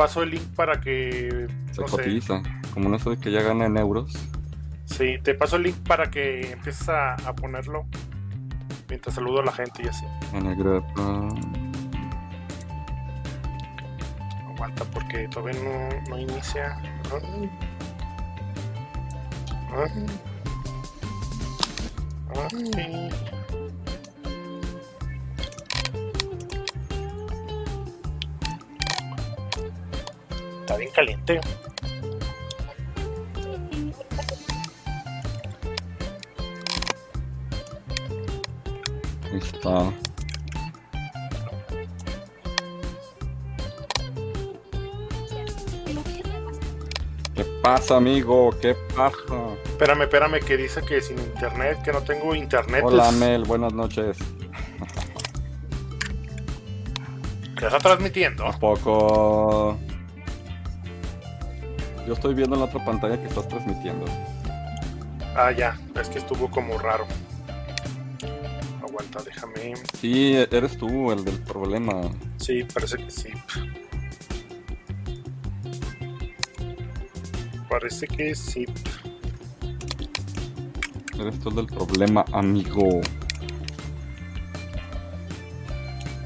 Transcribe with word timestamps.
paso 0.00 0.22
el 0.22 0.30
link 0.30 0.54
para 0.56 0.80
que. 0.80 1.46
Se 1.72 1.82
no 1.82 1.88
sé, 1.88 1.96
cotiza. 1.96 2.42
Como 2.72 2.88
no 2.88 2.98
sé 2.98 3.18
que 3.18 3.30
ya 3.30 3.42
gana 3.42 3.66
en 3.66 3.76
euros. 3.76 4.14
sí, 4.86 5.18
te 5.22 5.34
paso 5.34 5.56
el 5.56 5.64
link 5.64 5.76
para 5.86 6.10
que 6.10 6.52
empieces 6.52 6.88
a, 6.88 7.16
a 7.16 7.34
ponerlo. 7.34 7.84
Mientras 8.88 9.14
saludo 9.14 9.40
a 9.40 9.44
la 9.44 9.52
gente 9.52 9.82
y 9.84 9.88
así. 9.88 10.06
En 10.32 10.46
el 10.46 10.56
grupo. 10.56 10.86
Aguanta 14.48 14.84
porque 14.86 15.28
todavía 15.28 15.60
no, 15.62 16.10
no 16.10 16.18
inicia. 16.18 16.78
Ay. 17.12 17.50
Ay. 19.76 20.06
Ay. 22.74 23.39
Está 30.70 30.78
bien 30.78 30.92
caliente. 30.92 31.40
Está. 39.32 39.92
¿Qué 47.34 47.44
pasa, 47.62 47.96
amigo? 47.96 48.50
¿Qué 48.60 48.74
pasa? 48.96 49.16
Espérame, 49.64 50.02
espérame, 50.02 50.40
que 50.40 50.56
dice 50.56 50.82
que 50.82 51.00
sin 51.00 51.18
internet, 51.18 51.78
que 51.82 51.92
no 51.92 52.02
tengo 52.02 52.34
internet. 52.34 52.82
Hola, 52.84 53.08
es- 53.08 53.14
Mel. 53.16 53.44
Buenas 53.44 53.72
noches. 53.72 54.16
que 57.58 57.66
está 57.66 57.78
transmitiendo. 57.78 58.46
¿A 58.46 58.52
poco? 58.58 59.78
Yo 62.10 62.14
estoy 62.14 62.34
viendo 62.34 62.56
en 62.56 62.62
la 62.62 62.66
otra 62.66 62.84
pantalla 62.84 63.16
que 63.20 63.28
estás 63.28 63.46
transmitiendo. 63.46 64.04
Ah, 65.36 65.52
ya, 65.52 65.78
es 65.94 66.08
que 66.08 66.18
estuvo 66.18 66.50
como 66.50 66.76
raro. 66.76 67.06
Aguanta, 68.82 69.22
déjame. 69.22 69.74
Sí, 69.96 70.34
eres 70.50 70.76
tú 70.76 71.12
el 71.12 71.24
del 71.24 71.38
problema. 71.38 71.92
Sí, 72.38 72.64
parece 72.64 72.96
que 72.96 73.10
sí. 73.12 73.28
Parece 77.68 78.08
que 78.08 78.34
sí. 78.34 78.66
Eres 81.16 81.38
tú 81.38 81.50
el 81.50 81.54
del 81.54 81.66
problema, 81.66 82.24
amigo. 82.32 83.02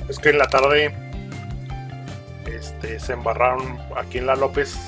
Es 0.09 0.19
que 0.19 0.31
en 0.31 0.39
la 0.39 0.47
tarde 0.47 0.95
este, 2.47 2.99
se 2.99 3.13
embarraron 3.13 3.79
aquí 3.99 4.17
en 4.17 4.29
la 4.29 4.35
López 4.35 4.79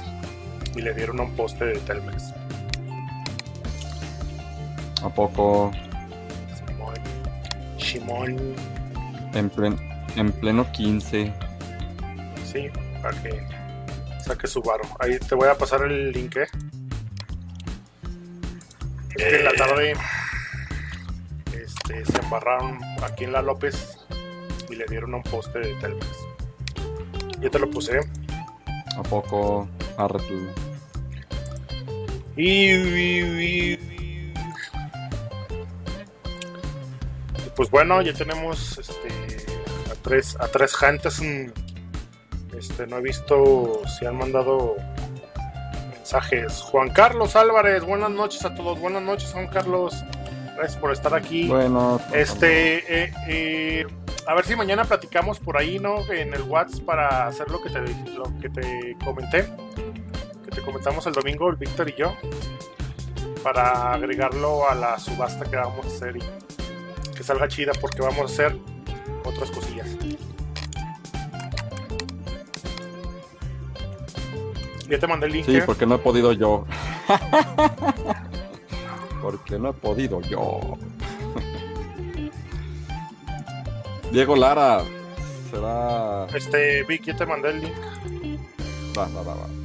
y 0.76 0.82
le 0.82 0.92
dieron 0.94 1.18
a 1.20 1.22
un 1.24 1.32
poste 1.36 1.64
de 1.64 1.78
Telmex. 1.80 2.32
¿A 5.02 5.08
poco? 5.08 5.70
Simón. 6.56 6.94
Simón. 7.78 8.54
En, 9.34 9.50
plen- 9.50 9.78
en 10.16 10.32
pleno 10.32 10.70
15. 10.72 11.32
Sí, 12.44 12.68
para 13.02 13.22
que 13.22 13.46
saque 14.24 14.46
su 14.46 14.60
varo. 14.62 14.84
Ahí 15.00 15.18
te 15.18 15.34
voy 15.34 15.48
a 15.48 15.54
pasar 15.56 15.82
el 15.84 16.12
link, 16.12 16.36
¿eh? 16.36 16.46
Es 19.16 19.24
que 19.24 19.36
en 19.38 19.44
la 19.44 19.52
tarde 19.52 19.94
este, 21.54 22.04
se 22.04 22.18
embarraron 22.20 22.78
aquí 23.02 23.24
en 23.24 23.32
la 23.32 23.42
López 23.42 23.98
y 24.70 24.74
le 24.74 24.84
dieron 24.86 25.14
a 25.14 25.18
un 25.18 25.22
poste 25.22 25.58
de 25.60 25.74
Telmex. 25.74 26.06
Ya 27.40 27.50
te 27.50 27.58
lo 27.58 27.70
puse. 27.70 28.00
¿A 28.96 29.02
poco? 29.02 29.68
Arre 29.98 30.18
tú. 30.20 30.48
Y, 32.36 33.76
pues 37.54 37.70
bueno, 37.70 38.02
ya 38.02 38.12
tenemos 38.12 38.78
este, 38.78 39.08
a 39.90 39.94
tres 40.02 40.36
a 40.38 40.48
tres 40.48 40.76
gentes. 40.76 41.22
Este, 42.56 42.86
no 42.86 42.98
he 42.98 43.02
visto 43.02 43.80
si 43.98 44.04
han 44.04 44.16
mandado 44.16 44.76
mensajes. 45.90 46.60
Juan 46.60 46.90
Carlos 46.90 47.36
Álvarez, 47.36 47.82
buenas 47.84 48.10
noches 48.10 48.44
a 48.44 48.54
todos. 48.54 48.78
Buenas 48.78 49.02
noches, 49.02 49.32
Juan 49.32 49.48
Carlos. 49.48 49.94
Gracias 50.56 50.76
por 50.78 50.92
estar 50.92 51.14
aquí. 51.14 51.48
Bueno, 51.48 52.00
Este, 52.12 53.04
eh, 53.04 53.12
eh, 53.28 53.86
a 54.26 54.34
ver 54.34 54.44
si 54.44 54.56
mañana 54.56 54.84
platicamos 54.84 55.38
por 55.38 55.56
ahí, 55.56 55.78
¿no? 55.78 56.00
En 56.12 56.34
el 56.34 56.42
WhatsApp 56.42 56.84
para 56.84 57.26
hacer 57.26 57.50
lo 57.50 57.62
que 57.62 57.70
te, 57.70 57.80
lo 58.14 58.24
que 58.40 58.48
te 58.48 58.96
comenté, 59.04 59.50
comentamos 60.66 61.06
el 61.06 61.12
domingo, 61.12 61.48
el 61.48 61.56
Víctor 61.56 61.88
y 61.88 61.94
yo, 61.94 62.14
para 63.42 63.92
agregarlo 63.92 64.68
a 64.68 64.74
la 64.74 64.98
subasta 64.98 65.48
que 65.48 65.56
vamos 65.56 65.86
a 65.86 65.88
hacer 65.88 66.16
y 66.16 66.22
que 67.16 67.22
salga 67.22 67.46
chida 67.46 67.70
porque 67.80 68.02
vamos 68.02 68.20
a 68.20 68.24
hacer 68.24 68.58
otras 69.24 69.50
cosillas. 69.52 69.96
Ya 74.88 74.98
te 74.98 75.06
mandé 75.06 75.26
el 75.26 75.32
link. 75.32 75.46
Sí, 75.46 75.56
¿eh? 75.56 75.62
porque 75.64 75.86
no 75.86 75.94
he 75.94 75.98
podido 75.98 76.32
yo. 76.32 76.66
porque 79.22 79.58
no 79.58 79.70
he 79.70 79.72
podido 79.72 80.20
yo. 80.22 80.60
Diego 84.12 84.36
Lara. 84.36 84.82
Será. 85.50 86.26
Este, 86.34 86.84
Vic, 86.84 87.04
ya 87.04 87.16
te 87.16 87.26
mandé 87.26 87.50
el 87.50 87.62
link. 87.62 87.74
Va, 88.96 89.08
va, 89.08 89.22
va, 89.22 89.34
va. 89.34 89.55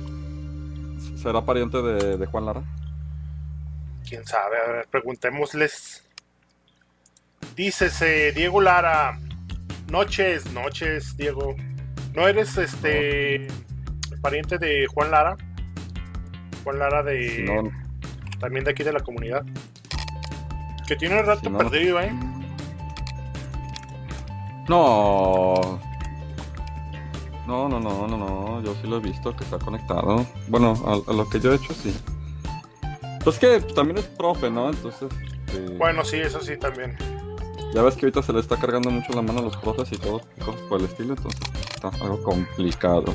¿Será 1.21 1.41
pariente 1.45 1.81
de, 1.81 2.17
de 2.17 2.25
Juan 2.25 2.45
Lara? 2.45 2.61
quién 4.07 4.25
sabe, 4.25 4.57
a 4.57 4.71
ver, 4.71 4.87
preguntémosles. 4.89 6.03
Dícese, 7.55 8.33
Diego 8.33 8.59
Lara. 8.59 9.17
Noches, 9.89 10.51
noches, 10.51 11.15
Diego. 11.15 11.55
¿No 12.13 12.27
eres 12.27 12.57
este 12.57 13.47
pariente 14.21 14.57
de 14.57 14.85
Juan 14.87 15.11
Lara? 15.11 15.37
Juan 16.65 16.79
Lara 16.79 17.03
de 17.03 17.43
no, 17.45 17.69
también 18.39 18.65
de 18.65 18.71
aquí 18.71 18.83
de 18.83 18.91
la 18.93 18.99
comunidad. 18.99 19.45
Que 20.87 20.95
tiene 20.97 21.21
rato 21.21 21.41
Si 21.43 21.49
no- 21.49 21.57
perdido, 21.59 22.01
¿eh? 22.01 22.11
No. 24.67 25.79
No, 27.47 27.68
no, 27.68 27.79
no, 27.79 28.07
no, 28.07 28.18
no. 28.18 28.62
Yo 28.63 28.74
sí 28.81 28.88
lo 28.88 28.97
he 28.97 29.00
visto 29.00 29.35
que 29.35 29.44
está 29.44 29.57
conectado. 29.59 30.25
Bueno, 30.47 30.74
a, 30.85 31.12
a 31.12 31.13
lo 31.13 31.28
que 31.29 31.40
yo 31.40 31.52
he 31.52 31.56
hecho, 31.56 31.74
sí. 31.74 31.96
Pues 33.24 33.38
que 33.38 33.59
también 33.59 33.97
es 33.97 34.06
profe, 34.06 34.50
¿no? 34.50 34.70
Entonces. 34.70 35.09
este, 35.47 35.78
Bueno, 35.78 36.03
sí, 36.03 36.17
eso 36.17 36.41
sí 36.41 36.58
también. 36.58 36.97
Ya 37.73 37.82
ves 37.84 37.96
que 37.96 38.05
ahorita 38.05 38.22
se 38.22 38.34
le 38.34 38.40
está 38.40 38.58
cargando 38.58 38.90
mucho 38.91 39.14
la 39.14 39.22
mano 39.22 39.40
a 39.40 39.43
los 39.43 39.55
profes 39.58 39.91
y 39.93 39.97
todo, 39.97 40.22
cosas 40.43 40.61
por 40.64 40.79
el 40.79 40.85
estilo, 40.88 41.14
entonces 41.14 41.40
está 41.73 41.88
algo 42.03 42.22
complicado. 42.22 43.14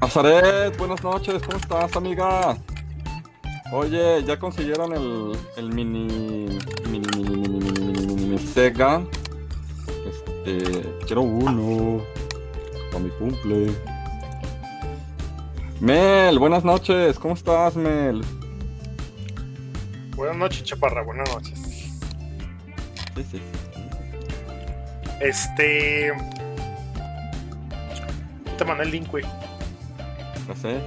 Azaret, 0.00 0.76
buenas 0.76 1.02
noches, 1.02 1.42
¿cómo 1.42 1.56
estás, 1.56 1.96
amiga? 1.96 2.58
Oye, 3.72 4.22
¿ya 4.24 4.38
consiguieron 4.38 4.92
el, 4.92 5.32
el 5.56 5.72
mini, 5.72 6.06
mini, 6.90 7.06
mini, 7.16 7.24
mini, 7.24 7.48
mini, 7.48 7.58
mini, 7.58 7.96
mini, 7.96 8.14
mini 8.16 8.38
Sega? 8.38 9.02
Este, 10.44 10.82
quiero 11.06 11.22
uno 11.22 12.02
para 12.90 13.04
mi 13.04 13.10
cumple. 13.10 13.72
Mel, 15.80 16.38
buenas 16.38 16.64
noches, 16.64 17.18
¿cómo 17.18 17.34
estás, 17.34 17.76
Mel? 17.76 18.22
Buenas 20.16 20.36
noches, 20.36 20.64
Chaparra, 20.64 21.02
buenas 21.02 21.28
noches. 21.32 21.58
Sí, 23.14 23.24
sí, 23.30 23.38
sí. 23.38 23.40
Este. 25.20 26.12
Te 28.58 28.64
mandé 28.64 28.84
el 28.84 28.90
link, 28.90 29.08
güey. 29.10 29.24
Ya 30.48 30.56
sé, 30.56 30.80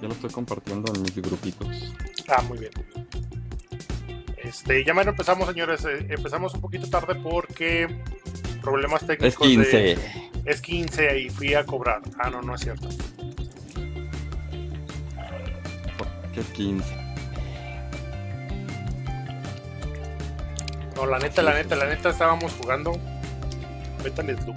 ya 0.00 0.08
lo 0.08 0.14
estoy 0.14 0.30
compartiendo 0.30 0.92
en 0.94 1.02
mis 1.02 1.16
grupitos. 1.16 1.92
Ah, 2.28 2.42
muy 2.42 2.58
bien. 2.58 2.72
Este, 4.36 4.84
ya 4.84 4.94
menos 4.94 5.12
empezamos, 5.12 5.48
señores. 5.48 5.84
Eh, 5.84 6.06
Empezamos 6.08 6.54
un 6.54 6.60
poquito 6.60 6.88
tarde 6.88 7.14
porque 7.16 7.88
problemas 8.62 9.00
técnicos. 9.06 9.26
Es 9.28 9.36
15. 9.36 9.76
de- 9.76 9.98
es 10.44 10.60
15 10.60 11.18
y 11.20 11.28
fui 11.30 11.54
a 11.54 11.64
cobrar. 11.64 12.00
Ah, 12.18 12.30
no, 12.30 12.42
no 12.42 12.54
es 12.54 12.60
cierto. 12.62 12.88
¿Qué 16.34 16.40
es 16.40 16.46
15? 16.48 16.86
No, 20.96 21.06
la 21.06 21.18
neta, 21.18 21.42
la 21.42 21.54
neta, 21.54 21.76
la 21.76 21.86
neta 21.86 22.10
estábamos 22.10 22.52
jugando. 22.54 22.92
Metal 24.02 24.36
Slug. 24.42 24.56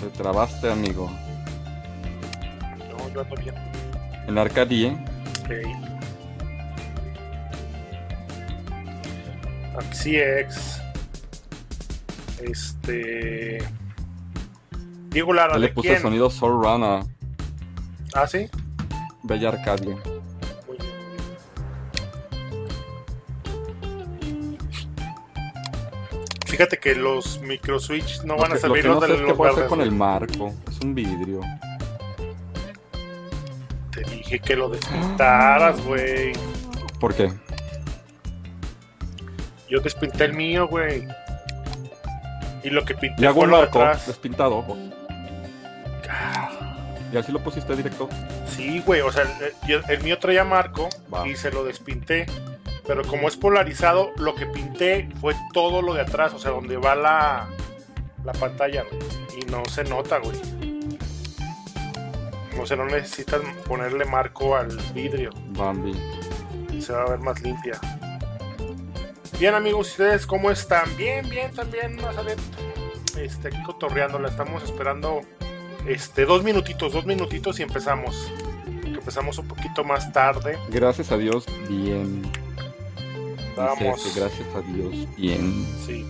Te 0.00 0.06
trabaste, 0.22 0.70
amigo. 0.70 1.10
No, 2.90 3.08
yo 3.12 3.20
ando 3.22 3.36
bien. 3.36 3.54
En 4.28 4.38
Arcadie. 4.38 4.96
Ok. 5.44 5.52
Axiex. 9.78 10.80
Este. 12.50 13.58
Diego 15.10 15.32
Lara, 15.32 15.58
le 15.58 15.68
¿de 15.68 15.72
puse 15.74 15.88
quién? 15.88 16.02
sonido 16.02 16.30
Soul 16.30 16.62
Run 16.62 16.84
a 16.84 17.00
Ah, 18.14 18.26
sí. 18.26 18.48
Bella 19.22 19.48
Arcadia. 19.50 19.96
Fíjate 26.46 26.78
que 26.78 26.94
los 26.94 27.40
micro 27.42 27.78
switch 27.78 28.22
no 28.22 28.36
van 28.36 28.52
a 28.52 28.56
que 28.56 28.68
los 28.68 28.84
no 28.84 29.00
sé 29.00 29.12
de 29.12 29.18
los 29.18 29.40
hacer 29.40 29.66
con 29.66 29.80
el 29.80 29.92
marco. 29.92 30.54
Es 30.70 30.78
un 30.80 30.94
vidrio. 30.94 31.40
Te 33.92 34.02
dije 34.04 34.38
que 34.38 34.56
lo 34.56 34.68
despintaras, 34.68 35.84
güey. 35.84 36.32
¿Por 37.00 37.14
qué? 37.14 37.32
Yo 39.68 39.80
despinté 39.80 40.24
el 40.24 40.34
mío, 40.34 40.68
güey. 40.68 41.06
Y 42.66 42.70
lo 42.70 42.84
que 42.84 42.94
pinté 42.94 43.22
Y 43.22 43.26
hago 43.26 43.42
un 43.42 43.54
atrás. 43.54 44.08
despintado. 44.08 44.64
Ah, 46.10 46.50
Y 47.12 47.16
así 47.16 47.30
lo 47.30 47.38
pusiste 47.38 47.76
directo. 47.76 48.08
Sí, 48.48 48.82
güey, 48.84 49.02
o 49.02 49.12
sea, 49.12 49.22
el, 49.88 50.02
mío 50.02 50.18
traía 50.18 50.42
marco 50.42 50.88
Va. 51.12 51.28
y 51.28 51.36
se 51.36 51.52
lo 51.52 51.62
despinté. 51.62 52.26
Pero 52.84 53.04
como 53.04 53.28
es 53.28 53.36
polarizado, 53.36 54.10
lo 54.16 54.34
que 54.34 54.46
pinté 54.46 55.08
fue 55.20 55.36
todo 55.52 55.80
lo 55.80 55.94
de 55.94 56.00
atrás, 56.00 56.34
o 56.34 56.40
sea, 56.40 56.50
donde 56.50 56.76
va 56.76 56.96
la, 56.96 57.46
la 58.24 58.32
pantalla, 58.32 58.82
güey. 58.90 59.00
Y 59.40 59.44
no 59.48 59.64
se 59.66 59.84
nota, 59.84 60.18
güey. 60.18 60.36
O 62.60 62.66
sea, 62.66 62.76
no 62.76 62.86
necesitas 62.86 63.42
ponerle 63.68 64.04
marco 64.06 64.56
al 64.56 64.76
vidrio. 64.92 65.30
Bambi. 65.50 65.94
se 66.80 66.92
va 66.92 67.02
a 67.02 67.10
ver 67.10 67.20
más 67.20 67.40
limpia. 67.42 67.78
Bien 69.38 69.54
amigos, 69.54 69.90
¿ustedes 69.90 70.26
cómo 70.26 70.50
están? 70.50 70.96
Bien, 70.96 71.28
bien, 71.28 71.52
también, 71.52 71.96
Nazaret. 71.96 72.38
Este, 73.18 73.48
aquí 73.48 73.62
cotorreándola, 73.64 74.28
estamos 74.28 74.62
esperando 74.62 75.20
este, 75.86 76.24
dos 76.24 76.42
minutitos, 76.42 76.94
dos 76.94 77.04
minutitos 77.04 77.60
y 77.60 77.62
empezamos. 77.62 78.32
Porque 78.64 78.98
empezamos 78.98 79.36
un 79.36 79.46
poquito 79.46 79.84
más 79.84 80.10
tarde. 80.10 80.58
Gracias 80.70 81.12
a 81.12 81.18
Dios, 81.18 81.44
bien. 81.68 82.22
Dice 82.22 83.52
Vamos. 83.58 84.02
que 84.02 84.20
gracias 84.20 84.54
a 84.54 84.62
Dios, 84.62 85.16
bien. 85.18 85.66
Sí. 85.84 86.06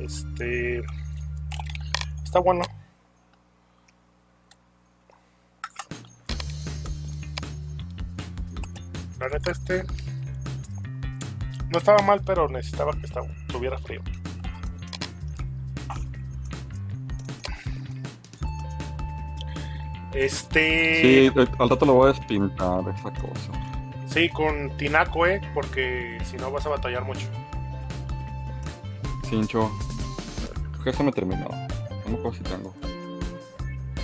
Este. 0.00 0.82
Está 2.24 2.38
bueno. 2.38 2.62
La 9.20 9.28
neta, 9.28 9.50
este. 9.50 9.84
No 11.72 11.78
estaba 11.78 12.02
mal, 12.02 12.20
pero 12.24 12.48
necesitaba 12.48 12.92
que 12.92 13.06
estaba- 13.06 13.26
estuviera 13.48 13.78
frío. 13.78 14.02
Este. 20.14 21.30
Sí, 21.32 21.40
al 21.58 21.68
rato 21.70 21.86
lo 21.86 21.94
voy 21.94 22.10
a 22.10 22.12
despintar, 22.12 22.80
esa 22.94 23.10
cosa. 23.12 23.50
Sí, 24.06 24.28
con 24.28 24.76
tinaco, 24.76 25.26
eh, 25.26 25.40
porque 25.54 26.18
si 26.24 26.36
no 26.36 26.50
vas 26.50 26.66
a 26.66 26.68
batallar 26.68 27.04
mucho. 27.04 27.26
Cincho. 29.28 29.70
Creo 30.72 30.84
que 30.84 30.90
eso 30.90 31.02
me 31.02 31.12
terminó. 31.12 31.48
No 32.06 32.18
me 32.30 32.36
si 32.36 32.42
tengo. 32.42 32.74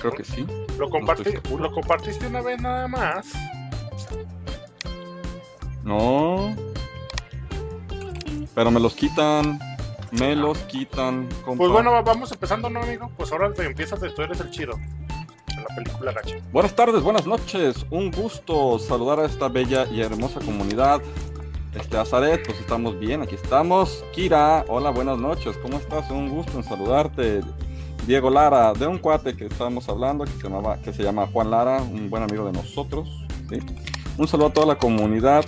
Creo 0.00 0.12
que 0.12 0.24
sí. 0.24 0.46
Lo, 0.78 0.88
comparti- 0.88 1.42
lo 1.58 1.70
compartiste 1.72 2.26
una 2.26 2.40
vez 2.40 2.58
nada 2.60 2.88
más. 2.88 3.26
No. 5.84 6.27
Pero 8.58 8.72
me 8.72 8.80
los 8.80 8.94
quitan. 8.94 9.56
Me 10.10 10.34
los 10.34 10.58
quitan. 10.64 11.28
compa. 11.44 11.58
Pues 11.58 11.70
bueno, 11.70 11.92
va- 11.92 12.02
vamos 12.02 12.32
empezando, 12.32 12.68
¿no, 12.68 12.80
amigo? 12.82 13.08
Pues 13.16 13.30
ahora 13.30 13.52
te 13.52 13.64
empiezas 13.64 14.00
de 14.00 14.10
tú 14.10 14.22
eres 14.22 14.40
el 14.40 14.50
chido. 14.50 14.72
En 14.72 15.62
la 15.62 15.76
película 15.76 16.10
Gacha. 16.10 16.38
Buenas 16.52 16.74
tardes, 16.74 17.00
buenas 17.04 17.24
noches. 17.24 17.86
Un 17.90 18.10
gusto 18.10 18.80
saludar 18.80 19.20
a 19.20 19.26
esta 19.26 19.46
bella 19.46 19.86
y 19.92 20.00
hermosa 20.00 20.40
comunidad. 20.40 21.00
Este 21.72 21.98
Azaret, 21.98 22.44
pues 22.44 22.58
estamos 22.58 22.98
bien, 22.98 23.22
aquí 23.22 23.36
estamos. 23.36 24.04
Kira, 24.12 24.64
hola, 24.66 24.90
buenas 24.90 25.18
noches. 25.18 25.56
¿Cómo 25.58 25.76
estás? 25.78 26.10
Un 26.10 26.28
gusto 26.28 26.58
en 26.58 26.64
saludarte. 26.64 27.42
Diego 28.08 28.28
Lara, 28.28 28.72
de 28.72 28.88
un 28.88 28.98
cuate 28.98 29.36
que 29.36 29.46
estábamos 29.46 29.88
hablando, 29.88 30.24
que 30.24 30.32
se, 30.32 30.42
llamaba, 30.42 30.78
que 30.78 30.92
se 30.92 31.04
llama 31.04 31.28
Juan 31.32 31.52
Lara, 31.52 31.76
un 31.80 32.10
buen 32.10 32.24
amigo 32.24 32.44
de 32.46 32.50
nosotros. 32.54 33.08
¿sí? 33.50 33.60
Un 34.16 34.26
saludo 34.26 34.48
a 34.48 34.52
toda 34.52 34.66
la 34.66 34.78
comunidad. 34.78 35.44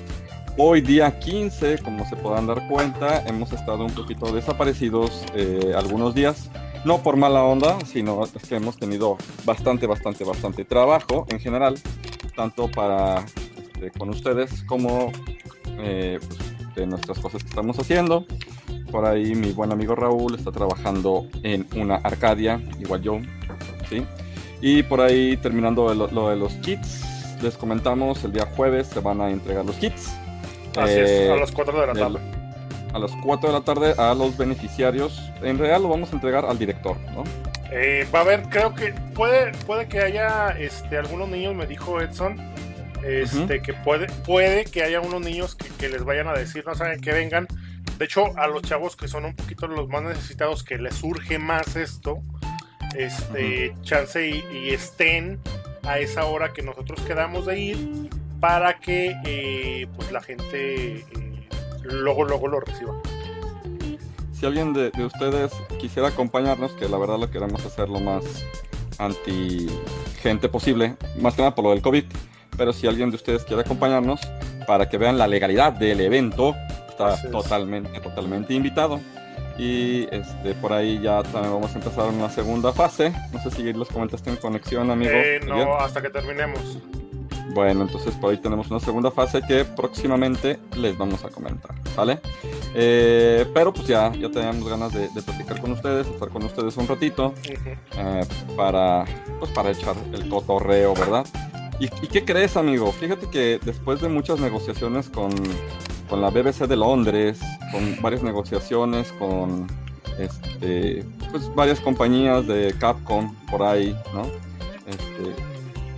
Hoy 0.57 0.81
día 0.81 1.19
15, 1.19 1.79
como 1.79 2.07
se 2.09 2.17
podrán 2.17 2.47
dar 2.47 2.67
cuenta, 2.69 3.25
hemos 3.27 3.53
estado 3.53 3.85
un 3.85 3.93
poquito 3.93 4.33
desaparecidos 4.33 5.25
eh, 5.35 5.73
algunos 5.77 6.15
días. 6.15 6.51
No 6.85 7.03
por 7.03 7.17
mala 7.17 7.45
onda, 7.45 7.79
sino 7.87 8.23
que 8.49 8.57
hemos 8.57 8.77
tenido 8.77 9.17
bastante, 9.45 9.87
bastante, 9.87 10.25
bastante 10.25 10.65
trabajo 10.65 11.27
en 11.29 11.39
general, 11.39 11.79
tanto 12.35 12.71
para 12.71 13.25
este, 13.57 13.91
con 13.97 14.11
ustedes 14.11 14.63
como 14.65 15.13
eh, 15.79 16.19
pues, 16.27 16.75
de 16.75 16.87
nuestras 16.87 17.19
cosas 17.21 17.43
que 17.43 17.49
estamos 17.49 17.79
haciendo. 17.79 18.27
Por 18.91 19.07
ahí 19.07 19.35
mi 19.35 19.53
buen 19.53 19.73
amigo 19.73 19.95
Raúl 19.95 20.35
está 20.35 20.51
trabajando 20.51 21.27
en 21.43 21.67
una 21.77 21.97
Arcadia, 21.97 22.61
igual 22.79 23.03
yo, 23.03 23.21
¿sí? 23.89 24.05
Y 24.61 24.83
por 24.83 25.01
ahí 25.01 25.37
terminando 25.37 25.95
lo 25.95 26.29
de 26.29 26.37
los 26.37 26.55
kits, 26.55 27.05
les 27.41 27.57
comentamos, 27.57 28.25
el 28.25 28.33
día 28.33 28.47
jueves 28.57 28.89
se 28.89 29.01
van 29.01 29.21
a 29.21 29.31
entregar 29.31 29.65
los 29.65 29.77
kits. 29.77 30.20
Así 30.77 30.93
Eh, 30.95 31.25
es, 31.27 31.31
a 31.31 31.37
las 31.37 31.51
4 31.53 31.81
de 31.81 31.87
la 31.87 31.93
tarde. 31.95 32.19
a 32.93 32.99
las 32.99 33.11
4 33.23 33.49
de 33.49 33.59
la 33.59 33.65
tarde 33.65 33.95
a 33.99 34.15
los 34.15 34.37
beneficiarios. 34.37 35.21
En 35.43 35.59
realidad 35.59 35.81
lo 35.81 35.89
vamos 35.89 36.11
a 36.13 36.15
entregar 36.15 36.45
al 36.45 36.59
director, 36.59 36.97
¿no? 37.15 37.25
Eh, 37.73 38.07
va 38.13 38.21
a 38.21 38.23
haber, 38.23 38.43
creo 38.49 38.75
que 38.75 38.93
puede, 39.15 39.53
puede 39.67 39.87
que 39.87 40.01
haya 40.01 40.49
este, 40.59 40.97
algunos 40.99 41.29
niños, 41.29 41.55
me 41.55 41.67
dijo 41.67 42.01
Edson, 42.01 42.37
este, 43.05 43.63
que 43.63 43.73
puede, 43.75 44.07
puede 44.27 44.65
que 44.65 44.83
haya 44.83 45.01
unos 45.01 45.21
niños 45.21 45.55
que, 45.55 45.69
que 45.69 45.89
les 45.89 46.05
vayan 46.05 46.27
a 46.29 46.33
decir, 46.33 46.65
no 46.67 46.75
saben 46.75 47.01
que 47.01 47.13
vengan. 47.13 47.47
De 47.97 48.07
hecho, 48.07 48.37
a 48.39 48.47
los 48.49 48.63
chavos 48.63 48.97
que 48.97 49.07
son 49.09 49.25
un 49.25 49.37
poquito 49.37 49.69
los 49.69 49.89
más 49.89 50.03
necesitados, 50.03 50.65
que 50.65 50.79
les 50.79 50.95
surge 50.97 51.39
más 51.39 51.77
esto, 51.77 52.23
este, 52.97 53.75
chance 53.83 54.27
y, 54.29 54.45
y 54.53 54.71
estén 54.71 55.39
a 55.85 55.99
esa 55.99 56.25
hora 56.27 56.53
que 56.53 56.63
nosotros 56.63 57.01
quedamos 57.03 57.47
de 57.47 57.59
ir 57.61 58.11
para 58.41 58.79
que 58.81 59.15
eh, 59.25 59.87
pues 59.97 60.11
la 60.11 60.23
gente 60.23 60.97
eh, 60.97 61.05
luego 61.85 62.25
luego 62.25 62.49
lo 62.49 62.61
reciba. 62.61 62.95
Si 64.33 64.47
alguien 64.47 64.73
de, 64.73 64.91
de 64.91 65.05
ustedes 65.05 65.53
quisiera 65.79 66.09
acompañarnos, 66.09 66.73
que 66.73 66.89
la 66.89 66.97
verdad 66.97 67.19
lo 67.19 67.31
queremos 67.31 67.65
hacer 67.67 67.89
lo 67.91 68.01
más 68.01 68.25
anti 68.99 69.67
gente 70.23 70.49
posible, 70.49 70.97
más 71.19 71.35
que 71.35 71.43
nada 71.43 71.55
por 71.55 71.65
lo 71.65 71.71
del 71.71 71.83
COVID, 71.83 72.05
pero 72.57 72.73
si 72.73 72.87
alguien 72.87 73.11
de 73.11 73.17
ustedes 73.17 73.45
quiere 73.45 73.63
acompañarnos 73.63 74.21
para 74.67 74.89
que 74.89 74.99
vean 74.99 75.19
la 75.19 75.27
legalidad 75.27 75.73
del 75.73 76.01
evento, 76.01 76.55
está 76.89 77.15
es. 77.15 77.31
totalmente, 77.31 78.01
totalmente 78.01 78.55
invitado. 78.55 79.01
Y 79.59 80.07
este, 80.11 80.55
por 80.55 80.73
ahí 80.73 81.01
ya 81.03 81.23
también 81.23 81.53
vamos 81.53 81.75
a 81.75 81.79
empezar 81.79 82.09
una 82.09 82.31
segunda 82.31 82.73
fase. 82.73 83.13
No 83.33 83.43
sé 83.43 83.51
si 83.51 83.73
los 83.73 83.89
comentaste 83.89 84.31
en 84.31 84.37
conexión, 84.37 84.91
amigo. 84.91 85.11
Eh, 85.13 85.41
no, 85.47 85.75
hasta 85.77 86.01
que 86.01 86.09
terminemos. 86.09 86.79
Bueno, 87.55 87.83
entonces 87.83 88.15
por 88.15 88.31
ahí 88.31 88.39
tenemos 88.39 88.71
una 88.71 88.81
segunda 88.81 89.11
fase 89.11 89.41
que 89.47 89.65
próximamente 89.65 90.59
les 90.77 90.97
vamos 90.97 91.25
a 91.25 91.29
comentar, 91.29 91.75
¿vale? 91.97 92.21
Eh, 92.75 93.47
pero 93.53 93.73
pues 93.73 93.87
ya, 93.87 94.13
ya 94.13 94.31
teníamos 94.31 94.69
ganas 94.69 94.93
de, 94.93 95.09
de 95.09 95.23
platicar 95.23 95.61
con 95.61 95.73
ustedes, 95.73 96.07
estar 96.07 96.29
con 96.29 96.45
ustedes 96.45 96.77
un 96.77 96.87
ratito 96.87 97.35
eh, 97.97 98.25
para, 98.57 99.05
pues 99.39 99.51
para 99.51 99.71
echar 99.71 99.97
el 100.13 100.29
cotorreo, 100.29 100.95
¿verdad? 100.95 101.27
¿Y, 101.81 101.87
¿Y 101.87 102.09
qué 102.09 102.25
crees, 102.25 102.57
amigo? 102.57 102.93
Fíjate 102.93 103.29
que 103.29 103.59
después 103.65 104.01
de 104.01 104.09
muchas 104.09 104.39
negociaciones 104.39 105.09
con, 105.09 105.33
con 106.09 106.21
la 106.21 106.31
BBC 106.31 106.69
de 106.69 106.77
Londres, 106.77 107.41
con 107.73 108.01
varias 108.03 108.23
negociaciones 108.23 109.13
con 109.13 109.67
este, 110.19 111.05
pues 111.31 111.53
varias 111.55 111.81
compañías 111.81 112.47
de 112.47 112.75
Capcom 112.79 113.35
por 113.51 113.63
ahí, 113.63 113.97
¿no? 114.13 114.23
Este, 114.87 115.50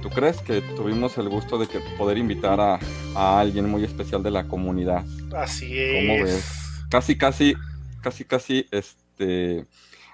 ¿Tú 0.03 0.11
crees 0.11 0.41
que 0.43 0.61
tuvimos 0.77 1.17
el 1.17 1.29
gusto 1.29 1.57
de 1.59 1.69
que 1.69 1.79
poder 1.97 2.19
invitar 2.19 2.61
a, 2.61 2.79
a 3.15 3.41
alguien 3.41 3.71
muy 3.71 3.85
especial 3.85 4.23
de 4.23 4.33
la 4.33 4.45
comunidad? 4.49 5.05
Así 5.35 5.69
¿Cómo 5.97 6.15
es. 6.15 6.23
ves? 6.25 6.45
Casi, 6.91 7.17
casi, 7.17 7.55
casi, 8.03 8.25
casi, 8.25 8.67
este, 8.73 9.65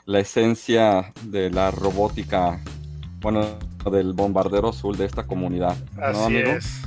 la 0.05 0.21
esencia 0.21 1.13
de 1.23 1.51
la 1.51 1.71
robótica, 1.71 2.61
bueno, 3.21 3.59
del 3.91 4.13
bombardero 4.13 4.69
azul 4.69 4.97
de 4.97 5.07
esta 5.07 5.27
comunidad. 5.27 5.77
¿no, 5.97 6.05
Así 6.05 6.25
amigo? 6.25 6.51
es. 6.51 6.83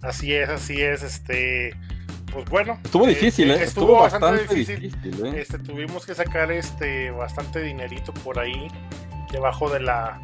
Así 0.00 0.32
es, 0.32 0.48
así 0.48 0.80
es. 0.80 1.02
Este, 1.02 1.74
pues 2.32 2.48
bueno. 2.48 2.78
Estuvo 2.82 3.04
eh, 3.06 3.10
difícil, 3.10 3.50
¿eh? 3.50 3.62
Estuvo, 3.62 3.64
Estuvo 3.64 4.00
bastante, 4.00 4.26
bastante 4.26 4.54
difícil. 4.54 4.80
difícil, 4.80 5.26
¿eh? 5.26 5.40
Este, 5.40 5.58
tuvimos 5.58 6.06
que 6.06 6.14
sacar 6.14 6.50
este 6.50 7.10
bastante 7.10 7.62
dinerito 7.62 8.12
por 8.14 8.38
ahí 8.38 8.68
debajo 9.32 9.68
de 9.70 9.80
la 9.80 10.20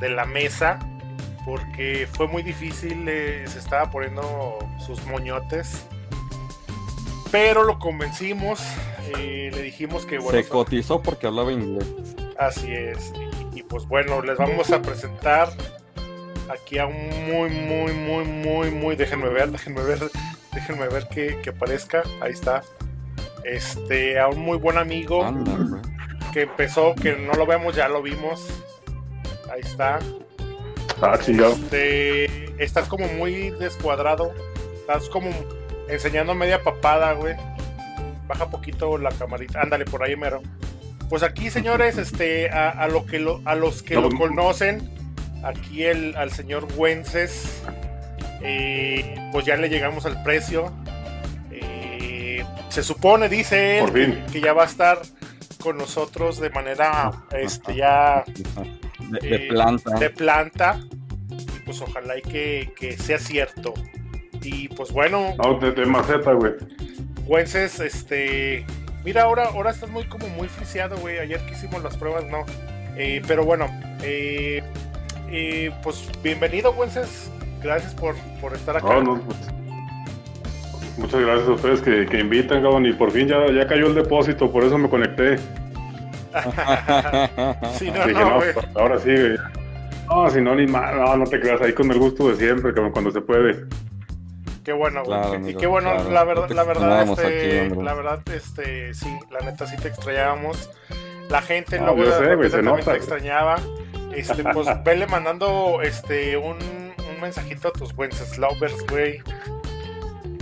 de 0.00 0.10
la 0.10 0.24
mesa 0.26 0.78
porque 1.44 2.08
fue 2.12 2.28
muy 2.28 2.42
difícil, 2.42 3.06
eh, 3.08 3.44
se 3.46 3.58
estaba 3.58 3.90
poniendo 3.90 4.58
sus 4.78 5.04
moñotes. 5.06 5.86
Pero 7.30 7.64
lo 7.64 7.78
convencimos 7.78 8.60
eh, 9.18 9.50
le 9.52 9.62
dijimos 9.62 10.06
que 10.06 10.18
bueno. 10.18 10.38
Se 10.38 10.48
cotizó 10.48 11.02
porque 11.02 11.26
hablaba 11.26 11.52
inglés. 11.52 11.86
Así 12.38 12.72
es. 12.72 13.12
Y, 13.54 13.60
y, 13.60 13.62
pues 13.62 13.86
bueno, 13.86 14.22
les 14.22 14.38
vamos 14.38 14.70
a 14.70 14.80
presentar 14.80 15.50
aquí 16.50 16.78
a 16.78 16.86
un 16.86 17.08
muy, 17.26 17.50
muy, 17.50 17.92
muy, 17.92 18.24
muy, 18.24 18.70
muy. 18.70 18.96
Déjenme 18.96 19.28
ver, 19.28 19.50
déjenme 19.50 19.82
ver, 19.82 20.10
déjenme 20.52 20.88
ver 20.88 21.08
que, 21.08 21.38
que 21.42 21.50
aparezca. 21.50 22.02
Ahí 22.20 22.32
está. 22.32 22.62
Este, 23.44 24.18
a 24.20 24.28
un 24.28 24.38
muy 24.38 24.56
buen 24.56 24.78
amigo 24.78 25.24
Anda, 25.24 25.82
que 26.32 26.42
empezó, 26.42 26.94
que 26.94 27.16
no 27.16 27.32
lo 27.32 27.44
vemos, 27.44 27.74
ya 27.74 27.88
lo 27.88 28.02
vimos. 28.02 28.46
Ahí 29.52 29.60
está. 29.60 29.98
Ah. 31.00 31.18
Este, 31.18 32.62
estás 32.62 32.88
como 32.88 33.06
muy 33.08 33.50
descuadrado. 33.50 34.32
Estás 34.74 35.08
como 35.08 35.30
enseñando 35.88 36.34
media 36.34 36.62
papada, 36.62 37.12
güey. 37.12 37.34
Baja 38.26 38.50
poquito 38.50 38.98
la 38.98 39.10
camarita. 39.10 39.60
Ándale 39.60 39.84
por 39.84 40.02
ahí, 40.02 40.16
mero. 40.16 40.42
Pues 41.08 41.22
aquí, 41.22 41.50
señores, 41.50 41.98
este, 41.98 42.50
a, 42.50 42.70
a 42.70 42.88
lo 42.88 43.04
que 43.06 43.18
lo, 43.18 43.40
a 43.44 43.54
los 43.54 43.82
que 43.82 43.94
No, 43.94 44.02
lo 44.02 44.10
conocen, 44.10 44.90
aquí 45.44 45.84
el, 45.84 46.16
al 46.16 46.30
señor 46.30 46.66
Wences, 46.76 47.62
eh, 48.42 49.14
pues 49.32 49.44
ya 49.44 49.56
le 49.56 49.68
llegamos 49.68 50.06
al 50.06 50.22
precio. 50.22 50.72
Eh, 51.50 52.44
se 52.68 52.82
supone, 52.82 53.28
dice 53.28 53.80
él, 53.80 53.90
fin. 53.90 54.24
que 54.32 54.40
ya 54.40 54.52
va 54.52 54.62
a 54.62 54.66
estar 54.66 55.00
con 55.62 55.76
nosotros 55.78 56.40
de 56.40 56.50
manera, 56.50 57.12
este, 57.30 57.76
ya 57.76 58.24
De, 59.20 59.28
de 59.28 59.36
eh, 59.36 59.48
planta. 59.48 59.98
de 59.98 60.10
planta. 60.10 60.80
Y 61.30 61.60
pues 61.64 61.80
ojalá 61.80 62.18
y 62.18 62.22
que, 62.22 62.72
que 62.76 62.96
sea 62.96 63.18
cierto. 63.18 63.74
Y 64.42 64.68
pues 64.68 64.92
bueno, 64.92 65.34
No, 65.42 65.58
de, 65.58 65.72
de 65.72 65.86
maceta, 65.86 66.32
güey. 66.32 66.52
Wences, 67.26 67.80
este. 67.80 68.64
Mira, 69.04 69.22
ahora, 69.22 69.46
ahora 69.46 69.70
estás 69.70 69.90
muy 69.90 70.04
como 70.04 70.28
muy 70.28 70.48
friseado, 70.48 70.96
güey. 70.96 71.18
Ayer 71.18 71.40
que 71.46 71.52
hicimos 71.52 71.82
las 71.82 71.96
pruebas, 71.96 72.24
no. 72.26 72.44
Eh, 72.96 73.22
pero 73.26 73.44
bueno, 73.44 73.66
eh, 74.02 74.62
eh, 75.30 75.70
pues 75.82 76.08
bienvenido, 76.22 76.72
Wences. 76.72 77.30
Gracias 77.62 77.94
por, 77.94 78.14
por 78.40 78.54
estar 78.54 78.76
acá. 78.76 78.94
No, 78.94 79.02
no, 79.02 79.20
pues, 79.22 79.38
Muchas 80.98 81.20
gracias 81.20 81.48
a 81.48 81.52
ustedes 81.52 81.80
que, 81.80 82.06
que 82.06 82.20
invitan, 82.20 82.62
cabrón. 82.62 82.86
Y 82.86 82.92
por 82.92 83.10
fin 83.12 83.28
ya, 83.28 83.50
ya 83.50 83.66
cayó 83.66 83.86
el 83.86 83.94
depósito, 83.94 84.50
por 84.50 84.64
eso 84.64 84.76
me 84.78 84.88
conecté. 84.88 85.36
Sí, 87.78 87.90
no, 87.90 88.06
Dije, 88.06 88.20
no, 88.20 88.36
güey. 88.36 88.52
pues, 88.54 88.66
ahora 88.74 88.98
sí, 88.98 89.10
güey. 89.10 89.36
No, 90.08 90.30
si 90.30 90.40
no, 90.40 90.54
ni 90.54 90.66
más. 90.66 90.94
No, 90.94 91.16
no 91.16 91.24
te 91.24 91.40
creas. 91.40 91.60
Ahí 91.60 91.72
con 91.72 91.90
el 91.90 91.98
gusto 91.98 92.28
de 92.28 92.36
siempre, 92.36 92.72
cabrón, 92.74 92.92
cuando 92.92 93.10
se 93.10 93.20
puede. 93.20 93.64
Qué 94.64 94.72
bueno, 94.72 95.02
güey. 95.04 95.20
Claro, 95.20 95.48
y 95.48 95.54
qué 95.54 95.66
bueno, 95.66 95.90
claro. 95.90 96.10
la 96.10 96.24
verdad, 96.24 96.50
la 96.50 96.64
verdad, 96.64 97.02
este, 97.08 97.60
aquí, 97.62 97.82
la 97.82 97.94
verdad, 97.94 98.20
este, 98.32 98.94
sí, 98.94 99.18
la 99.30 99.40
neta 99.40 99.66
sí 99.66 99.76
te 99.76 99.88
extrañábamos. 99.88 100.70
La 101.28 101.42
gente 101.42 101.80
No, 101.80 101.94
luego 101.96 102.12
sé, 102.12 102.50
se 102.50 102.62
nota, 102.62 102.92
te 102.92 102.96
extrañaba. 102.96 103.56
Este, 104.14 104.44
pues 104.44 104.68
vele 104.84 105.06
mandando 105.06 105.80
este 105.82 106.36
un, 106.36 106.58
un 106.58 107.20
mensajito 107.20 107.68
a 107.68 107.72
tus 107.72 107.94
buenos 107.94 108.38
lovers, 108.38 108.86
güey. 108.86 109.20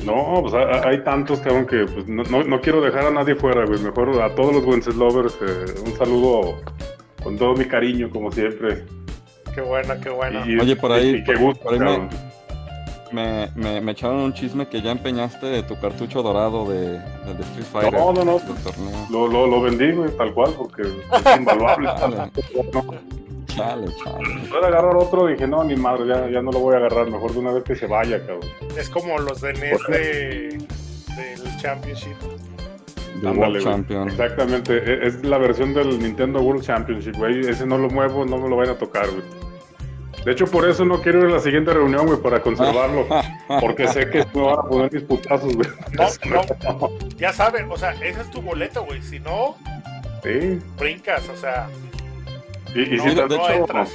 No, 0.04 0.38
pues 0.42 0.54
hay, 0.54 0.80
hay 0.84 1.04
tantos, 1.04 1.40
cabrón, 1.40 1.66
que 1.66 1.84
pues, 1.84 2.06
no, 2.08 2.22
no, 2.24 2.42
no 2.44 2.60
quiero 2.60 2.80
dejar 2.80 3.06
a 3.06 3.10
nadie 3.10 3.34
fuera, 3.34 3.64
güey. 3.66 3.80
Mejor 3.80 4.20
a 4.22 4.34
todos 4.34 4.54
los 4.54 4.64
Wenceslovers, 4.64 5.36
eh, 5.42 5.64
un 5.84 5.92
saludo 5.96 6.56
con 7.22 7.36
todo 7.36 7.54
mi 7.54 7.64
cariño, 7.66 8.08
como 8.10 8.30
siempre. 8.32 8.84
Qué 9.54 9.60
bueno, 9.60 9.94
qué 10.02 10.10
bueno. 10.10 10.46
Y, 10.46 10.58
Oye, 10.58 10.76
por 10.76 10.92
ahí- 10.92 11.16
Y, 11.16 11.24
qué 11.24 11.34
gusto, 11.34 11.64
por 11.64 11.74
ahí 11.74 11.80
me-. 11.80 12.08
Me, 13.12 13.48
me, 13.56 13.80
me 13.80 13.90
echaron 13.92 14.18
un 14.18 14.32
chisme 14.32 14.68
que 14.68 14.80
ya 14.80 14.92
empeñaste 14.92 15.64
tu 15.64 15.76
cartucho 15.80 16.22
dorado 16.22 16.64
de, 16.70 16.90
del 16.90 17.36
de 17.36 17.42
Street 17.42 17.66
Fighter. 17.72 17.92
No, 17.92 18.12
no, 18.12 18.24
no. 18.24 18.38
del 18.38 18.54
torneo. 18.62 19.06
Lo, 19.10 19.26
lo, 19.26 19.46
lo 19.48 19.60
vendí, 19.62 19.90
güey, 19.90 20.16
tal 20.16 20.32
cual, 20.32 20.52
porque 20.56 20.82
es 20.82 21.36
invaluable. 21.36 21.88
Chale, 23.54 23.86
chale. 24.02 24.40
puedo 24.48 24.66
agarrar 24.66 24.96
otro, 24.96 25.26
dije, 25.26 25.46
no, 25.46 25.64
ni 25.64 25.76
madre, 25.76 26.06
ya, 26.06 26.28
ya 26.30 26.42
no 26.42 26.50
lo 26.52 26.60
voy 26.60 26.74
a 26.74 26.78
agarrar. 26.78 27.10
Mejor 27.10 27.32
de 27.32 27.38
una 27.38 27.52
vez 27.52 27.64
que 27.64 27.74
se 27.76 27.86
vaya, 27.86 28.18
cabrón. 28.20 28.40
Es 28.78 28.88
como 28.88 29.18
los 29.18 29.40
de 29.40 29.52
NES 29.54 29.78
de, 29.88 30.58
del 31.16 31.56
Championship. 31.58 32.16
Ándale, 33.16 33.38
World. 33.58 33.64
Champion. 33.64 34.08
Exactamente, 34.08 34.76
e- 34.78 35.06
es 35.06 35.22
la 35.24 35.36
versión 35.38 35.74
del 35.74 35.98
Nintendo 35.98 36.40
World 36.40 36.62
Championship, 36.62 37.16
güey. 37.16 37.40
Ese 37.40 37.66
no 37.66 37.76
lo 37.76 37.90
muevo, 37.90 38.24
no 38.24 38.38
me 38.38 38.48
lo 38.48 38.56
vayan 38.56 38.76
a 38.76 38.78
tocar, 38.78 39.08
güey. 39.10 39.22
De 40.24 40.32
hecho, 40.32 40.46
por 40.46 40.68
eso 40.68 40.84
no 40.84 41.00
quiero 41.00 41.20
ir 41.20 41.26
a 41.26 41.30
la 41.36 41.40
siguiente 41.40 41.72
reunión, 41.72 42.06
güey, 42.06 42.18
para 42.20 42.40
conservarlo. 42.42 43.06
Porque 43.60 43.88
sé 43.88 44.08
que 44.10 44.24
me 44.34 44.42
van 44.42 44.58
a 44.58 44.62
poner 44.62 44.92
mis 44.92 45.02
putazos, 45.02 45.54
güey. 45.54 45.68
No, 45.92 46.06
no, 46.30 46.90
ya 47.16 47.32
saben, 47.32 47.70
o 47.70 47.76
sea, 47.76 47.92
ese 47.92 48.20
es 48.22 48.30
tu 48.30 48.40
boleto, 48.42 48.84
güey. 48.84 49.02
Si 49.02 49.18
no, 49.18 49.56
Sí. 50.22 50.58
brincas, 50.78 51.26
o 51.30 51.36
sea, 51.36 51.68
Y, 52.74 52.94
y 52.94 52.96
no, 52.98 53.02
si 53.04 53.08
de- 53.10 53.14
de 53.14 53.28
no 53.28 53.34
hecho, 53.44 53.52
entras. 53.52 53.90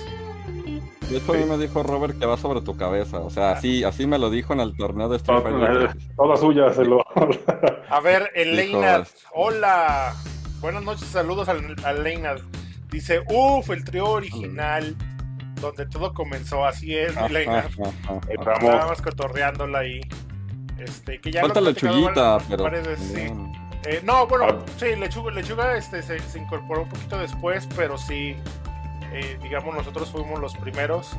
De 1.10 1.18
hecho, 1.18 1.34
a 1.34 1.38
mí 1.38 1.44
me 1.46 1.58
dijo 1.60 1.84
Robert 1.84 2.18
que 2.18 2.26
va 2.26 2.36
sobre 2.36 2.62
tu 2.62 2.76
cabeza. 2.76 3.20
O 3.20 3.30
sea, 3.30 3.52
así, 3.52 3.84
así 3.84 4.08
me 4.08 4.18
lo 4.18 4.30
dijo 4.32 4.54
en 4.54 4.60
el 4.60 4.76
torneo 4.76 5.08
de 5.08 5.18
Street 5.18 5.42
Fighter. 5.44 5.96
toda 6.16 6.36
suya 6.36 6.74
se 6.74 6.84
lo. 6.84 7.06
A 7.90 8.00
ver, 8.00 8.32
Elena, 8.36 9.04
hola. 9.34 10.14
Buenas 10.62 10.84
noches, 10.84 11.08
saludos 11.08 11.48
al- 11.48 11.76
a 11.84 11.92
Elena. 11.92 12.36
Dice, 12.90 13.22
uff, 13.30 13.70
el 13.70 13.84
trío 13.84 14.10
original, 14.10 14.96
donde 15.62 15.86
todo 15.86 16.12
comenzó, 16.14 16.66
así 16.66 16.96
es, 16.98 17.16
ajá, 17.16 17.26
ajá. 17.26 17.68
Estamos. 18.30 18.64
Estábamos 18.64 19.02
cotorreándola 19.02 19.80
ahí. 19.80 20.02
Este, 20.80 21.20
que 21.22 21.32
ya 21.32 21.42
Falta 21.42 21.62
lechuguita, 21.62 22.38
varias- 22.38 22.50
pero. 22.50 22.64
veces, 22.72 23.00
sí. 23.00 23.32
Eh, 23.88 24.02
no, 24.04 24.26
bueno, 24.28 24.46
Ah. 24.50 24.58
sí, 24.78 24.96
lechuga, 24.96 25.32
lechuga 25.32 25.78
este, 25.78 26.02
se, 26.02 26.20
se 26.20 26.40
incorporó 26.40 26.84
un 26.84 26.90
poquito 26.90 27.18
después, 27.20 27.68
pero 27.76 27.98
sí, 27.98 28.36
eh, 29.14 29.38
digamos, 29.44 29.76
nosotros 29.76 30.10
fuimos 30.12 30.40
los 30.40 30.56
primeros. 30.58 31.16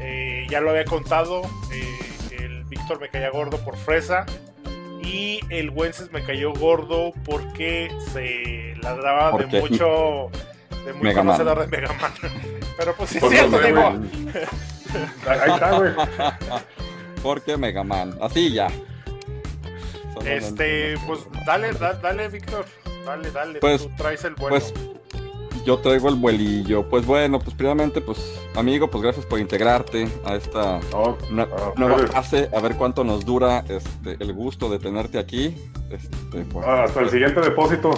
Eh, 0.00 0.46
ya 0.48 0.60
lo 0.60 0.70
había 0.70 0.84
contado, 0.84 1.42
eh, 1.72 2.36
el 2.38 2.64
Víctor 2.64 3.00
me 3.00 3.08
caía 3.08 3.30
gordo 3.30 3.58
por 3.58 3.76
fresa 3.76 4.24
y 5.02 5.40
el 5.50 5.70
Wences 5.70 6.12
me 6.12 6.22
cayó 6.24 6.52
gordo 6.52 7.12
porque 7.24 7.90
se 8.12 8.74
ladraba 8.82 9.26
de 9.38 9.46
Porque- 9.46 9.60
mucho, 9.60 10.30
de 10.86 10.92
muy 10.94 11.02
Mega 11.02 11.22
Man. 11.22 11.36
conocedor 11.36 11.66
de 11.68 11.76
Mega 11.76 11.92
Man. 11.94 12.12
Pero 12.78 12.94
pues 12.94 13.10
sí, 13.10 13.18
es 13.18 13.28
cierto, 13.28 13.58
digo. 13.58 13.80
Ahí 15.28 15.50
está, 15.52 15.72
güey. 15.78 15.92
Porque 17.22 17.56
Mega 17.56 17.82
Man. 17.82 18.16
Así 18.22 18.52
ya. 18.52 18.68
Este, 20.26 20.94
pues 21.06 21.20
dale, 21.46 21.72
da- 21.72 21.94
dale, 21.94 22.28
Víctor, 22.28 22.64
dale, 23.04 23.30
dale, 23.30 23.58
Pues- 23.60 23.82
tú 23.82 23.90
traes 23.96 24.24
el 24.24 24.34
bueno. 24.34 24.50
Pues 24.56 24.74
yo 25.64 25.78
traigo 25.78 26.08
el 26.08 26.14
vuelillo. 26.14 26.88
Pues 26.88 27.04
bueno, 27.04 27.38
pues 27.38 27.54
primeramente, 27.54 28.00
pues 28.00 28.18
amigo, 28.54 28.88
pues 28.90 29.02
gracias 29.02 29.26
por 29.26 29.38
integrarte 29.38 30.08
a 30.24 30.34
esta 30.36 30.80
No, 30.92 31.18
nue- 31.30 31.48
Ah, 31.52 31.72
nueva 31.76 32.06
fase. 32.08 32.48
A 32.56 32.60
ver 32.60 32.74
cuánto 32.76 33.04
nos 33.04 33.24
dura 33.24 33.64
este, 33.68 34.16
el 34.22 34.32
gusto 34.32 34.70
de 34.70 34.78
tenerte 34.78 35.18
aquí. 35.18 35.54
Este, 35.90 36.42
pues, 36.50 36.66
ah, 36.66 36.84
hasta 36.84 37.00
el 37.00 37.10
siguiente 37.10 37.40
depósito. 37.40 37.90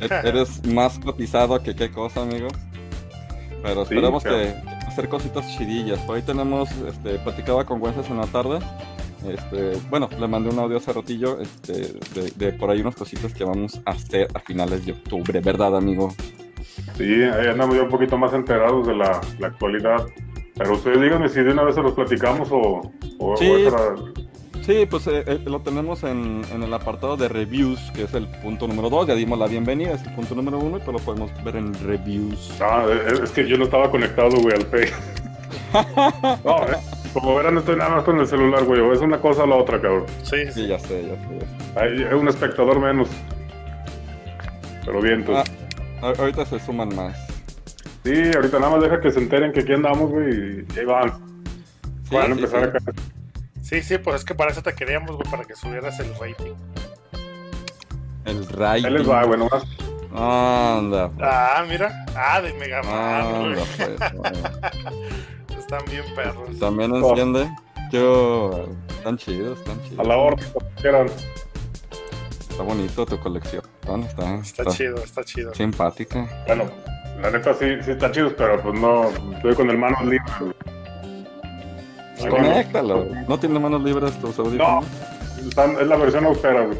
e- 0.00 0.28
eres 0.28 0.64
más 0.66 0.98
cotizado 0.98 1.62
que 1.62 1.74
qué 1.74 1.90
cosa, 1.90 2.22
amigo. 2.22 2.48
Pero 3.62 3.84
Sí, 3.86 3.94
claro. 4.20 4.20
que 4.20 4.86
hacer 4.86 5.08
cositas 5.08 5.46
chidillas. 5.56 5.98
Por 6.00 6.16
ahí 6.16 6.22
tenemos, 6.22 6.68
este, 6.86 7.18
platicaba 7.20 7.64
con 7.64 7.80
Güences 7.80 8.08
en 8.10 8.18
la 8.18 8.26
tarde. 8.26 8.58
Este, 9.28 9.72
bueno, 9.90 10.08
le 10.18 10.28
mandé 10.28 10.50
un 10.50 10.58
audio 10.58 10.76
hace 10.76 10.92
ratillo 10.92 11.40
este, 11.40 11.72
de, 12.14 12.30
de 12.36 12.52
por 12.52 12.70
ahí 12.70 12.80
unas 12.80 12.94
cositas 12.94 13.32
que 13.34 13.44
vamos 13.44 13.80
a 13.84 13.90
hacer 13.90 14.28
a 14.34 14.40
finales 14.40 14.84
de 14.86 14.92
octubre, 14.92 15.40
¿verdad, 15.40 15.76
amigo? 15.76 16.14
Sí, 16.96 17.22
ahí 17.22 17.48
andamos 17.48 17.76
ya 17.76 17.82
un 17.82 17.88
poquito 17.90 18.16
más 18.16 18.32
enterados 18.32 18.86
de 18.86 18.94
la, 18.94 19.20
la 19.38 19.48
actualidad. 19.48 20.06
Pero 20.54 20.72
ustedes 20.74 21.00
díganme 21.00 21.28
si 21.28 21.42
de 21.42 21.52
una 21.52 21.64
vez 21.64 21.74
se 21.74 21.82
los 21.82 21.92
platicamos 21.92 22.48
o, 22.50 22.90
o, 23.18 23.36
Sí. 23.36 23.50
o 23.50 24.26
Sí, 24.62 24.84
pues 24.90 25.06
eh, 25.06 25.22
eh, 25.26 25.40
lo 25.44 25.60
tenemos 25.60 26.02
en, 26.02 26.42
en 26.52 26.62
el 26.64 26.74
apartado 26.74 27.16
de 27.16 27.28
reviews, 27.28 27.78
que 27.94 28.02
es 28.02 28.14
el 28.14 28.26
punto 28.26 28.66
número 28.66 28.90
2. 28.90 29.06
Ya 29.06 29.14
dimos 29.14 29.38
la 29.38 29.46
bienvenida, 29.46 29.92
es 29.92 30.02
el 30.02 30.12
punto 30.14 30.34
número 30.34 30.58
1 30.58 30.78
y 30.78 30.80
pues 30.80 30.92
lo 30.92 30.98
podemos 30.98 31.30
ver 31.44 31.54
en 31.56 31.72
reviews. 31.86 32.50
Ah, 32.60 32.84
es, 33.06 33.20
es 33.20 33.30
que 33.30 33.46
yo 33.46 33.56
no 33.58 33.64
estaba 33.64 33.88
conectado, 33.90 34.30
güey, 34.40 34.56
al 34.56 34.62
Face. 34.62 34.92
no, 36.44 36.56
eh, 36.64 36.76
como 37.20 37.34
verán, 37.36 37.56
estoy 37.58 37.76
nada 37.76 37.90
más 37.96 38.04
con 38.04 38.18
el 38.20 38.26
celular, 38.26 38.64
güey. 38.64 38.80
o 38.80 38.92
Es 38.92 39.00
una 39.00 39.18
cosa 39.20 39.44
o 39.44 39.46
la 39.46 39.56
otra, 39.56 39.80
cabrón. 39.80 40.06
sí, 40.22 40.46
sí. 40.46 40.52
Sí, 40.52 40.66
ya 40.68 40.78
sé, 40.78 41.02
ya 41.02 41.14
sé. 41.14 41.38
ya 41.40 41.46
sé. 41.46 41.80
Hay, 41.80 42.04
hay 42.04 42.14
un 42.14 42.28
espectador 42.28 42.78
menos. 42.80 43.08
Pero 44.84 45.00
bien, 45.00 45.24
Ah, 45.28 45.42
pues. 46.00 46.18
a- 46.18 46.20
ahorita 46.22 46.44
se 46.46 46.58
suman 46.60 46.94
más. 46.94 47.16
Sí, 48.04 48.30
ahorita 48.34 48.58
nada 48.60 48.72
más 48.76 48.82
deja 48.82 49.00
que 49.00 49.10
se 49.10 49.18
enteren 49.18 49.52
que 49.52 49.60
aquí 49.60 49.72
andamos, 49.72 50.10
güey, 50.10 50.64
y 50.74 50.78
ahí 50.78 50.84
van. 50.84 51.12
Sí, 52.08 52.14
van 52.14 52.22
a 52.22 52.26
sí, 52.26 52.32
empezar 52.32 52.60
sí. 52.62 52.68
acá. 52.68 53.00
Sí, 53.62 53.82
sí, 53.82 53.98
pues 53.98 54.16
es 54.16 54.24
que 54.24 54.34
para 54.36 54.52
eso 54.52 54.62
te 54.62 54.72
queríamos, 54.74 55.16
güey, 55.16 55.28
para 55.28 55.44
que 55.44 55.56
subieras 55.56 55.98
el 55.98 56.10
rating. 56.20 56.54
El 58.24 58.46
rating. 58.48 58.84
Ahí 58.86 58.92
les 58.92 59.08
va, 59.10 59.24
güey, 59.24 59.38
nomás. 59.40 59.64
Anda. 60.14 61.08
pues. 61.10 61.28
Ah, 61.28 61.64
mira. 61.68 62.04
Ah, 62.14 62.40
de 62.40 62.52
Mega 62.54 62.82
Man, 62.84 62.94
Anda, 62.94 63.38
güey. 63.40 63.54
pues. 63.76 64.92
Están 65.58 65.82
bien 65.90 66.04
perros. 66.14 66.58
También 66.58 66.94
enciende. 66.94 67.48
Yo. 67.90 68.66
Están 68.88 69.16
chidos, 69.18 69.58
están 69.60 69.78
A 69.78 69.82
chidos. 69.88 70.06
la 70.06 70.16
orden. 70.16 70.46
Está 72.50 72.62
bonito 72.62 73.04
tu 73.06 73.18
colección. 73.18 73.62
simpaticón, 73.84 74.02
está, 74.42 74.60
Está, 74.62 74.64
chido, 74.76 74.96
está 74.96 75.24
chido. 75.24 75.54
simpática. 75.54 76.44
Bueno, 76.46 76.64
la 77.20 77.30
neta 77.30 77.54
sí, 77.54 77.66
sí 77.84 77.90
están 77.92 78.12
chidos, 78.12 78.32
pero 78.36 78.60
pues 78.62 78.80
no, 78.80 79.08
estoy 79.36 79.54
con 79.54 79.70
el 79.70 79.78
manos 79.78 80.02
libres. 80.04 80.32
Ahí 82.18 82.28
Conéctalo. 82.28 83.04
¿No 83.28 83.38
tiene 83.38 83.58
manos 83.58 83.82
libres 83.82 84.18
tus 84.20 84.38
No, 84.38 84.44
audífonos? 84.44 84.84
están- 85.46 85.76
es 85.80 85.86
la 85.86 85.96
versión 85.96 86.24
austera, 86.26 86.64
güey. 86.66 86.78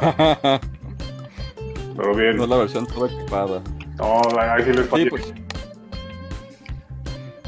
Pero 1.96 2.14
bien. 2.14 2.36
no 2.36 2.44
es 2.44 2.48
la 2.50 2.56
versión 2.56 2.86
toda 2.86 3.08
equipada. 3.12 3.60
No, 3.98 4.20
ahí 4.40 4.62
sí 4.64 4.72
les 4.72 4.84
Sí, 4.84 4.90
fallé. 4.90 5.10
pues. 5.10 5.32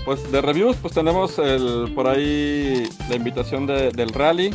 Pues 0.07 0.31
de 0.33 0.41
reviews, 0.41 0.77
pues 0.77 0.95
tenemos 0.95 1.39
el, 1.39 1.93
por 1.95 2.07
ahí 2.07 2.89
la 3.11 3.17
invitación 3.17 3.67
de- 3.67 3.91
del 3.91 4.09
rally, 4.11 4.55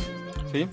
¿sí? 0.50 0.66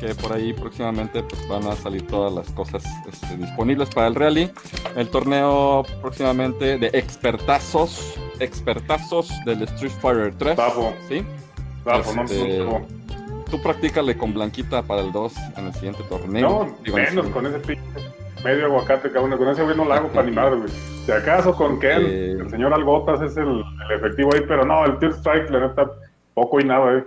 Que 0.00 0.14
por 0.14 0.32
ahí 0.32 0.52
próximamente 0.54 1.22
pues, 1.24 1.46
van 1.48 1.66
a 1.66 1.76
salir 1.76 2.06
todas 2.06 2.32
las 2.32 2.48
cosas 2.52 2.82
este, 3.12 3.36
disponibles 3.36 3.88
para 3.90 4.06
el 4.06 4.14
rally. 4.14 4.50
El 4.96 5.08
torneo 5.08 5.84
próximamente 6.00 6.78
de 6.78 6.86
expertazos, 6.94 8.14
expertazos 8.40 9.28
del 9.44 9.62
Street 9.64 9.92
Fighter 10.00 10.34
3, 10.38 10.56
Bajo, 10.56 10.94
¿sí? 11.08 11.22
bajo, 11.84 12.14
no, 12.14 12.22
Este, 12.22 12.58
no, 12.60 12.86
Tú 13.50 13.60
practícale 13.60 14.16
con 14.16 14.32
Blanquita 14.32 14.82
para 14.82 15.02
el 15.02 15.12
2 15.12 15.32
en 15.58 15.66
el 15.66 15.74
siguiente 15.74 16.02
torneo. 16.08 16.48
no, 16.48 16.76
Digo, 16.84 16.96
menos 16.96 17.26
con 17.28 17.46
ese 17.46 17.58
pinche 17.58 17.82
medio 18.44 18.66
aguacate, 18.66 19.10
cabrón. 19.10 19.36
Con 19.38 19.48
ese 19.48 19.62
güey 19.62 19.76
no 19.76 19.84
la 19.84 19.96
hago 19.96 20.08
para 20.08 20.22
animar, 20.22 20.56
güey. 20.56 20.68
Si 20.68 21.10
acaso 21.12 21.54
con 21.54 21.78
Ken, 21.80 22.02
Eh. 22.06 22.36
el 22.40 22.50
señor 22.50 22.72
Algotas 22.74 23.20
es 23.22 23.36
el, 23.36 23.48
el 23.48 23.96
efectivo 23.96 24.30
ahí, 24.34 24.42
pero 24.46 24.64
no, 24.64 24.84
el 24.84 24.98
Tier 24.98 25.12
Strike, 25.12 25.50
la 25.50 25.60
neta, 25.68 25.90
poco 26.34 26.60
y 26.60 26.64
nada, 26.64 26.98
eh. 26.98 27.04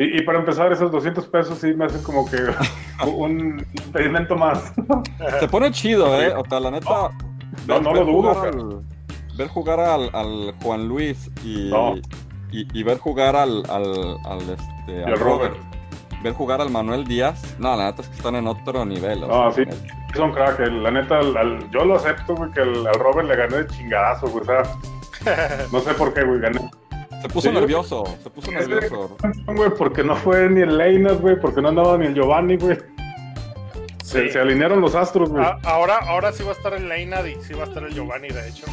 Y, 0.00 0.18
y 0.18 0.22
para 0.22 0.38
empezar, 0.38 0.70
esos 0.72 0.92
200 0.92 1.26
pesos 1.26 1.58
sí 1.58 1.74
me 1.74 1.86
hacen 1.86 2.02
como 2.02 2.24
que 2.30 2.36
un 3.06 3.64
impedimento 3.86 4.36
más. 4.36 4.72
Se 5.40 5.48
pone 5.48 5.70
chido, 5.72 6.20
¿eh? 6.22 6.32
O 6.34 6.44
sea, 6.48 6.60
la 6.60 6.70
neta. 6.70 7.10
No, 7.66 7.80
no 7.80 7.92
lo 7.94 8.04
dudo, 8.04 8.40
al- 8.42 8.82
ver 9.36 9.48
jugar 9.48 9.80
al, 9.80 10.10
al 10.14 10.54
Juan 10.62 10.86
Luis 10.88 11.30
y, 11.44 11.68
No. 11.70 11.96
y, 12.50 12.66
y 12.78 12.82
ver 12.84 12.98
jugar 12.98 13.34
al, 13.36 13.62
al, 13.70 14.16
al, 14.26 14.40
este, 14.40 14.92
Y 14.92 15.02
al 15.02 15.12
al 15.12 15.18
Robert. 15.18 15.56
Ver 16.22 16.32
jugar 16.32 16.60
al 16.60 16.70
Manuel 16.70 17.04
Díaz. 17.04 17.56
No, 17.58 17.76
la 17.76 17.86
neta 17.86 18.02
es 18.02 18.08
que 18.08 18.16
están 18.16 18.34
en 18.34 18.46
otro 18.46 18.84
nivel. 18.84 19.20
No, 19.20 19.52
sea, 19.52 19.64
sí. 19.64 19.70
Son 20.16 20.32
crack, 20.32 20.58
el- 20.60 20.82
la 20.82 20.90
neta, 20.90 21.20
yo 21.70 21.84
lo 21.84 21.96
acepto, 21.96 22.34
güey, 22.34 22.50
que 22.50 22.60
el- 22.60 22.86
al 22.86 22.94
Robert 22.94 23.28
le 23.28 23.36
gané 23.36 23.56
de 23.58 23.66
chingadazo, 23.68 24.26
güey, 24.28 24.42
o 24.42 24.46
sea, 24.46 24.62
no 25.72 25.80
sé 25.80 25.94
por 25.94 26.12
qué, 26.14 26.24
güey, 26.24 26.40
gané. 26.40 26.68
Se 27.22 27.28
puso 27.28 27.48
Sí. 27.48 27.54
nervioso, 27.54 28.04
se 28.22 28.30
puso 28.30 28.50
nervioso. 28.50 29.16
Güey, 29.46 29.70
porque 29.76 30.02
no 30.04 30.14
fue 30.16 30.48
ni 30.48 30.60
el 30.62 30.76
Leinas, 30.78 31.20
güey, 31.20 31.38
porque 31.40 31.60
no 31.60 31.68
andaba 31.68 31.96
ni 31.98 32.06
el 32.06 32.14
Giovanni, 32.14 32.56
güey. 32.56 32.78
Se, 34.04 34.22
Sí. 34.26 34.30
se 34.30 34.40
alinearon 34.40 34.80
los 34.80 34.94
astros, 34.94 35.28
güey. 35.30 35.44
A- 35.44 35.58
ahora, 35.64 35.98
ahora 35.98 36.32
sí 36.32 36.42
va 36.42 36.50
a 36.50 36.54
estar 36.54 36.72
el 36.74 36.88
Leinad 36.88 37.24
y 37.26 37.34
sí 37.42 37.54
va 37.54 37.64
a 37.64 37.66
estar 37.66 37.82
el 37.82 37.92
Giovanni, 37.92 38.28
de 38.28 38.48
hecho. 38.48 38.66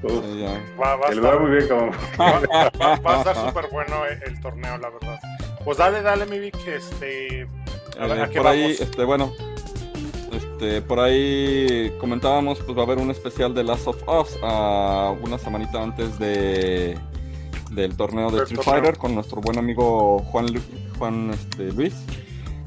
Pues, 0.00 0.12
Sí, 0.14 0.40
ya. 0.40 0.52
Va, 0.80 0.94
va 0.96 1.08
a 1.08 1.10
le 1.10 1.20
va 1.20 1.28
estar, 1.28 1.40
muy 1.40 1.50
bien, 1.50 1.68
cabrón. 1.68 1.90
va- 2.20 2.70
va- 2.80 2.96
va 3.00 3.14
a 3.14 3.18
estar 3.18 3.36
súper 3.36 3.66
bueno 3.72 4.04
el, 4.06 4.22
el 4.22 4.40
torneo, 4.40 4.78
la 4.78 4.90
verdad. 4.90 5.18
Pues 5.64 5.78
dale, 5.78 6.02
dale, 6.02 6.26
mi 6.26 6.38
Vic, 6.38 6.56
este... 6.66 7.48
A 7.98 8.06
ver, 8.06 8.18
Eh, 8.18 8.22
¿a 8.22 8.28
qué 8.28 8.38
por 8.38 8.46
ahí, 8.46 8.76
este, 8.78 9.04
bueno, 9.04 9.32
este, 10.32 10.82
por 10.82 11.00
ahí 11.00 11.92
comentábamos, 12.00 12.60
pues 12.60 12.76
va 12.76 12.82
a 12.82 12.84
haber 12.84 12.98
un 12.98 13.10
especial 13.10 13.54
de 13.54 13.64
Last 13.64 13.86
of 13.88 13.96
Us 14.08 14.38
a 14.42 15.14
una 15.20 15.38
semanita 15.38 15.82
antes 15.82 16.18
de 16.18 16.98
del 17.72 17.96
torneo 17.96 18.30
de 18.30 18.42
Street. 18.44 18.62
Fighter 18.62 18.96
con 18.96 19.14
nuestro 19.14 19.40
buen 19.42 19.58
amigo 19.58 20.20
Juan 20.30 20.46
Lu- 20.46 20.62
Juan 20.98 21.30
este, 21.34 21.70
Luis. 21.72 21.94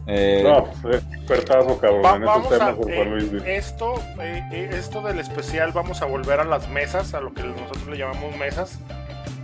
Eh, 0.08 0.42
No, 0.44 0.66
pues 0.82 1.04
expertazo, 1.14 1.78
cabrón, 1.80 2.02
Va- 2.04 2.16
en 2.18 2.24
esos 2.24 2.36
vamos 2.36 2.52
a, 2.54 2.58
temas, 2.58 2.76
por 2.76 2.92
eh, 2.92 2.96
Juan 2.98 3.10
Luis, 3.10 3.44
esto, 3.46 3.96
eh, 4.22 4.44
eh, 4.52 4.70
esto 4.74 5.02
del 5.02 5.20
especial 5.20 5.72
vamos 5.72 6.02
a 6.02 6.06
volver 6.06 6.40
a 6.40 6.44
las 6.46 6.70
mesas, 6.70 7.14
a 7.14 7.20
lo 7.22 7.34
que 7.34 7.42
nosotros 7.44 7.88
le 7.88 7.98
llamamos 7.98 8.36
mesas. 8.38 8.80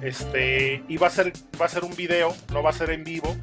Este, 0.02 0.84
y 0.88 0.98
va 0.98 1.08
a 1.08 1.10
ser, 1.10 1.34
va 1.60 1.66
a 1.66 1.70
ser 1.70 1.84
un 1.84 1.96
video, 1.96 2.36
no 2.54 2.62
va 2.62 2.70
a 2.70 2.74
ser 2.74 2.92
en 2.92 3.04
vivo, 3.04 3.36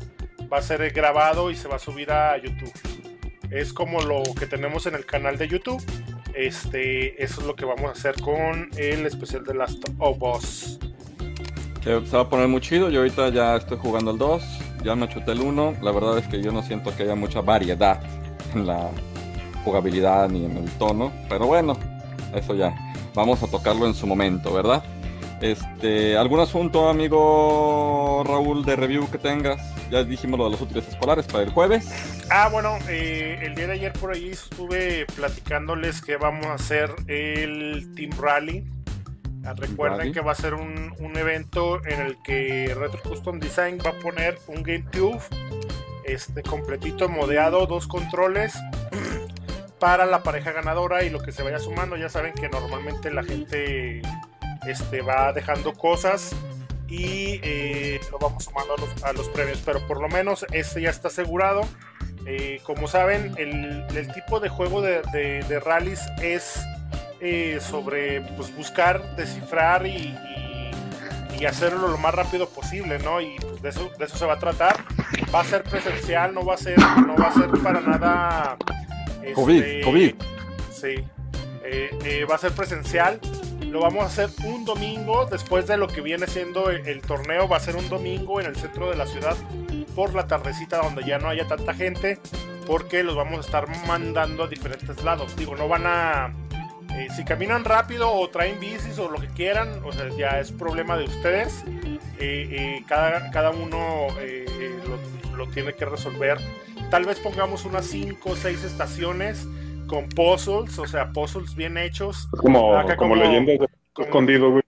va 0.53 0.59
a 0.59 0.63
ser 0.63 0.91
grabado 0.93 1.51
y 1.51 1.57
se 1.57 1.69
va 1.69 1.77
a 1.77 1.79
subir 1.79 2.11
a 2.11 2.37
YouTube. 2.39 2.73
Es 3.51 3.73
como 3.73 4.01
lo 4.03 4.23
que 4.39 4.47
tenemos 4.47 4.87
en 4.87 4.95
el 4.95 5.05
canal 5.07 5.39
de 5.39 5.49
YouTube. 5.49 5.83
Este, 6.35 7.23
eso 7.23 7.41
es 7.41 7.47
lo 7.47 7.55
que 7.55 7.65
vamos 7.65 7.85
a 7.87 7.91
hacer 7.91 8.21
con 8.21 8.69
el 8.77 9.07
especial 9.07 9.45
de 9.45 9.55
Last 9.55 9.85
of 9.99 10.21
Us. 10.21 10.79
se 11.83 11.95
va 11.95 12.21
a 12.21 12.29
poner 12.29 12.49
muy 12.49 12.61
chido. 12.61 12.91
Yo 12.91 13.01
ahorita 13.01 13.29
ya 13.29 13.57
estoy 13.57 13.79
jugando 13.79 14.11
el 14.11 14.19
2, 14.19 14.43
ya 14.85 14.97
me 14.97 15.09
chuté 15.09 15.33
el 15.33 15.41
1. 15.41 15.77
La 15.83 15.93
verdad 15.93 16.19
es 16.19 16.27
que 16.27 16.43
yo 16.43 16.51
no 16.51 16.63
siento 16.63 16.95
que 16.97 17.05
haya 17.05 17.15
mucha 17.15 17.41
variedad 17.41 18.01
en 18.55 18.67
la 18.67 18.91
jugabilidad 19.65 20.29
ni 20.29 20.45
en 20.45 20.57
el 20.57 20.71
tono. 20.73 21.13
Pero 21.29 21.47
bueno, 21.47 21.77
eso 22.35 22.55
ya. 22.55 22.75
Vamos 23.15 23.41
a 23.45 23.47
tocarlo 23.47 23.87
en 23.87 23.95
su 23.95 24.09
momento, 24.09 24.53
¿verdad? 24.53 24.83
Este, 25.41 26.17
¿algún 26.17 26.41
asunto, 26.41 26.89
amigo 26.89 28.23
Raúl, 28.27 28.65
de 28.65 28.77
review 28.77 29.11
que 29.11 29.19
tengas? 29.19 29.61
Ya 29.91 30.05
dijimos 30.05 30.39
lo 30.39 30.45
de 30.47 30.53
los 30.53 30.61
útiles 30.61 30.89
escolares 30.89 31.27
para 31.27 31.45
el 31.45 31.51
jueves. 31.51 32.25
Ah, 32.31 32.49
bueno, 32.51 32.79
eh, 32.89 33.41
el 33.43 33.55
día 33.55 33.67
de 33.67 33.75
ayer 33.75 33.93
por 33.93 34.13
ahí 34.15 34.31
estuve 34.31 35.07
platicándoles 35.17 36.01
que 36.01 36.17
vamos 36.17 36.47
a 36.47 36.55
hacer 36.55 36.91
el 37.09 37.93
Team 37.95 38.11
Rally. 38.19 38.65
Ah, 39.45 39.55
Recuerden 39.57 39.99
Rally. 39.99 40.13
que 40.13 40.21
va 40.21 40.33
a 40.33 40.37
ser 40.37 40.55
un, 40.55 40.95
un 40.99 41.17
evento 41.19 41.85
en 41.85 42.01
el 42.01 42.17
que 42.23 42.75
Retro 42.75 43.03
Custom 43.03 43.39
Design 43.39 43.79
va 43.85 43.91
a 43.91 44.01
poner 44.01 44.39
un 44.47 44.63
GameCube 44.63 45.21
este, 46.05 46.43
completito, 46.43 47.09
modeado, 47.09 47.67
dos 47.67 47.87
controles 47.87 48.55
para 49.79 50.07
la 50.07 50.23
pareja 50.23 50.53
ganadora 50.53 51.03
y 51.05 51.11
lo 51.11 51.21
que 51.21 51.33
se 51.33 51.43
vaya 51.43 51.59
sumando. 51.59 51.97
Ya 51.97 52.09
saben 52.09 52.33
que 52.33 52.49
normalmente 52.49 53.11
la 53.11 53.23
gente 53.23 54.01
este, 54.67 55.03
va 55.03 55.33
dejando 55.33 55.73
cosas 55.73 56.35
y 56.89 57.41
eh, 57.43 58.01
lo 58.11 58.19
vamos 58.19 58.45
sumando 58.45 58.75
a 58.75 58.81
los, 58.81 59.05
a 59.05 59.13
los 59.13 59.29
premios, 59.29 59.61
pero 59.65 59.81
por 59.87 60.01
lo 60.01 60.09
menos 60.09 60.47
este 60.53 60.83
ya 60.83 60.91
está 60.91 61.09
asegurado. 61.09 61.63
Eh, 62.27 62.61
como 62.63 62.89
saben, 62.89 63.35
el, 63.37 63.85
el 63.95 64.13
tipo 64.13 64.41
de 64.41 64.49
juego 64.49 64.81
de, 64.81 65.03
de, 65.13 65.43
de 65.45 65.61
rallies 65.61 66.01
es 66.23 66.59
eh, 67.21 67.59
sobre 67.61 68.23
pues, 68.37 68.55
buscar, 68.57 69.17
descifrar 69.17 69.87
y, 69.87 69.91
y, 69.91 70.71
y 71.39 71.45
hacerlo 71.47 71.89
lo 71.89 71.99
más 71.99 72.15
rápido 72.15 72.49
posible, 72.49 72.99
¿no? 72.99 73.21
Y 73.21 73.37
pues, 73.41 73.61
de, 73.61 73.69
eso, 73.69 73.91
de 73.99 74.05
eso 74.07 74.17
se 74.17 74.27
va 74.27 74.35
a 74.35 74.39
tratar. 74.39 74.77
Va 75.35 75.41
a 75.41 75.45
ser 75.45 75.65
presencial, 75.65 76.33
no 76.33 76.45
va 76.45 76.55
a 76.55 76.59
ser, 76.59 76.79
no 76.79 77.17
va 77.17 77.29
a 77.29 77.33
ser 77.33 77.51
para 77.63 77.81
nada. 77.81 78.57
este, 79.23 79.33
COVID, 79.35 79.85
COVID. 79.85 80.15
Sí. 80.73 80.95
Eh, 81.65 82.27
va 82.31 82.37
a 82.37 82.39
ser 82.39 82.53
presencial. 82.53 83.21
Lo 83.75 83.81
vamos 83.81 84.05
a 84.05 84.07
hacer 84.07 84.31
un 84.45 84.65
domingo 84.65 85.27
después 85.27 85.67
de 85.67 85.77
lo 85.77 85.89
que 85.89 86.01
viene 86.01 86.29
siendo 86.29 86.71
el, 86.71 87.03
torneo. 87.03 87.49
Va 87.49 87.57
a 87.57 87.61
ser 87.61 87.75
un 87.75 87.89
domingo 87.89 88.41
en 88.41 88.47
el 88.47 88.55
centro 88.55 88.89
de 88.89 88.95
la 88.95 89.05
ciudad 89.05 89.37
por 89.97 90.15
la 90.15 90.29
tardecita 90.29 90.79
donde 90.79 91.03
ya 91.03 91.19
no 91.19 91.29
haya 91.29 91.49
tanta 91.49 91.75
gente 91.75 92.21
porque 92.69 93.03
los 93.03 93.17
vamos 93.17 93.39
a 93.39 93.41
estar 93.41 93.67
mandando 93.89 94.45
a 94.45 94.47
diferentes 94.47 95.03
lados. 95.03 95.35
Digo, 95.35 95.57
no 95.57 95.67
van 95.67 95.89
a... 95.89 96.33
eh, 96.97 97.09
si 97.17 97.25
caminan 97.25 97.65
rápido 97.65 98.13
o 98.13 98.31
traen 98.31 98.61
bicis 98.61 98.97
o 99.01 99.11
lo 99.11 99.21
que 99.21 99.27
quieran, 99.27 99.83
o 99.85 99.91
sea, 99.91 100.09
ya 100.17 100.39
es 100.39 100.53
problema 100.53 100.97
de 100.97 101.07
ustedes. 101.07 101.65
Eh, 101.67 101.99
eh, 102.21 102.85
cada, 102.87 103.33
cada 103.33 103.51
uno 103.51 104.07
lo, 104.87 105.37
lo 105.37 105.51
tiene 105.51 105.75
que 105.75 105.85
resolver. 105.85 106.39
Tal 106.93 107.07
vez 107.07 107.19
pongamos 107.19 107.65
unas 107.65 107.87
5 107.87 108.31
o 108.31 108.37
6 108.37 108.63
estaciones 108.63 109.49
con 109.95 110.09
puzzles, 110.09 110.79
o 110.79 110.87
sea, 110.87 111.11
puzzles 111.13 111.55
bien 111.55 111.79
hechos. 111.79 112.29
Como, 112.39 112.77
Acá 112.77 112.97
como, 112.97 113.15
como- 113.15 113.25
leyendas 113.25 113.59
de 113.61 113.69
como 113.93 114.07
escondido, 114.07 114.51
güey. 114.51 114.63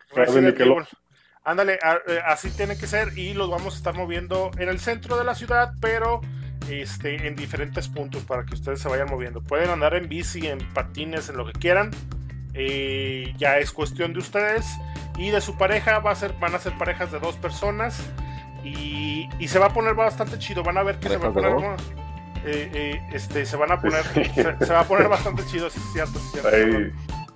Ándale, 1.45 1.79
a- 1.83 1.99
eh, 2.09 2.21
así 2.27 2.51
tiene 2.51 2.77
que 2.77 2.87
ser 2.87 3.17
y 3.17 3.35
los 3.35 3.49
vamos 3.51 3.75
a 3.75 3.77
estar 3.77 3.95
moviendo 3.95 4.51
en 4.59 4.69
el 4.69 4.79
centro 4.81 5.17
de 5.17 5.25
la 5.25 5.35
ciudad, 5.35 5.73
pero 5.81 6.21
este, 6.71 7.27
en 7.29 7.37
diferentes 7.37 7.87
puntos 7.89 8.23
para 8.25 8.45
que 8.45 8.55
ustedes 8.55 8.81
se 8.81 8.89
vayan 8.89 9.09
moviendo. 9.09 9.41
Pueden 9.43 9.71
andar 9.71 9.95
en 9.95 10.09
bici, 10.09 10.47
en 10.47 10.59
patines, 10.75 11.29
en 11.29 11.37
lo 11.37 11.47
que 11.47 11.53
quieran. 11.53 11.91
Eh, 12.55 13.35
ya 13.37 13.59
es 13.59 13.71
cuestión 13.71 14.13
de 14.13 14.19
ustedes 14.21 14.67
y 15.19 15.31
de 15.31 15.41
su 15.41 15.57
pareja. 15.57 15.99
Va 16.01 16.11
a 16.13 16.15
ser, 16.17 16.33
van 16.41 16.55
a 16.55 16.59
ser 16.59 16.73
parejas 16.79 17.13
de 17.13 17.21
dos 17.21 17.37
personas 17.37 18.01
y, 18.65 19.29
y 19.39 19.49
se 19.49 19.59
va 19.59 19.67
a 19.67 19.73
poner 19.73 19.95
bastante 19.95 20.39
chido. 20.39 20.63
Van 20.65 20.79
a 20.79 20.83
ver 20.83 20.99
que 20.99 21.09
se 21.09 21.17
va 21.19 21.29
a 21.29 21.33
¿Parejas 21.33 21.55
poner. 21.55 22.06
Eh, 22.47 22.71
eh, 22.73 23.03
este, 23.13 23.45
se 23.45 23.57
van 23.57 23.73
a 23.73 23.81
poner, 23.81 24.03
se, 24.05 24.25
se 24.67 24.73
va 24.73 24.81
a 24.81 24.85
poner 24.85 25.09
bastante 25.09 25.45
chido, 25.47 25.69
sí, 25.71 25.79
es 25.85 25.93
cierto, 25.93 26.19
sí, 26.19 26.25
es 26.27 26.33
cierto. 26.33 26.49
Ahí, 26.49 26.93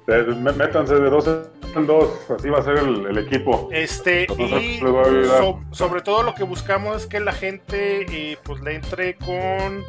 eh, 0.07 0.25
mé- 0.37 0.53
métanse 0.53 0.95
de 0.95 1.11
dos 1.11 1.29
en 1.77 1.87
dos, 1.87 2.09
así 2.37 2.49
va 2.49 2.59
a 2.59 2.63
ser 2.63 2.79
el, 2.79 3.07
el 3.07 3.19
equipo. 3.19 3.69
Este, 3.73 4.23
Entonces, 4.23 4.63
y 4.63 4.79
so- 4.81 5.61
sobre 5.73 6.01
todo 6.01 6.23
lo 6.23 6.35
que 6.35 6.43
buscamos 6.45 7.03
es 7.03 7.07
que 7.07 7.21
la 7.21 7.33
gente 7.33 8.07
eh, 8.33 8.39
pues 8.43 8.61
le 8.63 8.75
entre 8.75 9.15
con, 9.17 9.85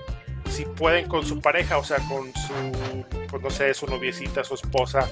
si 0.49 0.65
pueden, 0.65 1.07
con 1.07 1.25
su 1.25 1.39
pareja, 1.41 1.77
o 1.79 1.83
sea, 1.83 1.97
con 2.07 2.31
su, 2.33 3.05
pues 3.29 3.41
no 3.41 3.49
sé, 3.49 3.73
su 3.73 3.87
noviecita, 3.87 4.43
su 4.43 4.53
esposa. 4.55 5.09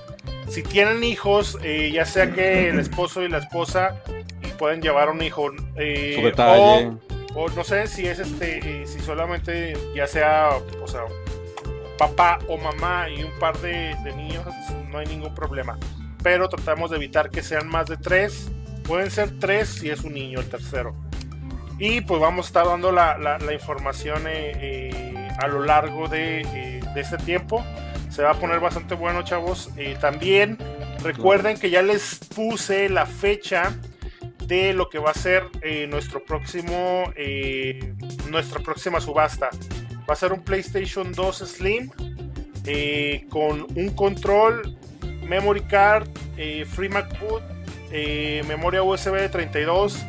Si 0.48 0.62
tienen 0.64 1.04
hijos, 1.04 1.58
eh, 1.64 1.92
ya 1.94 2.06
sea 2.06 2.32
que 2.34 2.70
el 2.70 2.80
esposo 2.80 3.24
y 3.24 3.30
la 3.30 3.40
esposa 3.40 3.96
y 4.44 4.48
pueden 4.58 4.82
llevar 4.82 5.10
un 5.10 5.22
hijo. 5.24 5.50
eh, 5.76 6.14
Su 6.20 6.26
detalle. 6.26 6.88
O, 6.88 7.19
o 7.36 7.50
no 7.50 7.64
sé 7.64 7.88
si 7.88 8.08
es 8.08 8.20
este, 8.20 8.82
eh, 8.82 8.88
si 8.88 9.00
solamente 9.00 9.78
ya 9.96 10.08
sea, 10.08 10.50
o 10.82 10.88
sea, 10.88 11.02
papá 11.98 12.40
o 12.48 12.58
mamá 12.58 13.10
y 13.10 13.24
un 13.24 13.32
par 13.40 13.58
de, 13.60 13.96
niños, 14.16 14.46
no 14.90 15.00
hay 15.00 15.08
ningún 15.08 15.34
problema. 15.36 15.78
Pero 16.24 16.50
tratamos 16.50 16.92
de 16.92 16.98
evitar 16.98 17.30
que 17.30 17.42
sean 17.42 17.68
más 17.68 17.88
de 17.88 17.98
tres. 17.98 18.50
Pueden 18.84 19.12
ser 19.12 19.40
tres 19.40 19.70
si 19.70 19.90
es 19.90 20.04
un 20.04 20.14
niño 20.14 20.40
el 20.40 20.50
tercero. 20.50 20.96
Y 21.78 22.02
pues 22.02 22.20
vamos 22.20 22.48
a 22.48 22.50
estar 22.50 22.66
dando 22.66 22.92
la, 22.92 23.38
información 23.54 24.28
eh, 24.28 24.52
eh, 24.56 25.30
a 25.40 25.48
lo 25.48 25.64
largo 25.64 26.08
de, 26.08 26.82
de, 26.94 27.02
este 27.02 27.18
tiempo. 27.18 27.64
Se 28.10 28.24
va 28.24 28.32
a 28.32 28.34
poner 28.34 28.60
bastante 28.60 28.96
bueno, 28.96 29.22
chavos. 29.24 29.70
también 30.02 30.58
recuerden 31.04 31.58
que 31.58 31.70
ya 31.70 31.82
les 31.82 32.20
puse 32.36 32.90
la 32.90 33.06
fecha 33.06 33.72
de 34.50 34.74
lo 34.74 34.90
que 34.90 34.98
va 34.98 35.12
a 35.12 35.14
ser 35.14 35.48
eh, 35.62 35.86
nuestro 35.88 36.26
próximo 36.26 37.14
eh, 37.16 37.94
nuestra 38.30 38.60
próxima 38.60 39.00
subasta. 39.00 39.52
Va 40.10 40.14
a 40.14 40.16
ser 40.16 40.34
un 40.34 40.44
PlayStation 40.44 41.14
2 41.14 41.38
Slim 41.38 41.92
eh, 42.66 43.26
con 43.30 43.68
un 43.76 43.90
control, 43.92 44.76
memory 45.24 45.62
card, 45.62 46.10
free 46.68 46.90
MacBook, 46.90 47.44
memoria 48.48 48.82
USB 48.82 49.14
de 49.14 49.30
32, 49.30 50.04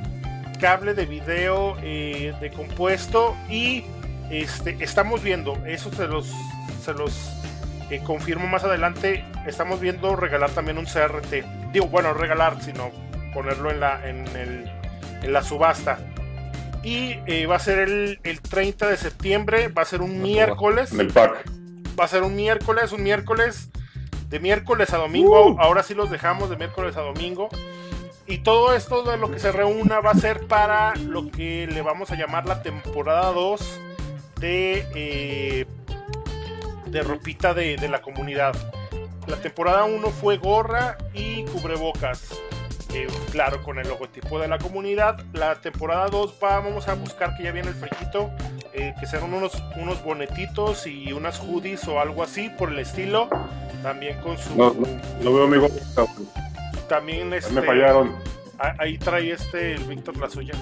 cable 0.58 0.94
de 0.94 1.04
video 1.04 1.76
de 1.76 2.52
compuesto 2.56 3.36
y 3.48 3.84
este, 4.30 4.76
estamos 4.80 5.22
viendo, 5.22 5.54
eso 5.66 5.92
se 5.92 6.06
los, 6.06 6.32
se 6.82 6.94
los 6.94 7.30
confirmo 8.04 8.46
más 8.46 8.64
adelante, 8.64 9.24
estamos 9.46 9.80
viendo 9.80 10.16
regalar 10.16 10.50
también 10.50 10.78
un 10.78 10.86
CRT. 10.86 11.72
Digo, 11.72 11.86
bueno, 11.88 12.14
regalar, 12.14 12.62
sino 12.62 12.90
ponerlo 13.32 13.70
en 13.70 13.80
la, 13.80 14.08
en 14.08 14.26
el, 14.36 14.70
en 15.22 15.32
la 15.32 15.42
subasta. 15.42 15.98
Y 16.82 17.18
eh, 17.26 17.46
va 17.46 17.56
a 17.56 17.60
ser 17.60 17.78
el, 17.78 18.20
el, 18.22 18.40
30 18.40 18.88
de 18.88 18.96
septiembre, 18.96 19.68
va 19.68 19.82
a 19.82 19.84
ser 19.84 20.00
un 20.00 20.22
miércoles. 20.22 20.92
En 20.92 21.00
el 21.00 21.12
pack. 21.12 21.44
Va 21.98 22.04
a 22.04 22.08
ser 22.08 22.22
un 22.22 22.34
miércoles, 22.34 22.92
un 22.92 23.02
miércoles, 23.02 23.70
de 24.28 24.40
miércoles 24.40 24.92
a 24.94 24.96
domingo. 24.96 25.48
Uh. 25.48 25.60
Ahora 25.60 25.82
sí 25.82 25.94
los 25.94 26.10
dejamos 26.10 26.48
de 26.48 26.56
miércoles 26.56 26.96
a 26.96 27.02
domingo. 27.02 27.48
Y 28.26 28.38
todo 28.38 28.74
esto 28.74 29.02
de 29.02 29.16
lo 29.16 29.30
que 29.30 29.40
se 29.40 29.50
reúna 29.50 30.00
va 30.00 30.12
a 30.12 30.14
ser 30.14 30.46
para 30.46 30.94
lo 30.94 31.30
que 31.30 31.66
le 31.66 31.82
vamos 31.82 32.12
a 32.12 32.14
llamar 32.14 32.46
la 32.46 32.62
temporada 32.62 33.32
2 33.32 33.80
de, 34.38 34.86
eh, 34.94 35.66
de 36.86 37.02
ropita 37.02 37.54
de, 37.54 37.76
de 37.76 37.88
la 37.88 38.00
comunidad. 38.00 38.54
La 39.26 39.36
temporada 39.36 39.84
1 39.84 40.10
fue 40.10 40.38
gorra 40.38 40.96
y 41.12 41.44
cubrebocas. 41.44 42.40
Eh, 42.92 43.06
claro, 43.30 43.62
con 43.62 43.78
el 43.78 43.88
logotipo 43.88 44.38
de 44.40 44.48
la 44.48 44.58
comunidad. 44.58 45.20
La 45.32 45.54
temporada 45.60 46.08
2 46.08 46.38
vamos 46.40 46.88
a 46.88 46.94
buscar 46.94 47.36
que 47.36 47.44
ya 47.44 47.52
viene 47.52 47.68
el 47.68 47.74
frillito, 47.74 48.30
eh, 48.72 48.94
que 48.98 49.06
sean 49.06 49.32
unos, 49.32 49.52
unos 49.76 50.02
bonetitos 50.02 50.86
y 50.86 51.12
unas 51.12 51.38
hoodies 51.38 51.86
o 51.86 52.00
algo 52.00 52.22
así 52.22 52.50
por 52.50 52.70
el 52.70 52.78
estilo. 52.80 53.28
También 53.82 54.20
con 54.20 54.36
su. 54.36 54.56
No, 54.56 54.74
no, 55.22 55.34
veo 55.34 55.48
mi 55.48 55.58
También 56.88 57.32
este. 57.32 57.52
Me 57.52 57.62
fallaron. 57.62 58.16
Ahí 58.78 58.98
trae 58.98 59.30
este 59.32 59.74
el 59.74 59.84
Víctor 59.84 60.18
la 60.18 60.28
suya. 60.28 60.54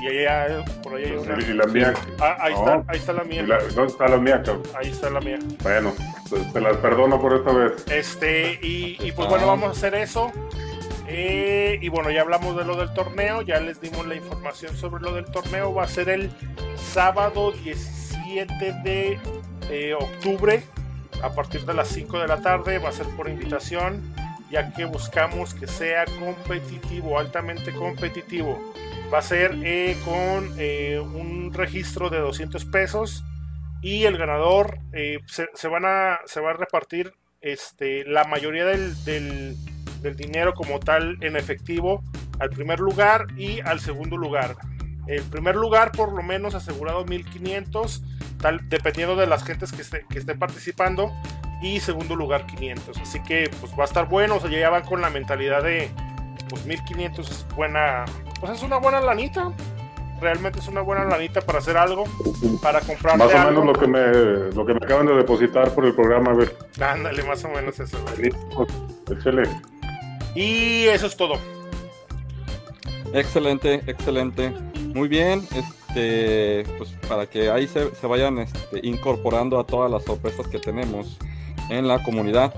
Y 0.00 0.06
allá, 0.08 0.64
por 0.82 0.94
ahí 0.94 1.04
hay 1.04 1.12
una. 1.12 1.38
¿Y 1.42 1.54
la 1.54 1.66
mía? 1.66 1.94
Ah, 2.20 2.36
ahí, 2.38 2.52
está, 2.52 2.84
ahí 2.86 2.98
está 2.98 3.12
la 3.14 3.24
mía. 3.24 3.44
¿Dónde 3.74 3.92
está 3.92 4.08
la 4.08 4.18
mía, 4.18 4.42
cabrón? 4.44 4.62
Ahí 4.78 4.90
está 4.90 5.10
la 5.10 5.20
mía. 5.20 5.38
Bueno, 5.62 5.92
pues, 6.28 6.52
te 6.52 6.60
las 6.60 6.76
perdono 6.76 7.20
por 7.20 7.34
esta 7.34 7.50
vez. 7.50 7.84
Este, 7.90 8.60
y, 8.62 8.96
y 9.00 9.12
pues 9.12 9.28
bueno, 9.28 9.46
vamos 9.46 9.68
a 9.68 9.72
hacer 9.72 9.94
eso. 9.96 10.30
Eh, 11.08 11.78
y 11.80 11.88
bueno, 11.88 12.10
ya 12.10 12.22
hablamos 12.22 12.56
de 12.56 12.64
lo 12.64 12.76
del 12.76 12.92
torneo, 12.92 13.42
ya 13.42 13.60
les 13.60 13.80
dimos 13.80 14.06
la 14.06 14.16
información 14.16 14.76
sobre 14.76 15.02
lo 15.02 15.12
del 15.12 15.24
torneo. 15.26 15.72
Va 15.72 15.84
a 15.84 15.88
ser 15.88 16.08
el 16.08 16.30
sábado 16.76 17.52
17 17.52 18.72
de 18.82 19.18
eh, 19.70 19.94
octubre 19.94 20.64
a 21.22 21.32
partir 21.32 21.64
de 21.64 21.74
las 21.74 21.88
5 21.88 22.18
de 22.18 22.26
la 22.26 22.40
tarde. 22.40 22.78
Va 22.78 22.88
a 22.88 22.92
ser 22.92 23.06
por 23.16 23.28
invitación, 23.28 24.02
ya 24.50 24.72
que 24.72 24.84
buscamos 24.84 25.54
que 25.54 25.68
sea 25.68 26.04
competitivo, 26.18 27.18
altamente 27.18 27.72
competitivo. 27.72 28.72
Va 29.12 29.18
a 29.18 29.22
ser 29.22 29.56
eh, 29.62 29.96
con 30.04 30.58
un 31.14 31.52
registro 31.54 32.10
de 32.10 32.18
200 32.18 32.64
pesos 32.64 33.22
y 33.80 34.04
el 34.04 34.18
ganador 34.18 34.80
se, 35.26 35.68
van 35.68 35.84
a, 35.84 36.18
se 36.24 36.40
va 36.40 36.50
a 36.50 36.54
repartir 36.54 37.12
este, 37.40 38.04
la 38.04 38.24
mayoría 38.24 38.64
del 38.64 39.04
del 39.04 39.56
dinero 40.02 40.54
como 40.54 40.78
tal 40.78 41.18
en 41.22 41.36
efectivo 41.36 42.02
al 42.38 42.50
primer 42.50 42.80
lugar 42.80 43.26
y 43.36 43.60
al 43.60 43.80
segundo 43.80 44.16
lugar. 44.16 44.56
El 45.06 45.22
primer 45.22 45.56
lugar 45.56 45.92
por 45.92 46.12
lo 46.12 46.22
menos 46.22 46.54
asegurado 46.54 47.04
1500, 47.04 48.02
tal, 48.40 48.68
dependiendo 48.68 49.16
de 49.16 49.26
las 49.26 49.44
gentes 49.44 49.72
que, 49.72 49.82
esté, 49.82 50.04
que 50.08 50.18
estén 50.18 50.38
participando, 50.38 51.12
y 51.62 51.80
segundo 51.80 52.16
lugar 52.16 52.46
500. 52.46 52.98
Así 52.98 53.22
que 53.22 53.50
pues 53.60 53.72
va 53.72 53.82
a 53.82 53.86
estar 53.86 54.08
bueno, 54.08 54.36
o 54.36 54.40
sea, 54.40 54.50
ya 54.50 54.70
van 54.70 54.84
con 54.84 55.00
la 55.00 55.10
mentalidad 55.10 55.62
de 55.62 55.90
pues 56.48 56.64
1500 56.66 57.30
es 57.30 57.46
buena, 57.54 58.04
pues 58.40 58.52
es 58.52 58.62
una 58.62 58.76
buena 58.76 59.00
lanita. 59.00 59.52
Realmente 60.20 60.60
es 60.60 60.68
una 60.68 60.80
buena 60.80 61.04
lanita 61.04 61.42
para 61.42 61.58
hacer 61.58 61.76
algo, 61.76 62.04
para 62.62 62.80
comprar. 62.80 63.18
Más 63.18 63.34
o 63.34 63.38
menos 63.38 63.66
lo 63.66 63.72
que 63.74 63.86
me 63.86 64.06
lo 64.54 64.64
que 64.64 64.72
me 64.72 64.80
acaban 64.82 65.06
de 65.06 65.14
depositar 65.14 65.74
por 65.74 65.84
el 65.84 65.94
programa, 65.94 66.30
a 66.30 66.34
ver. 66.34 66.56
Ándale, 66.80 67.22
más 67.24 67.44
o 67.44 67.50
menos 67.50 67.78
eso. 67.78 67.98
Excelente. 69.10 69.75
Y 70.36 70.84
eso 70.84 71.06
es 71.06 71.16
todo. 71.16 71.38
Excelente, 73.14 73.82
excelente. 73.86 74.52
Muy 74.94 75.08
bien, 75.08 75.42
este, 75.54 76.64
pues 76.76 76.90
para 77.08 77.26
que 77.26 77.50
ahí 77.50 77.66
se, 77.66 77.88
vayan 78.06 78.38
este, 78.38 78.80
incorporando 78.82 79.58
a 79.58 79.64
todas 79.64 79.90
las 79.90 80.04
sorpresas 80.04 80.46
que 80.48 80.58
tenemos 80.58 81.16
en 81.70 81.88
la 81.88 82.02
comunidad. 82.02 82.52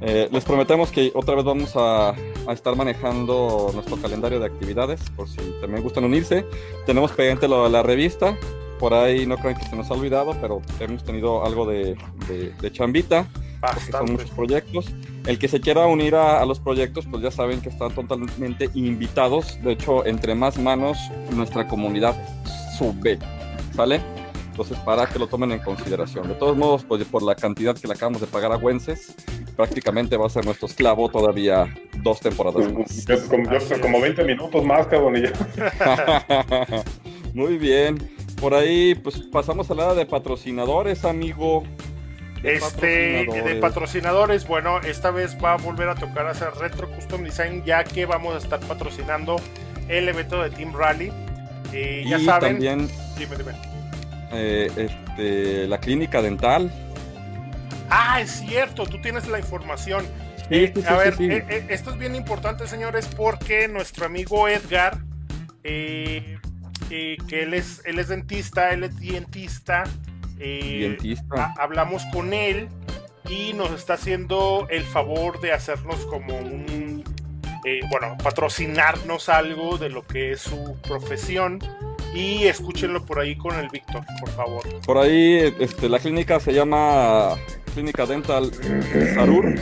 Eh, 0.00 0.28
les 0.30 0.44
prometemos 0.44 0.92
que 0.92 1.10
otra 1.14 1.34
vez 1.34 1.44
vamos 1.44 1.72
a, 1.74 2.14
estar 2.52 2.76
manejando 2.76 3.70
nuestro 3.74 3.96
calendario 3.96 4.38
de 4.38 4.46
actividades, 4.46 5.00
por 5.16 5.28
si 5.28 5.38
también 5.60 5.82
gustan 5.82 6.04
unirse. 6.04 6.44
Tenemos 6.86 7.10
pendiente 7.12 7.48
lo 7.48 7.64
de 7.64 7.70
la 7.70 7.82
revista, 7.82 8.36
por 8.84 8.92
ahí 8.92 9.24
no 9.24 9.38
creo 9.38 9.56
que 9.56 9.64
se 9.64 9.74
nos 9.74 9.90
ha 9.90 9.94
olvidado, 9.94 10.36
pero 10.42 10.60
hemos 10.78 11.02
tenido 11.04 11.42
algo 11.42 11.64
de, 11.64 11.96
de 12.28 12.70
chambita 12.70 13.26
son 13.90 14.12
muchos 14.12 14.30
proyectos. 14.30 14.86
El 15.26 15.38
que 15.38 15.48
se 15.48 15.58
quiera 15.58 15.86
unir 15.86 16.14
a, 16.14 16.44
los 16.44 16.60
proyectos, 16.60 17.06
pues 17.10 17.22
ya 17.22 17.30
saben 17.30 17.62
que 17.62 17.70
están 17.70 17.94
totalmente 17.94 18.68
invitados. 18.74 19.58
De 19.62 19.72
hecho, 19.72 20.04
entre 20.04 20.34
más 20.34 20.58
manos, 20.58 20.98
nuestra 21.30 21.66
comunidad 21.66 22.14
sube, 22.76 23.18
¿sale? 23.74 24.02
Entonces, 24.50 24.76
para 24.80 25.06
que 25.06 25.18
lo 25.18 25.28
tomen 25.28 25.52
en 25.52 25.60
consideración. 25.60 26.28
De 26.28 26.34
todos 26.34 26.54
modos, 26.54 26.84
pues 26.84 27.02
por 27.06 27.22
la 27.22 27.34
cantidad 27.34 27.74
que 27.74 27.88
le 27.88 27.94
acabamos 27.94 28.20
de 28.20 28.26
pagar 28.26 28.52
a 28.52 28.56
Wences, 28.58 29.14
prácticamente 29.56 30.18
va 30.18 30.26
a 30.26 30.28
ser 30.28 30.44
nuestro 30.44 30.68
esclavo 30.68 31.08
todavía 31.08 31.74
dos 32.02 32.20
temporadas 32.20 32.70
más. 32.70 33.06
Como, 33.30 33.48
como 33.80 34.00
20 34.00 34.24
minutos 34.24 34.62
más, 34.62 34.86
cabrón, 34.88 35.14
Muy 37.34 37.56
bien. 37.56 38.23
Por 38.44 38.52
ahí, 38.52 38.94
pues 38.94 39.16
pasamos 39.20 39.70
a 39.70 39.74
la 39.74 39.94
de 39.94 40.04
patrocinadores, 40.04 41.06
amigo 41.06 41.64
este 42.42 43.24
de 43.24 43.56
patrocinadores, 43.58 44.46
bueno, 44.46 44.80
esta 44.82 45.10
vez 45.10 45.34
va 45.42 45.54
a 45.54 45.56
volver 45.56 45.88
a 45.88 45.94
tocar 45.94 46.26
hacer 46.26 46.50
Retro 46.60 46.90
Custom 46.90 47.24
Design, 47.24 47.64
ya 47.64 47.84
que 47.84 48.04
vamos 48.04 48.34
a 48.34 48.36
estar 48.36 48.60
patrocinando 48.60 49.36
el 49.88 50.10
evento 50.10 50.42
de 50.42 50.50
Team 50.50 50.74
Rally. 50.76 51.10
Eh, 51.72 52.04
ya 52.06 52.20
saben. 52.20 52.52
También, 52.52 52.90
dime, 53.18 53.34
dime. 53.34 53.52
Eh, 54.32 54.70
este, 54.76 55.66
la 55.66 55.80
clínica 55.80 56.20
dental. 56.20 56.70
Ah, 57.88 58.20
es 58.20 58.44
cierto, 58.46 58.84
tú 58.84 59.00
tienes 59.00 59.26
la 59.26 59.38
información. 59.38 60.04
Eh, 60.50 60.70
a 60.86 60.96
ver, 60.98 61.14
esto 61.70 61.92
es 61.92 61.98
bien 61.98 62.14
importante, 62.14 62.66
señores, 62.66 63.08
porque 63.16 63.68
nuestro 63.68 64.04
amigo 64.04 64.48
Edgar, 64.48 64.98
que 66.88 67.42
él 67.42 67.54
es, 67.54 67.82
él 67.84 67.98
es 67.98 68.08
dentista, 68.08 68.72
él 68.72 68.84
es 68.84 68.98
dientista, 68.98 69.84
eh, 70.38 70.96
hablamos 71.58 72.04
con 72.12 72.32
él 72.32 72.68
y 73.28 73.52
nos 73.54 73.70
está 73.72 73.94
haciendo 73.94 74.66
el 74.70 74.82
favor 74.82 75.40
de 75.40 75.52
hacernos 75.52 76.04
como 76.06 76.36
un, 76.36 77.04
eh, 77.64 77.80
bueno, 77.90 78.16
patrocinarnos 78.22 79.28
algo 79.28 79.78
de 79.78 79.88
lo 79.88 80.06
que 80.06 80.32
es 80.32 80.42
su 80.42 80.76
profesión. 80.82 81.58
Y 82.14 82.44
escúchenlo 82.44 83.04
por 83.04 83.18
ahí 83.18 83.34
con 83.34 83.58
el 83.58 83.68
Víctor, 83.70 84.04
por 84.20 84.30
favor. 84.30 84.62
Por 84.86 84.98
ahí, 84.98 85.52
este, 85.58 85.88
la 85.88 85.98
clínica 85.98 86.38
se 86.38 86.52
llama 86.52 87.30
Clínica 87.74 88.06
Dental 88.06 88.52
Sarur. 89.14 89.56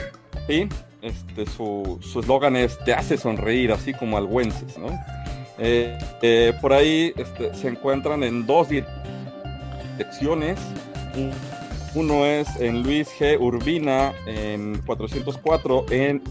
Y 0.50 0.68
este, 1.00 1.46
su 1.46 1.98
eslogan 2.20 2.56
es 2.56 2.78
Te 2.84 2.92
hace 2.92 3.16
sonreír, 3.16 3.72
así 3.72 3.94
como 3.94 4.18
al 4.18 4.26
Wences, 4.26 4.76
¿no? 4.76 4.90
Eh, 5.64 6.52
por 6.60 6.72
ahí 6.72 7.12
este, 7.16 7.54
se 7.54 7.68
encuentran 7.68 8.24
en 8.24 8.46
dos 8.46 8.68
secciones. 9.96 10.58
Uno 11.94 12.26
es 12.26 12.48
en 12.58 12.82
Luis 12.82 13.08
G. 13.18 13.38
Urbina, 13.38 14.12
en 14.26 14.78
404, 14.84 15.86
en 15.90 16.22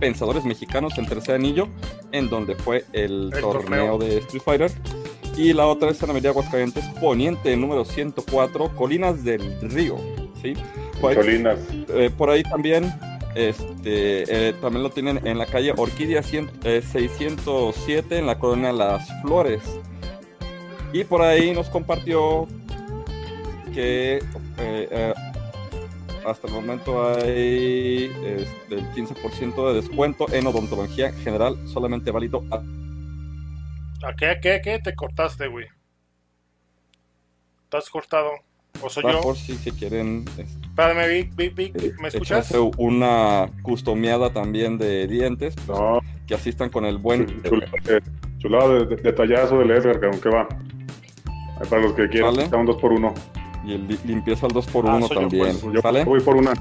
Pensadores 0.00 0.44
Mexicanos, 0.44 0.96
en 0.98 1.06
tercer 1.06 1.36
anillo, 1.36 1.68
en 2.10 2.28
donde 2.28 2.56
fue 2.56 2.84
el, 2.92 3.30
torneo. 3.40 3.98
de 3.98 4.18
Street 4.18 4.42
Fighter. 4.42 4.72
y 5.36 5.52
la 5.52 5.66
otra 5.66 5.90
es 5.90 6.02
en 6.02 6.10
Avenida 6.10 6.30
Aguascalientes 6.30 6.84
Poniente, 7.00 7.56
número 7.56 7.84
104, 7.84 8.74
Colinas 8.74 9.22
del 9.22 9.60
Río. 9.60 9.98
¿sí? 10.42 10.54
Por, 11.00 11.10
ahí, 11.10 11.16
Colinas. 11.16 11.58
eh, 11.90 12.10
por 12.16 12.30
ahí 12.30 12.42
también, 12.42 12.92
este, 13.38 14.48
eh, 14.48 14.52
también 14.54 14.82
lo 14.82 14.90
tienen 14.90 15.24
en 15.24 15.38
la 15.38 15.46
calle 15.46 15.72
Orquídea 15.76 16.24
100, 16.24 16.50
eh, 16.64 16.82
607 16.82 18.18
en 18.18 18.26
la 18.26 18.38
colonia 18.38 18.72
Las 18.72 19.08
Flores. 19.22 19.62
Y 20.92 21.04
por 21.04 21.22
ahí 21.22 21.52
nos 21.52 21.68
compartió 21.68 22.48
que 23.72 24.20
eh, 24.58 25.14
hasta 26.26 26.48
el 26.48 26.52
momento 26.52 27.14
hay 27.14 28.10
este, 28.24 28.74
el 28.74 28.90
15% 28.92 29.68
de 29.68 29.74
descuento 29.74 30.26
en 30.32 30.46
odontología 30.48 31.12
general, 31.12 31.56
solamente 31.68 32.10
válido 32.10 32.44
a 32.50 32.56
¿A 34.06 34.14
qué, 34.14 34.38
qué, 34.42 34.60
qué 34.62 34.78
te 34.78 34.94
cortaste, 34.94 35.46
güey? 35.46 35.66
¿Estás 37.64 37.88
cortado? 37.88 38.30
¿O 38.82 38.88
soy 38.88 39.02
yo? 39.10 39.20
por 39.20 39.36
si 39.36 39.56
se 39.56 39.72
quieren 39.72 40.24
Espérame, 40.62 41.08
Vic, 41.08 41.34
Vic, 41.34 41.54
Vic, 41.54 42.00
¿me 42.00 42.08
escuchas? 42.08 42.52
una 42.76 43.50
customiada 43.62 44.30
también 44.32 44.78
de 44.78 45.06
dientes, 45.08 45.54
pues, 45.66 45.78
No, 45.78 46.00
que 46.26 46.34
asistan 46.34 46.68
con 46.70 46.84
el 46.84 46.98
buen 46.98 47.26
chulada 47.42 47.72
de, 47.84 48.02
chulada 48.38 48.68
de, 48.68 48.86
de- 48.86 48.96
detallazo 48.96 49.58
del 49.58 49.70
Edgar, 49.72 49.98
que 50.20 50.28
va. 50.28 50.46
Ahí 51.60 51.66
para 51.68 51.82
los 51.82 51.92
que 51.94 52.08
quieran, 52.08 52.30
Vale. 52.30 52.44
está 52.44 52.56
un 52.56 52.66
2 52.66 52.76
por 52.76 52.92
1 52.92 53.12
y 53.64 53.72
el 53.72 53.88
li- 53.88 53.98
limpieza 54.04 54.46
al 54.46 54.52
2x1 54.52 54.84
Ah, 54.88 55.00
soy 55.00 55.16
yo, 55.16 55.20
también. 55.22 55.58
pues, 55.60 55.74
Yo 55.74 55.80
¿Sale? 55.80 56.04
voy 56.04 56.20
por 56.20 56.36
una. 56.36 56.52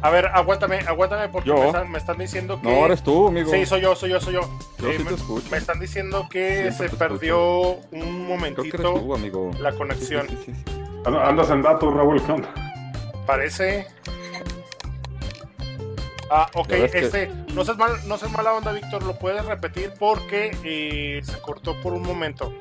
A 0.00 0.10
ver, 0.10 0.26
aguántame, 0.26 0.78
aguántame 0.80 1.28
porque 1.28 1.50
Yo. 1.50 1.56
me 1.56 1.66
están, 1.66 1.90
me 1.92 1.98
están 1.98 2.18
diciendo 2.18 2.60
que... 2.60 2.66
No, 2.68 2.86
eres 2.86 3.02
tú, 3.04 3.28
amigo. 3.28 3.50
Sí, 3.52 3.64
soy 3.66 3.82
yo, 3.82 3.94
soy 3.94 4.10
yo, 4.10 4.20
soy 4.20 4.34
yo. 4.34 4.40
Yo 4.80 4.88
Eh, 4.90 4.94
sí 4.96 5.04
me, 5.04 5.10
te 5.10 5.14
escucho. 5.14 5.46
me 5.50 5.58
están 5.58 5.78
diciendo 5.78 6.26
que 6.28 6.72
Siempre 6.72 6.88
se 6.88 6.96
perdió 6.96 7.60
un 7.74 7.78
Creo 7.90 8.00
que 8.00 8.02
eres 8.08 8.28
momentito 8.28 8.94
tú, 8.94 9.14
amigo. 9.14 9.50
la 9.60 9.70
conexión. 9.72 10.26
sí, 10.28 10.36
sí, 10.46 10.52
Andas 11.04 11.50
en 11.50 11.62
datos, 11.62 11.92
Raúl, 11.94 12.22
¿qué 12.24 12.32
onda? 12.32 12.48
Parece. 13.26 13.86
Ah, 16.30 16.48
ok, 16.54 16.68
que- 16.68 16.84
este, 16.98 17.30
no 17.54 17.64
seas, 17.64 17.76
mal, 17.76 17.92
no 18.06 18.16
seas 18.16 18.32
mala 18.32 18.54
onda, 18.54 18.72
Víctor, 18.72 19.02
lo 19.02 19.18
puedes 19.18 19.44
repetir 19.44 19.92
porque 19.98 20.56
eh, 20.64 21.20
se 21.22 21.38
cortó 21.40 21.74
por 21.82 21.92
un 21.92 22.02
momento. 22.02 22.52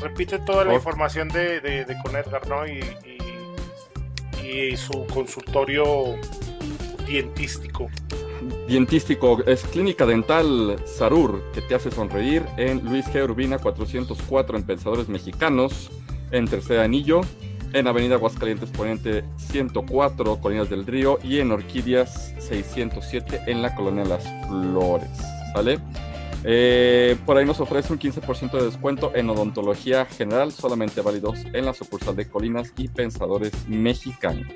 Repite 0.00 0.38
toda 0.40 0.64
la 0.64 0.74
información 0.74 1.28
de, 1.28 1.60
de, 1.60 1.84
de 1.84 1.96
con 2.02 2.16
Edgar, 2.16 2.48
¿no? 2.48 2.66
Y, 2.66 2.80
y, 4.42 4.48
y 4.48 4.76
su 4.76 5.06
consultorio 5.12 6.16
dientístico. 7.06 7.88
Dientístico 8.66 9.42
es 9.46 9.62
Clínica 9.64 10.06
Dental 10.06 10.76
Sarur, 10.86 11.42
que 11.52 11.60
te 11.60 11.74
hace 11.74 11.90
sonreír 11.90 12.42
en 12.56 12.82
Luis 12.84 13.06
G. 13.08 13.22
Urbina 13.22 13.58
404 13.58 14.56
en 14.56 14.64
Pensadores 14.64 15.08
Mexicanos, 15.08 15.90
en 16.32 16.48
Tercer 16.48 16.80
Anillo, 16.80 17.20
en 17.72 17.86
Avenida 17.86 18.16
Aguascalientes 18.16 18.70
Poniente 18.70 19.24
104, 19.36 20.40
Colinas 20.40 20.70
del 20.70 20.86
Río, 20.86 21.18
y 21.22 21.38
en 21.38 21.52
Orquídeas 21.52 22.34
607 22.38 23.42
en 23.46 23.62
la 23.62 23.74
Colonia 23.74 24.04
Las 24.04 24.24
Flores. 24.48 25.10
¿Sale? 25.54 25.78
Eh, 26.44 27.16
por 27.26 27.36
ahí 27.36 27.44
nos 27.44 27.60
ofrece 27.60 27.92
un 27.92 27.98
15% 27.98 28.52
de 28.52 28.64
descuento 28.64 29.12
en 29.14 29.28
odontología 29.28 30.06
general, 30.06 30.52
solamente 30.52 31.00
válidos 31.02 31.44
en 31.52 31.66
la 31.66 31.74
sucursal 31.74 32.16
de 32.16 32.28
Colinas 32.28 32.72
y 32.76 32.88
Pensadores 32.88 33.52
Mexicanos. 33.68 34.46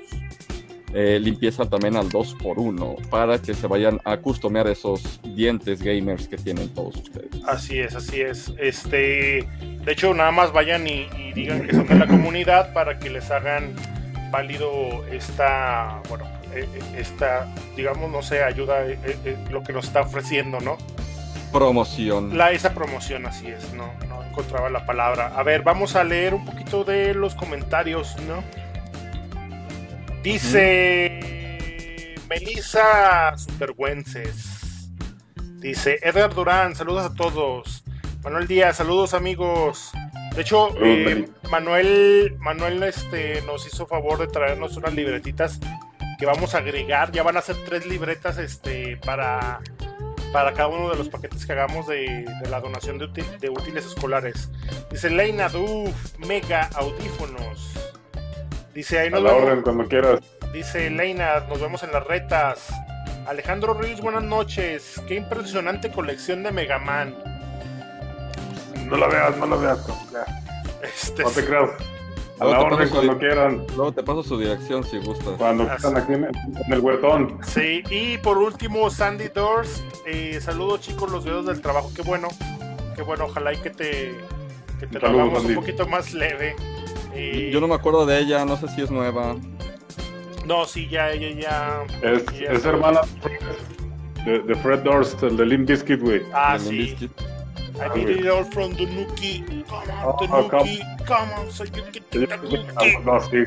Eh, 0.97 1.19
limpieza 1.19 1.65
también 1.65 1.97
al 1.97 2.07
2x1 2.07 3.09
para 3.09 3.37
que 3.37 3.53
se 3.53 3.67
vayan 3.67 3.99
a 4.05 4.15
customear 4.15 4.65
esos 4.67 5.19
dientes 5.23 5.81
gamers 5.81 6.29
que 6.29 6.37
tienen 6.37 6.69
todos 6.69 6.95
ustedes. 6.95 7.43
Así 7.45 7.79
es, 7.79 7.93
así 7.95 8.21
es. 8.21 8.53
Este, 8.57 9.45
de 9.61 9.91
hecho, 9.91 10.13
nada 10.13 10.31
más 10.31 10.53
vayan 10.53 10.87
y, 10.87 11.09
y 11.17 11.33
digan 11.33 11.67
que 11.67 11.73
son 11.73 11.85
de 11.85 11.95
la 11.95 12.07
comunidad 12.07 12.71
para 12.71 12.97
que 12.97 13.09
les 13.09 13.29
hagan 13.29 13.75
válido 14.31 15.05
esta, 15.11 16.01
bueno, 16.07 16.23
eh, 16.53 16.65
eh, 16.73 16.81
esta, 16.97 17.53
digamos, 17.75 18.09
no 18.09 18.21
sé, 18.21 18.41
ayuda, 18.43 18.85
lo 19.51 19.63
que 19.63 19.73
nos 19.73 19.87
está 19.87 19.99
ofreciendo, 19.99 20.61
¿no? 20.61 20.77
Promoción. 21.51 22.37
La, 22.37 22.51
esa 22.51 22.73
promoción, 22.73 23.25
así 23.25 23.47
es, 23.47 23.73
no, 23.73 23.91
no 24.07 24.23
encontraba 24.23 24.69
la 24.69 24.85
palabra. 24.85 25.33
A 25.35 25.43
ver, 25.43 25.61
vamos 25.63 25.97
a 25.97 26.05
leer 26.05 26.33
un 26.33 26.45
poquito 26.45 26.85
de 26.85 27.13
los 27.13 27.35
comentarios, 27.35 28.15
¿no? 28.27 28.43
Dice 30.25 32.15
Melissa 32.27 33.37
Supergüences. 33.37 34.89
Dice 35.59 35.99
Edgar 36.01 36.33
Durán, 36.33 36.75
saludos 36.75 37.05
a 37.05 37.13
todos. 37.13 37.83
Manuel 38.23 38.47
Díaz, 38.47 38.77
saludos 38.77 39.13
amigos. 39.13 39.91
De 40.35 40.41
hecho, 40.41 40.69
eh. 40.83 41.29
Manuel, 41.51 42.37
Manuel 42.39 42.81
este, 42.81 43.43
nos 43.43 43.67
hizo 43.67 43.85
favor 43.85 44.17
de 44.17 44.25
traernos 44.25 44.75
unas 44.77 44.95
libretitas 44.95 45.59
que 46.17 46.25
vamos 46.25 46.55
a 46.55 46.57
agregar. 46.57 47.11
Ya 47.11 47.21
van 47.21 47.37
a 47.37 47.41
ser 47.43 47.57
tres 47.63 47.85
libretas 47.85 48.39
este, 48.39 48.97
para, 48.97 49.59
para 50.33 50.53
cada 50.53 50.69
uno 50.69 50.89
de 50.89 50.97
los 50.97 51.07
paquetes 51.07 51.45
que 51.45 51.51
hagamos 51.51 51.85
de, 51.85 52.25
de 52.41 52.49
la 52.49 52.59
donación 52.61 52.97
de, 52.97 53.05
útil- 53.05 53.37
de 53.39 53.51
útiles 53.51 53.85
escolares. 53.85 54.49
Dice 54.89 55.11
Leina 55.11 55.49
Duf, 55.49 56.17
mega 56.17 56.67
audífonos. 56.73 57.73
Dice 58.75 58.99
ahí 58.99 59.07
A 59.07 59.11
nos 59.11 59.23
la 59.23 59.31
vemos. 59.31 59.47
orden, 59.49 59.61
cuando 59.63 59.87
quieras. 59.87 60.19
Dice 60.53 60.89
Leina, 60.89 61.39
nos 61.47 61.59
vemos 61.61 61.81
en 61.83 61.91
las 61.91 62.05
retas. 62.05 62.67
Alejandro 63.27 63.73
Ruiz, 63.73 63.99
buenas 64.01 64.23
noches. 64.23 65.01
Qué 65.07 65.15
impresionante 65.15 65.89
colección 65.91 66.43
de 66.43 66.51
Mega 66.51 66.77
Man. 66.77 67.15
No 68.85 68.97
la 68.97 69.07
veas, 69.07 69.37
no 69.37 69.45
la 69.47 69.55
veas. 69.55 69.79
Este, 70.83 71.23
No 71.23 71.29
te 71.31 71.43
creas. 71.45 71.69
A 72.37 72.43
Luego 72.43 72.51
la 72.69 72.75
orden, 72.75 72.89
cuando 72.89 73.13
su- 73.13 73.19
quieran. 73.19 73.65
Luego 73.77 73.93
te 73.93 74.03
paso 74.03 74.21
su 74.21 74.37
dirección 74.37 74.83
si 74.83 74.97
gustas. 74.99 75.35
Cuando 75.37 75.63
Así. 75.63 75.81
quieran 75.87 76.03
aquí 76.03 76.13
en 76.13 76.23
el, 76.25 76.31
en 76.67 76.73
el 76.73 76.79
huertón. 76.81 77.39
Sí, 77.43 77.81
y 77.89 78.17
por 78.17 78.37
último, 78.37 78.89
Sandy 78.89 79.29
Durst. 79.29 79.81
Eh, 80.05 80.37
saludos, 80.41 80.81
chicos, 80.81 81.09
los 81.09 81.23
dedos 81.23 81.45
del 81.45 81.61
trabajo. 81.61 81.91
Qué 81.95 82.01
bueno, 82.01 82.27
qué 82.95 83.03
bueno. 83.03 83.25
Ojalá 83.25 83.53
y 83.53 83.57
que 83.57 83.69
te, 83.69 84.13
que 84.81 84.85
te 84.87 84.99
lo 84.99 85.07
hagamos 85.07 85.45
un 85.45 85.55
poquito 85.55 85.87
más 85.87 86.13
leve. 86.13 86.55
Eh, 87.15 87.49
Yo 87.51 87.59
no 87.61 87.67
me 87.67 87.75
acuerdo 87.75 88.05
de 88.05 88.19
ella, 88.19 88.43
no 88.45 88.57
sé 88.57 88.67
si 88.69 88.81
es 88.81 88.91
nueva. 88.91 89.35
no, 90.45 90.65
sí, 90.65 90.87
ya, 90.89 91.11
ella 91.11 91.29
ya. 91.39 91.83
Es, 92.01 92.25
ya 92.37 92.51
es 92.51 92.65
hermana 92.65 93.01
de, 94.25 94.39
de 94.39 94.55
Fred 94.55 94.79
Durst, 94.79 95.23
el 95.23 95.37
de 95.37 95.45
Limp 95.45 95.67
Bizkit, 95.69 96.01
güey. 96.01 96.21
Ah, 96.33 96.57
sí. 96.59 96.69
Bizkit. 96.77 97.11
I 97.77 97.89
did 98.05 98.09
it 98.19 98.27
all 98.29 98.45
from 98.45 98.73
the 98.75 98.85
Nuki. 98.85 99.43
Come 99.67 99.81
on, 100.03 100.17
the 100.17 100.25
Ah, 100.29 100.47
Nuki. 100.49 100.79
Come 101.05 101.33
on, 101.37 101.51
so 101.51 101.63
you 101.65 101.83
can 101.91 101.91
the 102.11 102.27
cookie. 102.37 102.97
No, 103.03 103.19
sí. 103.21 103.43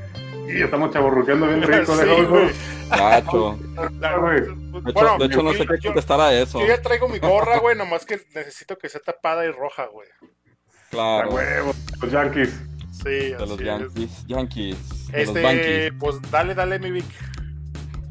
Y 0.48 0.62
estamos 0.62 0.92
chaburruqueando 0.92 1.46
bien 1.46 1.62
rico, 1.62 1.94
Sí, 1.96 2.04
de 2.06 2.24
güey. 2.24 2.48
Gacho. 2.90 3.56
Güey. 3.56 4.40
De 4.40 4.90
hecho, 4.90 4.92
Bueno, 4.92 5.18
de 5.18 5.24
hecho 5.26 5.42
no 5.42 5.52
yo- 5.52 5.58
sé 5.58 5.66
qué 5.66 5.78
contestar 5.86 6.20
a 6.20 6.32
eso. 6.32 6.60
Yo 6.60 6.66
ya 6.66 6.80
traigo 6.80 7.08
mi 7.08 7.18
gorra, 7.18 7.58
güey, 7.60 7.76
nomás 7.76 8.04
que 8.06 8.16
necesito 8.34 8.76
que 8.78 8.88
sea 8.88 9.00
tapada 9.00 9.44
y 9.44 9.50
roja, 9.50 9.86
güey. 9.86 10.08
A 10.08 10.90
Claro. 10.90 11.30
huevo, 11.30 11.72
los 12.00 12.10
Yankees. 12.12 12.60
Sí, 13.02 13.08
De 13.08 13.38
los 13.38 13.52
es. 13.60 13.64
Yankees. 13.66 14.26
Yankees. 14.26 15.08
De 15.08 15.22
Este, 15.22 15.92
pues 15.98 16.16
dale, 16.30 16.54
dale, 16.54 16.78
mi 16.78 16.90
Vic. 16.90 17.04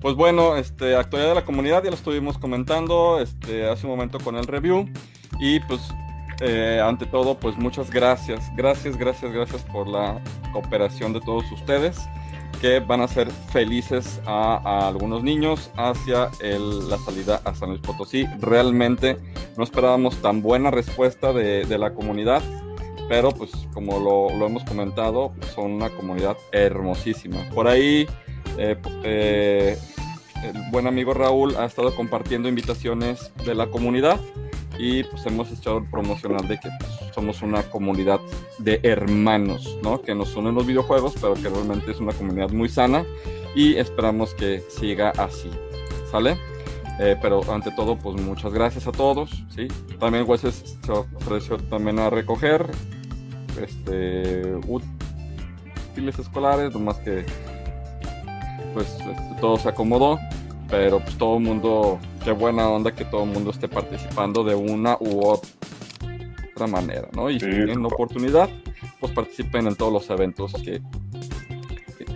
Pues 0.01 0.15
bueno, 0.15 0.55
este, 0.57 0.95
actualidad 0.95 1.29
de 1.29 1.35
la 1.35 1.45
comunidad 1.45 1.83
ya 1.83 1.89
lo 1.89 1.95
estuvimos 1.95 2.37
comentando 2.37 3.19
este, 3.19 3.67
hace 3.67 3.85
un 3.85 3.91
momento 3.93 4.19
con 4.19 4.35
el 4.35 4.45
review. 4.45 4.87
Y 5.39 5.59
pues, 5.61 5.81
eh, 6.41 6.81
ante 6.83 7.05
todo, 7.07 7.37
pues 7.37 7.57
muchas 7.57 7.89
gracias. 7.91 8.45
Gracias, 8.55 8.95
gracias, 8.97 9.31
gracias 9.33 9.63
por 9.63 9.87
la 9.87 10.21
cooperación 10.53 11.13
de 11.13 11.21
todos 11.21 11.43
ustedes 11.51 11.97
que 12.61 12.79
van 12.79 13.01
a 13.01 13.03
hacer 13.03 13.29
felices 13.51 14.19
a, 14.25 14.59
a 14.63 14.87
algunos 14.87 15.21
niños 15.21 15.69
hacia 15.77 16.29
el- 16.41 16.89
la 16.89 16.97
salida 16.97 17.39
a 17.43 17.53
San 17.53 17.69
Luis 17.69 17.81
Potosí. 17.81 18.25
Realmente 18.39 19.17
no 19.57 19.63
esperábamos 19.63 20.15
tan 20.23 20.41
buena 20.41 20.71
respuesta 20.71 21.33
de, 21.33 21.65
de 21.65 21.77
la 21.77 21.93
comunidad, 21.93 22.41
pero 23.09 23.31
pues 23.31 23.51
como 23.73 23.99
lo, 23.99 24.35
lo 24.37 24.45
hemos 24.47 24.63
comentado, 24.63 25.33
son 25.55 25.73
una 25.73 25.89
comunidad 25.89 26.37
hermosísima. 26.51 27.47
Por 27.53 27.67
ahí 27.67 28.07
eh, 28.57 28.75
eh, 29.03 29.77
el 30.43 30.71
buen 30.71 30.87
amigo 30.87 31.13
Raúl 31.13 31.55
ha 31.57 31.65
estado 31.65 31.95
compartiendo 31.95 32.49
invitaciones 32.49 33.31
de 33.45 33.55
la 33.55 33.67
comunidad 33.67 34.19
y 34.77 35.03
pues 35.03 35.25
hemos 35.25 35.51
echado 35.51 35.79
el 35.79 35.89
promocional 35.89 36.47
de 36.47 36.59
que 36.59 36.69
pues, 36.79 36.91
somos 37.13 37.41
una 37.41 37.63
comunidad 37.63 38.19
de 38.59 38.79
hermanos, 38.83 39.77
¿no? 39.81 40.01
Que 40.01 40.13
nos 40.13 40.35
unen 40.35 40.55
los 40.55 40.67
videojuegos, 40.67 41.15
pero 41.19 41.33
que 41.33 41.49
realmente 41.49 41.91
es 41.91 41.99
una 41.99 42.13
comunidad 42.13 42.49
muy 42.49 42.69
sana 42.69 43.05
y 43.55 43.75
esperamos 43.75 44.33
que 44.35 44.61
siga 44.69 45.09
así, 45.17 45.49
¿sale? 46.11 46.37
Eh, 46.99 47.15
pero 47.21 47.41
ante 47.51 47.71
todo, 47.71 47.97
pues 47.97 48.19
muchas 48.19 48.53
gracias 48.53 48.87
a 48.87 48.91
todos, 48.91 49.43
¿sí? 49.55 49.67
También 49.99 50.25
Weses 50.27 50.77
se 50.83 50.91
ofreció 50.91 51.57
también 51.57 51.99
a 51.99 52.09
recoger 52.09 52.67
este, 53.61 54.55
útiles 54.67 56.19
escolares, 56.19 56.73
nomás 56.73 56.97
que 56.97 57.25
pues 58.73 58.87
este, 58.99 59.15
todo 59.41 59.57
se 59.57 59.69
acomodó, 59.69 60.19
pero 60.69 60.99
pues 60.99 61.17
todo 61.17 61.37
el 61.37 61.43
mundo, 61.43 61.99
qué 62.23 62.31
buena 62.31 62.69
onda 62.69 62.91
que 62.91 63.05
todo 63.05 63.23
el 63.23 63.29
mundo 63.29 63.51
esté 63.51 63.67
participando 63.67 64.43
de 64.43 64.55
una 64.55 64.97
u 64.99 65.25
otra 65.25 66.67
manera, 66.67 67.07
¿no? 67.13 67.29
Y 67.29 67.39
si 67.39 67.47
tienen 67.47 67.81
la 67.81 67.87
oportunidad, 67.87 68.49
pues 68.99 69.11
participen 69.13 69.67
en 69.67 69.75
todos 69.75 69.93
los 69.93 70.09
eventos 70.09 70.53
que, 70.53 70.81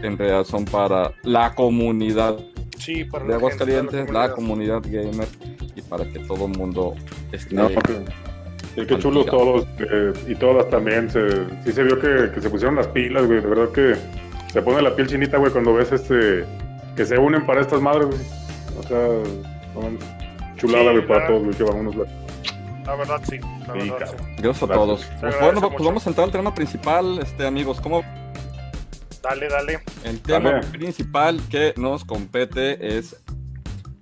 en 0.03 0.17
realidad 0.17 0.45
son 0.45 0.65
para 0.65 1.13
la 1.23 1.53
comunidad 1.53 2.39
sí, 2.77 3.05
para 3.05 3.25
de 3.25 3.35
Aguascalientes, 3.35 4.09
la, 4.11 4.31
comunidad 4.31 4.81
gamer 4.83 5.27
y 5.75 5.81
para 5.81 6.05
que 6.05 6.19
todo 6.19 6.47
el 6.47 6.57
mundo 6.57 6.95
esté. 7.31 7.53
No, 7.53 7.69
Sí, 8.75 8.85
qué 8.85 8.97
chulos 8.97 9.25
todos 9.25 9.67
eh, 9.79 10.13
y 10.27 10.35
todas 10.35 10.69
también. 10.69 11.09
Se, 11.09 11.45
sí 11.63 11.73
se 11.73 11.83
vio 11.83 11.99
que, 11.99 12.39
se 12.39 12.49
pusieron 12.49 12.75
las 12.75 12.87
pilas, 12.87 13.25
güey. 13.25 13.41
De 13.41 13.47
verdad 13.47 13.69
que 13.69 13.95
se 14.51 14.61
pone 14.61 14.81
la 14.81 14.95
piel 14.95 15.07
chinita, 15.07 15.37
güey, 15.37 15.51
cuando 15.51 15.73
ves 15.73 15.91
este 15.91 16.45
que 16.95 17.05
se 17.05 17.17
unen 17.17 17.45
para 17.45 17.61
estas 17.61 17.81
madres, 17.81 18.07
güey. 18.07 18.19
O 18.79 18.83
sea, 18.83 19.87
chulada, 20.55 20.91
güey, 20.91 21.05
para 21.05 21.27
todos, 21.27 21.43
güey, 21.43 21.55
que 21.55 21.63
vamos 21.63 21.95
La 22.85 22.95
verdad, 22.95 23.21
sí. 23.29 23.39
La 23.67 23.73
verdad, 23.73 24.09
sí. 24.09 24.23
Gracias 24.37 24.63
a 24.69 24.73
todos. 24.73 25.05
Pues 25.19 25.39
bueno, 25.39 25.69
pues 25.69 25.83
vamos 25.83 26.05
a 26.05 26.09
entrar 26.09 26.25
al 26.25 26.31
tema 26.31 26.53
principal, 26.55 27.19
este 27.19 27.45
amigos. 27.45 27.81
¿Cómo? 27.81 28.03
Dale, 29.21 29.49
dale. 29.49 29.79
El 30.03 30.19
tema 30.21 30.61
principal 30.71 31.39
que 31.49 31.73
nos 31.77 32.03
compete 32.03 32.97
es 32.97 33.20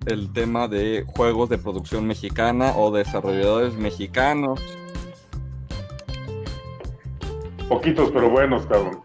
el 0.06 0.32
tema 0.34 0.68
de 0.68 1.06
juegos 1.16 1.50
de 1.50 1.58
producción 1.58 2.08
mexicana 2.08 2.74
o 2.76 2.92
desarrolladores 2.92 3.76
mexicanos. 3.76 4.60
Poquitos, 7.68 8.10
pero 8.12 8.30
buenos, 8.30 8.66
cabrón. 8.66 9.02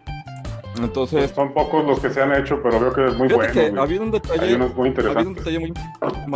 Entonces, 0.79 1.31
son 1.31 1.55
pocos 1.55 1.85
los 1.85 2.01
que 2.01 2.11
se 2.11 2.21
han 2.21 2.35
hecho, 2.35 2.61
pero 2.63 2.81
veo 2.81 2.93
que 2.93 3.07
es 3.07 3.17
muy 3.17 3.29
bueno. 3.29 3.81
ha 3.81 3.85
habido 3.85 4.03
un 4.03 4.11
detalle, 4.11 4.59
muy 4.59 4.89
interesante. 4.89 5.29
un 5.29 5.35
detalle 5.35 5.59
muy, 5.61 5.73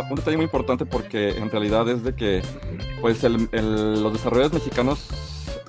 un 0.09 0.15
detalle 0.15 0.37
muy 0.37 0.45
importante 0.45 0.85
porque 0.85 1.31
en 1.31 1.51
realidad 1.51 1.89
es 1.89 2.03
de 2.03 2.15
que 2.15 2.41
pues 3.01 3.21
los 3.23 4.13
desarrolladores 4.13 4.53
mexicanos 4.53 5.09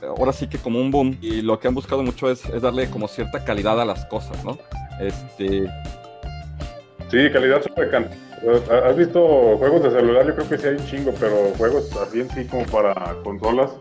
ahora 0.07 0.33
sí 0.33 0.49
que 0.49 0.59
como 0.59 0.81
un 0.81 0.91
boom 0.91 1.19
y 1.21 1.43
lo 1.43 1.59
que 1.59 1.69
han 1.69 1.75
buscado 1.75 2.03
mucho 2.03 2.31
es, 2.31 2.45
es 2.47 2.63
darle 2.63 2.89
como 2.91 3.09
cierta 3.09 3.45
calidad 3.45 3.81
a 3.81 3.85
las 3.85 4.07
cosas, 4.07 4.45
¿no? 4.45 4.57
Este, 5.01 5.69
Sí, 7.11 7.29
calidad 7.33 7.61
super 7.63 7.91
can. 7.91 8.09
¿Has 8.87 8.97
visto 8.97 9.59
juegos 9.59 9.83
de 9.83 9.91
celular? 9.91 10.27
Yo 10.27 10.35
creo 10.35 10.49
que 10.49 10.59
sí 10.59 10.67
hay 10.67 10.75
un 10.77 10.87
chingo, 10.87 11.13
pero 11.21 11.53
juegos 11.59 11.95
así 11.97 12.21
en 12.21 12.31
sí 12.31 12.47
como 12.47 12.65
para 12.67 13.15
consolas. 13.23 13.73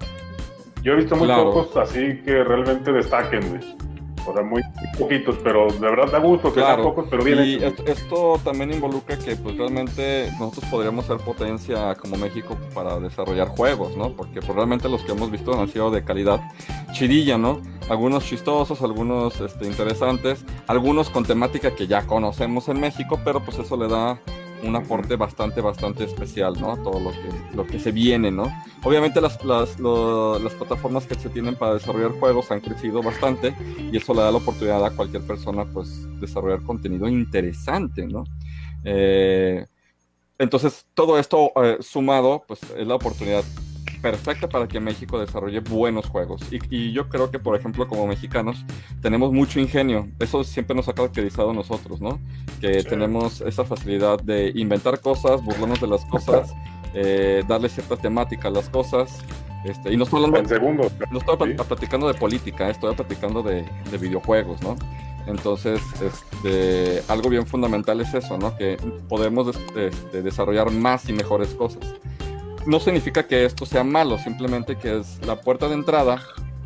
Yo 0.84 0.94
he 0.94 0.96
visto 0.98 1.16
muy 1.16 1.28
pocos 1.28 1.76
así 1.78 2.22
que 2.26 2.44
realmente 2.44 2.92
destaquen, 2.92 3.48
güey. 3.50 3.90
O 4.26 4.34
sea, 4.34 4.44
muy 4.44 4.62
poquitos, 5.00 5.38
pero 5.44 5.68
de 5.72 5.80
verdad 5.80 6.12
da 6.12 6.20
gusto 6.20 6.54
que 6.54 6.60
sean 6.60 6.84
pocos, 6.84 7.08
pero 7.10 7.24
bien 7.24 7.40
Y 7.40 7.64
esto, 7.90 8.40
también 8.44 8.72
involucra 8.72 9.18
que 9.18 9.36
pues 9.38 9.58
realmente 9.58 10.30
nosotros 10.38 10.66
podríamos 10.70 11.06
ser 11.06 11.18
potencia 11.18 11.96
como 11.96 12.18
México 12.18 12.58
para 12.74 13.00
desarrollar 13.00 13.48
juegos, 13.48 13.96
¿no? 13.96 14.12
Porque 14.12 14.42
pues, 14.42 14.54
realmente 14.54 14.90
los 14.90 15.02
que 15.04 15.14
hemos 15.14 15.32
visto 15.32 15.60
han 15.60 15.70
sido 15.70 15.90
de 15.90 16.04
calidad 16.04 16.42
chidilla, 16.92 17.38
¿no? 17.38 17.62
Algunos 17.90 18.26
chistosos, 18.26 18.82
algunos 18.82 19.40
este, 19.40 19.66
interesantes, 19.66 20.46
algunos 20.68 21.10
con 21.10 21.24
temática 21.24 21.74
que 21.74 21.88
ya 21.88 22.06
conocemos 22.06 22.68
en 22.68 22.80
México, 22.82 23.20
pero 23.24 23.40
pues 23.40 23.58
eso 23.58 23.78
le 23.78 23.88
da 23.88 24.20
un 24.64 24.76
aporte 24.76 25.16
bastante, 25.16 25.62
bastante 25.62 26.04
especial, 26.04 26.60
¿no? 26.60 26.78
Todo 26.78 27.00
lo 27.00 27.12
que, 27.12 27.56
lo 27.56 27.66
que 27.66 27.80
se 27.80 27.92
viene, 27.92 28.32
¿no? 28.32 28.52
Obviamente 28.84 29.22
las, 29.22 29.44
las, 29.44 29.80
las 29.80 30.54
plataformas 30.54 31.06
que 31.06 31.16
se 31.16 31.30
tienen 31.30 31.56
para 31.56 31.76
desarrollar 31.76 32.12
juegos 32.20 32.52
han 32.52 32.62
crecido 32.62 33.02
bastante 33.02 33.56
y 33.92 33.98
eso 33.98 34.14
le 34.14 34.22
da 34.22 34.32
la 34.32 34.38
oportunidad 34.38 34.84
a 34.86 34.92
cualquier 34.92 35.24
persona, 35.24 35.66
pues, 35.66 36.08
desarrollar 36.20 36.64
contenido 36.64 37.08
interesante, 37.08 38.06
¿no? 38.08 38.24
Eh, 38.84 39.66
entonces, 40.38 40.86
todo 40.94 41.20
esto 41.20 41.52
eh, 41.62 41.78
sumado, 41.82 42.44
pues, 42.48 42.62
es 42.78 42.88
la 42.88 42.96
oportunidad 42.96 43.44
perfecta 44.02 44.48
para 44.50 44.68
que 44.68 44.80
México 44.80 45.20
desarrolle 45.20 45.60
buenos 45.60 46.08
juegos. 46.08 46.42
Y, 46.52 46.92
yo 46.92 47.10
creo 47.10 47.30
que, 47.30 47.40
por 47.40 47.56
ejemplo, 47.56 47.88
como 47.88 48.08
mexicanos, 48.08 48.66
tenemos 49.02 49.32
mucho 49.32 49.60
ingenio. 49.60 50.08
Eso 50.20 50.44
siempre 50.44 50.76
nos 50.76 50.88
ha 50.88 50.94
caracterizado 50.94 51.52
a 51.52 51.54
nosotros, 51.54 52.02
¿no? 52.02 52.20
Que 52.60 52.84
tenemos 52.84 53.42
esa 53.42 53.64
facilidad 53.64 54.20
de 54.22 54.52
inventar 54.56 55.00
cosas, 55.02 55.44
burlarnos 55.44 55.82
de 55.82 55.88
las 55.88 56.06
cosas, 56.06 56.54
eh, 56.94 57.44
darle 57.48 57.70
cierta 57.70 57.96
temática 57.98 58.48
a 58.48 58.52
las 58.52 58.70
cosas. 58.70 59.24
Este, 59.66 59.94
y 59.94 59.98
no 59.98 60.06
estoy 60.06 60.24
hablando. 60.24 60.90
No 61.12 61.20
estoy 61.20 61.54
platicando 61.54 62.08
de 62.08 62.14
política, 62.14 62.70
estoy 62.70 62.96
platicando 62.96 63.44
de, 63.44 63.66
videojuegos, 64.00 64.62
¿no? 64.62 64.76
Entonces, 65.28 65.82
este, 66.02 67.04
algo 67.08 67.30
bien 67.30 67.46
fundamental 67.46 68.00
es 68.02 68.14
eso, 68.14 68.38
¿no? 68.38 68.56
Que 68.56 68.78
podemos 69.10 69.56
este, 69.56 70.22
desarrollar 70.22 70.72
más 70.72 71.08
y 71.10 71.14
mejores 71.14 71.50
cosas 71.50 71.86
no 72.66 72.80
significa 72.80 73.26
que 73.28 73.46
esto 73.46 73.66
sea 73.66 73.84
malo, 73.84 74.18
simplemente 74.18 74.76
que 74.76 75.00
es 75.00 75.20
la 75.26 75.40
puerta 75.40 75.68
de 75.68 75.76
entrada 75.76 76.22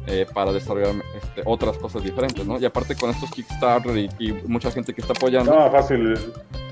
eh, 0.05 0.25
para 0.33 0.51
desarrollar 0.51 0.95
este, 1.15 1.43
otras 1.45 1.77
cosas 1.77 2.03
diferentes, 2.03 2.45
¿no? 2.45 2.59
Y 2.59 2.65
aparte 2.65 2.93
con 2.93 3.09
estos 3.09 3.31
Kickstarter 3.31 3.97
y, 3.97 4.33
mucha 4.47 4.69
gente 4.69 4.93
que 4.93 4.99
está 4.99 5.13
apoyando. 5.13 5.55
No, 5.55 5.71
fácil. 5.71 6.19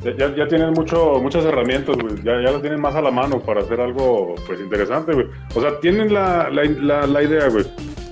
Ya, 0.04 0.36
ya 0.36 0.48
tienen 0.48 0.72
mucho, 0.74 1.18
muchas 1.22 1.46
herramientas, 1.46 1.96
güey. 1.98 2.16
Ya, 2.24 2.42
ya 2.42 2.52
las 2.52 2.62
tienen 2.62 2.82
más 2.82 2.94
a 2.96 3.02
la 3.02 3.10
mano 3.10 3.40
para 3.40 3.62
hacer 3.62 3.80
algo, 3.80 4.36
pues, 4.46 4.60
interesante, 4.60 5.14
güey. 5.14 5.28
O 5.56 5.62
sea, 5.62 5.80
tienen 5.80 6.14
la, 6.14 6.50
la, 6.50 7.08
la, 7.08 7.24
idea, 7.24 7.48
güey. 7.48 7.66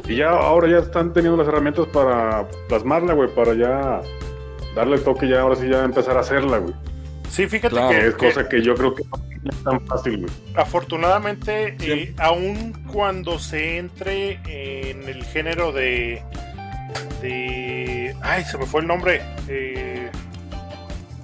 Y 0.08 0.15
ya 0.17 0.30
ahora 0.30 0.69
ya 0.69 0.78
están 0.78 1.12
teniendo 1.12 1.36
las 1.36 1.48
herramientas 1.50 1.88
para 1.88 2.48
plasmarla, 2.69 3.13
güey, 3.13 3.28
para 3.36 3.56
ya 3.56 4.02
darle 4.74 4.95
el 4.95 5.04
toque, 5.04 5.28
ya 5.28 5.41
ahora 5.41 5.58
sí 5.58 5.67
ya 5.67 5.84
empezar 5.84 6.15
a 6.15 6.22
hacerla, 6.22 6.60
güey. 6.60 6.74
Sí, 7.30 7.48
fíjate 7.48 7.76
que 7.89 8.08
es 8.08 8.15
cosa 8.15 8.50
que 8.50 8.62
yo 8.62 8.76
creo 8.76 8.96
que 8.96 9.04
no 9.44 9.52
es 9.52 9.63
tan 9.63 9.86
fácil, 9.86 10.18
güey. 10.18 10.32
Afortunadamente, 10.56 11.76
eh, 11.80 12.13
aún 12.18 12.74
cuando 12.92 13.39
se 13.39 13.78
entre 13.78 14.39
en 14.46 15.08
el 15.08 15.24
género 15.24 15.72
de. 15.72 16.22
de. 17.22 18.15
Ay, 18.22 18.44
se 18.44 18.58
me 18.58 18.65
fue 18.65 18.82
el 18.82 18.88
nombre. 18.88 19.22
Eh, 19.48 20.10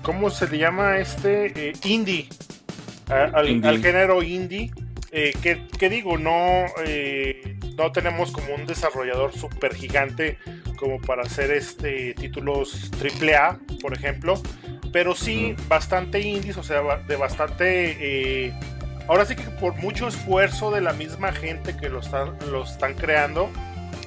¿Cómo 0.04 0.30
se 0.30 0.48
le 0.48 0.60
llama 0.60 1.00
este? 1.00 1.70
Eh, 1.70 1.74
indie. 1.84 2.30
Al, 3.10 3.82
género 3.82 4.24
indie. 4.24 4.72
¿qué, 5.12 5.90
digo? 5.90 6.18
No, 6.18 6.66
no 7.78 7.92
tenemos 7.92 8.32
como 8.32 8.54
un 8.54 8.66
desarrollador 8.66 9.34
súper 9.34 9.74
gigante 9.74 10.38
como 10.78 11.00
para 11.00 11.24
hacer 11.24 11.52
este 11.52 12.14
títulos 12.16 12.92
AAA, 13.02 13.60
por 13.82 13.94
ejemplo 13.94 14.36
pero 14.96 15.14
sí 15.14 15.58
bastante 15.68 16.22
indies, 16.22 16.56
o 16.56 16.64
sea, 16.64 16.82
de 17.06 17.18
bastante... 17.18 17.98
Eh, 18.00 18.54
ahora 19.10 19.26
sí 19.26 19.36
que 19.36 19.44
por 19.44 19.76
mucho 19.76 20.08
esfuerzo 20.08 20.72
de 20.72 20.80
la 20.80 20.94
misma 20.94 21.34
gente 21.34 21.76
que 21.76 21.90
lo 21.90 22.00
están, 22.00 22.38
lo 22.50 22.64
están 22.64 22.94
creando, 22.94 23.50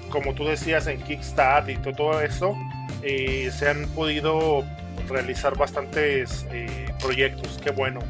como 0.08 0.32
tú 0.32 0.46
decías 0.46 0.86
en 0.86 1.02
Kickstarter 1.02 1.78
y 1.78 1.92
todo, 1.92 2.22
eso, 2.22 2.56
eh, 3.02 3.50
se 3.54 3.68
han 3.68 3.86
podido 3.88 4.64
realizar 5.10 5.58
bastantes 5.58 6.46
eh, 6.52 6.86
proyectos, 7.02 7.60
qué 7.62 7.70
bueno. 7.70 8.00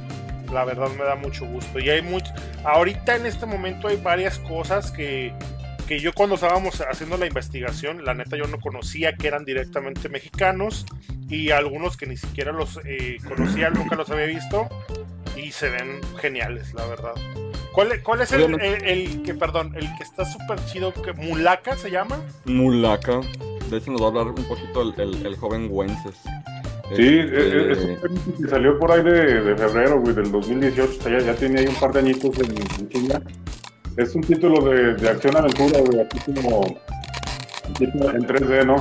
La 0.52 0.64
verdad 0.64 0.86
me 0.90 1.02
da 1.02 1.16
mucho 1.16 1.46
gusto. 1.46 1.80
Y 1.80 1.90
hay 1.90 2.02
mucho. 2.02 2.32
Ahorita 2.62 3.16
en 3.16 3.26
este 3.26 3.44
momento 3.44 3.88
hay 3.88 3.96
varias 3.96 4.38
cosas 4.38 4.92
que, 4.92 5.32
que 5.88 5.98
yo 6.00 6.12
cuando 6.12 6.34
estábamos 6.34 6.82
haciendo 6.82 7.16
la 7.16 7.26
investigación, 7.26 8.04
la 8.04 8.12
neta 8.12 8.36
yo 8.36 8.46
no 8.46 8.60
conocía 8.60 9.16
que 9.16 9.26
eran 9.26 9.46
directamente 9.46 10.10
mexicanos 10.10 10.84
y 11.30 11.50
algunos 11.50 11.96
que 11.96 12.06
ni 12.06 12.18
siquiera 12.18 12.52
los 12.52 12.78
eh, 12.84 13.16
conocía, 13.26 13.70
nunca 13.70 13.96
los 13.96 14.10
había 14.10 14.26
visto 14.26 14.68
y 15.34 15.50
se 15.50 15.70
ven 15.70 16.00
geniales, 16.20 16.74
la 16.74 16.86
verdad. 16.86 17.14
¿Cuál, 17.72 18.02
cuál 18.02 18.20
es 18.20 18.32
el, 18.32 18.60
el, 18.60 19.22
que, 19.22 19.32
perdón, 19.32 19.74
el 19.76 19.86
que 19.96 20.02
está 20.02 20.26
súper 20.26 20.62
chido? 20.66 20.92
Que, 20.92 21.14
¿Mulaka 21.14 21.74
se 21.74 21.90
llama? 21.90 22.20
Mulaka. 22.44 23.20
De 23.70 23.78
hecho 23.78 23.90
nos 23.90 24.02
va 24.02 24.06
a 24.06 24.08
hablar 24.08 24.26
un 24.26 24.44
poquito 24.44 24.82
el, 24.82 25.24
el, 25.24 25.36
joven 25.36 25.68
Wences. 25.70 26.16
Sí, 26.94 27.18
este, 27.18 27.72
es, 27.72 27.78
que 27.78 28.48
salió 28.48 28.78
por 28.78 28.92
ahí 28.92 29.02
de, 29.02 29.42
de 29.42 29.56
febrero, 29.56 30.00
güey, 30.00 30.14
del 30.14 30.30
2018. 30.30 30.98
O 30.98 31.02
sea, 31.02 31.18
ya, 31.18 31.26
ya 31.26 31.34
tiene 31.34 31.60
ahí 31.60 31.66
un 31.66 31.76
par 31.76 31.92
de 31.92 32.00
añitos 32.00 32.38
en, 32.40 32.58
en 32.58 32.88
China. 32.88 33.22
Es 33.98 34.14
un 34.14 34.22
título 34.22 34.62
de, 34.70 34.94
de 34.94 35.08
acción-aventura, 35.08 35.80
güey, 35.80 36.00
así 36.00 36.32
como 36.34 36.64
en 37.80 38.26
3D, 38.26 38.64
¿no? 38.64 38.76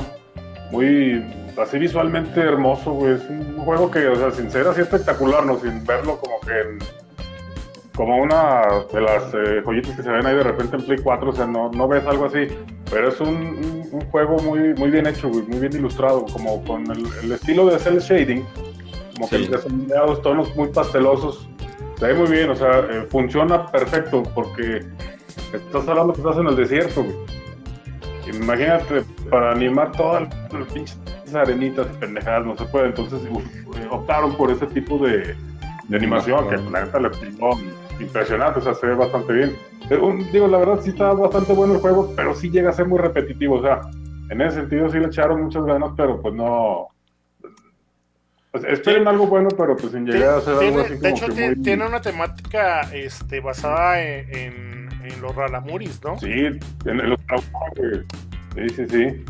Muy, 0.70 1.24
así 1.60 1.78
visualmente 1.78 2.40
hermoso, 2.40 2.92
güey. 2.92 3.14
Es 3.14 3.28
un 3.28 3.56
juego 3.58 3.90
que, 3.90 4.06
o 4.06 4.14
sea, 4.14 4.30
sin 4.30 4.48
ser 4.50 4.68
así 4.68 4.80
espectacular, 4.80 5.44
¿no? 5.44 5.58
Sin 5.58 5.84
verlo 5.84 6.18
como 6.20 6.40
que 6.40 6.78
como 7.96 8.16
una 8.18 8.62
de 8.92 9.00
las 9.00 9.34
eh, 9.34 9.60
joyitas 9.64 9.96
que 9.96 10.04
se 10.04 10.08
ven 10.08 10.24
ahí 10.24 10.36
de 10.36 10.44
repente 10.44 10.76
en 10.76 10.82
Play 10.84 10.98
4, 11.02 11.30
o 11.30 11.32
sea, 11.32 11.46
no, 11.48 11.68
no 11.72 11.88
ves 11.88 12.06
algo 12.06 12.26
así, 12.26 12.46
pero 12.88 13.08
es 13.08 13.20
un, 13.20 13.88
un, 13.90 14.00
juego 14.12 14.36
muy, 14.38 14.72
muy 14.74 14.88
bien 14.92 15.08
hecho, 15.08 15.28
güey, 15.28 15.42
muy 15.42 15.58
bien 15.58 15.72
ilustrado, 15.72 16.24
como 16.26 16.62
con 16.62 16.84
el, 16.92 17.32
estilo 17.32 17.66
de 17.66 17.76
cel 17.80 17.98
shading, 17.98 18.46
como 19.14 19.28
que 19.28 19.58
son 19.58 19.88
tonos 20.22 20.54
muy 20.54 20.68
pastelosos, 20.68 21.48
se 21.98 22.06
ve 22.06 22.14
muy 22.14 22.30
bien, 22.30 22.50
o 22.50 22.54
sea, 22.54 22.86
eh, 22.88 23.04
funciona 23.10 23.66
perfecto 23.66 24.22
porque 24.32 24.86
estás 25.52 25.88
hablando 25.88 26.12
que 26.12 26.20
estás 26.20 26.36
en 26.36 26.46
el 26.46 26.56
desierto, 26.56 27.04
güey. 27.04 27.16
Imagínate, 28.34 29.02
para 29.30 29.52
animar 29.52 29.92
todas 29.92 30.28
las 30.52 30.72
pinches 30.72 30.98
arenitas 31.34 31.86
y 31.92 31.98
pendejadas 31.98 32.46
no 32.46 32.56
se 32.56 32.64
puede, 32.66 32.86
entonces 32.86 33.20
eh, 33.24 33.88
optaron 33.90 34.36
por 34.36 34.50
ese 34.50 34.66
tipo 34.66 34.98
de, 34.98 35.34
animación, 35.92 36.48
que 36.48 36.56
la 36.56 36.84
neta 36.84 37.00
le 37.00 37.10
pintó 37.10 37.50
impresionante, 37.98 38.60
o 38.60 38.62
sea, 38.62 38.74
se 38.74 38.86
ve 38.86 38.94
bastante 38.94 39.32
bien. 39.32 39.56
digo, 40.32 40.46
la 40.48 40.58
verdad 40.58 40.80
sí 40.82 40.90
está 40.90 41.12
bastante 41.12 41.52
bueno 41.52 41.74
el 41.74 41.80
juego, 41.80 42.12
pero 42.14 42.34
sí 42.34 42.50
llega 42.50 42.70
a 42.70 42.72
ser 42.72 42.86
muy 42.86 42.98
repetitivo, 42.98 43.56
o 43.56 43.62
sea, 43.62 43.80
en 44.30 44.40
ese 44.40 44.56
sentido 44.56 44.90
sí 44.90 44.98
le 44.98 45.06
echaron 45.06 45.42
muchas 45.44 45.64
ganas, 45.64 45.92
pero 45.96 46.20
pues 46.20 46.34
no... 46.34 46.88
Pues, 48.50 48.64
esperen 48.64 49.06
algo 49.06 49.26
bueno, 49.26 49.48
pero 49.56 49.76
pues 49.76 49.92
sin 49.92 50.06
llegar 50.06 50.38
a 50.38 50.40
ser 50.40 50.54
algo 50.54 50.80
así 50.80 50.94
como 50.94 51.02
De 51.02 51.10
hecho, 51.10 51.26
tiene 51.62 51.86
una 51.86 52.00
temática 52.00 52.82
este, 52.92 53.40
basada 53.40 54.02
en, 54.02 54.34
en, 54.34 54.67
los 55.20 55.34
Ralamuris, 55.34 56.00
¿no? 56.04 56.18
Sí, 56.18 56.30
en, 56.30 56.60
los 57.08 57.20
Sí, 58.54 58.68
sí, 58.70 58.86
sí. 58.88 59.24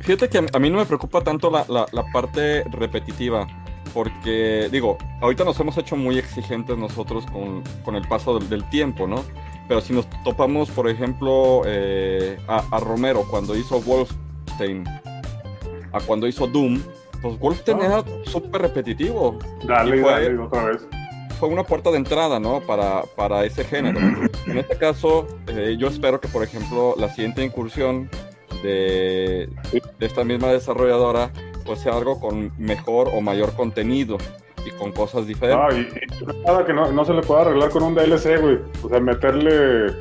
Fíjate 0.00 0.28
que 0.28 0.46
a 0.52 0.58
mí 0.58 0.70
no 0.70 0.78
me 0.78 0.86
preocupa 0.86 1.22
tanto 1.22 1.50
la, 1.50 1.64
la 1.68 2.04
parte 2.12 2.64
repetitiva 2.64 3.46
porque 3.94 4.68
digo, 4.70 4.98
ahorita 5.20 5.44
nos 5.44 5.58
hemos 5.60 5.78
hecho 5.78 5.96
muy 5.96 6.18
exigentes 6.18 6.76
nosotros 6.76 7.24
con, 7.26 7.94
el 7.94 8.08
paso 8.08 8.38
del, 8.40 8.68
tiempo, 8.68 9.06
¿no? 9.06 9.24
Pero 9.68 9.80
si 9.80 9.94
nos 9.94 10.06
topamos, 10.24 10.68
por 10.70 10.88
ejemplo, 10.88 11.62
eh, 11.64 12.36
a, 12.48 12.80
Romero 12.80 13.24
cuando 13.30 13.56
hizo 13.56 13.80
Wolfenstein, 13.80 14.84
a 15.92 16.00
cuando 16.00 16.26
hizo 16.26 16.48
Doom, 16.48 16.82
pues 17.22 17.38
Wolfenstein 17.38 17.78
ah. 17.82 17.84
era 17.84 18.04
súper 18.24 18.62
repetitivo. 18.62 19.38
Dale, 19.64 20.02
fue, 20.02 20.10
dale, 20.10 20.38
otra 20.38 20.64
vez. 20.64 20.86
Fue 21.38 21.48
una 21.48 21.64
puerta 21.64 21.90
de 21.90 21.98
entrada, 21.98 22.40
¿no? 22.40 22.60
Para, 22.60 23.02
para 23.16 23.44
ese 23.44 23.64
género. 23.64 24.00
en 24.46 24.58
este 24.58 24.76
caso, 24.76 25.26
eh, 25.48 25.76
yo 25.78 25.88
espero 25.88 26.20
que, 26.20 26.28
por 26.28 26.42
ejemplo, 26.42 26.94
la 26.96 27.08
siguiente 27.08 27.44
incursión 27.44 28.08
de, 28.62 29.48
de 29.98 30.06
esta 30.06 30.24
misma 30.24 30.48
desarrolladora 30.48 31.30
pues 31.64 31.80
sea 31.80 31.96
algo 31.96 32.20
con 32.20 32.52
mejor 32.58 33.10
o 33.14 33.20
mayor 33.20 33.54
contenido 33.54 34.18
y 34.66 34.70
con 34.70 34.92
cosas 34.92 35.26
diferentes. 35.26 35.58
Ah, 35.60 35.74
y, 35.74 36.44
nada 36.46 36.64
que 36.64 36.72
no, 36.72 37.04
se 37.04 37.12
le 37.12 37.22
pueda 37.22 37.42
arreglar 37.42 37.70
con 37.70 37.82
un 37.82 37.94
DLC, 37.94 38.40
güey. 38.40 38.58
O 38.82 38.88
sea, 38.88 39.00
meterle 39.00 39.92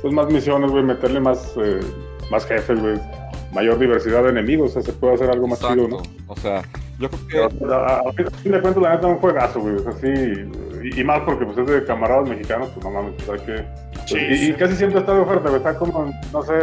pues 0.00 0.12
más 0.12 0.30
misiones, 0.30 0.70
güey, 0.70 0.82
meterle 0.82 1.20
más, 1.20 1.54
eh, 1.62 1.80
más 2.30 2.46
jefes, 2.46 2.80
güey. 2.80 2.98
Mayor 3.52 3.78
diversidad 3.78 4.22
de 4.22 4.30
enemigos, 4.30 4.70
o 4.70 4.74
sea, 4.74 4.82
se 4.82 4.92
puede 4.92 5.14
hacer 5.14 5.30
algo 5.30 5.46
más 5.46 5.60
chido, 5.60 5.86
¿no? 5.86 5.98
O 6.26 6.36
sea, 6.36 6.62
yo 7.02 7.10
creo 7.10 7.48
que... 7.48 7.74
a, 7.74 8.02
fin 8.42 8.52
de 8.52 8.60
cuentas, 8.60 8.82
la 8.82 8.94
neta, 8.94 9.06
un 9.08 9.18
juegazo, 9.18 9.60
güey. 9.60 9.74
O 9.74 9.78
sea, 9.80 9.92
sí... 9.92 10.08
Y, 10.96 11.04
más 11.04 11.20
porque 11.20 11.44
pues 11.44 11.58
es 11.58 11.66
de 11.66 11.84
camaradas 11.84 12.28
mexicanos, 12.28 12.68
pues 12.70 12.84
no 12.84 12.90
mames, 12.90 13.14
pues 13.24 13.40
hay 13.40 13.46
que... 13.46 13.64
Pues, 14.08 14.42
y, 14.42 14.52
casi 14.54 14.76
siempre 14.76 15.00
está 15.00 15.14
de 15.14 15.20
oferta, 15.20 15.48
güey. 15.48 15.56
Está 15.56 15.76
como, 15.76 16.12
no 16.32 16.42
sé, 16.42 16.54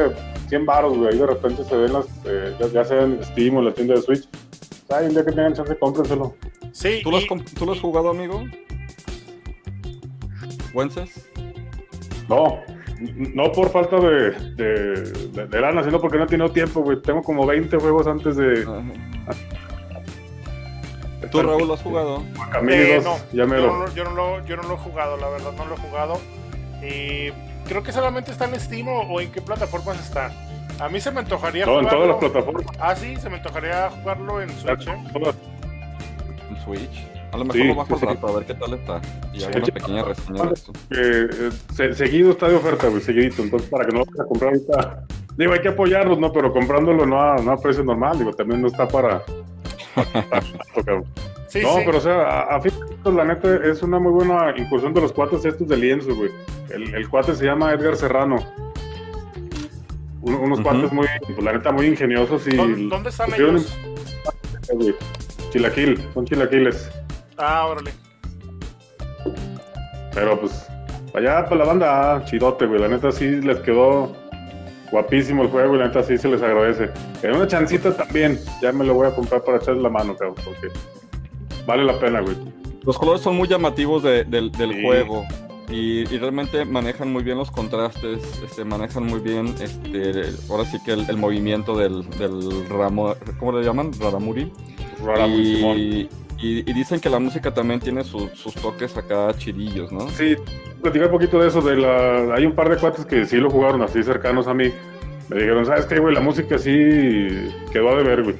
100 0.47 0.65
baros, 0.65 0.97
güey. 0.97 1.13
Ahí 1.13 1.19
de 1.19 1.27
repente 1.27 1.63
se 1.63 1.75
ven 1.75 1.93
las... 1.93 2.05
Eh, 2.25 2.55
ya, 2.73 2.83
sea 2.83 3.03
en 3.03 3.23
Steam 3.23 3.55
o 3.55 3.59
en 3.59 3.65
la 3.65 3.73
tienda 3.73 3.95
de 3.95 4.01
Switch. 4.01 4.27
Ay, 4.89 5.07
un 5.07 5.13
día 5.13 5.23
que 5.23 5.31
tengan 5.31 5.53
chance, 5.53 5.77
cómprenselo. 5.77 6.35
Sí. 6.71 7.01
¿Tú, 7.03 7.11
lo 7.11 7.17
has, 7.17 7.25
¿Tú 7.27 7.65
lo 7.65 7.73
has 7.73 7.79
jugado, 7.79 8.09
amigo? 8.09 8.43
¿Wences? 10.73 11.29
No, 12.27 12.59
no 13.33 13.51
por 13.51 13.69
falta 13.69 13.99
de, 13.99 14.31
de, 14.55 15.47
de, 15.47 15.61
lana, 15.61 15.83
sino 15.83 15.99
porque 15.99 16.17
no 16.17 16.25
he 16.25 16.27
tenido 16.27 16.51
tiempo, 16.51 16.81
güey. 16.81 17.01
Tengo 17.01 17.23
como 17.23 17.45
20 17.45 17.77
juegos 17.77 18.07
antes 18.07 18.35
de... 18.35 18.65
¿Tú, 21.31 21.41
Raúl, 21.41 21.67
lo 21.67 21.73
has 21.75 21.81
jugado? 21.81 22.23
Eh, 22.69 23.01
no, 23.03 23.17
yo, 23.31 23.45
no, 23.45 23.93
yo, 23.93 24.03
no 24.03 24.11
lo, 24.11 24.45
yo 24.45 24.55
no 24.55 24.63
lo 24.63 24.73
he 24.73 24.77
jugado, 24.77 25.17
la 25.17 25.29
verdad, 25.29 25.51
no 25.53 25.65
lo 25.65 25.75
he 25.75 25.77
jugado. 25.77 26.19
Y 26.81 27.31
creo 27.67 27.83
que 27.83 27.91
solamente 27.91 28.31
está 28.31 28.45
en 28.45 28.59
Steam 28.59 28.87
o, 28.87 29.21
en 29.21 29.31
qué 29.31 29.41
plataformas 29.41 29.99
está. 29.99 30.31
A 30.79 30.89
mí 30.89 30.99
se 30.99 31.11
me 31.11 31.19
antojaría 31.19 31.65
no, 31.65 31.79
en 31.79 31.87
todas 31.87 32.07
las 32.07 32.17
plataformas. 32.17 32.65
Ah, 32.79 32.95
sí, 32.95 33.15
se 33.17 33.29
me 33.29 33.37
antojaría 33.37 33.89
jugarlo 33.89 34.41
en 34.41 34.49
Switch. 34.49 34.87
¿eh? 34.87 34.97
¿En 36.49 36.63
Switch? 36.63 37.09
A 37.31 37.37
lo 37.37 37.45
mejor 37.45 37.65
lo 37.65 37.75
bajo 37.75 37.97
sí, 37.97 38.05
rato 38.05 38.27
a 38.27 38.31
ver 38.31 38.45
qué 38.45 38.53
tal 38.55 38.73
está. 38.73 39.01
Y 39.33 39.43
hago 39.43 39.57
una 39.57 39.65
pequeña 39.65 40.03
reseña 40.03 40.43
de 40.45 40.53
esto. 40.53 40.73
Eh, 40.89 41.93
seguido 41.93 42.31
está 42.31 42.47
de 42.47 42.55
oferta, 42.55 42.87
güey, 42.87 43.01
seguidito. 43.01 43.43
Entonces, 43.43 43.69
para 43.69 43.85
que 43.85 43.91
no 43.91 43.99
lo 43.99 44.05
vayas 44.05 44.19
a 44.19 44.25
comprar 44.25 44.53
ahorita. 44.53 45.03
Digo, 45.37 45.53
hay 45.53 45.61
que 45.61 45.67
apoyarlos, 45.69 46.17
¿no? 46.17 46.31
Pero 46.33 46.51
comprándolo 46.51 47.05
no 47.05 47.21
a, 47.21 47.37
no 47.37 47.51
a 47.51 47.57
precio 47.57 47.83
normal, 47.83 48.17
digo, 48.17 48.33
también 48.33 48.61
no 48.61 48.67
está 48.67 48.87
para. 48.87 49.23
Sí, 51.47 51.61
no, 51.61 51.75
pero 51.85 51.97
o 51.97 52.01
sea, 52.01 52.41
a, 52.41 52.61
fin 52.61 52.71
de 53.03 53.11
la 53.11 53.25
neta 53.25 53.55
es 53.65 53.81
una 53.81 53.99
muy 53.99 54.11
buena 54.11 54.53
incursión 54.57 54.93
de 54.93 55.01
los 55.01 55.11
cuates 55.11 55.45
estos 55.45 55.67
de 55.67 55.77
lienzo, 55.77 56.15
güey. 56.15 56.31
El, 56.69 56.93
el 56.93 57.09
cuate 57.09 57.35
se 57.35 57.45
llama 57.45 57.73
Edgar 57.73 57.95
Serrano. 57.95 58.37
unos 60.21 60.61
cuates 60.61 60.91
muy, 60.91 61.07
pues, 61.25 61.43
la 61.43 61.53
neta, 61.53 61.71
muy 61.71 61.87
ingeniosos 61.87 62.47
y. 62.47 62.55
¿Dónde, 62.55 63.09
están 63.09 63.33
ellos? 63.33 63.75
Chilaquil, 65.51 65.99
son 66.13 66.25
chilaquiles. 66.25 66.91
Ah, 67.37 67.65
órale. 67.65 67.91
Pero 70.13 70.39
pues, 70.39 70.67
allá 71.13 71.45
para 71.45 71.55
la 71.57 71.65
banda, 71.65 72.15
ah, 72.15 72.25
chidote, 72.25 72.65
güey. 72.65 72.79
La 72.79 72.87
neta 72.87 73.11
sí 73.11 73.25
les 73.41 73.59
quedó 73.59 74.15
guapísimo 74.91 75.43
el 75.43 75.49
juego 75.49 75.75
y 75.75 75.79
la 75.79 75.87
neta 75.87 76.03
sí 76.03 76.17
se 76.17 76.27
les 76.27 76.41
agradece. 76.41 76.89
En 77.21 77.35
una 77.35 77.47
chancita 77.47 77.95
también, 77.95 78.39
ya 78.61 78.71
me 78.71 78.85
lo 78.85 78.93
voy 78.93 79.07
a 79.07 79.15
comprar 79.15 79.43
para 79.43 79.57
echarle 79.57 79.81
la 79.81 79.89
mano, 79.89 80.15
cabrón, 80.15 80.35
porque 80.43 80.67
vale 81.65 81.83
la 81.83 81.99
pena, 81.99 82.21
güey. 82.21 82.35
Los 82.83 82.97
colores 82.97 83.21
son 83.21 83.35
muy 83.35 83.47
llamativos 83.47 84.03
del 84.03 84.81
juego. 84.81 85.25
Y, 85.69 86.05
realmente 86.05 86.65
manejan 86.65 87.11
muy 87.11 87.21
bien 87.21 87.37
los 87.37 87.51
contrastes, 87.51 88.19
este, 88.43 88.65
manejan 88.65 89.03
muy 89.03 89.19
bien, 89.19 89.53
este, 89.61 90.23
ahora 90.49 90.65
sí 90.65 90.79
que 90.83 90.93
el, 90.93 91.17
movimiento 91.17 91.77
del, 91.77 92.09
del 92.17 92.67
ramo, 92.67 93.13
¿cómo 93.37 93.51
le 93.51 93.63
llaman? 93.63 93.91
Raramuri. 93.99 94.51
Raramuri, 95.05 96.09
y, 96.41 96.73
dicen 96.73 96.99
que 96.99 97.09
la 97.09 97.19
música 97.19 97.53
también 97.53 97.79
tiene 97.79 98.03
sus 98.03 98.53
toques 98.61 98.97
acá 98.97 99.31
chirillos, 99.37 99.91
¿no? 99.91 100.09
Sí, 100.09 100.35
platicé 100.81 101.05
un 101.05 101.11
poquito 101.11 101.39
de 101.39 101.49
eso, 101.49 101.61
de 101.61 101.75
la... 101.75 102.33
hay 102.33 102.45
un 102.45 102.53
par 102.53 102.69
de 102.69 102.77
cuates 102.77 103.05
que 103.05 103.25
sí 103.25 103.37
lo 103.37 103.51
jugaron 103.51 103.83
así 103.83 104.01
cercanos 104.01 104.47
a 104.47 104.53
mí. 104.53 104.71
Me 105.29 105.37
dijeron, 105.37 105.65
¿sabes 105.65 105.85
qué, 105.85 105.99
güey? 105.99 106.13
La 106.13 106.21
música 106.21 106.57
sí 106.57 106.71
quedó 107.71 107.95
de 107.95 108.03
ver, 108.03 108.23
güey. 108.23 108.35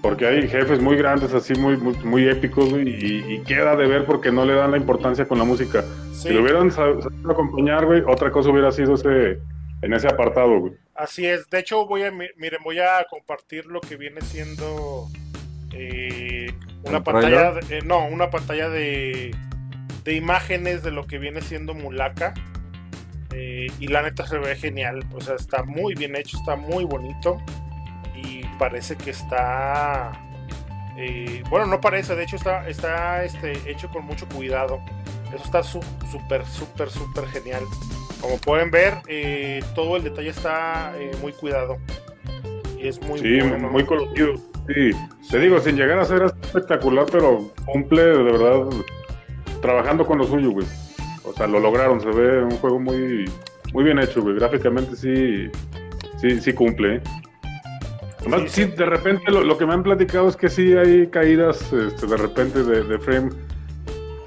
Porque 0.00 0.26
hay 0.26 0.48
jefes 0.48 0.80
muy 0.80 0.96
grandes, 0.96 1.32
así 1.32 1.54
muy, 1.54 1.76
muy, 1.76 2.28
épicos, 2.28 2.68
güey, 2.70 2.88
y, 2.88 3.38
queda 3.40 3.74
de 3.74 3.86
ver 3.86 4.04
porque 4.04 4.30
no 4.30 4.44
le 4.44 4.54
dan 4.54 4.70
la 4.70 4.76
importancia 4.76 5.26
con 5.26 5.38
la 5.38 5.44
música. 5.44 5.82
Si 6.12 6.28
lo 6.28 6.42
hubieran 6.42 6.70
sabido 6.70 7.10
acompañar, 7.28 7.86
güey, 7.86 8.02
otra 8.06 8.30
cosa 8.30 8.50
hubiera 8.50 8.70
sido 8.70 8.94
ese, 8.94 9.38
en 9.82 9.92
ese 9.92 10.06
apartado, 10.06 10.60
güey. 10.60 10.74
Así 10.94 11.26
es. 11.26 11.48
De 11.50 11.58
hecho, 11.58 11.86
voy 11.86 12.02
a, 12.02 12.12
miren, 12.12 12.62
voy 12.62 12.78
a 12.78 13.04
compartir 13.08 13.66
lo 13.66 13.80
que 13.80 13.96
viene 13.96 14.20
siendo 14.20 15.08
eh, 15.72 16.52
una 16.84 17.02
pantalla, 17.02 17.54
eh, 17.70 17.80
no, 17.84 18.06
una 18.06 18.30
pantalla 18.30 18.68
de, 18.68 19.34
de 20.04 20.14
imágenes 20.14 20.82
de 20.82 20.90
lo 20.90 21.06
que 21.06 21.18
viene 21.18 21.40
siendo 21.40 21.74
Mulaka. 21.74 22.34
Eh, 23.36 23.66
y 23.80 23.88
la 23.88 24.02
neta 24.02 24.26
se 24.26 24.38
ve 24.38 24.54
genial, 24.54 25.04
o 25.12 25.20
sea, 25.20 25.34
está 25.34 25.64
muy 25.64 25.94
bien 25.94 26.14
hecho, 26.14 26.36
está 26.36 26.54
muy 26.54 26.84
bonito 26.84 27.38
y 28.14 28.44
parece 28.58 28.96
que 28.96 29.10
está, 29.10 30.12
bueno, 31.50 31.66
no 31.66 31.80
parece, 31.80 32.14
de 32.14 32.22
hecho 32.22 32.36
está, 32.36 32.68
está 32.68 33.24
este, 33.24 33.52
hecho 33.68 33.88
con 33.88 34.04
mucho 34.04 34.28
cuidado. 34.28 34.80
Eso 35.34 35.42
está 35.44 35.62
súper, 35.64 36.46
súper, 36.46 36.90
súper 36.90 37.26
genial. 37.26 37.64
Como 38.20 38.38
pueden 38.38 38.70
ver, 38.70 38.98
todo 39.74 39.96
el 39.96 40.04
detalle 40.04 40.28
está 40.28 40.94
muy 41.20 41.32
cuidado 41.32 41.78
y 42.78 42.86
es 42.86 43.02
muy, 43.02 43.18
sí, 43.18 43.42
muy 43.42 43.84
colorido. 43.84 44.34
Sí, 44.68 44.90
te 45.28 45.40
digo, 45.40 45.58
sin 45.58 45.76
llegar 45.76 45.98
a 45.98 46.04
ser 46.04 46.22
espectacular, 46.22 47.06
pero 47.10 47.50
cumple 47.66 48.02
de 48.02 48.22
verdad 48.22 48.60
trabajando 49.60 50.06
con 50.06 50.18
lo 50.18 50.24
suyo, 50.24 50.52
güey. 50.52 50.66
O 51.24 51.32
sea, 51.32 51.46
lo 51.46 51.58
lograron, 51.58 52.00
se 52.00 52.08
ve 52.08 52.44
un 52.44 52.56
juego 52.58 52.78
muy, 52.78 53.24
muy 53.72 53.84
bien 53.84 53.98
hecho, 53.98 54.22
güey. 54.22 54.36
Gráficamente 54.36 54.94
sí, 54.94 55.50
sí, 56.18 56.40
sí 56.40 56.52
cumple. 56.52 56.96
¿eh? 56.96 57.02
Además, 58.20 58.42
sí, 58.50 58.64
de 58.64 58.86
repente 58.86 59.30
lo, 59.30 59.56
que 59.56 59.66
me 59.66 59.72
han 59.72 59.82
platicado 59.82 60.28
es 60.28 60.36
que 60.36 60.48
sí 60.48 60.74
hay 60.74 61.06
caídas 61.06 61.72
este, 61.72 62.06
de 62.06 62.16
repente 62.16 62.62
de, 62.62 62.98
frame. 62.98 63.30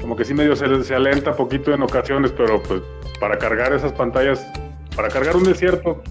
Como 0.01 0.15
que 0.15 0.25
sí 0.25 0.33
medio 0.33 0.55
se, 0.55 0.83
se 0.83 0.95
alenta 0.95 1.35
poquito 1.35 1.73
en 1.73 1.81
ocasiones, 1.83 2.31
pero 2.31 2.61
pues 2.63 2.81
para 3.19 3.37
cargar 3.37 3.73
esas 3.73 3.93
pantallas, 3.93 4.45
para 4.95 5.09
cargar 5.09 5.35
un 5.35 5.43
desierto, 5.43 6.01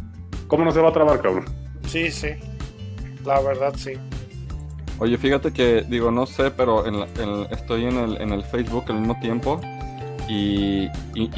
¿cómo 0.46 0.64
no 0.64 0.70
se 0.70 0.80
va 0.80 0.90
a 0.90 0.92
trabar, 0.92 1.20
cabrón? 1.20 1.44
Sí, 1.86 2.10
sí. 2.10 2.30
La 3.24 3.40
verdad, 3.40 3.74
sí. 3.76 3.92
Oye, 4.98 5.18
fíjate 5.18 5.52
que, 5.52 5.84
digo, 5.88 6.10
no 6.10 6.26
sé, 6.26 6.50
pero 6.50 6.84
estoy 7.50 7.84
en 7.86 7.98
el, 7.98 8.20
en 8.20 8.32
el 8.32 8.42
Facebook 8.44 8.84
al 8.88 9.00
mismo 9.00 9.18
tiempo 9.20 9.60
y, 10.28 10.90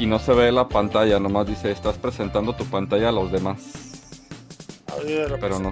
no 0.05 0.19
se 0.19 0.33
ve 0.33 0.51
la 0.51 0.67
pantalla, 0.67 1.19
nomás 1.19 1.47
dice, 1.47 1.71
estás 1.71 1.97
presentando 1.97 2.55
tu 2.55 2.65
pantalla 2.65 3.09
a 3.09 3.11
los 3.11 3.31
demás. 3.31 4.11
pero 5.39 5.59
no, 5.59 5.71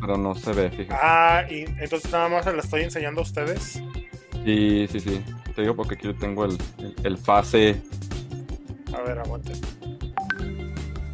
pero 0.00 0.16
no 0.16 0.34
se 0.34 0.52
ve, 0.52 0.70
fíjate. 0.70 1.00
Ah, 1.02 1.44
y 1.48 1.64
entonces 1.80 2.10
nada 2.12 2.28
más 2.28 2.44
se 2.44 2.52
la 2.52 2.60
estoy 2.60 2.82
enseñando 2.82 3.20
a 3.20 3.24
ustedes. 3.24 3.82
Sí, 4.44 4.86
sí, 4.90 5.00
sí. 5.00 5.24
Te 5.54 5.62
digo 5.62 5.74
porque 5.74 5.94
aquí 5.94 6.12
tengo 6.14 6.44
el, 6.44 6.56
el, 7.02 7.18
fase. 7.18 7.82
A 8.96 9.02
ver, 9.02 9.18
aguante. 9.18 9.52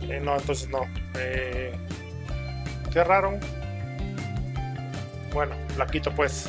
Eh, 0.02 0.20
no, 0.22 0.36
entonces 0.36 0.68
no. 0.68 0.80
Eh, 1.16 1.72
qué 2.92 3.04
raro. 3.04 3.38
Bueno, 5.32 5.54
la 5.78 5.86
quito 5.86 6.12
pues. 6.14 6.48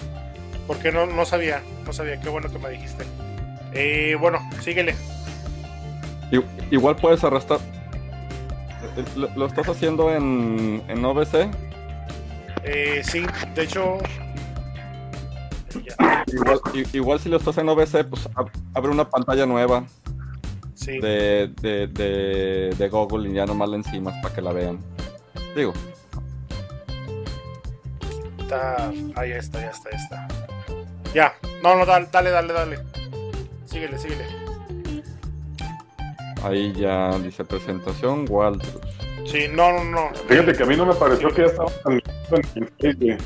Porque 0.67 0.91
no, 0.91 1.05
no 1.05 1.25
sabía, 1.25 1.61
no 1.85 1.93
sabía, 1.93 2.19
qué 2.19 2.29
bueno 2.29 2.51
que 2.51 2.59
me 2.59 2.69
dijiste. 2.69 3.05
Eh, 3.75 4.15
bueno, 4.19 4.39
síguele. 4.61 4.95
Igual 6.71 6.95
puedes 6.95 7.23
arrastrar. 7.23 7.59
¿Lo, 9.15 9.45
estás 9.45 9.67
haciendo 9.67 10.13
en, 10.13 10.81
en 10.87 11.03
OBC? 11.03 11.49
Eh, 12.63 13.01
sí, 13.03 13.25
de 13.53 13.63
hecho. 13.63 13.97
Igual, 16.27 16.59
igual, 16.93 17.19
si 17.19 17.29
lo 17.29 17.37
estás 17.37 17.57
en 17.57 17.67
OBC, 17.67 18.05
pues 18.05 18.29
abre 18.73 18.91
una 18.91 19.09
pantalla 19.09 19.45
nueva 19.45 19.83
sí. 20.73 20.99
de, 20.99 21.51
de, 21.61 21.87
de, 21.87 22.75
de, 22.77 22.89
Google 22.89 23.29
y 23.29 23.33
ya 23.33 23.45
nomás 23.45 23.67
la 23.69 23.75
encima 23.75 24.13
para 24.21 24.33
que 24.33 24.41
la 24.41 24.53
vean. 24.53 24.79
Digo. 25.55 25.73
Ahí 29.15 29.31
está, 29.31 29.59
ya 29.59 29.69
está, 29.69 29.91
ya 29.91 29.97
está. 29.97 30.27
Ya, 31.13 31.33
no, 31.61 31.75
no, 31.75 31.85
dale, 31.85 32.07
dale, 32.11 32.29
dale, 32.31 32.53
dale. 32.53 32.94
Síguele, 33.75 33.97
síguele. 33.97 34.25
Ahí 36.43 36.71
ya 36.71 37.19
dice 37.19 37.43
presentación, 37.43 38.25
Walter. 38.29 38.69
Sí, 39.25 39.47
no, 39.51 39.69
no, 39.73 39.83
no. 39.83 40.15
Fíjate 40.29 40.53
que 40.53 40.63
a 40.63 40.65
mí 40.65 40.77
no 40.77 40.85
me 40.85 40.93
pareció 40.93 41.27
que 41.27 41.41
ya 41.41 41.47
estaba 41.47 41.69
en 41.87 42.01
el 42.79 43.17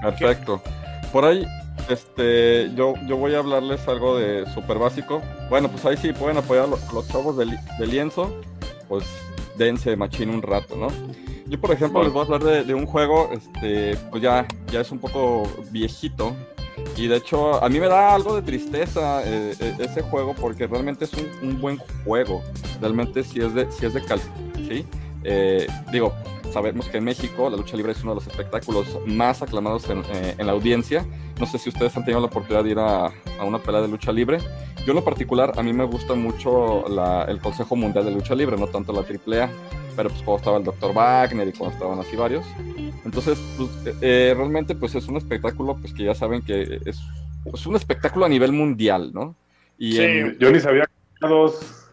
Perfecto. 0.00 0.62
Por 1.12 1.26
ahí, 1.26 1.46
este, 1.90 2.74
yo, 2.74 2.94
yo 3.06 3.18
voy 3.18 3.34
a 3.34 3.40
hablarles 3.40 3.86
algo 3.86 4.16
de 4.16 4.46
súper 4.54 4.78
básico. 4.78 5.20
Bueno, 5.50 5.68
pues 5.68 5.84
ahí 5.84 5.98
sí 5.98 6.10
pueden 6.14 6.38
apoyar 6.38 6.64
a 6.64 6.68
los, 6.68 7.08
chavos 7.08 7.36
de, 7.36 7.44
lienzo, 7.86 8.34
pues 8.88 9.04
dense 9.58 9.94
machín 9.94 10.30
un 10.30 10.40
rato, 10.40 10.74
¿no? 10.74 10.88
Yo, 11.48 11.60
por 11.60 11.70
ejemplo, 11.70 12.02
les 12.02 12.14
voy 12.14 12.22
a 12.22 12.24
hablar 12.34 12.64
de, 12.64 12.72
un 12.72 12.86
juego, 12.86 13.28
este, 13.30 13.94
pues 14.10 14.22
ya, 14.22 14.46
ya 14.72 14.80
es 14.80 14.90
un 14.90 15.00
poco 15.00 15.46
viejito. 15.70 16.34
Y 16.96 17.08
de 17.08 17.16
hecho, 17.16 17.62
a 17.62 17.68
mí 17.68 17.80
me 17.80 17.88
da 17.88 18.14
algo 18.14 18.36
de 18.36 18.42
tristeza 18.42 19.22
eh, 19.24 19.54
eh, 19.58 19.76
ese 19.80 20.02
juego 20.02 20.34
porque 20.34 20.66
realmente 20.66 21.04
es 21.04 21.12
un, 21.42 21.60
buen 21.60 21.78
juego. 22.04 22.42
Realmente 22.80 23.22
sí 23.24 23.40
es 23.40 23.54
de, 23.54 23.70
sí 23.70 23.86
es 23.86 23.94
de 23.94 24.04
cal, 24.04 24.20
¿sí? 24.68 24.84
Eh, 25.24 25.66
digo, 25.90 26.12
sabemos 26.52 26.86
que 26.88 26.98
en 26.98 27.04
México 27.04 27.50
la 27.50 27.56
lucha 27.56 27.76
libre 27.76 27.92
es 27.92 28.02
uno 28.02 28.12
de 28.12 28.16
los 28.16 28.26
espectáculos 28.26 28.86
más 29.06 29.42
aclamados 29.42 29.88
en, 29.88 30.02
eh, 30.12 30.36
la 30.38 30.52
audiencia. 30.52 31.04
No 31.40 31.46
sé 31.46 31.58
si 31.58 31.70
ustedes 31.70 31.96
han 31.96 32.04
tenido 32.04 32.20
la 32.20 32.26
oportunidad 32.26 32.62
de 32.62 32.70
ir 32.70 32.78
a, 32.78 33.12
una 33.42 33.58
pelea 33.58 33.80
de 33.80 33.88
lucha 33.88 34.12
libre. 34.12 34.38
Yo 34.84 34.92
en 34.92 34.96
lo 34.96 35.04
particular, 35.04 35.52
a 35.56 35.62
mí 35.62 35.72
me 35.72 35.84
gusta 35.84 36.14
mucho 36.14 36.84
el 37.26 37.40
Consejo 37.40 37.74
Mundial 37.74 38.04
de 38.04 38.10
Lucha 38.10 38.34
Libre, 38.34 38.56
no 38.56 38.66
tanto 38.66 38.92
la 38.92 39.00
AAA, 39.00 39.50
pero 39.96 40.10
pues 40.10 40.22
cuando 40.22 40.36
estaba 40.36 40.58
el 40.58 40.64
Dr. 40.64 40.92
Wagner 40.92 41.48
y 41.48 41.52
cuando 41.52 41.74
estaban 41.74 41.98
así 41.98 42.16
varios. 42.16 42.44
Entonces, 43.04 43.38
pues, 43.56 43.70
eh, 43.86 43.94
eh, 44.02 44.34
realmente 44.36 44.74
pues 44.74 44.94
es 44.94 45.06
un 45.08 45.16
espectáculo 45.16 45.76
pues 45.76 45.92
que 45.94 46.04
ya 46.04 46.14
saben 46.14 46.42
que 46.42 46.80
es, 46.84 47.00
es 47.52 47.66
un 47.66 47.76
espectáculo 47.76 48.26
a 48.26 48.28
nivel 48.28 48.52
mundial, 48.52 49.10
¿no? 49.12 49.34
Y 49.78 49.96
yo 50.38 50.50
ni 50.50 50.60
sabía 50.60 50.84
que 50.84 51.26
dos 51.26 51.84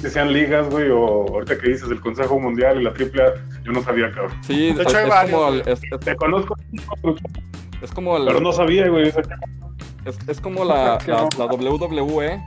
que 0.00 0.10
sean 0.10 0.32
ligas, 0.32 0.68
güey, 0.68 0.88
o 0.90 1.28
ahorita 1.28 1.58
que 1.58 1.68
dices 1.70 1.88
el 1.90 2.00
Consejo 2.00 2.40
Mundial 2.40 2.80
y 2.80 2.84
la 2.84 2.90
AAA, 2.90 3.62
yo 3.62 3.72
no 3.72 3.82
sabía, 3.82 4.10
cabrón. 4.10 4.32
Sí, 4.42 4.72
de 4.72 4.82
hecho 4.82 4.96
hay 4.96 5.08
varios. 5.08 5.80
Te 6.04 6.16
conozco. 6.16 6.56
Es 7.82 7.90
como 7.90 8.16
el, 8.16 8.26
Pero 8.26 8.40
no 8.40 8.52
sabía, 8.52 8.88
güey. 8.88 9.08
Es, 10.04 10.18
es 10.28 10.40
como 10.40 10.64
la, 10.64 10.98
la, 11.06 11.46
WWE. 11.46 12.42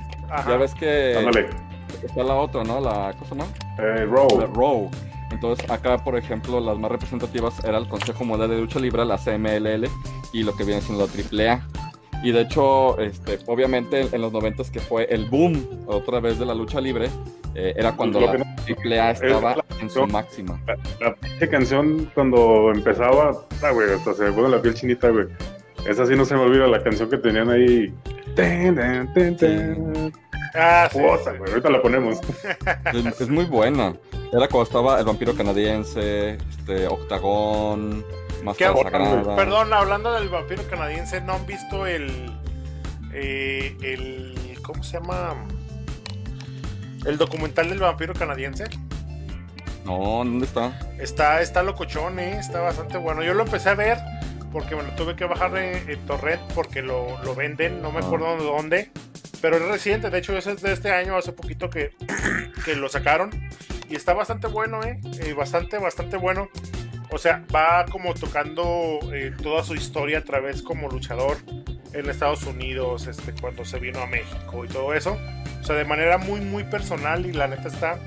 Ya 0.48 0.58
ves 0.58 0.74
que 0.74 1.12
está 2.04 2.24
la 2.24 2.36
otra, 2.36 2.64
¿no? 2.64 2.80
La 2.80 3.14
cosa 3.20 3.36
más. 3.36 3.48
Eh. 3.80 4.06
Raw. 4.06 4.90
Entonces, 5.32 5.70
acá, 5.70 5.98
por 5.98 6.16
ejemplo, 6.18 6.60
las 6.60 6.78
más 6.78 6.92
representativas 6.92 7.64
era 7.64 7.78
el 7.78 7.88
Consejo 7.88 8.24
Mundial 8.24 8.50
de 8.50 8.58
Lucha 8.58 8.80
Libre, 8.80 9.04
la 9.06 9.18
CMLL, 9.18 9.90
y 10.32 10.44
lo 10.44 10.56
que 10.56 10.64
viene 10.64 10.82
siendo 10.82 11.06
la 11.06 11.54
AAA. 11.54 11.68
Y 12.26 12.32
de 12.32 12.42
hecho, 12.42 12.98
este, 12.98 13.38
obviamente 13.46 14.08
en 14.12 14.20
los 14.20 14.34
90 14.34 14.64
que 14.74 14.80
fue 14.80 15.04
el 15.12 15.26
boom 15.26 15.86
otra 15.86 16.20
vez 16.20 16.40
de 16.40 16.46
la 16.48 16.56
lucha 16.56 16.82
libre, 16.82 17.08
eh, 17.54 17.76
era 17.78 17.96
cuando 17.96 18.20
la 18.20 18.32
AAA 18.32 19.12
estaba 19.12 19.64
en 19.80 19.92
su 19.92 20.08
máxima. 20.08 20.60
La, 21.00 21.48
canción 21.48 22.10
cuando 22.16 22.72
empezaba, 22.74 23.46
ah, 23.62 23.72
güey, 23.72 23.92
hasta 23.94 24.16
se 24.16 24.24
me 24.24 24.32
pone 24.32 24.50
la 24.50 24.60
piel 24.60 24.74
chinita, 24.74 25.10
güey. 25.10 25.28
Esa 25.88 26.08
sí 26.08 26.16
no 26.16 26.26
se 26.26 26.34
me 26.34 26.42
olvida, 26.42 26.66
la 26.66 26.82
canción 26.82 27.12
que 27.12 27.18
tenían 27.18 27.48
ahí. 27.52 27.94
Ah, 30.56 30.90
sí, 30.92 30.98
ahorita 31.00 31.70
la 31.70 31.80
ponemos. 31.84 32.20
Es, 33.20 33.30
muy 33.30 33.46
buena. 33.46 33.94
Era 34.34 34.48
cuando 34.48 34.64
estaba 34.64 35.00
el 35.00 35.06
vampiro 35.06 35.36
canadiense, 35.36 36.40
este, 36.50 36.88
Octagón, 36.88 38.04
Perdón, 39.36 39.74
hablando 39.74 40.14
del 40.14 40.30
vampiro 40.30 40.68
canadiense, 40.68 41.22
¿no 41.22 41.34
han 41.34 41.46
visto 41.46 41.86
el. 41.86 42.32
Eh, 43.14 43.76
el. 43.82 44.58
¿Cómo 44.64 44.84
se 44.84 45.00
llama? 45.00 45.36
El 47.06 47.18
documental 47.18 47.70
del 47.70 47.80
vampiro 47.80 48.14
canadiense. 48.14 48.66
No, 49.86 50.00
¿dónde 50.00 50.46
está? 50.46 50.80
Está, 51.00 51.42
está 51.42 51.62
locochón, 51.62 52.20
¿eh? 52.20 52.40
está 52.40 52.62
bastante 52.62 52.98
bueno. 52.98 53.22
Yo 53.24 53.36
lo 53.36 53.44
empecé 53.44 53.70
a 53.70 53.76
ver 53.76 54.00
porque 54.52 54.76
me 54.76 54.84
lo 54.84 54.90
tuve 54.96 55.16
que 55.16 55.26
bajar 55.26 55.56
en, 55.58 56.06
Torrent 56.08 56.42
porque 56.54 56.82
lo, 56.82 57.36
venden, 57.36 57.82
no 57.82 57.92
me 57.92 58.00
ah. 58.00 58.06
acuerdo 58.06 58.38
de 58.38 58.44
dónde. 58.44 58.92
Pero 59.42 59.58
es 59.58 59.64
reciente, 59.64 60.10
de 60.10 60.18
hecho 60.18 60.36
es 60.36 60.62
de 60.62 60.72
este 60.72 60.92
año, 60.92 61.18
hace 61.18 61.34
poquito 61.34 61.70
que, 61.70 61.92
que 62.66 62.76
lo 62.76 62.90
sacaron. 62.90 63.30
Y 63.90 63.96
está 63.96 64.14
bastante 64.14 64.48
bueno, 64.48 64.82
¿eh? 64.84 65.00
eh 65.20 65.34
bastante, 65.34 65.78
bastante 65.78 66.18
bueno. 66.18 66.50
O 67.12 67.18
sea, 67.18 67.44
va 67.54 67.86
como 67.92 68.14
tocando 68.14 69.00
eh, 69.14 69.34
toda 69.42 69.64
su 69.64 69.76
historia 69.76 70.20
a 70.20 70.24
través 70.24 70.62
como 70.62 70.90
luchador 70.90 71.38
en 71.94 72.10
Estados 72.10 72.44
Unidos, 72.46 73.08
este, 73.08 73.34
cuando 73.40 73.64
se 73.64 73.80
vino 73.80 74.00
a 74.00 74.08
México 74.08 74.66
y 74.66 74.68
todo 74.68 74.94
eso. 74.94 75.18
O 75.62 75.64
sea, 75.64 75.76
de 75.76 75.86
manera 75.86 76.18
muy, 76.18 76.42
muy 76.42 76.64
personal 76.64 77.26
y 77.26 77.34
la 77.34 77.48
neta 77.48 77.68
está... 77.68 78.00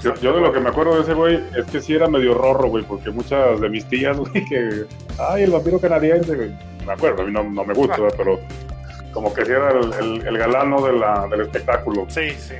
Yo, 0.00 0.14
yo, 0.16 0.34
de 0.34 0.40
lo 0.40 0.52
que 0.52 0.58
me 0.58 0.68
acuerdo 0.68 0.96
de 0.96 1.02
ese 1.02 1.14
güey 1.14 1.40
es 1.56 1.64
que 1.66 1.80
sí 1.80 1.94
era 1.94 2.08
medio 2.08 2.34
rorro, 2.34 2.68
güey, 2.68 2.82
porque 2.84 3.10
muchas 3.10 3.60
de 3.60 3.68
mis 3.68 3.84
tías, 3.86 4.16
güey, 4.18 4.44
que... 4.44 4.84
Ay, 5.18 5.44
el 5.44 5.50
vampiro 5.50 5.80
canadiense, 5.80 6.34
güey. 6.34 6.50
Me 6.84 6.92
acuerdo, 6.92 7.22
a 7.22 7.26
mí 7.26 7.32
no, 7.32 7.44
no 7.44 7.64
me 7.64 7.74
gusta, 7.74 7.96
ah. 8.00 8.14
pero 8.16 8.40
como 9.12 9.32
que 9.32 9.44
sí 9.44 9.52
era 9.52 9.70
el, 9.70 10.26
el, 10.26 10.38
galano 10.38 10.80
de 10.82 10.92
la, 10.92 11.26
del 11.28 11.42
espectáculo. 11.42 12.04
Sí, 12.08 12.30
sí. 12.38 12.54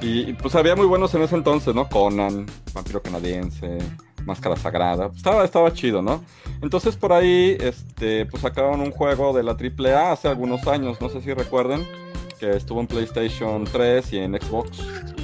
Y 0.00 0.34
pues 0.34 0.54
había 0.54 0.76
muy 0.76 0.86
buenos 0.86 1.14
en 1.14 1.22
ese 1.22 1.34
entonces, 1.34 1.74
¿no? 1.74 1.88
Conan, 1.88 2.46
Vampiro 2.74 3.02
Canadiense, 3.02 3.78
Máscara 4.24 4.56
Sagrada. 4.56 5.10
Estaba, 5.14 5.44
estaba 5.44 5.72
chido, 5.72 6.02
¿no? 6.02 6.22
Entonces 6.60 6.96
por 6.96 7.12
ahí, 7.12 7.56
este, 7.60 8.26
pues 8.26 8.42
sacaron 8.42 8.80
un 8.80 8.90
juego 8.90 9.32
de 9.32 9.42
la 9.42 9.52
AAA 9.52 10.12
hace 10.12 10.28
algunos 10.28 10.66
años, 10.66 11.00
no 11.00 11.08
sé 11.08 11.22
si 11.22 11.32
recuerden, 11.32 11.86
que 12.38 12.50
estuvo 12.50 12.80
en 12.80 12.86
PlayStation 12.86 13.64
3 13.64 14.12
y 14.12 14.18
en 14.18 14.34
Xbox, 14.34 14.78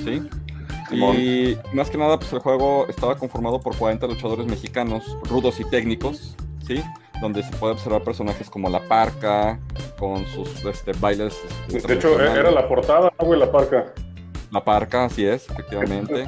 ¿sí? 0.05 0.23
Y 0.91 1.57
más 1.73 1.89
que 1.89 1.97
nada, 1.97 2.19
pues 2.19 2.33
el 2.33 2.41
juego 2.41 2.87
estaba 2.89 3.17
conformado 3.17 3.61
por 3.61 3.77
40 3.77 4.07
luchadores 4.07 4.47
mexicanos, 4.47 5.17
rudos 5.25 5.59
y 5.59 5.65
técnicos, 5.65 6.37
¿sí? 6.67 6.83
Donde 7.21 7.43
se 7.43 7.51
puede 7.57 7.73
observar 7.75 8.03
personajes 8.03 8.51
como 8.51 8.69
La 8.69 8.81
Parca, 8.89 9.59
con 9.99 10.27
sus 10.27 10.65
este, 10.65 10.93
bailes. 10.93 11.39
Este, 11.69 11.87
de 11.87 11.95
hecho, 11.95 12.21
era 12.21 12.51
la 12.51 12.69
portada, 12.69 13.11
güey, 13.19 13.39
La 13.39 13.51
Parca. 13.51 13.95
La 14.53 14.63
Parca, 14.63 15.07
así 15.07 15.25
es, 15.25 15.49
efectivamente. 15.49 16.27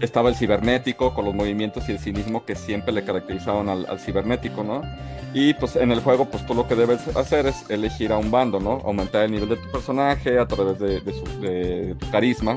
estaba 0.00 0.28
el 0.28 0.36
cibernético 0.36 1.12
con 1.12 1.24
los 1.24 1.34
movimientos 1.34 1.88
y 1.88 1.92
el 1.92 1.98
cinismo 1.98 2.44
que 2.44 2.54
siempre 2.54 2.92
le 2.92 3.04
caracterizaban 3.04 3.68
al, 3.68 3.98
cibernético, 3.98 4.62
¿no? 4.62 4.82
Y 5.34 5.54
pues 5.54 5.74
en 5.74 5.90
el 5.90 6.00
juego, 6.00 6.26
pues 6.26 6.46
tú 6.46 6.54
lo 6.54 6.68
que 6.68 6.76
debes 6.76 7.08
hacer 7.16 7.46
es 7.46 7.68
elegir 7.70 8.12
a 8.12 8.18
un 8.18 8.30
bando, 8.30 8.60
¿no? 8.60 8.82
Aumentar 8.84 9.24
el 9.24 9.32
nivel 9.32 9.48
de 9.48 9.56
tu 9.56 9.68
personaje 9.72 10.38
a 10.38 10.46
través 10.46 10.78
de, 10.78 11.94
tu 11.94 12.10
carisma, 12.10 12.56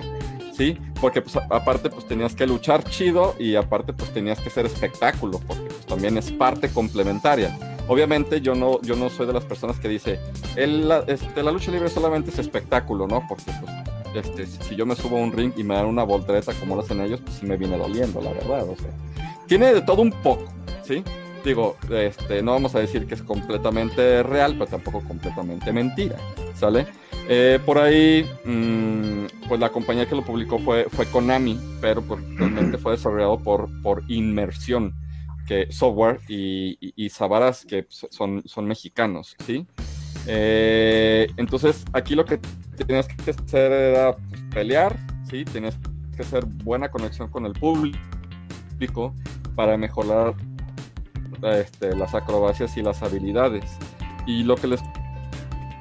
¿sí? 0.56 0.78
Porque 1.02 1.24
pues 1.24 1.38
aparte 1.38 1.90
pues 1.90 2.06
tenías 2.06 2.36
que 2.36 2.46
luchar 2.46 2.84
chido 2.84 3.36
y 3.40 3.56
aparte 3.56 3.94
pues 3.94 4.14
tenías 4.14 4.40
que 4.40 4.52
ser 4.52 4.68
espectáculo, 4.68 5.40
porque 5.48 5.64
pues, 5.64 5.86
también 5.88 6.20
es 6.20 6.32
parte 6.32 6.70
complementaria. 6.70 7.58
Obviamente 7.88 8.42
yo 8.42 8.54
no, 8.54 8.80
yo 8.82 8.96
no 8.96 9.10
soy 9.10 9.26
de 9.26 9.34
las 9.34 9.46
personas 9.46 9.80
que 9.80 9.88
dice, 9.88 10.20
el, 10.56 10.92
este, 11.08 11.42
la 11.42 11.52
lucha 11.52 11.72
libre 11.72 11.90
solamente 11.90 12.30
es 12.30 12.38
espectáculo, 12.38 13.08
¿no? 13.08 13.26
Porque 13.28 13.52
pues 13.60 13.95
este, 14.18 14.46
si 14.46 14.76
yo 14.76 14.86
me 14.86 14.96
subo 14.96 15.18
a 15.18 15.22
un 15.22 15.32
ring 15.32 15.54
y 15.56 15.64
me 15.64 15.76
dan 15.76 15.86
una 15.86 16.04
voltereta 16.04 16.54
como 16.54 16.76
lo 16.76 16.82
hacen 16.82 17.02
ellos, 17.02 17.22
pues 17.22 17.38
sí 17.38 17.46
me 17.46 17.58
viene 17.58 17.78
doliendo, 17.78 18.22
la 18.22 18.32
verdad. 18.32 18.68
O 18.70 18.76
sea, 18.76 18.90
tiene 19.48 19.74
de 19.74 19.82
todo 19.82 20.02
un 20.02 20.12
poco, 20.12 20.46
¿sí? 20.84 21.04
Digo, 21.44 21.78
este, 21.92 22.42
no 22.42 22.54
vamos 22.54 22.74
a 22.74 22.80
decir 22.80 23.06
que 23.06 23.14
es 23.14 23.22
completamente 23.22 24.24
real, 24.24 24.54
pero 24.54 24.66
tampoco 24.66 25.02
completamente 25.02 25.72
mentira, 25.72 26.18
¿sale? 26.56 26.88
Eh, 27.28 27.60
por 27.66 27.78
ahí, 27.78 28.26
mm, 28.46 29.48
pues 29.48 29.60
la 29.60 29.70
compañía 29.70 30.08
que 30.08 30.16
lo 30.16 30.24
publicó 30.24 30.60
fue, 30.60 30.86
fue 30.90 31.06
Konami, 31.06 31.60
pero 31.82 32.02
pues, 32.02 32.22
realmente 32.36 32.78
fue 32.78 32.94
desarrollado 32.94 33.40
por, 33.40 33.70
por 33.82 34.04
Inmersión, 34.08 34.96
que 35.48 35.72
software 35.72 36.20
y, 36.28 36.78
y, 36.80 37.10
que 37.68 37.88
son, 37.90 38.42
son 38.46 38.66
mexicanos, 38.66 39.36
¿sí? 39.46 39.68
Eh, 40.28 41.28
entonces, 41.38 41.86
aquí 41.94 42.16
lo 42.16 42.26
que 42.26 42.40
tenías 42.86 43.08
que 43.08 43.32
hacer 43.32 43.72
era 43.72 44.16
pues, 44.16 44.42
pelear, 44.52 44.98
¿sí? 45.30 45.46
Tenías 45.46 45.78
que 46.16 46.22
hacer 46.24 46.46
buena 46.46 46.90
conexión 46.90 47.30
con 47.30 47.46
el 47.46 47.54
público 47.54 49.14
para 49.56 49.78
mejorar 49.78 50.34
este, 51.44 51.96
las 51.96 52.14
acrobacias 52.14 52.76
y 52.78 52.82
las 52.82 53.02
habilidades. 53.04 53.66
Y 54.26 54.44
lo 54.44 54.56
que 54.56 54.68
les 54.68 54.82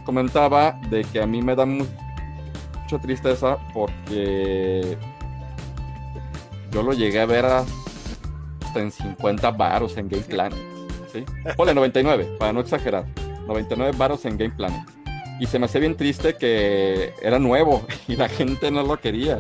comentaba 0.05 0.79
de 0.91 1.05
que 1.05 1.23
a 1.23 1.27
mí 1.27 1.41
me 1.41 1.55
da 1.55 1.65
mucha 1.65 2.99
tristeza 3.01 3.59
porque 3.73 4.99
yo 6.71 6.83
lo 6.83 6.93
llegué 6.93 7.21
a 7.21 7.27
ver 7.27 7.47
hasta 7.47 8.81
en 8.81 8.91
50 8.91 9.51
baros 9.53 9.97
en 9.97 10.09
Game 10.09 10.25
Planet. 10.25 10.59
¿sí? 11.13 11.25
Ponle 11.57 11.75
99, 11.75 12.37
para 12.39 12.53
no 12.53 12.61
exagerar. 12.61 13.07
99 13.47 13.97
baros 13.97 14.25
en 14.25 14.37
Game 14.37 14.55
Planet. 14.55 14.83
Y 15.41 15.47
se 15.47 15.59
me 15.59 15.67
hacía 15.67 15.81
bien 15.81 15.97
triste 15.97 16.35
que 16.35 17.13
era 17.21 17.39
nuevo 17.39 17.85
y 18.09 18.17
la 18.17 18.29
gente 18.29 18.71
no 18.71 18.83
lo 18.83 18.97
quería. 18.99 19.37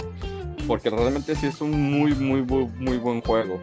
Porque 0.66 0.90
realmente 0.90 1.34
sí 1.34 1.46
es 1.46 1.60
un 1.60 1.70
muy, 1.70 2.14
muy, 2.14 2.42
muy, 2.42 2.66
muy 2.78 2.96
buen 2.96 3.20
juego. 3.20 3.60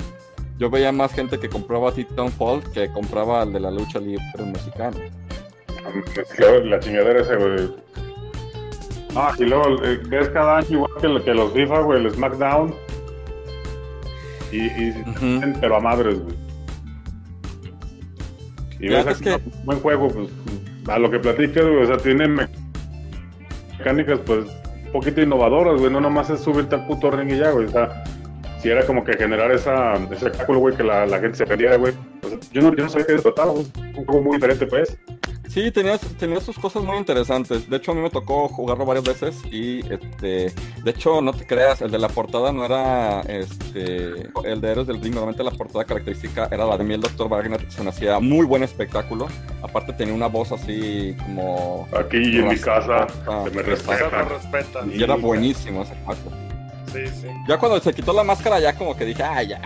Yo 0.60 0.70
veía 0.70 0.92
más 0.92 1.12
gente 1.14 1.40
que 1.40 1.50
compraba 1.50 1.92
Titanfall 1.92 2.62
que 2.72 2.92
compraba 2.92 3.42
el 3.42 3.54
de 3.54 3.60
la 3.60 3.72
lucha 3.72 4.00
libre 4.00 4.24
mexicana. 4.46 4.98
La 6.66 6.80
chingadera 6.80 7.22
ese, 7.22 7.36
güey. 7.36 7.76
Ah, 9.16 9.34
y 9.38 9.44
luego 9.44 9.84
eh, 9.84 10.00
ves 10.08 10.30
cada 10.30 10.60
año 10.60 10.68
igual 10.70 10.92
que, 11.02 11.24
que 11.24 11.34
los 11.34 11.52
FIFA, 11.54 11.80
güey, 11.82 12.06
el 12.06 12.12
SmackDown. 12.12 12.76
Y, 14.52 14.66
y 14.66 15.04
pero 15.60 15.78
a 15.78 15.80
madres, 15.80 16.20
güey. 16.20 16.41
Y 18.82 18.90
ves 18.90 19.20
que... 19.20 19.34
un 19.34 19.66
buen 19.66 19.80
juego, 19.80 20.08
pues 20.10 20.30
a 20.88 21.00
lo 21.00 21.10
que 21.12 21.20
platicas, 21.20 21.64
güey, 21.64 21.84
o 21.84 21.86
sea, 21.86 21.98
tiene 21.98 22.28
mecánicas, 23.78 24.20
pues, 24.26 24.46
un 24.86 24.92
poquito 24.92 25.22
innovadoras, 25.22 25.80
güey, 25.80 25.92
no 25.92 26.02
nomás 26.02 26.30
es 26.30 26.42
subirte 26.42 26.76
al 26.76 26.88
puto 26.88 27.12
ring 27.12 27.32
y 27.32 27.38
ya, 27.38 27.52
güey, 27.52 27.68
o 27.68 27.70
sea, 27.70 28.04
si 28.60 28.70
era 28.70 28.86
como 28.86 29.04
que 29.04 29.14
generar 29.14 29.52
esa, 29.52 29.94
ese 29.94 30.14
espectáculo, 30.14 30.60
güey, 30.60 30.76
que 30.76 30.84
la, 30.84 31.06
la 31.06 31.20
gente 31.20 31.38
se 31.38 31.46
perdiera, 31.46 31.78
güey. 31.78 31.94
yo, 32.52 32.62
no, 32.62 32.76
yo 32.76 32.84
no 32.84 32.90
sabía 32.90 33.08
que 33.08 33.16
trataba, 33.16 33.52
güey, 33.52 33.66
un 33.98 34.06
juego 34.06 34.22
muy 34.22 34.38
diferente, 34.38 34.66
pues. 34.66 34.98
Sí, 35.52 35.70
tenía, 35.70 35.98
tenía 35.98 36.40
sus 36.40 36.58
cosas 36.58 36.82
muy 36.82 36.96
interesantes. 36.96 37.70
De 37.70 37.76
hecho, 37.76 37.92
a 37.92 37.96
mí 37.96 38.00
me 38.00 38.10
tocó 38.10 38.48
jugarlo 38.48 38.86
varias 38.86 39.04
veces 39.04 39.36
y, 39.52 39.80
este, 39.92 40.54
de 40.82 40.92
hecho, 40.92 41.20
no 41.20 41.34
te 41.34 41.46
creas, 41.46 41.82
el 41.82 41.92
de 41.92 42.00
la 42.00 42.08
portada 42.08 42.54
no 42.54 42.64
era, 42.64 43.20
este, 43.24 44.30
el 44.46 44.62
de 44.62 44.72
Héroes 44.72 44.88
del 44.88 45.02
Ring. 45.02 45.14
Normalmente 45.14 45.44
la 45.44 45.52
portada 45.52 45.84
característica 45.84 46.48
era 46.50 46.66
la 46.66 46.78
de 46.78 46.86
mí, 46.86 46.94
el 46.94 47.02
Dr. 47.02 47.28
Wagner, 47.28 47.70
se 47.70 47.84
me 47.84 47.90
hacía 47.90 48.18
muy 48.22 48.46
buen 48.46 48.64
espectáculo. 48.64 49.28
Aparte 49.62 49.92
tenía 49.92 50.14
una 50.14 50.28
voz 50.28 50.54
así 50.54 51.18
como... 51.26 51.86
Aquí 52.00 52.38
en 52.38 52.48
mi 52.48 52.58
casa, 52.58 53.08
se 53.44 53.52
me 53.52 53.62
respeta. 53.62 54.86
Y 54.90 55.04
era 55.04 55.16
buenísimo 55.16 55.82
ese 55.82 55.96
juego. 56.06 56.32
Sí, 56.94 57.08
sí. 57.08 57.28
Ya 57.50 57.58
cuando 57.58 57.78
se 57.82 57.94
quitó 57.94 58.14
la 58.14 58.24
máscara, 58.24 58.62
ya 58.62 58.74
como 58.74 58.96
que 58.96 59.04
dije, 59.04 59.22
ah, 59.22 59.44
ya. 59.44 59.62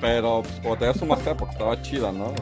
Pero, 0.00 0.40
pues, 0.42 0.58
como 0.62 0.78
tenía 0.78 0.94
su 0.94 1.04
máscara, 1.04 1.36
porque 1.36 1.52
estaba 1.52 1.82
chida, 1.82 2.12
¿no? 2.12 2.32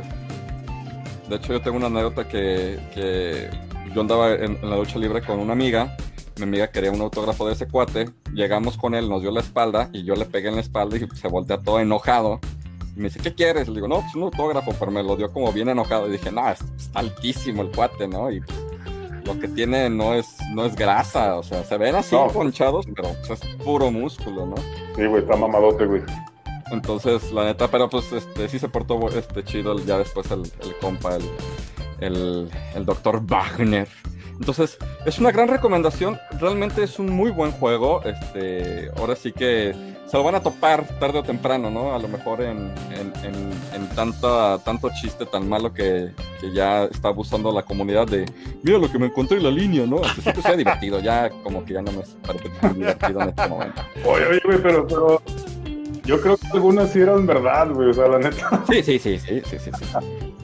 De 1.28 1.36
hecho, 1.36 1.52
yo 1.52 1.60
tengo 1.60 1.76
una 1.76 1.86
anécdota 1.86 2.28
que, 2.28 2.78
que 2.94 3.50
yo 3.94 4.00
andaba 4.00 4.34
en, 4.34 4.58
la 4.62 4.76
lucha 4.76 4.98
libre 4.98 5.22
con 5.22 5.38
una 5.38 5.52
amiga. 5.52 5.96
Mi 6.36 6.44
amiga 6.44 6.70
quería 6.70 6.92
un 6.92 7.00
autógrafo 7.00 7.46
de 7.46 7.54
ese 7.54 7.66
cuate. 7.66 8.10
Llegamos 8.32 8.76
con 8.76 8.94
él, 8.94 9.08
nos 9.08 9.22
dio 9.22 9.30
la 9.30 9.40
espalda 9.40 9.88
y 9.92 10.04
yo 10.04 10.14
le 10.14 10.26
pegué 10.26 10.48
en 10.48 10.56
la 10.56 10.60
espalda 10.60 10.96
y 10.96 11.06
se 11.16 11.28
voltea 11.28 11.58
todo 11.62 11.80
enojado. 11.80 12.40
Y 12.94 13.00
me 13.00 13.04
dice, 13.08 13.20
¿qué 13.20 13.34
quieres? 13.34 13.68
Le 13.68 13.74
digo, 13.74 13.88
no, 13.88 14.00
pues 14.00 14.14
un 14.14 14.24
autógrafo, 14.24 14.72
pero 14.78 14.90
me 14.90 15.02
lo 15.02 15.16
dio 15.16 15.32
como 15.32 15.52
bien 15.52 15.68
enojado. 15.68 16.08
Y 16.08 16.12
dije, 16.12 16.30
no, 16.30 16.48
está 16.48 16.66
altísimo 16.94 17.62
el 17.62 17.70
cuate, 17.70 18.06
¿no? 18.06 18.30
Y 18.30 18.40
pues, 18.40 18.58
lo 19.24 19.38
que 19.40 19.48
tiene 19.48 19.90
no 19.90 20.14
es, 20.14 20.36
no 20.52 20.64
es 20.64 20.76
grasa, 20.76 21.36
o 21.36 21.42
sea, 21.42 21.64
se 21.64 21.76
ven 21.76 21.96
así 21.96 22.14
ponchados, 22.32 22.86
pero 22.94 23.08
pues, 23.26 23.42
es 23.42 23.56
puro 23.56 23.90
músculo, 23.90 24.46
¿no? 24.46 24.56
Sí, 24.94 25.04
güey, 25.06 25.22
está 25.22 25.36
mamadote, 25.36 25.84
güey. 25.84 26.02
Entonces, 26.70 27.32
la 27.32 27.44
neta, 27.44 27.68
pero 27.68 27.88
pues 27.88 28.12
este 28.12 28.48
sí 28.48 28.58
se 28.58 28.68
portó 28.68 29.08
este 29.08 29.44
chido 29.44 29.78
ya 29.84 29.98
después 29.98 30.30
el, 30.30 30.42
compa, 30.80 31.16
el, 32.00 32.50
el, 32.74 32.84
doctor 32.84 33.22
Wagner. 33.24 33.88
Entonces, 34.38 34.76
es 35.06 35.18
una 35.18 35.30
gran 35.30 35.48
recomendación. 35.48 36.18
Realmente 36.40 36.82
es 36.82 36.98
un 36.98 37.10
muy 37.10 37.30
buen 37.30 37.52
juego. 37.52 38.02
Este, 38.02 38.90
ahora 38.98 39.16
sí 39.16 39.32
que 39.32 39.74
se 40.06 40.16
lo 40.16 40.24
van 40.24 40.34
a 40.34 40.40
topar 40.40 40.86
tarde 41.00 41.18
o 41.18 41.22
temprano, 41.22 41.70
¿no? 41.70 41.94
A 41.94 41.98
lo 41.98 42.08
mejor 42.08 42.42
en, 42.42 42.70
en, 42.92 43.88
tanto 43.96 44.90
chiste 45.00 45.24
tan 45.26 45.48
malo 45.48 45.72
que, 45.72 46.12
ya 46.52 46.84
está 46.84 47.08
abusando 47.08 47.50
la 47.50 47.62
comunidad 47.62 48.06
de 48.06 48.26
mira 48.62 48.78
lo 48.78 48.90
que 48.92 48.98
me 48.98 49.06
encontré 49.06 49.38
en 49.38 49.44
la 49.44 49.50
línea, 49.50 49.86
¿no? 49.86 49.96
Aunque 49.96 50.20
sí 50.20 50.42
sea 50.42 50.54
divertido, 50.54 51.00
ya 51.00 51.30
como 51.42 51.64
que 51.64 51.72
ya 51.72 51.82
no 51.82 51.92
me 51.92 52.02
parece 52.24 52.50
divertido 52.74 53.22
en 53.22 53.28
este 53.30 53.48
momento. 53.48 53.82
Oye, 54.04 54.26
oye, 54.26 54.58
pero 54.62 55.22
yo 56.06 56.20
creo 56.20 56.36
que 56.36 56.46
algunas 56.52 56.90
sí 56.90 57.00
eran 57.00 57.26
verdad, 57.26 57.70
güey, 57.70 57.90
o 57.90 57.94
sea, 57.94 58.08
la 58.08 58.18
neta. 58.18 58.64
Sí, 58.70 58.82
sí, 58.82 58.98
sí, 58.98 59.18
sí, 59.18 59.42
sí, 59.44 59.58
sí. 59.58 59.70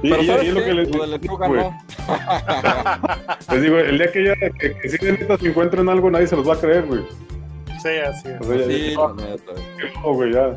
Y, 0.00 0.10
Pero 0.10 0.22
¿sabes 0.22 0.44
y, 0.44 0.50
lo 0.52 0.62
que 0.62 0.74
les 0.74 0.88
digo, 1.20 1.38
güey. 1.38 1.60
les 3.50 3.62
digo, 3.62 3.78
el 3.78 3.98
día 3.98 4.12
que 4.12 4.24
ya 4.24 4.34
que, 4.36 4.76
que 4.78 4.88
si 4.88 4.96
de 5.04 5.12
neta 5.12 5.36
se 5.36 5.48
encuentren 5.48 5.88
algo, 5.88 6.08
nadie 6.08 6.28
se 6.28 6.36
los 6.36 6.48
va 6.48 6.54
a 6.54 6.60
creer, 6.60 6.86
güey. 6.86 7.00
Sí, 7.82 7.88
así 8.06 8.28
es. 8.28 8.40
O 8.40 8.44
sea, 8.44 8.66
sí, 8.66 8.94
ya. 8.94 10.00
No, 10.00 10.14
güey, 10.14 10.32
ya. 10.32 10.56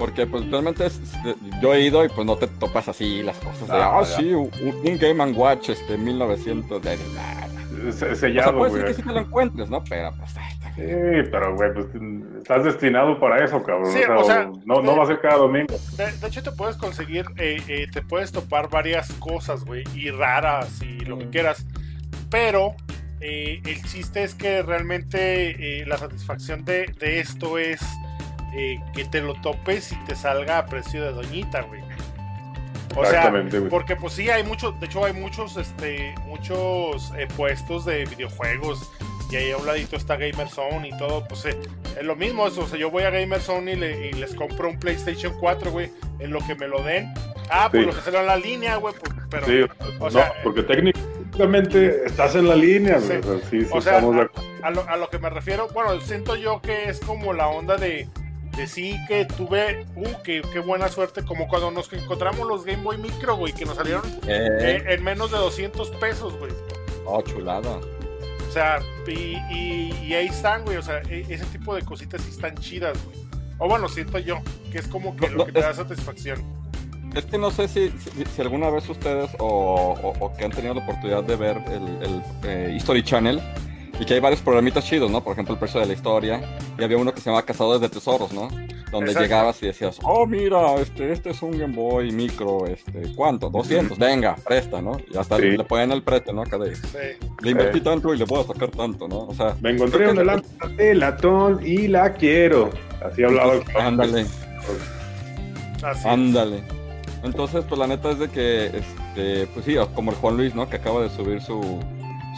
Porque 0.00 0.26
pues 0.26 0.50
realmente 0.50 0.86
es, 0.86 1.00
yo 1.62 1.74
he 1.74 1.82
ido 1.82 2.04
y 2.04 2.08
pues 2.08 2.26
no 2.26 2.36
te 2.36 2.46
topas 2.46 2.88
así 2.88 3.22
las 3.22 3.36
cosas 3.38 3.68
de, 3.68 3.74
ah, 3.74 3.98
oh, 3.98 4.04
sí, 4.04 4.32
un, 4.32 4.50
un, 4.84 4.98
Game 4.98 5.24
Watch 5.32 5.70
este 5.70 5.96
1900 5.96 6.82
de 6.82 6.96
nada. 7.14 7.48
Sellado, 8.16 8.50
o 8.50 8.52
sea, 8.52 8.58
puede 8.58 8.72
ser 8.72 8.84
que 8.84 8.94
sí 8.94 9.02
te 9.02 9.12
lo 9.12 9.20
encuentres, 9.20 9.70
¿no? 9.70 9.82
Pero 9.88 10.12
pues 10.18 10.34
Sí, 10.78 11.28
pero 11.32 11.56
güey, 11.56 11.74
pues 11.74 11.86
estás 12.38 12.62
destinado 12.62 13.18
para 13.18 13.44
eso, 13.44 13.60
cabrón. 13.64 13.92
Sí, 13.92 14.00
o 14.08 14.24
sea, 14.24 14.48
no, 14.64 14.80
no 14.80 14.96
va 14.96 15.02
a 15.02 15.06
ser 15.08 15.20
cada 15.20 15.38
domingo. 15.38 15.74
De, 15.96 16.28
hecho, 16.28 16.40
te 16.40 16.52
puedes 16.52 16.76
conseguir, 16.76 17.26
eh, 17.36 17.60
eh, 17.66 17.88
te 17.92 18.00
puedes 18.00 18.30
topar 18.30 18.70
varias 18.70 19.12
cosas, 19.14 19.64
güey, 19.64 19.82
y 19.92 20.10
raras 20.10 20.80
y 20.80 21.00
lo 21.00 21.18
que 21.18 21.26
mm. 21.26 21.30
quieras. 21.30 21.66
Pero 22.30 22.76
eh, 23.20 23.60
el 23.66 23.82
chiste 23.82 24.22
es 24.22 24.36
que 24.36 24.62
realmente 24.62 25.84
la 25.84 25.98
satisfacción 25.98 26.64
de, 26.64 26.86
de 27.00 27.18
esto 27.18 27.58
es 27.58 27.80
que 28.94 29.04
te 29.04 29.20
lo 29.20 29.34
topes 29.40 29.90
y 29.92 29.96
te 30.04 30.14
salga 30.14 30.58
a 30.58 30.66
precio 30.66 31.02
de 31.02 31.10
doñita, 31.10 31.62
güey. 31.62 31.82
O 32.96 33.04
sea, 33.04 33.32
porque 33.68 33.96
pues 33.96 34.12
sí 34.12 34.30
hay 34.30 34.44
muchos, 34.44 34.78
de 34.78 34.86
hecho 34.86 35.04
hay 35.04 35.12
muchos, 35.12 35.56
este, 35.56 36.14
muchos 36.26 37.12
puestos 37.36 37.84
de 37.84 38.04
videojuegos 38.06 38.90
y 39.30 39.36
ahí 39.36 39.50
a 39.50 39.56
un 39.56 39.66
ladito 39.66 39.96
está 39.96 40.16
Gamer 40.16 40.48
Zone 40.48 40.88
y 40.88 40.96
todo, 40.96 41.26
pues 41.28 41.44
eh, 41.44 41.58
es 41.98 42.04
lo 42.04 42.16
mismo, 42.16 42.46
eso, 42.46 42.62
o 42.62 42.66
sea, 42.66 42.78
yo 42.78 42.90
voy 42.90 43.02
a 43.02 43.10
Gamer 43.10 43.40
Zone 43.40 43.72
y, 43.72 44.12
les 44.12 44.34
compro 44.34 44.68
un 44.68 44.78
PlayStation 44.78 45.34
4, 45.38 45.70
güey, 45.70 45.90
en 46.18 46.30
lo 46.30 46.38
que 46.46 46.54
me 46.54 46.66
lo 46.66 46.82
den. 46.82 47.12
Ah, 47.50 47.68
pues 47.70 47.86
lo 47.86 47.92
que 47.92 48.16
en 48.16 48.26
la 48.26 48.36
línea, 48.36 48.76
güey, 48.76 48.94
pues, 48.94 49.12
pero... 49.30 49.46
Sí, 49.46 49.60
o 50.00 50.10
sea, 50.10 50.32
porque 50.42 50.62
técnicamente 50.62 52.04
estás 52.06 52.34
en 52.34 52.48
la 52.48 52.54
línea, 52.54 52.98
güey. 52.98 53.22
Sí, 53.50 53.62
sí, 53.62 53.66
o 53.70 53.80
sea, 53.80 53.98
a, 53.98 54.70
lo, 54.70 54.88
a, 54.88 54.96
lo, 54.96 55.10
que 55.10 55.18
me 55.18 55.30
refiero, 55.30 55.68
bueno, 55.68 56.00
siento 56.00 56.36
yo 56.36 56.60
que 56.60 56.88
es 56.88 57.00
como 57.00 57.32
la 57.32 57.48
onda 57.48 57.76
de, 57.76 58.08
de 58.56 58.66
sí 58.66 58.96
que 59.06 59.24
tuve, 59.24 59.86
uh, 59.94 60.22
qué, 60.24 60.42
qué 60.52 60.58
buena 60.58 60.88
suerte, 60.88 61.24
como 61.24 61.48
cuando 61.48 61.70
nos 61.70 61.92
encontramos 61.92 62.46
los 62.46 62.64
Game 62.64 62.82
Boy 62.82 62.98
Micro, 62.98 63.36
güey, 63.36 63.52
que 63.52 63.64
nos 63.64 63.76
salieron 63.76 64.02
eh. 64.26 64.58
Eh, 64.60 64.84
en 64.88 65.04
menos 65.04 65.30
de 65.30 65.38
200 65.38 65.90
pesos, 65.92 66.36
güey. 66.38 66.52
Oh, 67.04 67.22
chulada. 67.22 67.78
O 68.48 68.50
sea, 68.50 68.80
y, 69.06 70.14
ahí 70.14 70.26
están, 70.26 70.64
güey. 70.64 70.76
O 70.78 70.82
sea, 70.82 71.02
e, 71.08 71.26
ese 71.28 71.44
tipo 71.46 71.74
de 71.74 71.82
cositas 71.82 72.22
sí 72.22 72.30
están 72.30 72.54
chidas, 72.56 72.96
güey. 73.04 73.18
O 73.58 73.68
bueno, 73.68 73.88
siento 73.88 74.18
yo, 74.18 74.38
que 74.72 74.78
es 74.78 74.86
como 74.86 75.16
que 75.16 75.28
lo 75.28 75.46
que 75.46 75.52
te 75.52 75.60
da 75.60 75.74
satisfacción. 75.74 76.42
Es 77.14 77.24
que 77.24 77.38
no 77.38 77.50
sé 77.50 77.68
si, 77.68 77.90
si, 78.34 78.42
alguna 78.42 78.70
vez 78.70 78.88
ustedes 78.88 79.30
o, 79.38 80.32
que 80.38 80.44
han 80.44 80.52
tenido 80.52 80.74
la 80.74 80.82
oportunidad 80.82 81.24
de 81.24 81.36
ver 81.36 81.56
el, 81.68 82.22
eh, 82.44 82.74
History 82.76 83.02
Channel 83.02 83.40
y 83.98 84.04
que 84.04 84.14
hay 84.14 84.20
varios 84.20 84.40
programitas 84.40 84.84
chidos, 84.84 85.10
¿no? 85.10 85.22
Por 85.22 85.32
ejemplo, 85.32 85.54
el 85.54 85.58
precio 85.58 85.80
de 85.80 85.86
la 85.86 85.92
historia. 85.92 86.40
Y 86.78 86.84
había 86.84 86.96
uno 86.96 87.12
que 87.12 87.20
se 87.20 87.30
llama 87.30 87.42
Cazadores 87.42 87.80
de 87.80 87.88
Tesoros, 87.88 88.32
¿no? 88.32 88.48
donde 88.90 89.14
llegabas 89.14 89.62
y 89.62 89.66
decías, 89.66 89.98
oh, 90.02 90.26
mira, 90.26 90.74
este, 90.76 91.12
este 91.12 91.30
es 91.30 91.42
un 91.42 91.58
Game 91.58 91.74
Boy 91.74 92.12
micro, 92.12 92.66
este, 92.66 93.12
¿cuánto? 93.14 93.50
200, 93.50 93.98
venga, 93.98 94.36
presta, 94.36 94.80
¿no? 94.80 94.98
Y 95.12 95.16
hasta 95.16 95.38
le 95.38 95.62
ponen 95.64 95.92
el 95.92 96.02
precio, 96.02 96.32
¿no? 96.32 96.42
Acá 96.42 96.58
de, 96.58 96.74
le 97.42 97.50
invertí 97.50 97.80
tanto 97.80 98.14
y 98.14 98.18
le 98.18 98.26
puedo 98.26 98.44
sacar 98.44 98.70
tanto, 98.70 99.08
¿no? 99.08 99.26
O 99.26 99.34
sea, 99.34 99.56
me 99.60 99.70
encontré 99.70 100.10
una 100.10 100.24
lámpara 100.24 100.72
de 100.74 100.94
latón 100.94 101.60
y 101.64 101.88
la 101.88 102.12
quiero. 102.14 102.70
Así 103.04 103.22
hablaba 103.22 103.54
el 103.54 103.62
Ándale. 103.76 104.26
Ándale. 106.04 106.62
Entonces, 107.22 107.64
pues 107.68 107.78
la 107.78 107.86
neta 107.86 108.10
es 108.10 108.18
de 108.18 108.28
que, 108.28 108.66
este, 108.66 109.46
pues 109.52 109.64
sí, 109.64 109.76
como 109.94 110.12
el 110.12 110.16
Juan 110.16 110.36
Luis, 110.36 110.54
¿no? 110.54 110.68
Que 110.68 110.76
acaba 110.76 111.02
de 111.02 111.10
subir 111.10 111.40
su, 111.42 111.80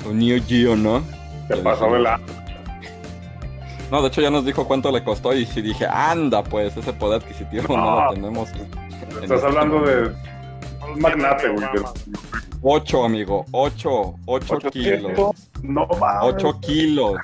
su 0.03 0.15
Neo 0.15 0.43
Geo, 0.47 0.75
¿no? 0.75 1.03
Se 1.51 1.57
pasó 1.57 1.93
de 1.93 1.99
la... 1.99 2.21
No, 3.91 4.03
de 4.03 4.09
hecho 4.09 4.21
ya 4.21 4.31
nos 4.31 4.45
dijo 4.45 4.69
cuánto 4.69 4.93
le 4.93 5.03
costó 5.03 5.35
y 5.35 5.45
si 5.45 5.61
dije, 5.61 5.85
anda, 5.85 6.45
pues 6.45 6.77
ese 6.77 6.93
poder 6.93 7.21
adquisitivo 7.21 7.77
no, 7.77 8.05
lo 8.05 8.15
tenemos. 8.15 8.51
Estás 9.21 9.43
hablando 9.43 9.81
de 9.81 10.13
un 10.93 11.01
magnate, 11.01 11.49
güey. 11.49 11.67
Ocho, 12.63 13.05
amigo, 13.05 13.47
ocho, 13.51 14.15
ocho, 14.27 14.59
kilos. 14.71 15.51
No 15.65 15.89
mames. 15.99 16.35
Ocho 16.35 16.61
kilos. 16.61 17.17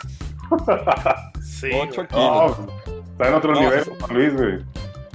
sí. 1.40 1.70
Ocho 1.72 2.08
kilos. 2.08 2.56
está 3.12 3.28
en 3.28 3.34
otro 3.34 3.54
nivel, 3.54 3.84
Luis, 4.10 4.34
güey. 4.34 4.58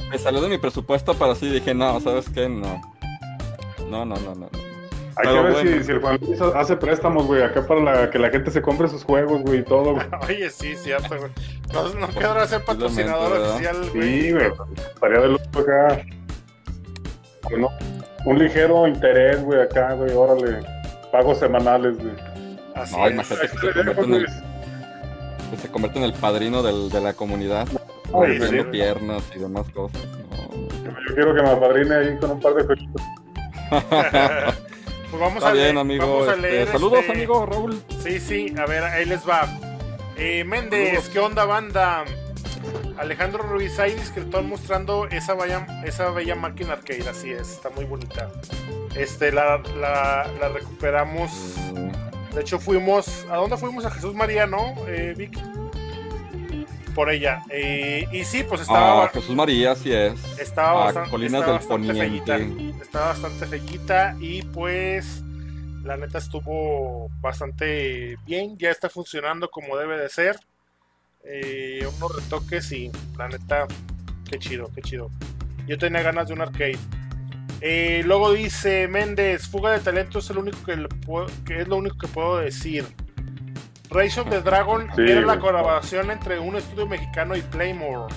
Me 0.09 0.17
salió 0.17 0.39
de 0.39 0.47
mi 0.47 0.57
presupuesto, 0.57 1.13
pero 1.15 1.35
sí 1.35 1.49
dije, 1.49 1.73
no, 1.73 1.99
¿sabes 1.99 2.29
qué? 2.29 2.47
No. 2.47 2.81
No, 3.89 4.05
no, 4.05 4.15
no, 4.15 4.35
no. 4.35 4.60
Hay 5.23 5.35
que 5.35 5.41
ver 5.41 5.55
si, 5.55 5.83
si, 5.83 5.91
el 5.91 5.99
Juan 5.99 6.17
Luis 6.21 6.41
hace 6.41 6.75
préstamos, 6.75 7.27
güey, 7.27 7.43
acá 7.43 7.65
para 7.65 7.81
la, 7.81 8.09
que 8.09 8.17
la 8.17 8.29
gente 8.29 8.49
se 8.49 8.61
compre 8.61 8.87
sus 8.87 9.03
juegos, 9.03 9.41
güey, 9.41 9.59
y 9.59 9.63
todo, 9.63 9.93
güey. 9.93 10.05
Oye, 10.27 10.49
sí, 10.49 10.75
cierto, 10.75 11.15
güey. 11.17 11.31
No, 11.73 11.89
no 11.93 12.07
quedará 12.09 12.47
ser 12.47 12.63
patrocinador 12.63 13.39
oficial, 13.39 13.89
güey. 13.93 14.21
Sí, 14.21 14.31
güey, 14.31 14.47
estaría 14.93 15.19
de 15.19 15.27
lujo 15.27 15.59
acá. 15.59 16.01
Bueno, 17.43 17.69
un 18.25 18.39
ligero 18.39 18.87
interés, 18.87 19.43
güey, 19.43 19.61
acá, 19.61 19.93
güey, 19.93 20.11
órale. 20.13 20.59
Pagos 21.11 21.39
semanales, 21.39 21.97
güey. 21.97 22.13
Así 22.75 22.95
no, 22.95 23.09
imagínate 23.09 23.47
que 23.47 23.57
se 23.57 23.73
convierte, 23.73 24.01
en 24.01 24.13
el, 24.13 24.25
que 25.51 25.57
se 25.57 25.71
convierte 25.71 25.99
en 25.99 26.05
el 26.05 26.13
padrino 26.13 26.63
del, 26.63 26.89
de 26.89 27.01
la 27.01 27.13
comunidad. 27.13 27.67
Ay, 28.13 28.39
sí, 28.41 28.63
piernas 28.71 29.23
y 29.35 29.39
demás 29.39 29.69
cosas. 29.69 30.01
No. 30.03 30.81
Yo 31.07 31.15
quiero 31.15 31.35
que 31.35 31.41
me 31.41 31.49
apadrine 31.49 31.95
ahí 31.95 32.17
con 32.17 32.31
un 32.31 32.39
par 32.39 32.53
de 32.55 32.63
jueguitos. 32.63 33.01
Pues 35.11 35.19
vamos 35.19 35.37
Está 35.39 35.49
a 35.49 35.53
bien, 35.53 35.65
leer, 35.65 35.77
amigo. 35.77 36.07
Vamos 36.07 36.27
a 36.29 36.35
este, 36.35 36.41
leer, 36.41 36.67
saludos, 36.69 36.99
este, 36.99 37.11
amigo 37.11 37.45
Raúl. 37.45 37.83
Sí, 38.01 38.19
sí, 38.19 38.55
a 38.57 38.65
ver, 38.65 38.83
ahí 38.83 39.05
les 39.05 39.27
va. 39.27 39.45
Eh, 40.15 40.45
Méndez, 40.45 41.09
¿qué 41.09 41.19
onda, 41.19 41.43
banda? 41.43 42.05
Alejandro 42.97 43.43
Ruiz, 43.43 43.77
ahí 43.79 43.93
discretón 43.93 44.47
mostrando 44.47 45.07
esa, 45.07 45.33
vaya, 45.33 45.67
esa 45.83 46.11
bella 46.11 46.35
máquina 46.35 46.73
arcade, 46.73 47.09
así 47.09 47.31
es, 47.31 47.49
está 47.51 47.69
muy 47.71 47.83
bonita. 47.83 48.31
Este, 48.95 49.33
la, 49.33 49.61
la, 49.79 50.31
la 50.39 50.49
recuperamos. 50.49 51.55
De 52.33 52.39
hecho, 52.41 52.57
fuimos. 52.59 53.25
¿A 53.29 53.35
dónde 53.35 53.57
fuimos? 53.57 53.83
A 53.85 53.91
Jesús 53.91 54.13
María, 54.15 54.47
¿no, 54.47 54.75
eh, 54.87 55.13
Vic? 55.17 55.37
Por 56.95 57.09
ella. 57.09 57.41
Eh, 57.49 58.07
y 58.11 58.23
sí, 58.25 58.43
pues 58.47 58.61
estaba. 58.61 59.05
Ah, 59.05 59.09
Jesús 59.13 59.35
María, 59.35 59.75
sí 59.75 59.91
es. 59.93 60.13
Estaba 60.39 60.71
Ah, 60.81 60.85
bastante, 60.85 61.09
Colinas 61.09 61.33
estaba 61.41 61.57
del 61.59 61.67
bastante 61.67 61.87
Poniente. 61.87 62.37
fellita. 62.37 62.81
Estaba 62.83 63.05
bastante 63.07 63.45
fellita 63.47 64.15
y 64.19 64.41
pues 64.43 65.21
la 65.83 65.97
neta 65.97 66.17
estuvo 66.17 67.09
bastante 67.21 68.17
bien. 68.25 68.57
Ya 68.57 68.69
está 68.71 68.89
funcionando 68.89 69.49
como 69.49 69.77
debe 69.77 69.97
de 69.97 70.09
ser. 70.09 70.37
Eh, 71.23 71.87
unos 71.97 72.15
retoques 72.15 72.71
y 72.71 72.91
la 73.17 73.29
neta, 73.29 73.67
qué 74.29 74.39
chido, 74.39 74.69
qué 74.75 74.81
chido. 74.81 75.09
Yo 75.67 75.77
tenía 75.77 76.01
ganas 76.01 76.27
de 76.27 76.33
un 76.33 76.41
arcade. 76.41 76.77
Eh, 77.61 78.01
luego 78.05 78.33
dice 78.33 78.87
Méndez, 78.87 79.47
fuga 79.47 79.71
de 79.71 79.79
talento 79.79 80.17
es 80.19 80.29
el 80.31 80.39
único 80.39 80.57
que, 80.65 80.75
le 80.77 80.87
puedo- 80.87 81.27
que 81.45 81.61
es 81.61 81.67
lo 81.67 81.75
único 81.77 81.95
que 81.97 82.07
puedo 82.07 82.39
decir. 82.39 82.85
Rise 83.91 84.19
of 84.21 84.29
the 84.29 84.41
Dragon 84.41 84.87
Sí, 84.95 85.01
era 85.01 85.21
la 85.21 85.39
colaboración 85.39 86.11
entre 86.11 86.39
un 86.39 86.55
estudio 86.55 86.87
mexicano 86.87 87.35
y 87.35 87.41
Playmore. 87.41 88.13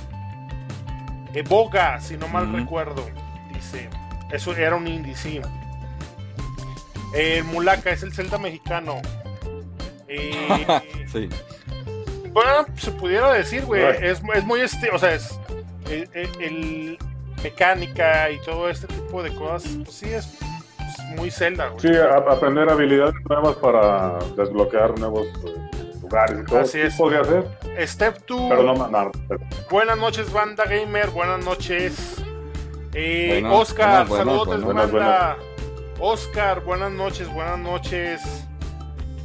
Evoga, 1.33 2.01
si 2.01 2.16
no 2.16 2.29
mal 2.29 2.53
recuerdo, 2.53 3.05
dice. 3.53 3.89
Eso 4.31 4.55
era 4.57 4.77
un 4.77 4.87
indie, 4.87 5.16
sí. 5.16 5.41
El 7.14 7.45
Mulaka 7.45 7.91
es 7.91 8.03
el 8.03 8.12
Zelda 8.12 8.39
mexicano. 8.39 9.01
Eh, 10.16 11.07
sí. 11.11 11.29
bueno, 12.31 12.66
se 12.77 12.93
pudiera 12.93 13.33
decir, 13.33 13.64
güey. 13.64 13.85
Right. 13.85 14.03
Es, 14.03 14.22
es 14.35 14.45
muy 14.45 14.61
este, 14.61 14.91
o 14.91 14.99
sea, 14.99 15.12
es 15.14 15.37
el, 15.91 16.09
el- 16.12 16.41
el 16.41 16.99
mecánica 17.43 18.31
y 18.31 18.39
todo 18.43 18.68
este 18.68 18.87
tipo 18.87 19.25
de 19.25 19.35
cosas, 19.35 19.72
pues 19.83 19.97
sí 19.97 20.11
es 20.12 20.39
muy 21.15 21.31
Zelda, 21.31 21.69
güey. 21.69 21.81
Sí, 21.81 21.89
a- 21.99 22.17
aprender 22.33 22.69
habilidades 22.69 23.15
nuevas 23.29 23.57
para 23.57 24.19
desbloquear 24.37 24.99
nuevos 24.99 25.27
eh, 25.47 26.01
lugares 26.03 26.41
y 26.43 26.45
todo. 26.45 26.61
Así 26.61 26.73
Sí 26.73 26.81
es. 26.81 26.95
podría 26.97 27.25
ser, 27.25 27.45
Step 27.87 28.19
2, 28.27 28.41
pero 28.49 28.62
no 28.62 28.75
mandar. 28.75 29.11
buenas 29.71 29.99
noches, 29.99 30.33
banda 30.33 30.65
gamer, 30.65 31.11
buenas 31.11 31.45
noches. 31.45 32.17
Eh, 32.93 33.43
Oscar, 33.51 34.07
buenas, 34.07 34.27
saludos, 34.27 34.62
buenas, 34.65 34.93
banda. 34.93 35.37
Oscar, 35.99 36.62
buenas 36.65 36.93
noches, 36.93 37.33
buenas 37.33 37.59
noches. 37.59 38.21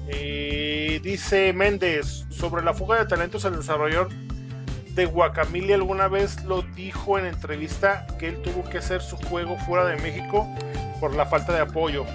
Eh, 0.07 0.99
dice 1.03 1.53
Méndez, 1.53 2.25
sobre 2.29 2.63
la 2.63 2.73
fuga 2.73 2.97
de 2.97 3.05
talentos, 3.05 3.45
el 3.45 3.55
desarrollador 3.57 4.09
de 4.95 5.05
Guacamole 5.05 5.73
alguna 5.75 6.07
vez 6.07 6.43
lo 6.45 6.61
dijo 6.63 7.19
en 7.19 7.25
entrevista 7.27 8.07
que 8.17 8.27
él 8.27 8.41
tuvo 8.41 8.67
que 8.69 8.79
hacer 8.79 9.01
su 9.01 9.17
juego 9.17 9.55
fuera 9.59 9.85
de 9.85 9.97
México 9.97 10.47
por 10.99 11.15
la 11.15 11.25
falta 11.25 11.53
de 11.53 11.61
apoyo. 11.61 12.05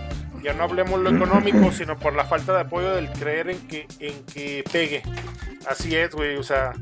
Ya 0.42 0.52
no 0.52 0.64
hablemos 0.64 1.00
lo 1.00 1.10
económico, 1.10 1.70
sino 1.72 1.96
por 1.98 2.14
la 2.14 2.24
falta 2.24 2.52
de 2.52 2.60
apoyo 2.60 2.94
del 2.94 3.08
creer 3.10 3.50
en 3.50 3.58
que, 3.68 3.86
en 4.00 4.24
que 4.26 4.62
pegue. 4.72 5.02
Así 5.68 5.94
es, 5.96 6.14
güey, 6.14 6.36
o 6.36 6.42
sea, 6.42 6.72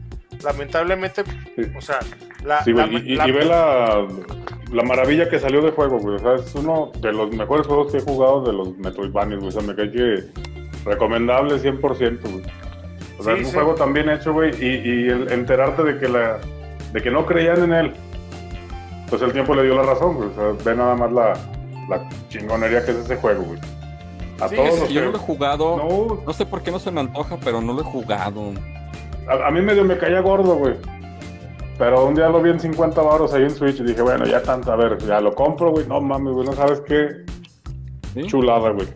lamentablemente, 0.43 1.23
Sí. 1.57 1.63
o 1.77 1.81
sea, 1.81 2.01
la, 2.45 2.63
Sí, 2.65 2.73
la- 2.73 2.87
y, 2.87 2.97
y- 2.97 3.15
la- 3.17 3.29
y 3.29 3.33
ve 3.33 3.45
la, 3.45 4.07
la 4.73 4.83
maravilla 4.83 5.29
que 5.29 5.39
salió 5.39 5.61
de 5.63 5.71
juego, 5.71 5.99
güey. 5.99 6.17
O 6.17 6.19
sea, 6.19 6.35
es 6.35 6.55
uno 6.55 6.91
de 7.01 7.13
los 7.13 7.31
mejores 7.37 7.67
juegos 7.67 7.93
que 7.93 7.99
he 7.99 8.03
jugado 8.03 8.43
de 8.43 8.53
los 8.53 8.77
Metroidvania, 8.79 9.37
güey. 9.37 9.49
O 9.49 9.53
sea, 9.53 9.63
me 9.63 9.75
cae 9.77 9.91
que 9.93 10.25
recomendable 10.85 11.59
100%, 11.59 12.21
güey. 12.23 12.43
O 13.19 13.23
sea, 13.23 13.37
Sí, 13.37 13.43
es 13.43 13.49
un 13.49 13.55
juego 13.55 13.75
tan 13.77 13.93
bien 13.93 14.09
hecho, 14.09 14.33
güey. 14.33 14.51
Y, 14.61 14.67
y 14.67 15.09
el 15.09 15.31
enterarte 15.31 15.85
de 15.85 15.99
que 16.01 16.09
la 16.09 16.39
de 16.93 17.01
que 17.01 17.11
no 17.11 17.25
creían 17.25 17.63
en 17.65 17.73
él, 17.73 17.93
pues 19.09 19.23
el 19.23 19.33
tiempo 19.33 19.55
le 19.55 19.63
dio 19.63 19.77
la 19.77 19.83
razón, 19.83 20.15
güey. 20.17 20.29
O 20.31 20.35
sea, 20.35 20.65
ve 20.65 20.77
nada 20.77 20.95
más 20.97 21.13
la, 21.13 21.33
la 21.97 22.09
chingonería 22.29 22.85
que 22.85 22.91
es 22.93 22.99
ese 22.99 23.17
juego, 23.17 23.43
güey. 23.45 23.61
A 24.41 24.49
Sí, 24.49 24.57
todos 24.57 24.81
los 24.81 24.89
Yo 24.91 25.01
no 25.03 25.07
que- 25.07 25.19
lo 25.19 25.23
he 25.23 25.27
jugado. 25.27 25.77
No. 25.77 26.23
No, 26.27 26.33
sé 26.33 26.47
por 26.47 26.63
qué 26.63 26.71
no 26.71 26.79
se 26.79 26.91
me 26.91 27.01
antoja, 27.01 27.37
pero 27.45 27.61
no 27.61 27.73
lo 27.73 27.81
he 27.83 27.85
jugado. 27.85 28.53
a, 29.29 29.47
a 29.47 29.51
mí 29.51 29.61
medio 29.63 29.85
me 29.85 29.97
caía 29.99 30.21
gordo, 30.21 30.57
güey. 30.57 30.75
Pero 31.79 32.05
un 32.07 32.15
día 32.15 32.29
lo 32.29 32.41
vi 32.43 32.51
en 32.51 32.61
50 32.61 33.01
baros 33.03 33.33
ahí 33.35 33.43
en 33.43 33.51
Switch 33.51 33.81
y 33.81 33.85
dije, 33.85 34.03
bueno, 34.03 34.25
ya 34.27 34.43
tanto, 34.43 34.71
a 34.73 34.77
ver, 34.77 34.99
ya 34.99 35.21
lo 35.21 35.33
compro, 35.35 35.71
güey. 35.71 35.87
No 35.87 36.01
mames, 36.01 36.33
güey, 36.35 36.47
no 36.47 36.53
sabes 36.55 36.81
qué 36.83 37.09
¿Sí? 38.15 38.23
chulada, 38.27 38.71
güey. 38.71 38.89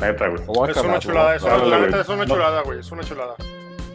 Neta, 0.00 0.28
güey. 0.28 0.70
Es 0.70 0.76
una 0.78 0.98
chulada, 0.98 1.30
¿no? 1.30 1.36
es 1.36 1.42
una, 1.42 1.54
Órale, 1.54 1.70
la 1.70 1.78
neta 1.80 2.00
es 2.00 2.08
una 2.08 2.24
No. 2.24 2.34
chulada, 2.34 2.62
güey, 2.62 2.78
es 2.80 2.90
una 2.92 3.02
chulada. 3.02 3.34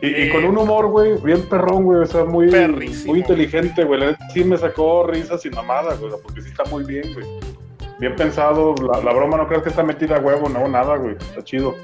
Y, 0.01 0.07
y 0.23 0.29
con 0.29 0.43
un 0.45 0.57
humor, 0.57 0.87
güey, 0.87 1.15
bien 1.21 1.43
perrón, 1.43 1.83
güey. 1.83 1.99
O 2.01 2.05
sea, 2.05 2.23
muy, 2.25 2.49
Perrísimo. 2.49 3.11
muy 3.13 3.19
inteligente, 3.19 3.83
güey. 3.83 4.01
Sí 4.33 4.43
me 4.43 4.57
sacó 4.57 5.05
risas 5.07 5.45
y 5.45 5.49
mamadas, 5.51 5.99
güey. 5.99 6.11
Porque 6.23 6.41
sí 6.41 6.49
está 6.49 6.63
muy 6.65 6.83
bien, 6.83 7.13
güey. 7.13 7.25
Bien 8.01 8.15
pensado. 8.15 8.73
La, 8.91 8.99
la 8.99 9.13
broma 9.13 9.37
no 9.37 9.47
crees 9.47 9.61
que 9.63 9.69
está 9.69 9.83
metida 9.83 10.17
a 10.17 10.19
huevo, 10.19 10.49
no, 10.49 10.67
nada, 10.67 10.97
güey. 10.97 11.13
Está 11.13 11.43
chido. 11.43 11.75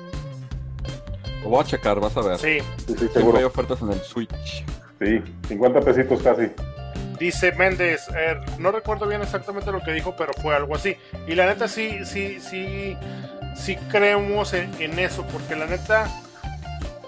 Lo 1.44 1.50
voy 1.50 1.62
a 1.62 1.64
checar, 1.64 2.00
vas 2.00 2.18
a 2.18 2.22
ver. 2.22 2.38
Sí, 2.40 2.58
Sí, 2.60 2.86
sí, 2.88 2.94
Siempre 2.98 3.06
hay 3.06 3.14
seguro. 3.14 3.48
ofertas 3.48 3.82
en 3.84 3.92
el 3.92 4.00
Switch. 4.02 4.66
Sí, 5.00 5.22
50 5.48 5.80
pesitos 5.82 6.24
casi. 6.24 6.48
dice 7.20 7.52
Méndez, 7.52 8.08
eh, 8.18 8.40
no 8.58 8.72
recuerdo 8.72 9.08
bien 9.08 9.22
exactamente 9.22 9.72
lo 9.72 9.80
que 9.82 9.92
dijo, 9.94 10.16
pero 10.18 10.34
fue 10.34 10.56
algo 10.56 10.76
así. 10.76 10.98
Y 11.28 11.36
la 11.36 11.46
neta 11.46 11.68
sí, 11.68 12.04
sí, 12.04 12.40
sí, 12.42 12.98
sí 13.56 13.76
creemos 13.92 14.54
en, 14.56 14.72
en 14.82 14.98
eso, 14.98 15.24
porque 15.32 15.56
la 15.56 15.68
neta, 15.68 16.08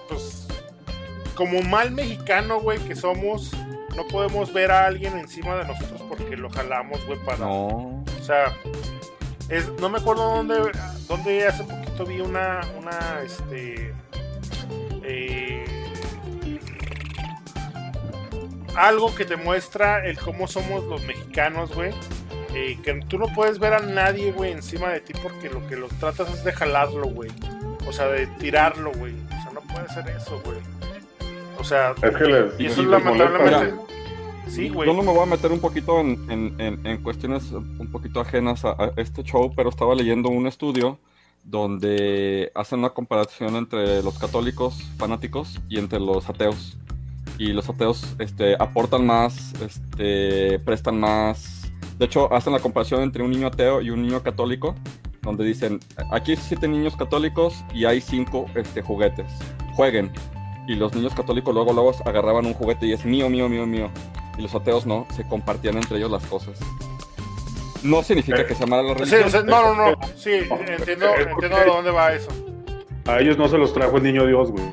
pues, 0.07 0.47
como 1.33 1.63
mal 1.63 1.89
mexicano, 1.89 2.59
güey, 2.61 2.77
que 2.79 2.95
somos, 2.95 3.51
no 3.95 4.07
podemos 4.07 4.53
ver 4.53 4.71
a 4.71 4.85
alguien 4.85 5.17
encima 5.17 5.55
de 5.57 5.65
nosotros 5.65 6.01
porque 6.07 6.37
lo 6.37 6.49
jalamos, 6.49 7.05
güey, 7.05 7.19
para... 7.25 7.39
No. 7.39 7.67
O 7.67 8.23
sea, 8.23 8.55
es, 9.49 9.67
no 9.79 9.89
me 9.89 9.97
acuerdo 9.97 10.23
dónde, 10.35 10.71
dónde 11.07 11.47
hace 11.47 11.63
poquito 11.63 12.05
vi 12.05 12.21
una, 12.21 12.61
una, 12.77 13.21
este, 13.23 13.93
eh, 15.03 15.65
algo 18.75 19.13
que 19.13 19.25
te 19.25 19.35
muestra 19.35 20.05
el 20.05 20.17
cómo 20.19 20.47
somos 20.47 20.83
los 20.85 21.03
mexicanos, 21.03 21.73
güey. 21.73 21.93
Eh, 22.55 22.79
que 22.83 22.93
tú 23.07 23.19
no 23.19 23.27
puedes 23.27 23.59
ver 23.59 23.73
a 23.73 23.79
nadie, 23.79 24.31
güey, 24.31 24.51
encima 24.51 24.89
de 24.89 25.01
ti 25.01 25.13
porque 25.21 25.49
lo 25.49 25.67
que 25.67 25.75
los 25.75 25.91
tratas 25.99 26.29
es 26.33 26.43
de 26.43 26.51
jalarlo, 26.51 27.07
güey. 27.07 27.31
O 27.87 27.91
sea, 27.91 28.07
de 28.07 28.27
tirarlo, 28.27 28.91
güey. 28.93 29.13
O 29.25 29.41
sea, 29.43 29.51
no 29.53 29.61
puede 29.61 29.87
ser 29.89 30.07
eso, 30.09 30.41
güey. 30.45 30.57
O 31.59 31.63
sea, 31.63 31.93
Es 32.01 32.15
que 32.15 32.23
les. 32.25 32.59
y 32.59 32.65
eso 32.67 32.81
es 32.81 32.87
lamentablemente... 32.87 33.75
Sí, 34.47 34.69
güey. 34.69 34.87
Yo 34.87 34.95
no 34.95 35.03
me 35.03 35.11
voy 35.11 35.21
a 35.21 35.25
meter 35.27 35.51
un 35.51 35.59
poquito 35.59 35.99
en, 35.99 36.25
en- 36.31 36.55
en- 36.59 36.85
en 36.87 37.03
cuestiones 37.03 37.51
un 37.51 37.89
poquito 37.91 38.19
ajenas 38.19 38.65
a, 38.65 38.71
a 38.71 38.91
este 38.97 39.21
show, 39.23 39.53
pero 39.55 39.69
estaba 39.69 39.93
leyendo 39.93 40.29
un 40.29 40.47
estudio 40.47 40.97
donde 41.43 42.51
hacen 42.55 42.79
una 42.79 42.89
comparación 42.89 43.55
entre 43.55 44.01
los 44.01 44.17
católicos 44.17 44.81
fanáticos 44.97 45.59
y 45.69 45.77
entre 45.77 45.99
los 45.99 46.27
ateos. 46.29 46.77
Y 47.37 47.53
los 47.53 47.69
ateos 47.69 48.15
este, 48.19 48.55
aportan 48.59 49.05
más, 49.05 49.53
este, 49.61 50.59
prestan 50.59 50.99
más. 50.99 51.71
De 51.97 52.05
hecho, 52.05 52.31
hacen 52.33 52.53
la 52.53 52.59
comparación 52.59 53.01
entre 53.03 53.23
un 53.23 53.31
niño 53.31 53.47
ateo 53.47 53.81
y 53.81 53.89
un 53.91 54.01
niño 54.01 54.21
católico, 54.23 54.73
donde 55.21 55.43
dicen, 55.45 55.79
aquí 56.11 56.31
hay 56.31 56.37
siete 56.37 56.67
niños 56.67 56.95
católicos 56.95 57.63
y 57.73 57.85
hay 57.85 58.01
cinco 58.01 58.45
este, 58.55 58.81
juguetes. 58.81 59.31
Jueguen. 59.75 60.11
Y 60.69 60.75
los 60.75 60.93
niños 60.93 61.13
católicos 61.15 61.53
luego, 61.53 61.73
luego 61.73 61.91
agarraban 62.05 62.45
un 62.45 62.53
juguete 62.53 62.85
y 62.85 62.93
es 62.93 63.03
mío, 63.03 63.27
mío, 63.29 63.49
mío, 63.49 63.65
mío 63.65 63.89
y 64.39 64.43
los 64.43 64.55
ateos 64.55 64.85
no, 64.85 65.05
se 65.15 65.27
compartían 65.27 65.75
entre 65.77 65.97
ellos 65.97 66.09
las 66.09 66.25
cosas. 66.25 66.57
No 67.83 68.03
significa 68.03 68.45
que 68.47 68.55
sea 68.55 68.65
mala 68.67 68.83
la 68.83 68.93
Sí, 68.93 68.99
religión. 68.99 69.23
o 69.25 69.29
sea, 69.29 69.41
no, 69.43 69.73
no, 69.75 69.91
no. 69.91 69.97
Sí, 70.15 70.31
entiendo, 70.67 71.07
entiendo 71.15 71.57
a 71.57 71.65
dónde 71.65 71.91
va 71.91 72.13
eso. 72.13 72.29
A 73.05 73.19
ellos 73.19 73.37
no 73.37 73.47
se 73.47 73.57
los 73.57 73.73
trajo 73.73 73.97
el 73.97 74.03
niño 74.03 74.25
Dios, 74.25 74.51
güey. 74.51 74.63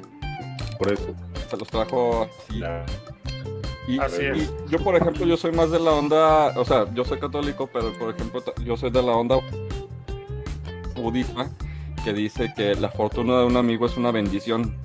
Por 0.78 0.92
eso. 0.92 1.14
Se 1.51 1.57
los 1.57 1.68
trajo 1.68 2.28
así. 2.49 2.62
Y, 3.88 3.99
Así 4.01 4.22
y 4.22 4.40
es. 4.40 4.53
yo, 4.68 4.78
por 4.80 4.97
ejemplo, 4.97 5.24
yo 5.26 5.36
soy 5.36 5.53
más 5.53 5.70
de 5.70 5.78
la 5.78 5.92
onda, 5.92 6.49
o 6.59 6.64
sea, 6.64 6.86
yo 6.92 7.05
soy 7.05 7.18
católico, 7.20 7.68
pero 7.72 7.92
por 7.92 8.14
ejemplo, 8.14 8.42
yo 8.64 8.76
soy 8.76 8.90
de 8.90 9.01
la 9.03 9.12
onda 9.12 9.38
budista 10.97 11.49
que 12.05 12.12
dice 12.12 12.53
que 12.57 12.74
la 12.74 12.88
fortuna 12.90 13.38
de 13.38 13.44
un 13.47 13.57
amigo 13.57 13.86
es 13.86 13.97
una 13.97 14.11
bendición. 14.11 14.76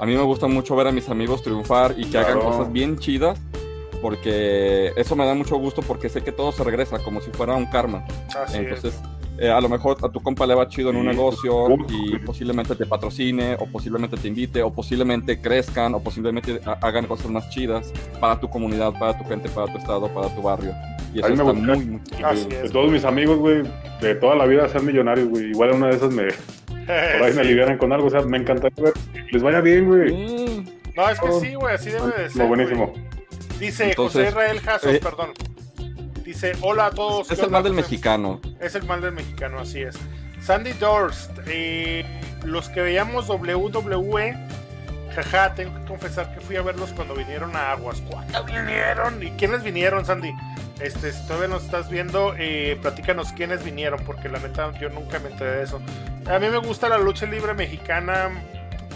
A 0.00 0.06
mí 0.06 0.14
me 0.16 0.22
gusta 0.22 0.46
mucho 0.46 0.74
ver 0.76 0.86
a 0.86 0.92
mis 0.92 1.08
amigos 1.08 1.42
triunfar 1.42 1.94
y 1.98 2.06
que 2.06 2.18
hagan 2.18 2.38
Claro. 2.38 2.50
cosas 2.56 2.72
bien 2.72 2.98
chidas, 2.98 3.38
porque 4.00 4.92
eso 4.96 5.14
me 5.16 5.26
da 5.26 5.34
mucho 5.34 5.56
gusto 5.56 5.82
porque 5.82 6.08
sé 6.08 6.22
que 6.22 6.32
todo 6.32 6.52
se 6.52 6.64
regresa 6.64 6.98
como 7.00 7.20
si 7.20 7.30
fuera 7.30 7.54
un 7.54 7.66
karma. 7.66 8.04
Así 8.42 8.54
es. 8.58 8.60
Entonces, 8.60 9.00
eh, 9.38 9.50
a 9.50 9.60
lo 9.60 9.68
mejor 9.68 9.96
a 10.02 10.08
tu 10.08 10.20
compa 10.22 10.46
le 10.46 10.54
va 10.54 10.68
chido 10.68 10.90
en 10.90 10.96
un 10.96 11.02
Sí, 11.02 11.08
negocio 11.08 11.66
pues, 11.66 11.92
y 11.92 12.18
posiblemente 12.18 12.74
te 12.74 12.86
patrocine, 12.86 13.54
o 13.60 13.66
posiblemente 13.66 14.16
te 14.16 14.28
invite, 14.28 14.62
o 14.62 14.72
posiblemente 14.72 15.40
crezcan, 15.40 15.94
o 15.94 16.00
posiblemente 16.00 16.60
ha- 16.64 16.78
hagan 16.80 17.06
cosas 17.06 17.30
más 17.30 17.48
chidas 17.50 17.92
para 18.20 18.38
tu 18.40 18.48
comunidad, 18.48 18.92
para 18.98 19.16
tu 19.18 19.24
gente, 19.24 19.48
para 19.50 19.70
tu 19.70 19.78
estado, 19.78 20.08
para 20.08 20.34
tu 20.34 20.42
barrio. 20.42 20.72
Y 21.14 21.18
A 21.22 21.26
eso 21.26 21.28
mí 21.28 21.36
me 21.36 21.42
está 21.42 21.52
gusta- 21.52 21.74
muy, 21.74 21.84
muy 21.84 22.02
chido. 22.04 22.26
Así 22.26 22.48
De 22.48 22.64
es. 22.66 22.72
todos 22.72 22.90
mis 22.90 23.04
amigos, 23.04 23.38
güey, 23.38 23.62
de 24.00 24.14
toda 24.14 24.34
la 24.36 24.46
vida 24.46 24.66
ser 24.68 24.82
millonarios, 24.82 25.28
güey. 25.28 25.50
Igual 25.50 25.72
una 25.72 25.88
de 25.88 25.96
esas 25.96 26.12
me, 26.12 26.28
por 27.18 27.22
ahí 27.26 27.32
me 27.32 27.32
Sí. 27.32 27.38
alivianan 27.40 27.78
con 27.78 27.92
algo. 27.92 28.06
O 28.06 28.10
sea, 28.10 28.22
me 28.22 28.38
encantaría 28.38 28.84
ver 28.84 28.92
les 29.30 29.42
vaya 29.42 29.60
bien, 29.60 29.86
güey. 29.86 30.08
Sí. 30.08 30.64
No, 30.96 31.08
es 31.08 31.20
que 31.20 31.32
sí, 31.40 31.54
güey, 31.54 31.74
así 31.74 31.90
debe 31.90 32.08
de 32.16 32.28
ser. 32.30 32.42
Lo 32.42 32.48
buenísimo. 32.48 32.86
güey. 32.88 33.02
Dice 33.58 33.90
Entonces, 33.90 34.24
José 34.24 34.28
Israel 34.28 34.60
Jasos, 34.60 34.94
eh, 34.94 35.00
perdón. 35.02 35.30
Dice, 36.24 36.52
hola 36.60 36.86
a 36.86 36.90
todos. 36.90 37.30
Es 37.30 37.38
¿qué 37.38 37.40
el 37.42 37.46
onda, 37.46 37.58
mal 37.58 37.64
del 37.64 37.72
José? 37.74 37.82
mexicano. 37.82 38.40
Es 38.60 38.74
el 38.74 38.84
mal 38.84 39.00
del 39.00 39.12
mexicano, 39.12 39.58
así 39.60 39.82
es. 39.82 39.96
Sandy 40.40 40.72
Durst, 40.72 41.30
eh, 41.46 42.04
los 42.44 42.68
que 42.70 42.80
veíamos 42.80 43.28
WWE, 43.28 44.36
jaja, 45.10 45.54
tengo 45.54 45.78
que 45.78 45.86
confesar 45.86 46.32
que 46.34 46.40
fui 46.40 46.56
a 46.56 46.62
verlos 46.62 46.90
cuando 46.90 47.14
vinieron 47.14 47.54
a 47.56 47.72
Aguas. 47.72 48.00
¿Cuándo 48.08 48.44
vinieron? 48.44 49.22
¿Y 49.22 49.30
quiénes 49.32 49.62
vinieron, 49.62 50.04
Sandy? 50.04 50.32
Este, 50.80 51.12
si 51.12 51.26
todavía 51.26 51.48
nos 51.48 51.64
estás 51.64 51.90
viendo, 51.90 52.34
eh, 52.38 52.78
platícanos 52.80 53.32
quiénes 53.32 53.62
vinieron, 53.64 54.00
porque 54.04 54.28
la 54.28 54.38
neta 54.38 54.72
yo 54.80 54.88
nunca 54.88 55.18
me 55.18 55.28
enteré 55.30 55.56
de 55.58 55.62
eso. 55.64 55.80
A 56.26 56.38
mí 56.38 56.48
me 56.48 56.58
gusta 56.58 56.88
la 56.88 56.96
lucha 56.98 57.26
libre 57.26 57.52
mexicana, 57.54 58.30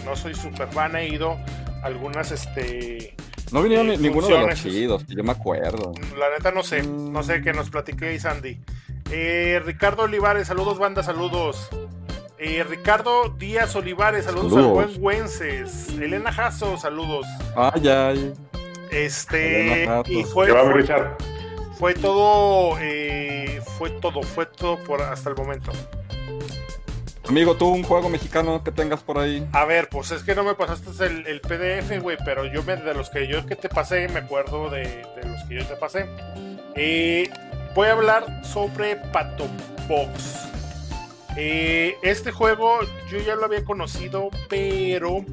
no 0.03 0.15
soy 0.15 0.33
super 0.33 0.67
fan, 0.69 0.95
he 0.95 1.07
ido 1.09 1.37
a 1.83 1.85
algunas, 1.85 2.31
este, 2.31 3.15
No 3.51 3.61
vinieron 3.61 3.87
ni- 3.89 3.97
ninguno 3.97 4.27
de 4.27 4.47
los 4.47 4.55
chidos, 4.61 5.05
yo 5.07 5.23
me 5.23 5.31
acuerdo. 5.33 5.93
la 6.17 6.29
neta 6.35 6.51
no 6.51 6.63
sé, 6.63 6.81
no 6.83 7.21
sé 7.23 7.41
que 7.41 7.53
nos 7.53 7.69
platique 7.69 8.07
ahí 8.07 8.19
Sandy. 8.19 8.59
Eh, 9.11 9.61
Ricardo 9.63 10.03
Olivares, 10.03 10.47
saludos 10.47 10.79
banda, 10.79 11.03
saludos. 11.03 11.69
Eh, 12.37 12.63
Ricardo 12.67 13.29
Díaz 13.29 13.75
Olivares, 13.75 14.25
saludos, 14.25 14.53
Saludos. 14.53 14.67
al 14.67 14.73
buen 14.99 15.01
Güences. 15.01 15.89
Elena 15.89 16.31
Jasso, 16.31 16.77
saludos. 16.77 17.25
Ay, 17.55 17.87
ay. 17.87 18.33
Este 18.91 19.87
y 20.07 20.23
fue, 20.23 20.47
todo, 21.95 22.77
eh, 22.79 23.61
fue 23.77 23.89
todo, 23.89 24.21
fue 24.21 24.45
todo 24.45 24.77
por 24.83 25.01
hasta 25.01 25.29
el 25.29 25.35
momento. 25.35 25.71
Amigo, 27.27 27.55
tú 27.55 27.67
un 27.69 27.83
juego 27.83 28.07
mexicano 28.09 28.63
que 28.63 28.71
tengas 28.71 29.01
por 29.01 29.17
ahí. 29.17 29.47
A 29.51 29.65
ver, 29.65 29.89
pues 29.89 30.11
es 30.11 30.21
que 30.23 30.35
no 30.35 30.43
me 30.43 30.53
pasaste 30.53 31.05
el, 31.05 31.25
el 31.25 31.41
PDF, 31.41 31.99
güey, 32.01 32.17
pero 32.23 32.45
yo 32.45 32.61
me, 32.63 32.75
de 32.75 32.93
los 32.93 33.09
que 33.09 33.27
yo 33.27 33.45
que 33.45 33.55
te 33.55 33.67
pasé, 33.67 34.07
me 34.09 34.19
acuerdo 34.19 34.69
de, 34.69 34.81
de 34.83 35.27
los 35.27 35.43
que 35.45 35.55
yo 35.55 35.65
te 35.65 35.75
pasé. 35.75 36.05
Eh, 36.75 37.29
voy 37.73 37.87
a 37.87 37.93
hablar 37.93 38.45
sobre 38.45 38.97
Pato 38.97 39.47
Box. 39.87 40.49
Eh, 41.37 41.97
este 42.01 42.31
juego 42.31 42.79
yo 43.09 43.17
ya 43.19 43.35
lo 43.35 43.45
había 43.45 43.63
conocido, 43.63 44.29
pero 44.49 45.25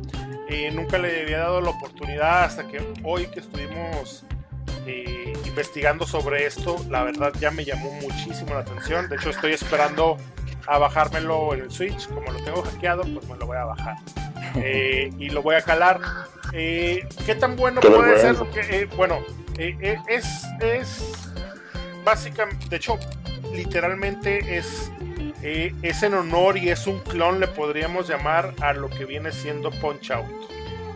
eh, 0.48 0.70
nunca 0.72 0.98
le 0.98 1.22
había 1.22 1.38
dado 1.38 1.60
la 1.60 1.70
oportunidad 1.70 2.44
hasta 2.44 2.66
que 2.66 2.80
hoy 3.04 3.26
que 3.26 3.40
estuvimos 3.40 4.24
eh, 4.86 5.32
investigando 5.44 6.06
sobre 6.06 6.46
esto, 6.46 6.76
la 6.90 7.04
verdad 7.04 7.32
ya 7.38 7.50
me 7.50 7.64
llamó 7.64 7.92
muchísimo 7.92 8.54
la 8.54 8.60
atención. 8.60 9.08
De 9.08 9.16
hecho, 9.16 9.30
estoy 9.30 9.52
esperando 9.52 10.16
a 10.66 10.78
bajármelo 10.78 11.54
en 11.54 11.60
el 11.60 11.70
Switch. 11.70 12.08
Como 12.08 12.30
lo 12.32 12.42
tengo 12.42 12.62
hackeado, 12.62 13.02
pues 13.02 13.28
me 13.28 13.36
lo 13.36 13.46
voy 13.46 13.56
a 13.56 13.64
bajar. 13.64 13.96
Eh, 14.56 15.10
y 15.18 15.30
lo 15.30 15.40
voy 15.40 15.54
a 15.54 15.62
calar. 15.62 15.98
Eh, 16.52 17.08
¿Qué 17.24 17.34
tan 17.34 17.56
bueno 17.56 17.80
Qué 17.80 17.88
puede 17.88 18.20
ser? 18.20 18.36
Que, 18.52 18.60
eh, 18.82 18.88
bueno, 18.96 19.20
eh, 19.56 19.74
eh, 19.80 19.98
es, 20.08 20.44
es 20.60 21.32
básicamente, 22.04 22.68
de 22.68 22.76
hecho, 22.76 22.98
literalmente 23.54 24.58
es, 24.58 24.90
eh, 25.42 25.74
es 25.82 26.02
en 26.02 26.14
honor 26.14 26.56
y 26.56 26.68
es 26.70 26.86
un 26.86 27.00
clon, 27.00 27.40
le 27.40 27.48
podríamos 27.48 28.08
llamar 28.08 28.54
a 28.60 28.72
lo 28.72 28.88
que 28.88 29.04
viene 29.04 29.32
siendo 29.32 29.70
Punch 29.70 30.10
Out. 30.12 30.26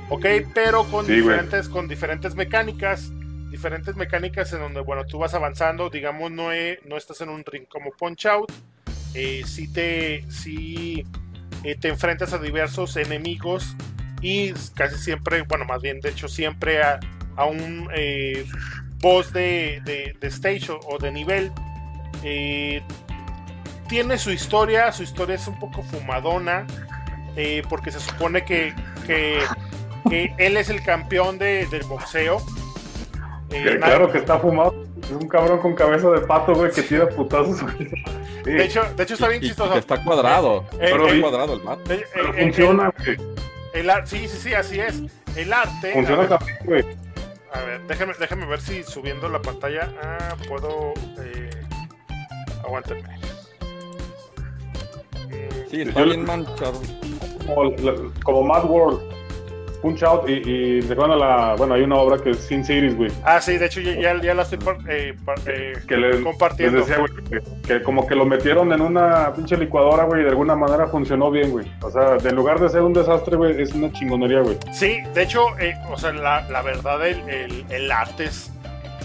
Ok, 0.09 0.24
pero 0.55 0.84
con 0.84 1.05
Sí, 1.07 1.12
güey. 1.12 1.22
diferentes, 1.22 1.68
con 1.68 1.88
diferentes 1.88 2.34
mecánicas. 2.34 3.11
Diferentes 3.51 3.97
mecánicas 3.97 4.53
en 4.53 4.61
donde, 4.61 4.80
bueno, 4.80 5.05
tú 5.07 5.18
vas 5.18 5.34
avanzando, 5.34 5.88
digamos, 5.90 6.30
no, 6.30 6.53
he- 6.53 6.78
no 6.84 6.97
estás 6.97 7.20
en 7.22 7.28
un 7.28 7.44
ring 7.44 7.64
como 7.68 7.90
Punch 7.90 8.26
Out, 8.26 8.53
eh, 9.14 9.42
sí 9.47 9.72
te, 9.72 10.24
sí, 10.30 11.05
eh, 11.64 11.74
te 11.80 11.88
enfrentas 11.88 12.32
a 12.32 12.38
diversos 12.38 12.97
enemigos 12.97 13.74
y 14.20 14.53
casi 14.74 14.97
siempre, 14.99 15.42
bueno, 15.42 15.64
más 15.64 15.80
bien, 15.80 16.01
de 16.01 16.11
hecho, 16.11 16.28
siempre 16.28 16.82
a, 16.82 17.01
a 17.36 17.47
un 17.47 17.88
eh, 17.94 18.44
boss 19.01 19.32
de, 19.32 19.80
de- 19.84 20.16
de 20.20 20.26
stage 20.28 20.70
o, 20.70 20.78
o 20.88 20.99
de 20.99 21.11
nivel. 21.12 21.51
Tiene 23.89 24.18
su 24.18 24.30
historia, 24.30 24.91
su 24.93 25.03
historia 25.03 25.37
es 25.37 25.47
un 25.47 25.59
poco 25.59 25.82
fumadona, 25.82 26.66
eh, 27.37 27.62
porque 27.68 27.91
se 27.93 28.01
supone 28.01 28.45
que, 28.45 28.74
que, 29.07 29.41
que 30.11 30.34
él 30.39 30.57
es 30.57 30.70
el 30.70 30.82
campeón 30.82 31.39
de- 31.39 31.66
del 31.66 31.84
boxeo. 31.84 32.39
Eh, 33.51 33.76
claro 33.80 34.11
que 34.11 34.18
está 34.18 34.39
fumado. 34.39 34.74
Es 35.03 35.11
un 35.12 35.28
cabrón 35.28 35.61
con 35.61 35.74
cabeza 35.74 36.11
de 36.11 36.20
pato, 36.22 36.53
güey, 36.55 36.72
que 36.72 36.82
tira 36.82 37.09
putazos. 37.09 37.59
Sí, 38.45 38.51
de, 38.53 38.64
hecho, 38.64 38.82
de 38.97 39.03
hecho, 39.03 39.14
está 39.14 39.28
bien 39.28 39.43
Y- 39.43 39.49
chistoso. 39.49 39.76
está 39.76 40.03
cuadrado. 40.03 40.64
Eh, 40.80 40.91
está 40.91 41.14
eh, 41.14 41.20
cuadrado 41.20 41.55
el 41.55 41.62
mate. 41.62 41.97
De- 41.99 42.07
pero 42.12 42.32
funciona, 42.34 42.93
güey. 42.99 43.16
El 43.72 43.91
ar- 43.91 44.07
sí, 44.09 44.26
sí, 44.28 44.37
sí, 44.39 44.55
así 44.55 44.80
es. 44.80 45.03
El 45.37 45.53
arte. 45.53 45.93
Funciona 45.93 46.26
también, 46.28 46.59
güey. 46.64 46.84
a 47.53 47.61
ver, 47.61 47.80
déjame, 47.87 48.14
déjame 48.18 48.47
ver 48.47 48.61
si 48.61 48.82
subiendo 48.82 49.28
la 49.28 49.41
pantalla. 49.41 49.93
Ah, 50.03 50.34
puedo. 50.49 50.93
Eh, 51.20 51.51
aguántenme. 52.64 53.16
Sí, 55.70 55.82
está 55.82 56.00
Yo- 56.00 56.07
bien 56.07 56.24
manchado. 56.24 56.80
Como, 58.24 58.42
Mad 58.42 58.64
World. 58.64 59.00
Punch 59.82 60.02
Out 60.02 60.28
y, 60.28 60.32
y 60.32 60.80
recuerda 60.80 61.14
la. 61.14 61.54
Bueno, 61.57 61.74
hay 61.74 61.82
una 61.82 61.96
obra 61.96 62.16
que 62.18 62.30
es 62.30 62.38
Sin 62.38 62.64
Cities, 62.64 62.96
güey. 62.96 63.12
Ah, 63.22 63.40
sí, 63.40 63.57
de 63.57 63.66
hecho 63.66 63.80
ya, 63.80 63.94
ya, 63.94 64.20
ya 64.20 64.34
la 64.34 64.42
estoy 64.42 64.59
par- 64.59 64.78
eh, 64.88 65.14
par- 65.24 65.38
eh, 65.46 65.74
Que 65.86 65.96
les, 65.96 66.16
compartiendo. 66.22 66.78
les 66.78 66.88
decía, 66.88 67.04
güey, 67.07 67.12
que, 67.24 67.68
que 67.68 67.82
como 67.82 68.04
que 68.07 68.16
lo 68.16 68.24
metieron 68.24 68.72
en 68.72 68.80
una 68.80 69.32
pinche 69.34 69.57
licuadora, 69.57 70.04
güey, 70.04 70.22
y 70.22 70.24
de 70.24 70.30
alguna 70.30 70.57
manera 70.57 70.88
funcionó 70.88 71.30
bien, 71.30 71.50
güey. 71.52 71.70
O 71.82 71.90
sea, 71.90 72.16
en 72.24 72.34
lugar 72.34 72.59
de 72.59 72.68
ser 72.70 72.80
un 72.82 72.94
desastre, 72.94 73.36
güey, 73.36 73.61
es 73.62 73.74
una 73.74 73.92
chingonería, 73.92 74.40
güey. 74.40 74.57
Sí, 74.72 75.02
de 75.14 75.22
hecho, 75.22 75.57
eh, 75.61 75.74
o 75.90 75.96
sea, 75.98 76.11
la, 76.12 76.48
la 76.48 76.62
verdad, 76.62 77.07
el, 77.07 77.20
el- 77.28 77.64
el 77.68 77.92
arte 77.92 78.24
es 78.24 78.50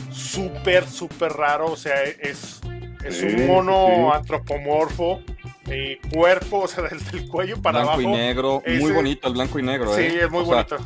súper, 0.10 0.88
súper 0.88 1.34
raro. 1.34 1.66
O 1.72 1.76
sea, 1.76 2.02
es, 2.04 2.60
es 3.06 3.18
Sí, 3.18 3.26
un 3.28 3.46
mono 3.48 3.88
sí, 3.88 3.94
sí. 3.96 4.10
antropomorfo, 4.16 5.20
eh, 5.68 6.00
cuerpo, 6.14 6.60
o 6.64 6.68
sea, 6.68 6.84
del, 6.84 7.00
del 7.12 7.28
cuello 7.28 7.62
para 7.62 7.80
blanco 7.80 7.92
abajo. 7.94 8.02
y 8.02 8.08
negro. 8.12 8.62
ese- 8.66 8.80
Muy 8.80 8.92
bonito 8.92 9.28
el 9.28 9.34
blanco 9.34 9.60
y 9.60 9.64
negro, 9.64 9.96
Sí, 9.96 10.02
¿eh? 10.02 10.24
es 10.26 10.32
muy 10.32 10.42
O 10.42 10.46
sea, 10.46 10.56
bonito. 10.56 10.78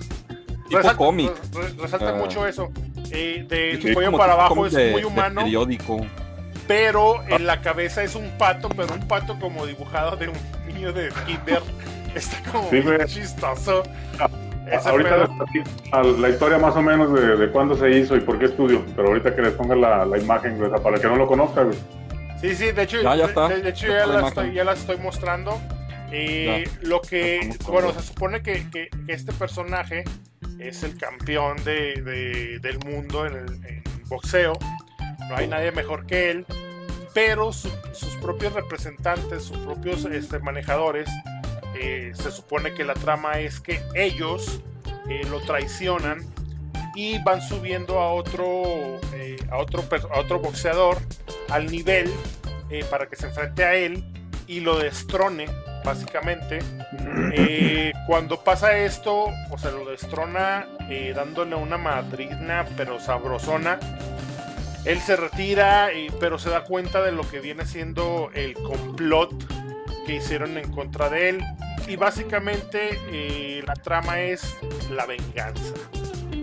Tipo 0.67 0.77
Resalta- 0.79 0.97
cómic. 0.97 1.31
re- 1.53 1.81
resalta 1.83 2.09
Ah. 2.09 2.13
mucho 2.13 2.47
eso. 2.47 2.71
Eh, 3.11 3.45
de 3.47 3.79
Sí, 3.81 3.87
su 3.89 3.93
cuello 3.93 4.11
para 4.17 4.33
tipo 4.33 4.41
abajo 4.41 4.65
es 4.65 4.73
de- 4.73 4.91
muy 4.91 5.01
de 5.01 5.07
humano, 5.07 5.41
periódico. 5.41 5.97
pero 6.67 7.23
en 7.29 7.45
la 7.45 7.61
cabeza 7.61 8.03
es 8.03 8.15
un 8.15 8.29
pato, 8.37 8.69
pero 8.69 8.93
un 8.93 9.07
pato 9.07 9.39
como 9.39 9.65
dibujado 9.65 10.15
de 10.17 10.29
un 10.29 10.35
niño 10.67 10.91
de 10.91 11.09
kinder. 11.27 11.61
Está 12.15 12.51
como 12.51 12.69
Sí, 12.69 12.81
güey. 12.81 12.97
chistoso. 13.07 13.83
Ese 14.71 14.89
ahorita 14.89 15.29
la, 15.91 16.03
la 16.03 16.29
historia 16.29 16.57
más 16.57 16.75
o 16.75 16.81
menos 16.81 17.13
de, 17.13 17.37
de 17.37 17.51
cuándo 17.51 17.77
se 17.77 17.91
hizo 17.91 18.15
y 18.15 18.21
por 18.21 18.39
qué 18.39 18.45
estudio. 18.45 18.83
Pero 18.95 19.09
ahorita 19.09 19.35
que 19.35 19.43
les 19.43 19.53
ponga 19.53 19.75
la, 19.75 20.05
la 20.05 20.17
imagen, 20.17 20.57
güey, 20.57 20.69
o 20.71 20.73
sea, 20.73 20.81
para 20.83 20.95
el 20.95 21.01
que 21.03 21.07
no 21.07 21.17
lo 21.17 21.27
conozca, 21.27 21.61
güey. 21.61 21.77
Sí, 22.49 22.55
sí, 22.55 22.71
de 22.71 22.83
hecho, 22.83 23.01
Ya, 23.01 23.15
ya 23.15 23.25
está. 23.25 23.47
de, 23.47 23.61
de 23.61 23.69
hecho 23.69 23.87
Ya 23.87 24.05
la 24.05 24.27
estoy, 24.27 24.53
ya 24.53 24.63
la 24.63 24.73
estoy 24.73 24.97
mostrando. 24.97 25.61
Eh, 26.11 26.69
lo 26.81 27.01
que, 27.01 27.55
bueno, 27.67 27.91
se 27.93 28.01
supone 28.07 28.41
que, 28.41 28.69
que- 28.69 28.89
que 28.89 29.13
este 29.13 29.33
personaje 29.33 30.03
es 30.59 30.83
el 30.83 30.97
campeón 30.97 31.57
de, 31.63 32.01
de- 32.01 32.59
del 32.59 32.79
mundo 32.85 33.25
en, 33.25 33.33
el, 33.35 33.53
en 33.65 33.83
boxeo. 34.07 34.53
No 35.29 35.35
hay 35.35 35.47
nadie 35.47 35.71
mejor 35.71 36.05
que 36.05 36.29
él. 36.31 36.45
Pero 37.13 37.51
su- 37.53 37.71
sus 37.93 38.15
propios 38.17 38.53
representantes, 38.53 39.43
sus 39.43 39.57
propios 39.59 40.05
este, 40.05 40.39
manejadores, 40.39 41.09
eh, 41.79 42.11
se 42.13 42.31
supone 42.31 42.73
que 42.73 42.83
la 42.83 42.93
trama 42.93 43.39
es 43.39 43.59
que 43.59 43.81
ellos 43.95 44.61
eh, 45.09 45.21
lo 45.29 45.39
traicionan 45.41 46.19
y 46.95 47.21
van 47.23 47.41
subiendo 47.41 47.99
a 47.99 48.13
otro, 48.13 48.99
eh, 49.13 49.37
a 49.51 49.57
otro, 49.57 49.83
a 50.13 50.19
otro 50.19 50.39
boxeador 50.39 50.97
al 51.49 51.67
nivel 51.67 52.11
eh, 52.69 52.85
para 52.89 53.07
que 53.07 53.17
se 53.17 53.27
enfrente 53.27 53.65
a 53.65 53.75
él 53.75 54.03
y 54.47 54.61
lo 54.61 54.79
destrone, 54.79 55.47
básicamente. 55.83 56.59
Eh, 57.33 57.91
cuando 58.07 58.43
pasa 58.43 58.77
esto, 58.77 59.25
o 59.49 59.57
sea, 59.57 59.71
lo 59.71 59.85
destrona 59.89 60.67
dándole 61.15 61.55
una 61.55 61.77
madrina, 61.77 62.65
pero 62.77 62.99
sabrosona. 62.99 63.79
Él 64.85 64.99
se 64.99 65.15
retira, 65.15 65.89
pero 66.19 66.37
se 66.37 66.51
da 66.51 66.63
cuenta 66.63 67.01
de 67.01 67.11
lo 67.11 67.27
que 67.27 67.39
viene 67.39 67.65
siendo 67.65 68.29
el 68.35 68.53
complot 68.53 69.33
que 70.05 70.17
hicieron 70.17 70.59
en 70.59 70.71
contra 70.71 71.09
de 71.09 71.29
él. 71.29 71.43
Y 71.87 71.95
básicamente 71.95 73.63
la 73.65 73.73
trama 73.73 74.21
es 74.21 74.55
la 74.91 75.07
venganza. 75.07 75.73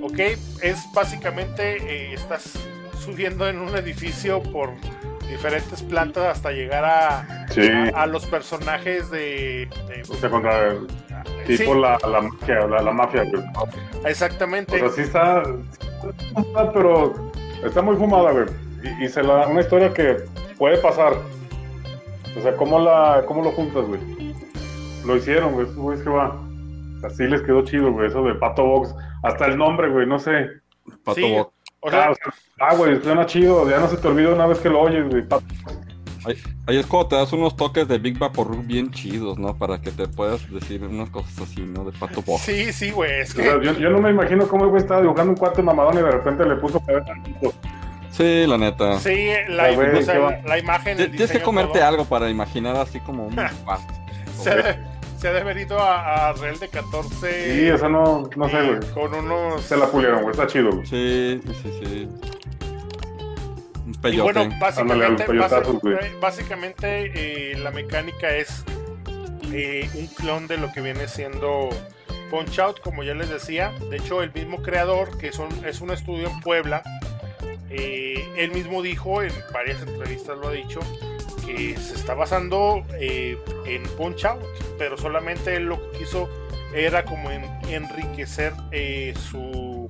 ¿Ok? 0.03 0.19
Es 0.63 0.85
básicamente, 0.93 1.77
eh, 1.79 2.15
estás 2.15 2.59
subiendo 2.99 3.49
en 3.49 3.59
un 3.61 3.75
edificio 3.77 4.43
por 4.43 4.71
diferentes 5.29 5.83
plantas 5.83 6.25
hasta 6.37 6.51
llegar 6.51 6.85
a, 6.85 7.47
Sí. 7.51 7.63
a, 7.69 8.03
a 8.03 8.07
los 8.07 8.27
personajes 8.27 9.11
de... 9.11 9.69
de- 9.89 10.03
O 10.09 10.15
sea, 10.15 10.29
contra 10.29 10.75
tipo 11.47 11.75
Sí. 11.75 11.81
la, 11.81 11.99
la 12.09 12.21
mafia, 12.21 12.67
la, 12.67 12.83
la 12.83 12.93
mafia, 12.93 13.25
güey. 13.25 13.43
Exactamente. 14.05 14.79
sea, 14.79 14.89
sí 14.91 15.01
está, 15.03 15.43
está, 16.37 16.73
pero 16.73 17.15
está 17.65 17.81
muy 17.83 17.97
fumada, 17.97 18.33
güey. 18.33 18.45
Y, 19.01 19.05
y 19.05 19.09
se 19.09 19.23
la, 19.23 19.47
una 19.47 19.61
historia 19.61 19.93
que 19.95 20.17
puede 20.59 20.77
pasar. 20.79 21.15
O 22.37 22.43
sea, 22.43 22.57
¿cómo, 22.57 22.79
la, 22.79 23.23
cómo 23.27 23.43
lo 23.43 23.53
juntas, 23.53 23.85
güey? 23.87 24.01
Lo 25.07 25.17
hicieron, 25.17 25.53
güey. 25.53 25.67
Güey, 25.75 25.99
es 25.99 26.05
que 26.05 26.11
va. 26.11 26.37
Así 27.05 27.25
les 27.25 27.43
quedó 27.43 27.63
chido, 27.65 27.93
güey. 27.93 28.09
Eso 28.09 28.23
de 28.25 28.35
Pato 28.35 28.65
Box. 28.65 28.95
Hasta 29.23 29.47
el 29.47 29.57
nombre, 29.57 29.89
güey. 29.89 30.07
No 30.07 30.19
sé. 30.19 30.49
Pato 31.05 31.15
Sí. 31.15 31.31
Box. 31.33 31.53
o 31.81 31.91
sea, 31.91 32.05
ah, 32.05 32.11
o 32.11 32.15
sea, 32.15 32.33
ah, 32.61 32.75
güey, 32.75 33.01
suena 33.03 33.27
chido. 33.27 33.69
Ya 33.71 33.79
no 33.79 33.89
se 33.89 33.97
te 33.97 34.09
olvida 34.09 34.31
una 34.35 34.47
vez 34.47 34.59
que 34.59 34.69
lo 34.69 34.81
oyes, 34.81 35.09
güey. 35.09 35.23
Pato. 35.27 35.45
Ahí, 36.25 36.37
ahí 36.69 36.77
es 36.79 36.87
cuando 36.87 37.09
te 37.09 37.17
das 37.17 37.33
unos 37.33 37.57
toques 37.57 37.89
de 37.89 37.99
Big 37.99 38.17
Vaporub 38.17 38.65
bien 38.65 38.93
chidos, 38.93 39.39
¿no? 39.39 39.57
Para 39.59 39.81
que 39.81 39.91
te 39.91 40.07
puedas 40.07 40.49
decir 40.53 40.85
unas 40.85 41.11
cosas 41.11 41.37
así, 41.41 41.63
¿no? 41.63 41.85
De 41.85 41.91
Pato 41.99 42.23
Box. 42.23 42.43
sí, 42.43 42.73
sí, 42.73 42.91
güey. 42.93 43.21
Es 43.21 43.33
O 43.33 43.43
sea, 43.43 43.59
que... 43.59 43.67
yo, 43.67 43.73
yo 43.73 43.91
no 43.91 44.01
me 44.01 44.11
imagino 44.11 44.47
cómo 44.47 44.65
el 44.65 44.71
güey 44.71 44.83
estaba 44.83 45.01
dibujando 45.01 45.33
un 45.33 45.37
cuate 45.39 45.63
mamadón 45.63 45.95
y 45.95 46.03
de 46.03 46.11
repente 46.13 46.45
le 46.45 46.57
puso 46.57 46.81
cabeza. 46.85 47.13
Sí, 48.11 48.45
la 48.47 48.59
neta. 48.59 48.99
Sí, 49.01 49.31
la, 49.49 49.71
Ya, 49.71 49.75
güey, 49.77 49.99
o 49.99 50.03
sea, 50.03 50.15
¿qué 50.15 50.21
va? 50.21 50.31
la, 50.31 50.43
la 50.43 50.59
imagen. 50.59 50.97
Tienes 50.97 51.33
que 51.33 51.43
comerte 51.43 51.79
todo. 51.79 51.89
algo 51.89 52.05
para 52.05 52.29
imaginar 52.31 52.77
así 52.77 53.01
como 53.01 53.27
un. 53.27 53.35
Se 54.39 54.79
se 55.23 55.29
ha 55.29 55.33
de 55.33 55.41
haber 55.41 55.57
ido 55.57 55.79
a, 55.79 56.29
a 56.29 56.33
Real 56.35 56.59
de 56.59 56.69
14. 56.69 57.55
Sí, 57.61 57.69
eso 57.69 57.89
no, 57.89 58.29
no 58.37 58.49
sé, 58.49 58.59
eh, 58.59 58.67
güey. 58.77 58.91
Con 58.93 59.15
unos. 59.15 59.63
Se 59.63 59.77
la 59.77 59.87
pulieron, 59.87 60.21
güey. 60.23 60.33
Está 60.33 60.47
chido, 60.49 60.71
güey. 60.73 60.85
Sí, 60.87 61.41
sí, 61.47 61.55
sí, 61.63 61.81
sí. 61.87 62.09
Un 63.87 63.93
Y 63.95 63.99
peyote. 63.99 64.33
bueno, 64.33 64.41
Ándale, 64.43 64.61
básicamente, 64.61 65.27
güey. 65.83 65.95
eh, 65.95 66.13
básicamente 66.21 67.13
eh, 67.53 67.59
la 67.59 67.71
mecánica 67.71 68.35
es 68.35 68.65
eh, 69.53 69.89
un 69.95 70.07
clon 70.09 70.47
de 70.49 70.57
lo 70.59 70.73
que 70.73 70.81
viene 70.81 71.07
siendo 71.09 71.69
Punch 72.31 72.59
Out, 72.59 72.81
como 72.81 73.03
ya 73.05 73.15
les 73.15 73.29
decía. 73.29 73.73
De 73.91 73.97
hecho, 73.99 74.23
el 74.23 74.33
mismo 74.33 74.61
creador, 74.63 75.17
que 75.19 75.29
es 75.29 75.39
un, 75.39 75.49
es 75.65 75.81
un 75.81 75.91
estudio 75.91 76.29
en 76.29 76.41
Puebla, 76.41 76.83
eh, 77.71 78.29
él 78.37 78.51
mismo 78.53 78.83
dijo, 78.83 79.23
en 79.23 79.33
varias 79.53 79.81
entrevistas 79.83 80.37
lo 80.39 80.49
ha 80.49 80.53
dicho, 80.53 80.81
que 81.47 81.77
se 81.77 81.95
está 81.95 82.15
basando 82.15 82.85
eh, 82.99 83.37
en 83.67 83.83
Punch 83.97 84.25
Out, 84.25 84.43
pero 84.79 84.97
solamente 84.97 85.57
él 85.57 85.65
lo 85.65 85.91
que 85.93 85.99
quiso 85.99 86.29
era 86.75 87.05
como 87.05 87.31
en- 87.31 87.45
enriquecer 87.69 88.53
eh, 88.71 89.15
su, 89.31 89.89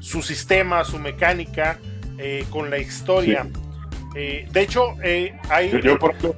su 0.00 0.22
sistema, 0.22 0.84
su 0.84 0.98
mecánica 0.98 1.78
eh, 2.18 2.44
con 2.50 2.70
la 2.70 2.78
historia. 2.78 3.46
Eh, 4.16 4.48
de 4.50 4.60
hecho, 4.60 4.94
eh, 5.02 5.36
hay, 5.48 5.70
Yo, 5.70 5.78
yo 5.78 5.98
por 5.98 6.10
ejemplo, 6.14 6.34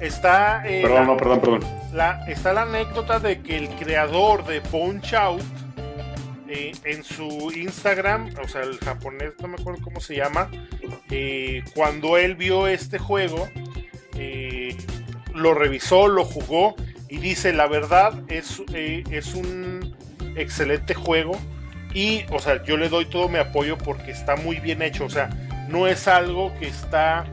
está, 0.00 0.62
eh, 0.66 0.82
perdón, 0.82 0.98
la, 1.00 1.04
no, 1.06 1.16
perdón, 1.16 1.40
perdón. 1.40 1.60
la- 1.92 2.24
está 2.28 2.52
la 2.52 2.62
anécdota 2.62 3.18
de 3.18 3.40
que 3.42 3.56
el 3.56 3.68
creador 3.70 4.44
de 4.46 4.60
Punch 4.60 5.14
Out 5.14 5.42
en 6.48 7.04
su 7.04 7.52
Instagram, 7.54 8.30
o 8.42 8.48
sea, 8.48 8.62
el 8.62 8.78
japonés, 8.78 9.34
no 9.40 9.48
me 9.48 9.54
acuerdo 9.54 9.82
cómo 9.82 10.00
se 10.00 10.16
llama, 10.16 10.50
cuando 11.74 12.16
él 12.18 12.34
vio 12.34 12.68
este 12.68 12.98
juego, 12.98 13.48
lo 15.36 15.54
revisó, 15.54 16.08
lo 16.08 16.24
jugó 16.24 16.74
y 17.08 17.18
dice, 17.18 17.52
la 17.52 17.66
verdad 17.66 18.14
es, 18.28 18.62
eh, 18.72 19.04
es 19.10 19.34
un 19.34 19.94
excelente 20.34 20.94
juego 20.94 21.38
y, 21.94 22.24
o 22.30 22.38
sea, 22.38 22.62
yo 22.64 22.76
le 22.76 22.88
doy 22.88 23.06
todo 23.06 23.28
mi 23.28 23.38
apoyo 23.38 23.78
porque 23.78 24.10
está 24.10 24.36
muy 24.36 24.58
bien 24.60 24.82
hecho, 24.82 25.04
o 25.04 25.10
sea, 25.10 25.28
no 25.68 25.86
es 25.86 26.08
algo 26.08 26.52
que 26.58 26.66
está 26.68 27.24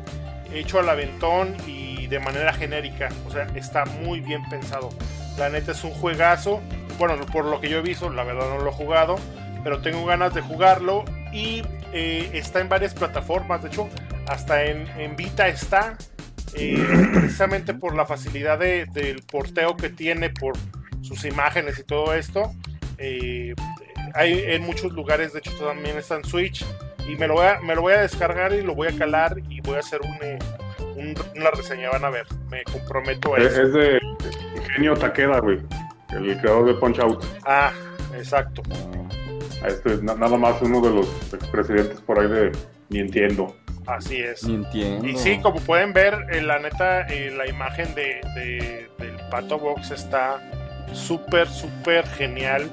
hecho 0.53 0.79
al 0.79 0.89
aventón 0.89 1.55
y 1.67 2.07
de 2.07 2.19
manera 2.19 2.53
genérica, 2.53 3.09
o 3.27 3.31
sea, 3.31 3.47
está 3.55 3.85
muy 3.85 4.19
bien 4.19 4.47
pensado. 4.49 4.89
La 5.37 5.49
neta 5.49 5.71
es 5.71 5.83
un 5.83 5.91
juegazo, 5.91 6.61
bueno, 6.97 7.15
por 7.31 7.45
lo 7.45 7.59
que 7.61 7.69
yo 7.69 7.79
he 7.79 7.81
visto, 7.81 8.09
la 8.09 8.23
verdad 8.23 8.47
no 8.49 8.63
lo 8.63 8.69
he 8.69 8.73
jugado, 8.73 9.15
pero 9.63 9.81
tengo 9.81 10.05
ganas 10.05 10.33
de 10.33 10.41
jugarlo 10.41 11.03
y 11.31 11.63
eh, 11.93 12.29
está 12.33 12.59
en 12.59 12.69
varias 12.69 12.93
plataformas, 12.93 13.61
de 13.63 13.69
hecho, 13.69 13.89
hasta 14.27 14.65
en, 14.65 14.87
en 14.99 15.15
Vita 15.15 15.47
está, 15.47 15.97
eh, 16.55 16.83
precisamente 17.13 17.73
por 17.73 17.95
la 17.95 18.05
facilidad 18.05 18.59
de- 18.59 18.85
del 18.93 19.21
porteo 19.23 19.75
que 19.77 19.89
tiene, 19.89 20.29
por 20.29 20.53
sus 21.01 21.25
imágenes 21.25 21.79
y 21.79 21.83
todo 21.83 22.13
esto. 22.13 22.51
eh, 22.97 23.53
hay 24.15 24.43
en 24.45 24.61
muchos 24.63 24.91
lugares, 24.93 25.33
de 25.33 25.39
hecho 25.39 25.51
también 25.57 25.97
está 25.97 26.15
en 26.15 26.23
Switch, 26.23 26.63
y 27.07 27.15
me 27.15 27.27
lo 27.27 27.33
voy 27.33 27.47
a, 27.47 27.59
me 27.61 27.73
lo 27.75 27.81
voy 27.81 27.93
a 27.93 28.01
descargar 28.01 28.53
y 28.53 28.61
lo 28.61 28.75
voy 28.75 28.87
a 28.89 28.97
calar 28.97 29.35
y 29.49 29.59
voy 29.61 29.75
a 29.77 29.79
hacer 29.79 29.99
un, 30.01 30.15
eh, 30.21 30.37
un- 30.95 31.15
una 31.35 31.49
reseña, 31.51 31.89
van 31.89 32.05
a 32.05 32.09
ver, 32.11 32.25
me 32.51 32.63
comprometo 32.63 33.33
a 33.33 33.39
Es, 33.39 33.53
eso. 33.53 33.61
es 33.63 33.73
de 33.73 33.99
Ingenio 34.55 34.93
Takeda, 34.95 35.39
güey. 35.39 35.59
El 36.17 36.37
creador 36.39 36.65
de 36.67 36.73
Punch 36.75 36.99
Out. 36.99 37.23
Ah, 37.45 37.71
exacto. 38.15 38.61
Este, 39.65 39.97
na- 40.01 40.15
nada 40.15 40.37
más 40.37 40.61
uno 40.61 40.81
de 40.81 40.89
los 40.89 41.07
expresidentes 41.33 41.99
por 42.01 42.19
ahí 42.19 42.27
de 42.27 42.51
Nintendo. 42.89 43.55
Así 43.87 44.17
es. 44.17 44.43
Ni 44.43 44.55
entiendo. 44.55 45.07
Y 45.07 45.17
sí, 45.17 45.39
como 45.41 45.59
pueden 45.61 45.93
ver, 45.93 46.25
eh, 46.31 46.41
la 46.41 46.59
neta, 46.59 47.01
eh, 47.07 47.31
la 47.35 47.47
imagen 47.47 47.93
de, 47.95 48.21
de- 48.35 48.89
del 48.99 49.17
Pato 49.29 49.57
Box 49.59 49.91
está 49.91 50.39
súper, 50.93 51.47
súper 51.49 52.05
genial. 52.07 52.69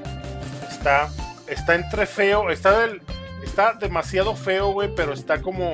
Está, 0.68 1.08
está 1.48 1.74
entre 1.74 2.06
feo, 2.06 2.50
está, 2.50 2.80
del, 2.80 3.02
está 3.44 3.72
demasiado 3.74 4.34
feo, 4.36 4.72
güey, 4.72 4.88
pero 4.94 5.12
está 5.12 5.40
como 5.42 5.72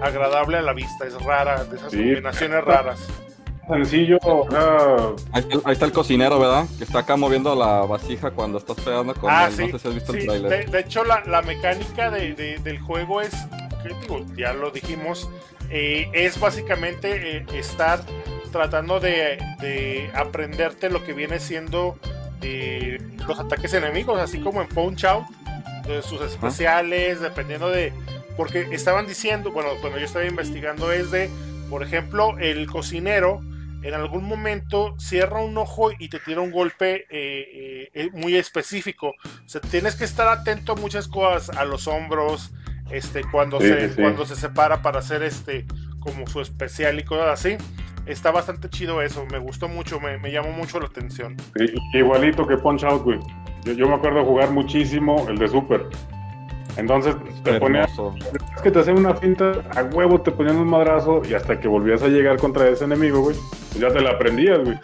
agradable 0.00 0.58
a 0.58 0.62
la 0.62 0.72
vista. 0.72 1.06
Es 1.06 1.14
rara, 1.22 1.64
de 1.64 1.76
esas 1.76 1.90
Sí. 1.92 1.98
combinaciones 1.98 2.64
raras. 2.64 3.00
Sencillo, 3.68 4.18
o 4.22 4.48
sea, 4.50 4.96
Ahí, 5.32 5.42
está- 5.48 5.68
ahí 5.68 5.72
está 5.72 5.84
el 5.86 5.92
cocinero, 5.92 6.38
¿verdad? 6.38 6.66
Que 6.78 6.84
está 6.84 7.00
acá 7.00 7.16
moviendo 7.16 7.54
la 7.56 7.80
vasija 7.80 8.30
cuando 8.30 8.58
estás 8.58 8.76
pegando 8.76 9.12
con 9.14 9.28
Ah, 9.30 9.46
él. 9.48 9.52
sí. 9.52 9.62
No 9.72 9.78
sé 9.78 9.78
si 9.80 9.88
has 9.88 9.94
visto 9.94 10.12
Sí, 10.12 10.18
el 10.20 10.26
de, 10.26 10.38
trailer. 10.48 10.70
de 10.70 10.80
hecho, 10.80 11.04
la, 11.04 11.24
la 11.24 11.42
mecánica 11.42 12.10
de- 12.10 12.34
de- 12.34 12.58
del 12.58 12.78
juego 12.78 13.20
es, 13.20 13.32
digo, 14.02 14.24
ya 14.36 14.52
lo 14.52 14.70
dijimos, 14.70 15.28
eh, 15.70 16.08
es 16.12 16.38
básicamente 16.38 17.38
eh, 17.38 17.46
estar 17.54 18.00
tratando 18.52 19.00
de, 19.00 19.38
de 19.60 20.10
aprenderte 20.14 20.88
lo 20.88 21.02
que 21.04 21.12
viene 21.12 21.40
siendo 21.40 21.98
eh, 22.42 22.98
los 23.26 23.40
ataques 23.40 23.74
enemigos, 23.74 24.20
así 24.20 24.38
como 24.38 24.62
en 24.62 24.68
Punch 24.68 25.04
Out, 25.04 25.26
de 25.88 26.02
sus 26.02 26.20
especiales, 26.20 27.20
dependiendo 27.20 27.68
de... 27.70 27.92
Porque 28.36 28.68
estaban 28.72 29.06
diciendo, 29.06 29.50
bueno, 29.50 29.70
cuando 29.80 29.98
yo 29.98 30.04
estaba 30.04 30.24
investigando 30.26 30.92
es 30.92 31.10
de, 31.10 31.30
por 31.70 31.82
ejemplo, 31.82 32.36
el 32.38 32.66
cocinero 32.66 33.40
en 33.86 33.94
algún 33.94 34.24
momento 34.24 34.96
cierra 34.98 35.40
un 35.40 35.56
ojo 35.58 35.90
y 35.96 36.08
te 36.08 36.18
tira 36.18 36.40
un 36.40 36.50
golpe 36.50 37.06
eh, 37.08 37.88
eh, 37.94 38.10
muy 38.12 38.34
específico. 38.36 39.10
O 39.10 39.48
sea, 39.48 39.60
tienes 39.60 39.94
que 39.94 40.04
estar 40.04 40.26
atento 40.26 40.72
a 40.72 40.74
muchas 40.74 41.06
cosas, 41.06 41.56
a 41.56 41.64
los 41.64 41.86
hombros, 41.86 42.52
este, 42.90 43.22
cuando, 43.30 43.60
Sí, 43.60 43.68
se, 43.68 43.88
sí, 43.90 44.02
cuando 44.02 44.26
se 44.26 44.34
separa 44.34 44.82
para 44.82 44.98
hacer 44.98 45.22
este 45.22 45.66
como 46.00 46.26
su 46.26 46.40
especial 46.40 46.98
y 46.98 47.04
cosas 47.04 47.40
así. 47.40 47.56
Está 48.06 48.30
bastante 48.30 48.68
chido 48.70 49.02
eso, 49.02 49.26
me 49.26 49.38
gustó 49.38 49.68
mucho, 49.68 50.00
me, 50.00 50.18
me 50.18 50.30
llamó 50.30 50.50
mucho 50.52 50.78
la 50.78 50.86
atención. 50.86 51.36
igualito 51.92 52.46
que 52.46 52.56
Punch 52.56 52.84
Out, 52.84 53.02
güey. 53.02 53.18
Yo, 53.64 53.72
yo 53.72 53.88
me 53.88 53.94
acuerdo 53.94 54.24
jugar 54.24 54.50
muchísimo 54.50 55.26
el 55.28 55.38
de 55.38 55.48
Super. 55.48 55.86
Entonces 56.76 57.16
te 57.42 57.58
ponías, 57.58 57.90
Hermoso. 57.90 58.14
es 58.56 58.62
que 58.62 58.70
te 58.70 58.80
hacían 58.80 58.98
una 58.98 59.14
finta, 59.14 59.52
a 59.74 59.82
huevo 59.84 60.20
te 60.20 60.30
ponían 60.30 60.56
un 60.56 60.68
madrazo 60.68 61.22
y 61.28 61.34
hasta 61.34 61.58
que 61.58 61.68
volvías 61.68 62.02
a 62.02 62.08
llegar 62.08 62.36
contra 62.36 62.68
ese 62.68 62.84
enemigo, 62.84 63.20
güey, 63.20 63.36
pues 63.70 63.80
ya 63.80 63.88
te 63.88 64.00
la 64.00 64.10
aprendías, 64.10 64.62
güey. 64.62 64.78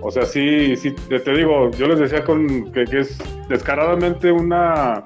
O 0.00 0.10
sea, 0.12 0.24
sí, 0.24 0.76
sí, 0.76 0.92
te, 0.92 1.18
te 1.18 1.32
digo, 1.32 1.70
yo 1.72 1.88
les 1.88 1.98
decía 1.98 2.22
con 2.22 2.70
que, 2.72 2.84
que 2.84 3.00
es 3.00 3.18
descaradamente 3.48 4.30
una 4.30 5.04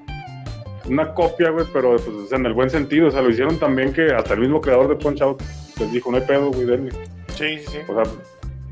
una 0.88 1.14
copia, 1.14 1.50
güey, 1.50 1.66
pero 1.72 1.96
pues, 1.96 2.32
en 2.32 2.44
el 2.46 2.52
buen 2.52 2.70
sentido, 2.70 3.08
o 3.08 3.10
sea, 3.10 3.22
lo 3.22 3.30
hicieron 3.30 3.58
también 3.58 3.92
que 3.92 4.12
hasta 4.12 4.34
el 4.34 4.40
mismo 4.40 4.60
creador 4.60 4.88
de 4.88 4.96
Punch 4.96 5.22
Out 5.22 5.42
les 5.78 5.92
dijo, 5.92 6.10
no 6.10 6.18
hay 6.18 6.24
pedo, 6.24 6.50
güey, 6.50 6.66
denle. 6.66 6.90
Sí, 7.28 7.58
sí, 7.58 7.66
sí. 7.68 7.78
O 7.88 7.94
sea, 7.94 8.12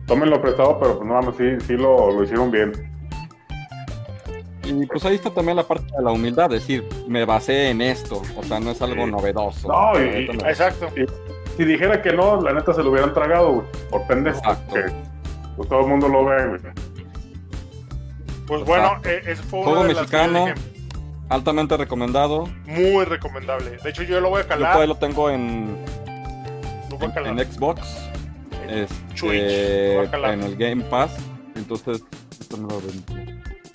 tómenlo 0.07 0.41
prestado, 0.41 0.79
pero 0.79 0.99
pues 0.99 1.09
no 1.09 1.15
mames, 1.15 1.37
sí, 1.37 1.67
sí 1.67 1.73
lo, 1.75 2.13
lo 2.13 2.23
hicieron 2.23 2.51
bien. 2.51 2.73
Y 4.73 4.87
pues 4.87 5.05
ahí 5.05 5.17
está 5.17 5.31
también 5.31 5.57
la 5.57 5.65
parte 5.65 5.85
de 5.97 6.03
la 6.03 6.13
humildad, 6.13 6.49
decir, 6.51 6.87
me 7.09 7.25
basé 7.25 7.71
en 7.71 7.81
esto, 7.83 8.23
o 8.37 8.43
sea, 8.45 8.61
no 8.61 8.71
es 8.71 8.81
algo 8.83 9.05
Sí. 9.05 9.11
novedoso. 9.11 9.67
No, 9.69 10.01
y-. 10.01 10.29
Exacto. 10.47 10.87
Si 11.57 11.65
dijera 11.65 12.01
que 12.01 12.13
no, 12.13 12.41
la 12.41 12.53
neta 12.53 12.73
se 12.73 12.83
lo 12.83 12.91
hubieran 12.91 13.13
tragado, 13.13 13.53
güey, 13.53 13.67
por 13.91 14.07
pendejo. 14.07 14.39
Exacto. 14.39 14.75
Que, 14.75 14.83
pues 15.57 15.69
todo 15.69 15.81
el 15.81 15.87
mundo 15.89 16.09
lo 16.09 16.25
ve, 16.25 16.47
güey. 16.47 16.61
Pues 18.47 18.65
bueno, 18.65 19.01
eh, 19.05 19.37
fue 19.49 19.63
Juego 19.63 19.83
yo 19.83 19.89
mexicano. 19.95 20.47
Altamente 21.29 21.77
recomendado. 21.77 22.49
muy 22.67 23.05
recomendable. 23.05 23.77
De 23.83 23.91
hecho, 23.91 24.03
yo 24.03 24.21
lo 24.21 24.31
voy 24.31 24.41
a 24.41 24.43
Yo 24.43 24.49
calar. 24.49 24.73
todavía 24.73 24.95
lo 24.95 24.99
tengo 24.99 25.31
en, 25.31 25.77
lo 26.91 26.97
voy 26.99 27.09
a 27.09 27.15
calar. 27.15 27.39
en 27.39 27.53
Xbox. 27.53 27.81
este, 28.69 30.03
en 30.03 30.43
el 30.43 30.57
Game 30.57 30.83
Pass. 30.85 31.17
Entonces, 31.55 32.03
esto 32.41 32.57
no 32.57 32.69
lo 32.69 32.81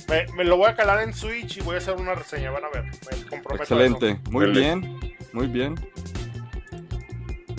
me, 0.10 0.26
me, 0.34 0.43
lo 0.43 0.58
voy 0.58 0.70
a 0.70 0.76
calar 0.76 1.01
en 1.01 1.14
Switch 1.14 1.58
y 1.58 1.62
voy 1.62 1.76
a 1.76 1.78
hacer 1.80 1.95
una 1.95 2.16
reseña. 2.16 2.51
Van 2.51 2.64
a 2.66 2.70
ver, 2.70 2.84
me 2.84 3.30
comprometo. 3.30 3.64
Excelente, 3.64 4.20
muy 4.30 4.51
bien, 4.51 4.99
muy 5.34 5.47
bien. 5.47 5.76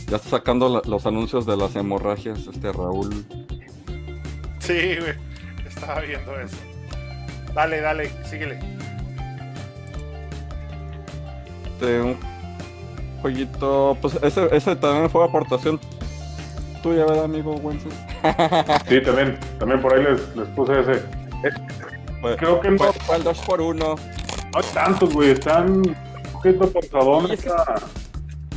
Ya 0.08 0.16
está 0.16 0.28
sacando 0.28 0.82
los 0.84 1.06
anuncios 1.06 1.46
de 1.46 1.56
las 1.56 1.74
hemorragias, 1.74 2.46
este 2.46 2.72
Raúl. 2.72 3.24
Sí, 4.60 4.96
güey. 5.00 5.14
Estaba 5.66 6.00
viendo 6.00 6.38
eso. 6.40 6.56
Dale, 7.54 7.80
dale, 7.80 8.10
síguele. 8.24 8.58
Este, 11.64 12.00
un 12.00 12.16
jueguito. 13.20 13.98
Pues 14.00 14.18
ese, 14.22 14.48
ese 14.54 14.76
también 14.76 15.10
fue 15.10 15.24
aportación 15.24 15.80
tuya, 16.82 17.04
¿verdad, 17.04 17.24
amigo 17.24 17.54
Wences? 17.56 17.92
sí, 18.88 19.00
también. 19.02 19.38
También 19.58 19.80
por 19.82 19.94
ahí 19.94 20.04
les, 20.04 20.36
les 20.36 20.48
puse 20.50 20.80
ese. 20.80 21.02
Creo 22.36 22.60
que 22.60 22.70
no. 22.70 22.92
Fue 22.92 23.16
el 23.16 23.24
2 23.24 23.38
por 23.40 23.60
1 23.60 23.84
No 23.84 23.96
hay 24.54 24.64
tantos, 24.74 25.12
güey. 25.12 25.30
Están 25.30 25.70
un 25.70 25.96
poquito 26.32 26.70
pensadones. 26.70 27.46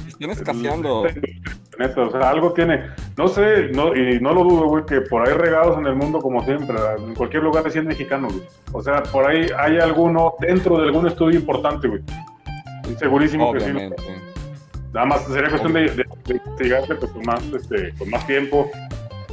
Están 0.07 0.29
escaseando. 0.31 1.05
Neta, 1.77 2.01
o 2.01 2.11
sea, 2.11 2.29
algo 2.29 2.51
tiene. 2.51 2.87
No 3.17 3.27
sé, 3.29 3.69
no, 3.69 3.95
y 3.95 4.19
no 4.19 4.33
lo 4.33 4.43
dudo, 4.43 4.67
güey, 4.67 4.85
que 4.85 5.01
por 5.01 5.25
ahí 5.25 5.33
regados 5.33 5.77
en 5.77 5.85
el 5.87 5.95
mundo, 5.95 6.19
como 6.19 6.43
siempre, 6.43 6.77
en 6.97 7.15
cualquier 7.15 7.43
lugar 7.43 7.63
de 7.63 7.71
100 7.71 7.87
mexicanos, 7.87 8.33
güey. 8.33 8.45
O 8.73 8.81
sea, 8.81 9.01
por 9.03 9.25
ahí 9.25 9.47
hay 9.57 9.77
alguno 9.77 10.33
dentro 10.39 10.77
de 10.77 10.87
algún 10.87 11.07
estudio 11.07 11.39
importante, 11.39 11.87
güey. 11.87 12.01
Segurísimo 12.97 13.53
que 13.53 13.61
sí. 13.61 13.71
Nada 14.93 15.05
más 15.05 15.23
sería 15.27 15.49
cuestión 15.49 15.73
de, 15.73 15.89
de, 15.89 16.05
investigarse 16.27 16.95
pues, 16.95 17.11
con, 17.11 17.21
más, 17.23 17.43
este, 17.53 17.93
con 17.97 18.09
más 18.09 18.25
tiempo 18.25 18.69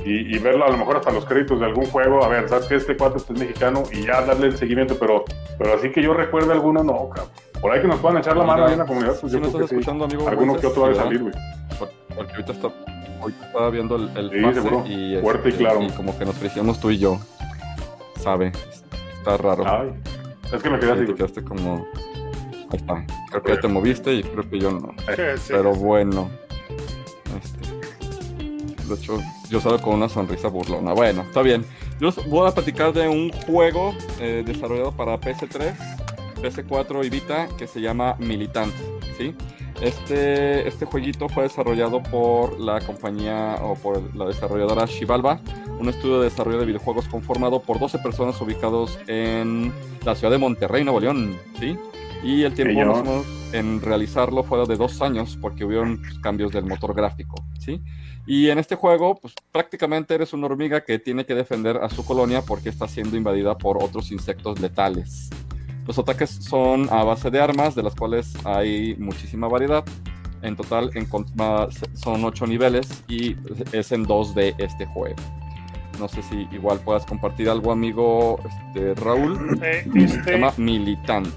y, 0.06 0.38
verlo 0.38 0.64
a 0.64 0.70
lo 0.70 0.76
mejor 0.76 0.98
hasta 0.98 1.10
los 1.10 1.24
créditos 1.24 1.58
de 1.58 1.66
algún 1.66 1.86
juego. 1.86 2.24
A 2.24 2.28
ver, 2.28 2.48
sabes 2.48 2.66
que 2.66 2.76
este 2.76 2.96
cuatro 2.96 3.18
es 3.18 3.28
mexicano 3.30 3.82
y 3.92 4.06
ya 4.06 4.22
darle 4.22 4.46
el 4.46 4.56
seguimiento, 4.56 4.96
pero, 4.98 5.24
pero 5.58 5.74
así 5.74 5.90
que 5.90 6.00
yo 6.00 6.14
recuerde 6.14 6.52
alguno, 6.52 6.84
no, 6.84 7.08
cabrón. 7.08 7.32
Por 7.60 7.72
ahí 7.72 7.80
que 7.80 7.88
nos 7.88 7.98
puedan 7.98 8.18
echar 8.18 8.36
la 8.36 8.44
mano 8.44 8.66
ahí 8.66 8.74
en 8.74 8.78
la 8.78 8.86
comunidad, 8.86 9.18
pues 9.20 9.32
yo 9.32 9.40
creo 9.40 9.52
que 9.52 9.64
escuchando, 9.64 10.08
sí. 10.08 10.14
Amigo, 10.14 10.28
Alguno 10.28 10.56
que 10.56 10.66
otro 10.66 10.82
va 10.82 10.90
a 10.90 10.94
salir, 10.94 11.22
güey. 11.22 11.34
Porque 12.14 12.32
ahorita, 12.32 12.52
está, 12.52 12.68
ahorita 13.20 13.46
estaba 13.46 13.70
viendo 13.70 13.96
el, 13.96 14.16
el 14.16 14.30
sí, 14.30 14.40
pase 14.40 14.88
y, 14.88 15.20
Fuerte 15.20 15.48
y 15.48 15.52
este, 15.52 15.64
claro. 15.64 15.82
y 15.82 15.90
como 15.90 16.16
que 16.16 16.24
nos 16.24 16.36
frigiamos 16.36 16.80
tú 16.80 16.90
y 16.90 16.98
yo. 16.98 17.18
Sabe, 18.20 18.52
está 19.18 19.36
raro. 19.36 19.64
Ay, 19.66 19.92
es 20.52 20.62
que 20.62 20.70
me 20.70 20.78
quedé 20.78 20.92
así. 20.92 21.06
Te 21.06 21.14
quedaste 21.14 21.42
como... 21.42 21.86
Ahí 22.70 22.78
está. 22.78 23.04
Creo 23.30 23.42
que 23.42 23.54
ya 23.54 23.60
te 23.60 23.68
moviste 23.68 24.12
y 24.14 24.22
creo 24.22 24.48
que 24.48 24.58
yo 24.58 24.70
no. 24.70 24.94
Pero 25.48 25.74
bueno. 25.74 26.30
Este, 27.42 28.84
de 28.86 28.94
hecho, 28.94 29.18
yo 29.50 29.60
salgo 29.60 29.80
con 29.80 29.94
una 29.94 30.08
sonrisa 30.08 30.48
burlona. 30.48 30.92
Bueno, 30.92 31.22
está 31.22 31.42
bien. 31.42 31.64
Yo 32.00 32.10
voy 32.28 32.48
a 32.48 32.52
platicar 32.52 32.92
de 32.92 33.08
un 33.08 33.30
juego 33.30 33.94
eh, 34.20 34.42
desarrollado 34.44 34.92
para 34.92 35.18
PS3, 35.20 35.74
PS4 36.42 37.04
y 37.04 37.10
Vita 37.10 37.48
que 37.56 37.66
se 37.66 37.80
llama 37.80 38.16
Militant. 38.18 38.74
¿sí? 39.16 39.34
Este, 39.80 40.66
este 40.66 40.86
jueguito 40.86 41.28
fue 41.28 41.44
desarrollado 41.44 42.02
por 42.02 42.58
la 42.58 42.80
compañía 42.80 43.58
o 43.62 43.74
por 43.74 44.14
la 44.14 44.26
desarrolladora 44.26 44.86
Shivalba, 44.86 45.40
un 45.78 45.88
estudio 45.88 46.20
de 46.20 46.30
desarrollo 46.30 46.58
de 46.58 46.66
videojuegos 46.66 47.06
conformado 47.08 47.60
por 47.60 47.78
12 47.78 47.98
personas 47.98 48.40
ubicados 48.40 48.98
en 49.06 49.72
la 50.04 50.14
ciudad 50.14 50.32
de 50.32 50.38
Monterrey, 50.38 50.82
Nuevo 50.82 51.00
León. 51.00 51.36
¿sí? 51.58 51.78
Y 52.22 52.42
el 52.42 52.54
tiempo 52.54 53.24
en 53.52 53.80
realizarlo 53.80 54.42
fue 54.42 54.66
de 54.66 54.76
dos 54.76 55.02
años 55.02 55.38
porque 55.40 55.64
hubieron 55.64 56.00
cambios 56.22 56.52
del 56.52 56.64
motor 56.64 56.94
gráfico. 56.94 57.44
¿sí? 57.58 57.82
Y 58.26 58.50
en 58.50 58.58
este 58.58 58.74
juego, 58.74 59.14
pues 59.14 59.34
prácticamente 59.52 60.14
eres 60.14 60.32
una 60.32 60.46
hormiga 60.46 60.84
que 60.84 60.98
tiene 60.98 61.24
que 61.24 61.34
defender 61.34 61.76
a 61.76 61.88
su 61.88 62.04
colonia 62.04 62.42
porque 62.42 62.68
está 62.68 62.88
siendo 62.88 63.16
invadida 63.16 63.56
por 63.56 63.82
otros 63.82 64.10
insectos 64.10 64.58
letales. 64.60 65.30
Los 65.86 65.98
ataques 65.98 66.30
son 66.30 66.88
a 66.90 67.04
base 67.04 67.30
de 67.30 67.40
armas, 67.40 67.76
de 67.76 67.84
las 67.84 67.94
cuales 67.94 68.34
hay 68.44 68.96
muchísima 68.96 69.46
variedad. 69.46 69.84
En 70.42 70.56
total 70.56 70.90
en, 70.94 71.08
son 71.94 72.24
ocho 72.24 72.46
niveles 72.46 73.04
y 73.08 73.36
es 73.72 73.92
en 73.92 74.02
dos 74.02 74.34
de 74.34 74.54
este 74.58 74.86
juego. 74.86 75.16
No 76.00 76.08
sé 76.08 76.22
si 76.22 76.48
igual 76.52 76.80
puedas 76.80 77.06
compartir 77.06 77.48
algo, 77.48 77.72
amigo 77.72 78.40
este, 78.44 78.94
Raúl. 78.94 79.58
Eh, 79.62 79.86
este... 79.94 80.24
Se 80.24 80.32
llama 80.32 80.52
Militant. 80.56 81.28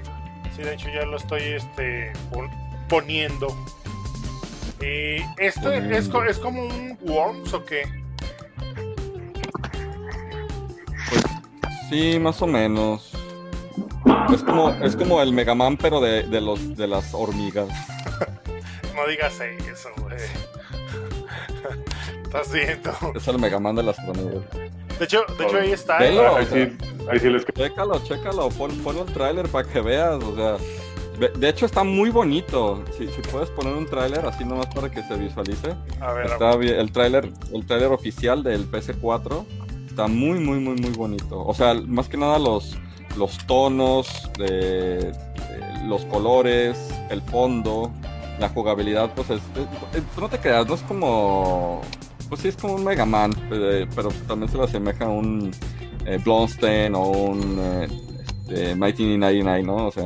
Sí, 0.56 0.64
de 0.64 0.74
hecho 0.74 0.90
ya 0.90 1.06
lo 1.06 1.18
estoy 1.18 1.42
este, 1.44 2.12
poniendo. 2.90 3.56
Eh, 4.82 5.26
¿Esto 5.38 5.72
es, 5.72 6.08
es, 6.08 6.40
como 6.40 6.64
un 6.64 6.98
Worms 7.02 7.54
o 7.54 7.66
qué? 7.66 7.84
Pues 11.10 11.24
sí, 11.90 12.20
más 12.20 12.42
o 12.42 12.48
menos. 12.48 13.12
Es 14.34 14.44
como, 14.44 14.70
es 14.70 14.96
como 14.96 15.22
el 15.22 15.34
Mega 15.34 15.56
Man, 15.56 15.78
pero 15.78 16.00
de, 16.00 16.24
de 16.24 16.42
los, 16.42 16.78
de 16.78 16.88
las 16.88 17.14
hormigas. 17.14 17.68
no 18.96 19.08
digas 19.08 19.40
eso, 19.40 19.90
güey. 19.98 20.16
Estás 22.24 22.52
viendo. 22.52 22.92
Es 23.16 23.28
el 23.28 23.40
Mega 23.40 23.60
Man 23.60 23.76
de 23.76 23.84
las 23.84 24.00
hormigas. 24.00 24.44
De 25.00 25.06
hecho, 25.06 25.24
de 25.38 25.46
hecho 25.46 25.58
ahí 25.58 25.72
está. 25.72 26.06
¿eh? 26.06 26.20
ahí, 26.20 26.46
sí, 26.46 26.78
ahí 27.10 27.20
sí 27.20 27.30
les... 27.30 27.46
Chécalo, 27.46 28.04
chécalo, 28.04 28.50
pon, 28.50 28.78
pon 28.80 28.98
el 28.98 29.06
tráiler 29.06 29.48
para 29.48 29.68
que 29.68 29.82
veas, 29.82 30.24
o 30.24 30.36
sea... 30.36 30.58
De 31.20 31.50
hecho 31.50 31.66
está 31.66 31.84
muy 31.84 32.10
bonito. 32.10 32.84
Si, 32.98 33.08
puedes 33.30 33.50
poner 33.50 33.74
un 33.76 33.86
tráiler 33.86 34.26
así 34.26 34.46
nomás 34.46 34.68
para 34.68 34.90
que 34.90 35.04
se 35.04 35.16
visualice. 35.16 35.76
A 36.00 36.14
ver, 36.14 36.28
está 36.28 36.54
el 36.54 36.92
tráiler, 36.92 37.32
el 37.54 37.66
tráiler 37.66 37.92
oficial 37.92 38.44
del 38.44 38.70
PS4 38.72 39.46
está 39.88 40.08
muy 40.08 40.40
muy 40.40 40.60
muy 40.60 40.76
muy 40.76 40.92
bonito. 40.92 41.46
O 41.46 41.54
sea, 41.54 41.74
más 41.74 42.08
que 42.08 42.18
nada 42.18 42.40
los 42.40 42.78
los 43.18 43.38
tonos, 43.48 44.30
los 45.88 46.06
colores, 46.06 46.90
el 47.10 47.22
fondo, 47.24 47.92
la 48.40 48.50
jugabilidad, 48.50 49.14
pues 49.14 49.30
es, 49.32 49.42
no 50.18 50.30
te 50.30 50.38
creas, 50.38 50.68
no 50.68 50.76
es 50.76 50.82
como 50.84 51.82
pues 52.30 52.42
sí 52.42 52.48
es 52.50 52.56
como 52.56 52.76
un 52.76 52.86
Mega 52.86 53.06
Man, 53.06 53.34
eh, 53.52 53.88
pero 53.96 54.10
también 54.28 54.52
se 54.52 54.58
le 54.58 54.64
asemeja 54.64 55.06
a 55.06 55.10
un 55.10 55.52
eh, 56.06 56.20
Blonstein 56.24 56.94
o 56.94 57.02
un 57.10 57.58
eh, 57.60 57.88
este, 58.50 58.76
Mighty 58.76 59.18
99, 59.18 59.64
¿no? 59.64 59.88
O 59.88 59.92
sea, 59.92 60.06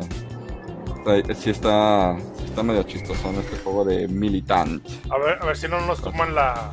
sí 1.36 1.50
está, 1.50 2.16
está 2.46 2.64
medio 2.64 2.84
chistoso 2.84 3.30
en 3.30 3.36
este 3.36 3.58
juego 3.58 3.86
de 3.86 4.08
Militant. 4.08 4.86
A 5.10 5.18
ver, 5.18 5.40
a 5.42 5.46
ver 5.46 5.58
si 5.58 5.68
no 5.68 5.80
nos 5.86 6.02
toman 6.02 6.34
la... 6.34 6.72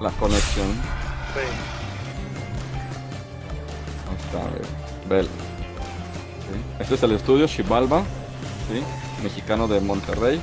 La 0.00 0.10
conexión. 0.12 0.66
Sí. 1.34 1.40
Ahí 4.10 4.16
está, 4.24 4.38
a 5.14 5.20
Este 6.82 6.94
es 6.94 7.02
el 7.02 7.12
estudio 7.12 7.46
Shibalba, 7.46 8.02
¿sí? 8.68 8.82
mexicano 9.22 9.68
de 9.68 9.80
Monterrey. 9.80 10.40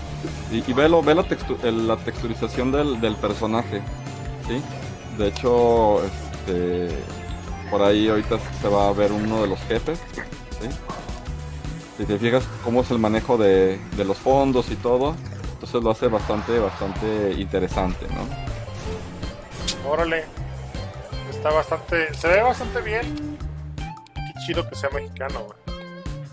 Y, 0.52 0.70
y 0.70 0.74
ve, 0.74 0.90
la, 0.90 1.02
la, 1.02 1.98
texturización 1.98 2.72
del, 2.72 3.02
del, 3.02 3.16
personaje. 3.16 3.82
¿sí? 4.48 4.62
De 5.18 5.28
hecho, 5.28 6.04
este, 6.04 6.90
por 7.70 7.82
ahí 7.82 8.08
ahorita 8.08 8.38
se 8.62 8.68
va 8.68 8.90
a 8.90 8.94
ver 8.94 9.12
uno 9.12 9.42
de 9.42 9.48
los 9.48 9.60
jefes. 9.62 10.00
¿sí? 10.60 10.68
Si 12.02 12.08
te 12.08 12.18
fijas 12.18 12.44
cómo 12.64 12.82
es 12.82 12.90
el 12.90 12.98
manejo 12.98 13.38
de, 13.38 13.80
los 13.96 14.18
fondos 14.18 14.72
y 14.72 14.76
todo, 14.76 15.16
entonces 15.54 15.84
lo 15.84 15.92
hace 15.92 16.08
bastante, 16.08 16.58
bastante 16.58 17.34
interesante, 17.34 18.08
¿no? 18.08 19.88
Órale, 19.88 20.26
está 21.30 21.52
bastante, 21.52 22.12
se 22.16 22.28
ve 22.28 22.42
bastante 22.42 22.82
bien. 22.82 23.38
Qué 24.16 24.34
chido 24.44 24.68
que 24.68 24.76
sea 24.76 24.90
mexicano, 24.90 25.42
güey. 25.42 25.60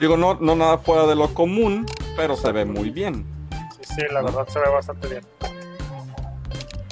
Digo, 0.01 0.17
no, 0.17 0.39
no 0.41 0.57
nada 0.57 0.79
fuera 0.79 1.07
de 1.07 1.15
lo 1.15 1.35
común, 1.35 1.85
pero 2.17 2.35
se 2.35 2.51
ve 2.51 2.65
muy 2.65 2.89
bien. 2.89 3.27
Sí, 3.77 3.95
sí, 3.95 4.03
la 4.11 4.23
verdad 4.23 4.49
se 4.49 4.61
ve 4.61 4.71
bastante 4.71 5.09
bien. 5.09 5.27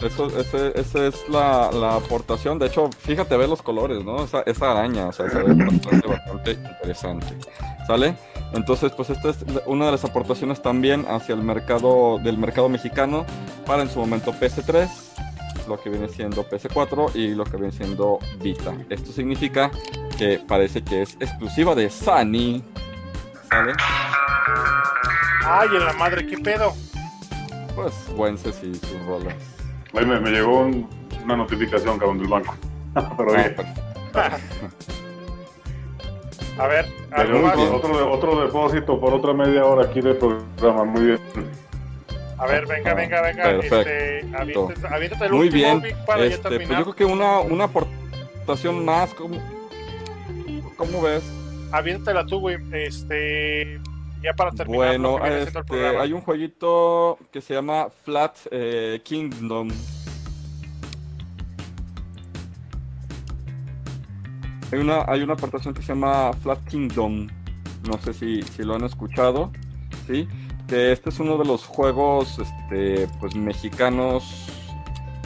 Eso, 0.02 0.26
esa 0.38 1.06
es 1.06 1.28
la, 1.30 1.94
aportación. 1.96 2.58
De 2.58 2.66
hecho, 2.66 2.90
fíjate, 2.98 3.38
ve 3.38 3.48
los 3.48 3.62
colores, 3.62 4.04
¿no? 4.04 4.22
Esa, 4.22 4.42
esa 4.42 4.72
araña, 4.72 5.06
o 5.06 5.12
sea, 5.12 5.30
se 5.30 5.38
ve 5.38 5.54
bastante, 5.54 6.06
bastante 6.06 6.50
interesante. 6.52 7.26
¿Sale? 7.86 8.16
Entonces, 8.52 8.92
pues 8.92 9.10
esta 9.10 9.30
es 9.30 9.44
una 9.66 9.86
de 9.86 9.92
las 9.92 10.04
aportaciones 10.04 10.62
también 10.62 11.04
hacia 11.08 11.34
el 11.34 11.42
mercado 11.42 12.18
del 12.18 12.38
mercado 12.38 12.68
mexicano 12.68 13.26
para 13.66 13.82
en 13.82 13.90
su 13.90 13.98
momento 13.98 14.32
PS3, 14.32 14.88
lo 15.68 15.80
que 15.80 15.90
viene 15.90 16.08
siendo 16.08 16.48
PS4 16.48 17.14
y 17.14 17.34
lo 17.34 17.44
que 17.44 17.56
viene 17.56 17.72
siendo 17.72 18.18
Vita. 18.40 18.72
Esto 18.88 19.12
significa 19.12 19.70
que 20.16 20.40
parece 20.46 20.82
que 20.82 21.02
es 21.02 21.16
exclusiva 21.20 21.74
de 21.74 21.90
Sony. 21.90 22.62
¿Sale? 23.50 23.72
Ay, 25.44 25.68
en 25.74 25.84
la 25.84 25.92
madre, 25.92 26.26
¿qué 26.26 26.38
pedo? 26.38 26.72
Pues 27.74 27.92
Wences 28.16 28.62
y 28.62 28.74
sus 28.74 29.04
rolas. 29.06 29.34
Me, 29.92 30.04
me 30.04 30.30
llegó 30.30 30.70
una 31.24 31.36
notificación, 31.36 31.98
cabrón, 31.98 32.18
del 32.18 32.28
banco. 32.28 32.54
Pero 33.16 33.34
ah, 33.34 33.36
bien. 33.36 34.96
A 36.58 36.66
ver, 36.68 36.86
Otro, 37.74 38.12
otro 38.12 38.40
depósito 38.46 38.98
por 38.98 39.12
otra 39.12 39.34
media 39.34 39.64
hora 39.64 39.84
aquí 39.84 40.00
de 40.00 40.14
programa, 40.14 40.84
muy 40.84 41.06
bien. 41.06 41.20
A 42.38 42.46
ver, 42.46 42.66
venga, 42.66 42.94
venga, 42.94 43.22
venga. 43.22 43.42
Perfecto. 43.44 43.78
Este, 43.80 44.36
aviéntate, 44.36 44.94
aviéntate 44.94 45.24
el 45.26 45.32
Muy 45.32 45.46
último, 45.48 45.80
bien. 45.80 45.96
Para 46.06 46.20
ya 46.20 46.26
Este, 46.26 46.42
pues 46.42 46.58
terminar. 46.58 46.78
yo 46.78 46.84
creo 46.84 46.96
que 46.96 47.04
una, 47.04 47.40
una 47.40 47.64
aportación 47.64 48.84
más, 48.84 49.12
¿cómo, 49.14 49.38
cómo 50.76 51.02
ves? 51.02 51.22
Aviéntatela 51.72 52.26
tú, 52.26 52.40
güey. 52.40 52.58
Este, 52.72 53.80
ya 54.22 54.32
para 54.34 54.50
terminar. 54.52 54.98
Bueno, 54.98 55.24
el 55.24 55.32
este, 55.48 55.62
programa. 55.62 56.02
hay 56.02 56.12
un 56.12 56.20
jueguito 56.20 57.18
que 57.32 57.40
se 57.40 57.54
llama 57.54 57.88
Flat 58.04 58.36
eh, 58.50 59.00
Kingdom. 59.02 59.68
Hay 64.76 64.82
una, 64.82 65.06
hay 65.08 65.22
una 65.22 65.32
aportación 65.32 65.72
que 65.72 65.80
se 65.80 65.88
llama 65.88 66.34
Flat 66.42 66.62
Kingdom. 66.68 67.28
No 67.88 67.98
sé 68.04 68.12
si, 68.12 68.42
si 68.42 68.62
lo 68.62 68.74
han 68.74 68.84
escuchado. 68.84 69.50
¿sí? 70.06 70.28
Que 70.68 70.92
este 70.92 71.08
es 71.08 71.18
uno 71.18 71.38
de 71.38 71.46
los 71.46 71.64
juegos 71.64 72.38
este, 72.38 73.08
pues, 73.18 73.34
mexicanos. 73.34 74.50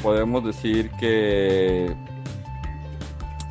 Podemos 0.04 0.44
decir 0.44 0.88
que 1.00 1.92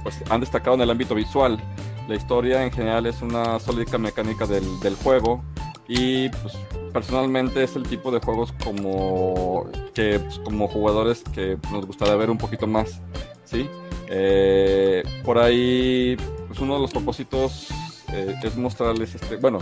pues, 0.03 0.23
han 0.29 0.39
destacado 0.39 0.77
en 0.77 0.83
el 0.83 0.89
ámbito 0.89 1.15
visual. 1.15 1.59
La 2.07 2.15
historia 2.15 2.63
en 2.63 2.71
general 2.71 3.05
es 3.05 3.21
una 3.21 3.59
sólida 3.59 3.97
mecánica 3.97 4.47
del, 4.47 4.79
del 4.79 4.95
juego. 4.95 5.43
Y 5.89 6.29
pues, 6.29 6.57
personalmente 6.91 7.63
es 7.63 7.75
el 7.75 7.83
tipo 7.83 8.11
de 8.11 8.19
juegos 8.19 8.53
como 8.63 9.69
que 9.93 10.19
pues, 10.19 10.39
como 10.39 10.67
jugadores 10.67 11.23
que 11.33 11.57
nos 11.71 11.85
gustaría 11.85 12.15
ver 12.15 12.29
un 12.29 12.37
poquito 12.37 12.67
más. 12.67 12.99
¿sí? 13.45 13.69
Eh, 14.07 15.03
por 15.23 15.37
ahí, 15.37 16.17
pues 16.47 16.59
uno 16.59 16.75
de 16.75 16.81
los 16.81 16.91
propósitos 16.91 17.69
eh, 18.13 18.35
es 18.43 18.57
mostrarles 18.57 19.15
este, 19.15 19.37
bueno, 19.37 19.59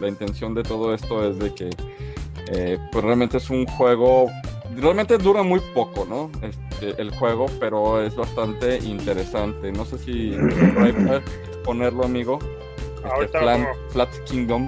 la 0.00 0.08
intención 0.08 0.54
de 0.54 0.62
todo 0.62 0.94
esto 0.94 1.28
es 1.28 1.38
de 1.38 1.54
que 1.54 1.70
eh, 2.52 2.78
pues 2.90 3.04
realmente 3.04 3.36
es 3.36 3.50
un 3.50 3.66
juego, 3.66 4.30
realmente 4.76 5.18
dura 5.18 5.42
muy 5.42 5.60
poco, 5.74 6.06
¿no? 6.06 6.30
Este, 6.42 7.00
el 7.00 7.10
juego, 7.10 7.46
pero 7.60 8.02
es 8.02 8.16
bastante 8.16 8.78
interesante. 8.78 9.70
No 9.70 9.84
sé 9.84 9.98
si 9.98 10.30
por 10.74 10.82
ahí 10.82 10.92
puedes 10.92 11.22
ponerlo, 11.64 12.04
amigo. 12.04 12.38
Este, 13.22 13.38
Flan-. 13.38 13.68
Flat 13.90 14.10
Kingdom. 14.24 14.66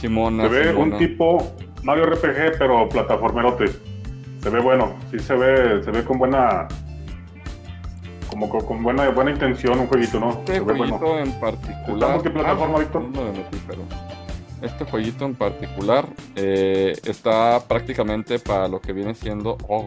Simona. 0.00 0.44
Se 0.44 0.48
ve 0.48 0.68
Simona. 0.70 0.96
un 0.96 0.98
tipo 0.98 1.52
Mario 1.82 2.06
RPG, 2.06 2.58
pero 2.58 2.88
plataformerote. 2.88 3.66
Se 4.42 4.50
ve 4.50 4.60
bueno, 4.60 4.94
sí 5.10 5.18
se 5.18 5.34
ve, 5.34 5.82
se 5.82 5.90
ve 5.90 6.04
con 6.04 6.18
buena. 6.18 6.68
Como 8.30 8.48
con, 8.48 8.64
con 8.66 8.82
buena, 8.82 9.08
buena 9.10 9.30
intención 9.30 9.78
un 9.78 9.86
jueguito, 9.86 10.20
¿no? 10.20 10.30
Este 10.30 10.54
Se 10.54 10.60
ve 10.60 10.74
jueguito 10.74 10.98
bueno. 10.98 11.18
en 11.20 11.28
¿Está 11.28 11.40
particular. 11.40 12.12
multiplataforma, 12.14 12.74
Ah, 12.76 12.80
Víctor? 12.80 13.02
no 13.02 13.22
me 13.24 13.32
metí, 13.32 13.58
pero 13.66 13.82
Este 14.62 14.84
jueguito 14.84 15.24
en 15.26 15.34
particular 15.34 16.06
eh, 16.34 16.94
está 17.04 17.60
prácticamente 17.66 18.38
para 18.38 18.68
lo 18.68 18.80
que 18.80 18.92
viene 18.92 19.14
siendo. 19.14 19.56
Oh, 19.68 19.86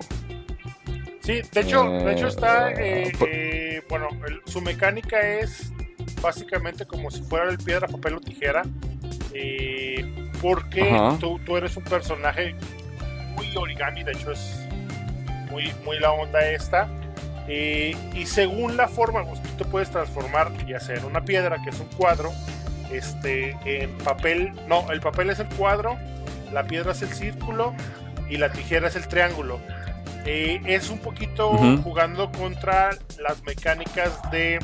Sí, 1.22 1.41
de 1.53 1.61
hecho, 1.61 1.84
de 1.84 2.11
hecho 2.14 2.27
está, 2.27 2.72
Eh, 2.72 3.03
eh, 3.10 3.11
pues- 3.19 3.30
eh, 3.31 3.84
bueno, 3.88 4.07
el- 4.27 4.41
su 4.52 4.61
mecánica 4.61 5.19
es 5.22 5.72
básicamente 6.23 6.88
como 6.88 7.11
si 7.11 7.22
fuera 7.22 7.49
el 7.52 7.57
piedra, 7.60 7.88
papel 7.88 8.15
o 8.15 8.19
tijera, 8.19 8.64
eh, 9.34 10.06
porque 10.41 10.97
tú, 11.19 11.39
tú 11.45 11.57
eres 11.57 11.76
un 11.77 11.84
personaje 11.84 12.56
muy 13.35 13.56
origami, 13.56 14.03
de 14.03 14.11
hecho 14.14 14.31
es 14.31 14.60
muy, 15.49 15.72
muy 15.84 15.99
la 15.99 16.11
onda 16.11 16.39
esta, 16.49 16.88
eh, 17.47 17.95
y 18.14 18.27
según 18.27 18.77
la 18.77 18.88
forma, 18.88 19.26
pues, 19.26 19.41
tú 19.41 19.49
te 19.57 19.65
puedes 19.65 19.89
transformar 19.89 20.51
sea 20.80 20.95
en 20.95 21.06
una 21.06 21.26
piedra, 21.26 21.57
que 21.64 21.72
es 21.72 21.80
un 21.80 21.88
cuadro, 21.88 22.31
este, 22.91 23.57
en 23.65 23.91
papel, 23.97 24.53
no, 24.68 24.91
el 24.91 25.01
papel 25.01 25.31
es 25.31 25.39
el 25.39 25.47
cuadro, 25.49 25.97
la 26.53 26.65
piedra 26.65 26.91
es 26.91 27.01
el 27.01 27.10
círculo 27.10 27.73
y 28.30 28.38
la 28.38 28.51
tijera 28.51 28.88
es 28.88 28.95
el 28.95 29.07
triángulo. 29.07 29.60
Eh, 30.26 30.61
es 30.65 30.89
un 30.89 30.99
poquito 30.99 31.57
jugando 31.84 32.31
contra 32.31 32.91
las 33.19 33.41
mecánicas 33.43 34.19
de 34.31 34.60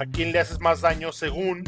a 0.00 0.06
quién 0.06 0.32
le 0.32 0.40
haces 0.40 0.60
más 0.60 0.80
daño 0.80 1.12
según 1.12 1.64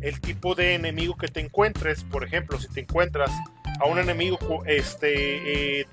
el 0.00 0.20
tipo 0.20 0.54
de 0.54 0.74
enemigo 0.74 1.16
que 1.16 1.28
te 1.28 1.40
encuentres. 1.40 2.04
Por 2.04 2.24
ejemplo, 2.24 2.58
si 2.58 2.68
te 2.68 2.80
encuentras 2.80 3.30
a 3.80 3.86
un 3.86 3.98
enemigo 3.98 4.38
este, 4.66 5.80
eh, 5.80 5.86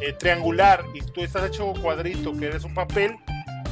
eh, 0.00 0.12
triangular 0.18 0.84
y 0.94 1.00
tú 1.00 1.22
estás 1.22 1.46
hecho 1.48 1.72
cuadrito, 1.80 2.32
que 2.36 2.46
eres 2.46 2.64
un 2.64 2.74
papel, 2.74 3.16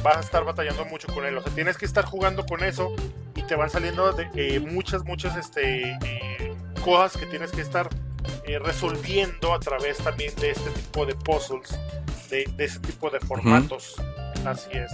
vas 0.03 0.17
a 0.17 0.19
estar 0.19 0.43
batallando 0.43 0.85
mucho 0.85 1.07
con 1.13 1.25
él. 1.25 1.37
O 1.37 1.43
sea, 1.43 1.53
tienes 1.53 1.77
que 1.77 1.85
estar 1.85 2.05
jugando 2.05 2.45
con 2.45 2.63
eso 2.63 2.93
y 3.35 3.43
te 3.43 3.55
van 3.55 3.69
saliendo 3.69 4.11
de, 4.13 4.29
eh, 4.35 4.59
muchas, 4.59 5.03
muchas 5.03 5.35
este, 5.37 5.91
eh, 5.91 6.53
cosas 6.83 7.17
que 7.17 7.25
tienes 7.25 7.51
que 7.51 7.61
estar 7.61 7.89
resolviendo 8.63 9.53
a 9.53 9.59
través 9.59 9.97
también 9.97 10.33
de 10.35 10.51
este 10.51 10.69
tipo 10.69 11.05
de 11.05 11.15
puzzles, 11.15 11.77
de, 12.29 12.45
de 12.55 12.65
ese 12.65 12.79
tipo 12.79 13.09
de 13.09 13.19
formatos. 13.19 13.95
Así 14.45 14.69
es. 14.73 14.91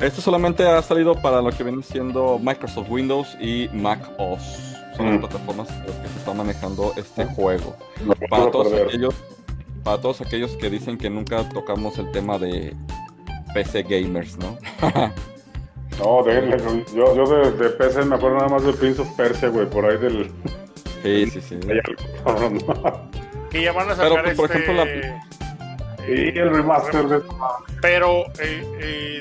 Este 0.00 0.20
solamente 0.22 0.66
ha 0.66 0.80
salido 0.82 1.14
para 1.20 1.42
lo 1.42 1.50
que 1.50 1.62
viene 1.62 1.82
siendo 1.82 2.38
Microsoft 2.38 2.88
Windows 2.88 3.36
y 3.40 3.68
Mac 3.72 4.00
OS. 4.18 4.76
Son 4.96 5.06
las 5.06 5.16
Mm. 5.16 5.20
plataformas 5.20 5.70
en 5.70 5.86
las 5.86 5.96
que 5.96 6.08
se 6.08 6.18
está 6.18 6.32
manejando 6.34 6.92
este 6.96 7.24
juego. 7.26 7.76
Lo 8.04 8.14
Para 8.28 8.50
todos, 8.50 8.72
aquellos, 8.72 9.14
para 9.84 10.00
todos 10.00 10.20
aquellos 10.20 10.52
que 10.56 10.70
dicen 10.70 10.96
que 10.98 11.10
nunca 11.10 11.46
tocamos 11.50 11.98
el 11.98 12.10
tema 12.12 12.38
de 12.38 12.74
PC 13.54 13.82
gamers, 13.82 14.36
¿no? 14.38 14.58
No, 15.98 16.22
déjenle, 16.22 16.56
yo, 16.94 17.14
yo 17.14 17.24
de, 17.26 17.50
de 17.52 17.68
PC 17.70 18.04
me 18.06 18.14
acuerdo 18.14 18.36
nada 18.36 18.48
más 18.48 18.64
de 18.64 18.72
Prince 18.72 19.02
of 19.02 19.08
Persia, 19.16 19.48
güey, 19.48 19.68
por 19.68 19.84
ahí 19.84 19.98
del... 19.98 20.30
Sí, 21.02 21.26
sí, 21.28 21.40
sí. 21.42 21.58
Que 23.50 23.62
ya 23.64 23.72
van 23.72 23.90
a 23.90 23.94
Pero, 23.96 24.08
sacar 24.10 24.24
pues, 24.24 24.36
por 24.36 24.50
este... 24.50 24.62
ejemplo, 24.62 24.84
la- 24.84 26.08
Y 26.08 26.38
el 26.38 26.50
remaster 26.54 27.06
de... 27.06 27.20
Pero 27.82 28.20
eh, 28.40 28.64
eh, 28.80 29.18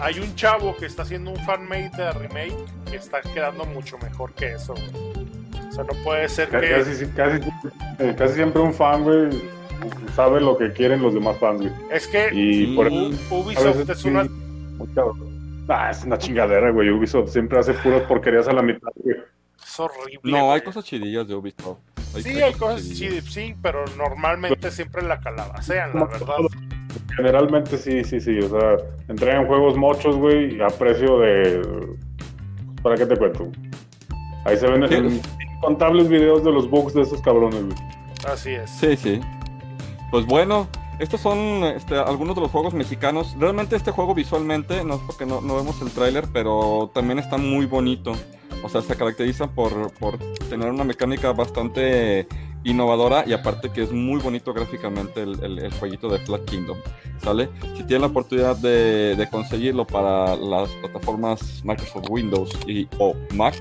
hay 0.00 0.18
un 0.20 0.34
chavo 0.34 0.74
que 0.76 0.86
está 0.86 1.02
haciendo 1.02 1.30
un 1.30 1.36
fanmade 1.44 1.90
de 1.96 2.12
remake 2.12 2.54
que 2.90 2.96
está 2.96 3.20
quedando 3.20 3.64
mucho 3.66 3.98
mejor 3.98 4.32
que 4.34 4.52
eso. 4.54 4.74
O 4.74 5.72
sea, 5.72 5.84
no 5.84 5.92
puede 6.04 6.28
ser 6.28 6.48
que... 6.48 6.70
Casi, 6.70 7.06
casi, 7.08 7.48
eh, 7.98 8.14
casi 8.16 8.34
siempre 8.34 8.62
un 8.62 8.72
fan, 8.72 9.04
güey, 9.04 9.28
sabe 10.14 10.40
lo 10.40 10.56
que 10.56 10.72
quieren 10.72 11.02
los 11.02 11.12
demás 11.14 11.36
fans, 11.38 11.60
güey. 11.60 11.72
Es 11.90 12.06
que 12.06 12.30
Y 12.32 12.66
Sí. 12.66 12.72
por 12.76 12.86
U- 12.88 13.10
eso... 13.12 13.34
a 13.34 13.38
Ubisoft 13.38 13.76
veces 13.78 13.98
es 13.98 14.04
una... 14.04 14.26
Ah, 15.68 15.90
es 15.90 16.04
una 16.04 16.16
chingadera, 16.16 16.70
güey. 16.70 16.90
Ubisoft 16.90 17.30
siempre 17.30 17.58
hace 17.58 17.74
puras 17.74 18.02
porquerías 18.02 18.46
a 18.48 18.52
la 18.52 18.62
mitad, 18.62 18.88
güey. 18.96 19.16
Es 19.62 19.80
horrible. 19.80 20.20
No, 20.22 20.52
hay 20.52 20.60
cosas 20.60 20.84
chidillas 20.84 21.26
de 21.26 21.34
Ubisoft. 21.34 21.78
Sí, 22.20 22.40
hay 22.40 22.54
cosas 22.54 22.82
chidillas. 22.88 23.24
sí, 23.24 23.48
sí, 23.48 23.54
pero 23.60 23.84
normalmente 23.98 24.70
siempre 24.70 25.02
la 25.02 25.20
calabacean, 25.20 25.90
la 25.94 26.04
verdad. 26.06 26.36
Generalmente 27.16 27.78
sí, 27.78 28.04
sí, 28.04 28.20
sí. 28.20 28.38
O 28.38 28.48
sea, 28.48 28.76
entregan 29.08 29.46
juegos 29.46 29.76
mochos, 29.76 30.16
güey, 30.16 30.60
a 30.60 30.68
precio 30.68 31.18
de. 31.18 31.60
¿Para 32.82 32.96
qué 32.96 33.06
te 33.06 33.16
cuento? 33.16 33.50
Ahí 34.44 34.56
se 34.56 34.68
ven 34.68 35.20
incontables 35.56 36.08
videos 36.08 36.44
de 36.44 36.52
los 36.52 36.68
bugs 36.68 36.94
de 36.94 37.02
esos 37.02 37.20
cabrones, 37.22 37.64
güey. 37.64 37.76
Así 38.26 38.50
es. 38.50 38.70
Sí, 38.70 38.96
sí. 38.96 39.20
Pues 40.10 40.24
bueno, 40.26 40.68
estos 40.98 41.20
son 41.20 41.64
este, 41.64 41.96
algunos 41.96 42.36
de 42.36 42.42
los 42.42 42.50
juegos 42.50 42.74
mexicanos. 42.74 43.34
Realmente 43.38 43.76
este 43.76 43.90
juego 43.90 44.14
visualmente, 44.14 44.84
no 44.84 44.94
es 44.94 45.00
porque 45.00 45.26
no, 45.26 45.40
no 45.40 45.56
vemos 45.56 45.80
el 45.82 45.90
tráiler, 45.90 46.24
pero 46.32 46.90
también 46.94 47.18
está 47.18 47.38
muy 47.38 47.66
bonito. 47.66 48.12
O 48.62 48.68
sea, 48.68 48.82
se 48.82 48.96
caracteriza 48.96 49.48
por, 49.48 49.92
por 49.94 50.18
tener 50.48 50.70
una 50.70 50.84
mecánica 50.84 51.32
bastante 51.32 52.26
innovadora 52.66 53.24
y 53.26 53.32
aparte 53.32 53.70
que 53.70 53.82
es 53.82 53.92
muy 53.92 54.20
bonito 54.20 54.52
gráficamente 54.52 55.22
el, 55.22 55.42
el- 55.42 55.58
el 55.60 55.72
jueguito 55.74 56.08
de 56.08 56.18
Flat 56.18 56.44
Kingdom. 56.44 56.76
¿Sale? 57.22 57.48
Si 57.76 57.82
tienen 57.84 58.02
la 58.02 58.06
oportunidad 58.08 58.56
de, 58.56 59.16
de 59.16 59.28
conseguirlo 59.30 59.86
para 59.86 60.36
las 60.36 60.68
plataformas 60.82 61.62
Microsoft 61.64 62.10
Windows 62.10 62.50
y 62.66 62.86
o 62.98 63.14
Mac, 63.34 63.54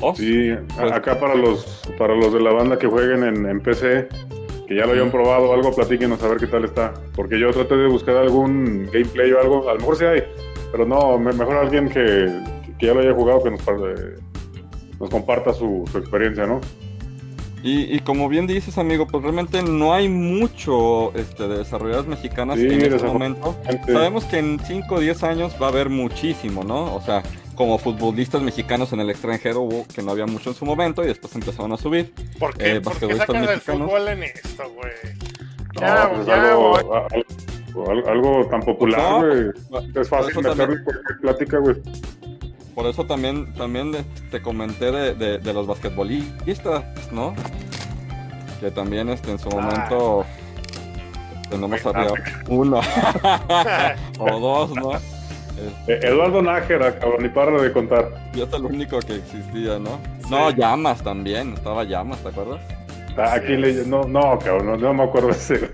OS, 0.00 0.18
Sí, 0.18 0.50
a- 0.50 0.62
Pues- 0.80 0.92
acá 0.92 1.18
para 1.20 1.34
los 1.34 1.82
para 1.98 2.14
los 2.16 2.32
de 2.32 2.40
la 2.40 2.52
banda 2.52 2.78
que 2.78 2.86
jueguen 2.86 3.22
en, 3.24 3.46
en 3.46 3.60
PC, 3.60 4.08
que 4.66 4.74
ya 4.76 4.86
lo 4.86 4.92
hayan 4.92 5.10
probado 5.10 5.52
algo, 5.52 5.72
platíquenos 5.74 6.22
a 6.22 6.28
ver 6.28 6.38
qué 6.38 6.46
tal 6.46 6.64
está. 6.64 6.94
Porque 7.14 7.38
yo 7.38 7.50
traté 7.50 7.76
de 7.76 7.86
buscar 7.88 8.16
algún 8.16 8.88
gameplay 8.92 9.30
o 9.32 9.40
algo, 9.40 9.68
a 9.68 9.74
lo 9.74 9.80
mejor 9.80 9.96
sí 9.96 10.04
hay, 10.06 10.22
pero 10.72 10.86
no, 10.86 11.18
me- 11.18 11.32
mejor 11.32 11.56
alguien 11.56 11.88
que, 11.88 12.32
que 12.78 12.86
ya 12.86 12.94
lo 12.94 13.00
haya 13.00 13.12
jugado 13.14 13.42
que 13.42 13.50
nos, 13.50 13.60
eh, 13.60 14.16
nos 14.98 15.10
comparta 15.10 15.52
su, 15.52 15.84
su 15.92 15.98
experiencia, 15.98 16.46
¿no? 16.46 16.60
Y, 17.66 17.94
y 17.96 18.00
como 18.00 18.28
bien 18.28 18.46
dices, 18.46 18.76
amigo, 18.76 19.06
pues 19.06 19.22
realmente 19.22 19.62
no 19.62 19.94
hay 19.94 20.06
mucho 20.08 21.14
este, 21.16 21.48
de 21.48 21.58
desarrolladoras 21.58 22.06
mexicanas 22.06 22.58
Sí, 22.58 22.66
en 22.66 22.82
este 22.92 23.06
momento. 23.06 23.56
Sabemos 23.86 24.26
que 24.26 24.38
en 24.38 24.60
5 24.60 24.94
o 24.94 25.00
10 25.00 25.22
años 25.22 25.54
va 25.60 25.66
a 25.66 25.70
haber 25.70 25.88
muchísimo, 25.88 26.62
¿no? 26.62 26.94
O 26.94 27.00
sea, 27.00 27.22
como 27.54 27.78
futbolistas 27.78 28.42
mexicanos 28.42 28.92
en 28.92 29.00
el 29.00 29.08
extranjero 29.08 29.62
hubo 29.62 29.86
que 29.94 30.02
no 30.02 30.10
había 30.10 30.26
mucho 30.26 30.50
en 30.50 30.56
su 30.56 30.66
momento 30.66 31.02
y 31.02 31.06
después 31.06 31.34
empezaron 31.36 31.72
a 31.72 31.78
subir. 31.78 32.12
¿Por 32.38 32.54
qué, 32.54 32.76
Eh, 32.76 32.80
¿por 32.82 32.98
qué 32.98 33.14
sacan 33.16 33.44
el 33.44 33.60
fútbol 33.60 34.08
en 34.08 34.24
esto, 34.24 34.64
güey? 34.74 34.92
No, 35.76 35.80
Ya, 35.80 36.10
pues 36.14 36.28
algo, 36.28 36.76
algo, 36.76 38.08
algo 38.10 38.46
tan 38.50 38.60
popular, 38.60 39.00
No, 39.00 39.18
güey. 39.26 39.44
pues, 39.70 39.84
Es 39.96 40.08
fácil 40.10 40.36
meterle 40.36 40.56
también- 40.56 40.84
cualquier 40.84 41.18
plática, 41.22 41.58
güey. 41.58 41.76
Por 42.74 42.86
eso 42.86 43.04
también, 43.04 43.52
también 43.54 43.92
te 44.30 44.42
comenté 44.42 44.90
de, 44.90 45.14
de- 45.14 45.38
de 45.38 45.52
los 45.52 45.66
basquetbolistas, 45.66 46.84
¿no? 47.12 47.34
que 48.60 48.70
también 48.70 49.08
este, 49.10 49.30
en 49.32 49.38
su 49.38 49.48
momento 49.50 50.24
tenemos 51.50 51.84
había 51.86 52.12
uno 52.48 52.80
o 54.18 54.40
dos, 54.40 54.70
¿no? 54.74 54.92
Este, 54.94 55.14
Eh, 55.92 56.00
Eduardo 56.02 56.40
Nájera, 56.42 56.98
cabrón, 56.98 57.22
ni 57.22 57.28
para 57.28 57.50
de 57.60 57.72
contar. 57.72 58.08
yo 58.34 58.44
es 58.44 58.52
el 58.52 58.64
único 58.64 58.98
que 59.00 59.16
existía, 59.16 59.78
¿no? 59.78 60.00
No, 60.30 60.50
llamas 60.50 61.02
también, 61.02 61.52
estaba 61.52 61.84
llamas, 61.84 62.18
¿te 62.20 62.28
acuerdas? 62.28 62.60
Ah, 63.16 63.34
Aquí 63.34 63.56
le, 63.56 63.84
no, 63.86 64.02
no, 64.04 64.36
cabrón, 64.40 64.66
no, 64.66 64.76
no 64.76 64.94
me 64.94 65.04
acuerdo 65.04 65.28
de 65.28 65.34
ese. 65.34 65.70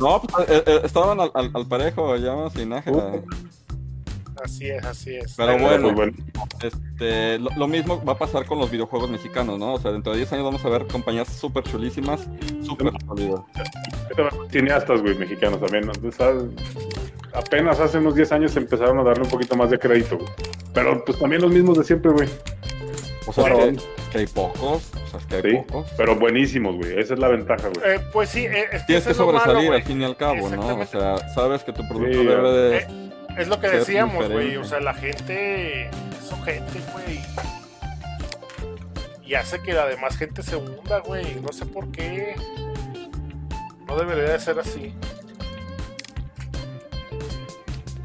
No, 0.00 0.20
pues, 0.22 0.48
eh, 0.48 0.62
eh, 0.66 0.80
estaban 0.82 1.20
al, 1.20 1.30
al- 1.34 1.50
al 1.54 1.66
parejo, 1.66 2.16
llamas 2.16 2.56
y 2.56 2.66
Nájera. 2.66 3.12
Así 4.44 4.68
es, 4.68 4.84
así 4.84 5.16
es. 5.16 5.34
Pero 5.36 5.52
Pues 5.52 5.62
bueno, 5.62 5.92
bueno. 5.94 6.12
Este, 6.62 7.38
lo, 7.38 7.48
lo 7.56 7.66
mismo 7.66 8.04
va 8.04 8.12
a 8.12 8.18
pasar 8.18 8.44
con 8.44 8.58
los 8.58 8.70
videojuegos 8.70 9.08
mexicanos, 9.10 9.58
¿no? 9.58 9.72
O 9.74 9.80
sea, 9.80 9.90
dentro 9.90 10.12
de 10.12 10.18
10 10.18 10.32
años 10.34 10.44
vamos 10.44 10.64
a 10.64 10.68
ver 10.68 10.86
compañías 10.86 11.28
súper 11.28 11.64
chulísimas, 11.64 12.28
súper 12.62 12.92
sólidas. 13.06 13.40
Cineastas, 14.50 15.00
güey, 15.00 15.14
mexicanos 15.16 15.60
también. 15.60 15.90
apenas 17.32 17.80
hace 17.80 17.98
unos 17.98 18.14
10 18.14 18.32
años 18.32 18.56
empezaron 18.56 18.98
a 18.98 19.02
darle 19.02 19.24
un 19.24 19.30
poquito 19.30 19.56
más 19.56 19.70
de 19.70 19.78
crédito, 19.78 20.18
güey. 20.18 20.28
Pero 20.74 21.02
pues 21.04 21.18
también 21.18 21.40
los 21.42 21.50
mismos 21.50 21.78
de 21.78 21.84
siempre, 21.84 22.10
güey. 22.12 22.28
O 23.26 23.32
sea, 23.32 23.44
que, 23.44 23.76
que 24.12 24.18
hay 24.18 24.26
pocos, 24.26 24.90
o 24.92 25.10
sea, 25.10 25.18
es 25.20 25.26
que 25.26 25.36
hay 25.36 25.42
Sí, 25.42 25.56
pocos. 25.66 25.90
pero 25.96 26.14
buenísimos, 26.16 26.76
güey. 26.76 26.98
Esa 26.98 27.14
es 27.14 27.20
la 27.20 27.28
ventaja, 27.28 27.68
güey. 27.74 27.94
Eh, 27.96 28.00
pues 28.12 28.28
sí, 28.28 28.40
eh, 28.44 28.64
es 28.70 28.82
que 28.82 28.86
Tienes 28.88 29.04
que 29.06 29.14
malo, 29.14 29.32
sobresalir 29.40 29.72
al 29.72 29.82
fin 29.82 30.02
y 30.02 30.04
al 30.04 30.16
cabo, 30.18 30.50
¿no? 30.50 30.76
O 30.80 30.84
sea, 30.84 31.16
sabes 31.34 31.64
que 31.64 31.72
tu 31.72 31.88
producto 31.88 32.18
Sí, 32.20 32.26
debe 32.26 32.50
de... 32.52 32.76
Eh, 32.76 32.86
Es 33.36 33.48
lo 33.48 33.58
que 33.60 33.68
decíamos, 33.68 34.28
güey. 34.30 34.56
O 34.56 34.64
sea, 34.64 34.80
la 34.80 34.94
gente 34.94 35.88
es 35.88 36.44
gente, 36.44 36.80
güey. 36.92 37.20
Y 39.26 39.34
hace 39.34 39.60
que 39.62 39.72
la 39.72 39.86
demás 39.86 40.16
gente 40.16 40.42
se 40.42 40.56
hunda, 40.56 41.00
güey. 41.00 41.36
No 41.40 41.48
sé 41.52 41.64
por 41.66 41.90
qué. 41.90 42.36
No 43.86 43.96
debería 43.96 44.32
de 44.32 44.38
ser 44.40 44.58
así. 44.58 44.94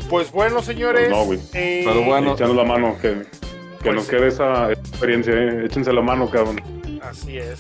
Pues 0.10 0.31
bueno, 0.31 0.61
señores. 0.61 1.10
Pues 1.10 1.18
no, 1.19 1.26
güey. 1.26 1.39
eh, 1.53 1.84
Pero 1.85 2.03
bueno. 2.03 2.34
Echando 2.34 2.56
la 2.56 2.64
mano, 2.64 2.95
que, 3.01 3.10
que 3.19 3.26
Pues 3.84 3.95
nos 3.95 4.06
sí. 4.06 4.10
quede 4.11 4.27
esa 4.27 4.72
experiencia, 4.72 5.34
¿eh? 5.34 5.65
Échense 5.65 5.93
la 5.93 6.01
mano, 6.01 6.30
cabrón. 6.30 6.61
Así 7.03 7.38
es. 7.38 7.60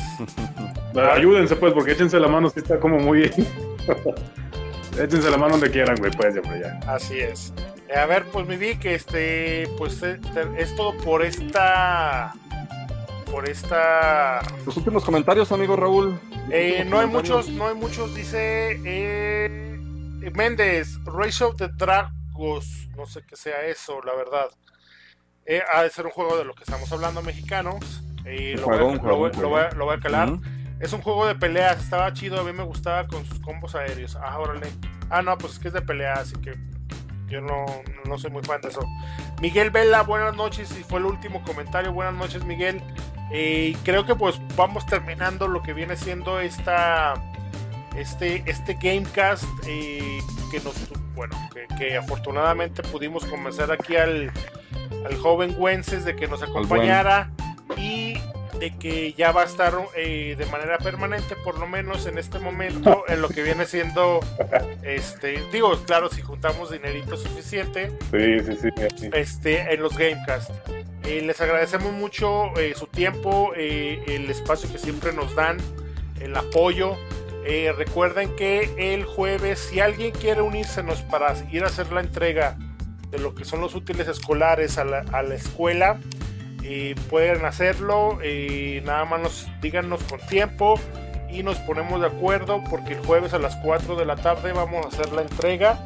Ayúdense, 1.13 1.55
pues, 1.55 1.73
porque 1.73 1.91
échense 1.91 2.19
la 2.19 2.27
mano, 2.27 2.49
sí 2.49 2.59
está 2.59 2.79
como 2.79 2.97
muy. 2.97 3.29
échense 5.03 5.29
la 5.29 5.37
mano 5.37 5.51
donde 5.53 5.71
quieran, 5.71 5.95
güey, 5.97 6.11
pues, 6.11 6.35
ya, 6.35 6.41
pues, 6.41 6.61
ya. 6.61 6.79
Así 6.91 7.19
es. 7.19 7.53
Eh, 7.87 7.97
a 7.97 8.05
ver, 8.05 8.25
pues 8.25 8.45
mi 8.47 8.55
Vic, 8.57 8.85
este, 8.85 9.67
pues 9.77 10.01
eh, 10.03 10.19
es 10.57 10.75
todo 10.75 10.95
por 10.97 11.23
esta, 11.23 12.33
por 13.31 13.49
esta. 13.49 14.41
Los 14.65 14.77
últimos 14.77 15.03
comentarios, 15.03 15.51
amigo 15.51 15.75
Raúl. 15.75 16.19
Eh, 16.51 16.85
no 16.87 16.99
hay 16.99 17.07
muchos, 17.07 17.49
no 17.49 17.67
hay 17.67 17.75
muchos. 17.75 18.13
Dice 18.15 18.79
eh, 18.85 19.79
Méndez, 20.35 20.97
Race 21.05 21.43
of 21.43 21.55
the 21.57 21.67
Dragos, 21.69 22.87
no 22.95 23.05
sé 23.05 23.21
qué 23.27 23.35
sea 23.35 23.65
eso, 23.65 24.01
la 24.03 24.13
verdad. 24.15 24.49
Eh, 25.45 25.61
ha 25.73 25.81
de 25.83 25.89
ser 25.89 26.05
un 26.05 26.11
juego 26.11 26.37
de 26.37 26.43
lo 26.45 26.53
que 26.53 26.63
estamos 26.63 26.91
hablando, 26.91 27.21
mexicanos. 27.23 28.03
Lo, 28.55 29.49
voy, 29.49 29.61
a- 29.61 29.71
lo 29.71 29.85
Es 30.79 30.93
un 30.93 31.01
juego 31.01 31.25
de 31.25 31.35
peleas, 31.35 31.79
estaba 31.83 32.13
chido, 32.13 32.39
a 32.39 32.43
mí 32.43 32.53
me 32.53 32.63
gustaba 32.63 33.07
con 33.07 33.25
sus 33.25 33.39
combos 33.39 33.75
aéreos. 33.75 34.15
Ah, 34.15 34.39
órale. 34.39 34.67
Ah, 35.09 35.21
no, 35.21 35.37
pues 35.37 35.53
es 35.53 35.59
que 35.59 35.67
es 35.67 35.73
de 35.73 35.81
pelea, 35.81 36.13
así 36.13 36.35
que 36.37 36.55
yo 37.27 37.41
no, 37.41 37.65
no 38.05 38.17
soy 38.17 38.31
muy 38.31 38.43
fan 38.43 38.61
de 38.61 38.69
eso. 38.69 38.81
Miguel 39.41 39.71
Vela, 39.71 40.03
buenas 40.03 40.35
noches, 40.35 40.71
y 40.79 40.83
fue 40.83 40.99
el 40.99 41.05
último 41.05 41.43
comentario. 41.43 41.91
Buenas 41.91 42.15
noches, 42.15 42.43
Miguel. 42.45 42.81
Eh, 43.31 43.75
creo 43.83 44.05
que 44.05 44.15
pues 44.15 44.41
vamos 44.55 44.85
terminando 44.87 45.47
lo 45.47 45.61
que 45.61 45.73
viene 45.73 45.95
siendo 45.95 46.39
esta 46.39 47.13
este, 47.95 48.43
este 48.47 48.73
Gamecast 48.73 49.43
eh, 49.67 50.19
que 50.49 50.59
nos 50.61 50.73
bueno 51.13 51.35
que, 51.53 51.67
que 51.75 51.97
afortunadamente 51.97 52.81
pudimos 52.81 53.25
convencer 53.25 53.71
aquí 53.71 53.97
al, 53.97 54.31
al 55.05 55.15
joven 55.17 55.53
Wences 55.59 56.05
de 56.05 56.15
que 56.15 56.27
nos 56.27 56.41
acompañara 56.41 57.31
y 57.77 58.15
de 58.59 58.75
que 58.77 59.13
ya 59.13 59.31
va 59.31 59.41
a 59.41 59.45
estar 59.45 59.73
eh, 59.95 60.35
de 60.37 60.45
manera 60.47 60.77
permanente, 60.77 61.35
por 61.35 61.59
lo 61.59 61.67
menos 61.67 62.05
en 62.05 62.17
este 62.17 62.39
momento, 62.39 63.03
en 63.07 63.21
lo 63.21 63.29
que 63.29 63.43
viene 63.43 63.65
siendo, 63.65 64.19
este, 64.83 65.43
digo, 65.51 65.77
claro, 65.85 66.09
si 66.09 66.21
juntamos 66.21 66.71
dinerito 66.71 67.15
suficiente, 67.17 67.91
Sí, 68.11 68.39
sí, 68.39 68.57
sí. 68.61 68.69
sí. 68.97 69.09
este, 69.13 69.73
en 69.73 69.81
los 69.81 69.97
Gamecast. 69.97 70.51
Eh, 71.03 71.21
les 71.21 71.39
agradecemos 71.41 71.91
mucho 71.93 72.55
eh, 72.57 72.73
su 72.75 72.87
tiempo, 72.87 73.53
eh, 73.55 74.03
el 74.07 74.29
espacio 74.29 74.71
que 74.71 74.77
siempre 74.77 75.13
nos 75.13 75.33
dan, 75.35 75.57
el 76.19 76.35
apoyo. 76.35 76.95
Eh, 77.45 77.73
recuerden 77.75 78.35
que 78.35 78.93
el 78.93 79.05
jueves, 79.05 79.59
si 79.59 79.79
alguien 79.79 80.11
quiere 80.11 80.41
unírsenos 80.41 81.01
para 81.03 81.33
ir 81.51 81.63
a 81.63 81.67
hacer 81.67 81.91
la 81.91 82.01
entrega 82.01 82.57
de 83.09 83.17
lo 83.17 83.33
que 83.33 83.43
son 83.45 83.61
los 83.61 83.73
útiles 83.73 84.07
escolares 84.07 84.77
a 84.77 84.83
la, 84.83 84.99
a 85.13 85.23
la 85.23 85.35
escuela, 85.35 85.99
eh, 86.63 86.95
pueden 87.09 87.45
hacerlo. 87.45 88.19
eh, 88.23 88.81
nada 88.85 89.05
más 89.05 89.19
nos 89.21 89.47
díganos 89.61 90.01
con 90.03 90.19
tiempo 90.27 90.79
y 91.31 91.43
nos 91.43 91.57
ponemos 91.59 92.01
de 92.01 92.07
acuerdo 92.07 92.63
porque 92.69 92.93
el 92.93 92.99
jueves 93.05 93.33
a 93.33 93.39
las 93.39 93.55
4 93.57 93.95
de 93.95 94.05
la 94.05 94.15
tarde 94.15 94.51
vamos 94.53 94.85
a 94.85 94.89
hacer 94.89 95.11
la 95.13 95.21
entrega. 95.21 95.79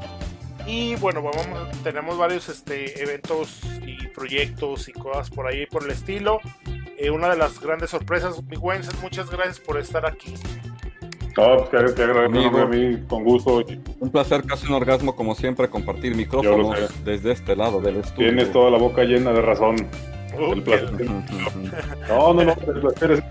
Y 0.65 0.95
bueno, 0.95 1.21
vamos, 1.21 1.45
tenemos 1.83 2.17
varios 2.17 2.47
este, 2.47 3.01
eventos 3.03 3.59
y 3.85 4.07
proyectos 4.07 4.87
y 4.87 4.93
cosas 4.93 5.29
por 5.29 5.47
ahí 5.47 5.65
por 5.65 5.83
el 5.83 5.91
estilo. 5.91 6.39
Eh, 6.97 7.09
una 7.09 7.27
de 7.29 7.35
las 7.35 7.59
grandes 7.59 7.89
sorpresas, 7.89 8.41
mi 8.43 8.55
Wences, 8.55 9.01
muchas 9.01 9.29
gracias 9.29 9.59
por 9.59 9.77
estar 9.77 10.05
aquí. 10.05 10.33
No, 11.35 11.57
pues 11.67 11.69
te, 11.87 11.93
te 11.93 12.03
agradezco 12.03 12.37
Amigo. 12.37 12.59
a 12.59 12.65
mí 12.67 12.97
con 13.07 13.23
gusto. 13.23 13.65
Un 13.99 14.09
placer, 14.11 14.43
casi 14.45 14.67
un 14.67 14.73
orgasmo, 14.73 15.15
como 15.15 15.33
siempre, 15.35 15.67
compartir 15.67 16.15
micrófonos 16.15 17.03
desde 17.03 17.31
este 17.31 17.55
lado 17.55 17.81
del 17.81 17.97
estudio. 17.97 18.29
Tienes 18.29 18.51
toda 18.53 18.69
la 18.69 18.77
boca 18.77 19.03
llena 19.03 19.33
de 19.33 19.41
razón. 19.41 19.75
El 20.37 20.63
placer. 20.63 20.91
No, 22.09 22.33
no, 22.33 22.43
no, 22.43 22.51
el 22.51 22.81
placer 22.81 23.11
es 23.11 23.23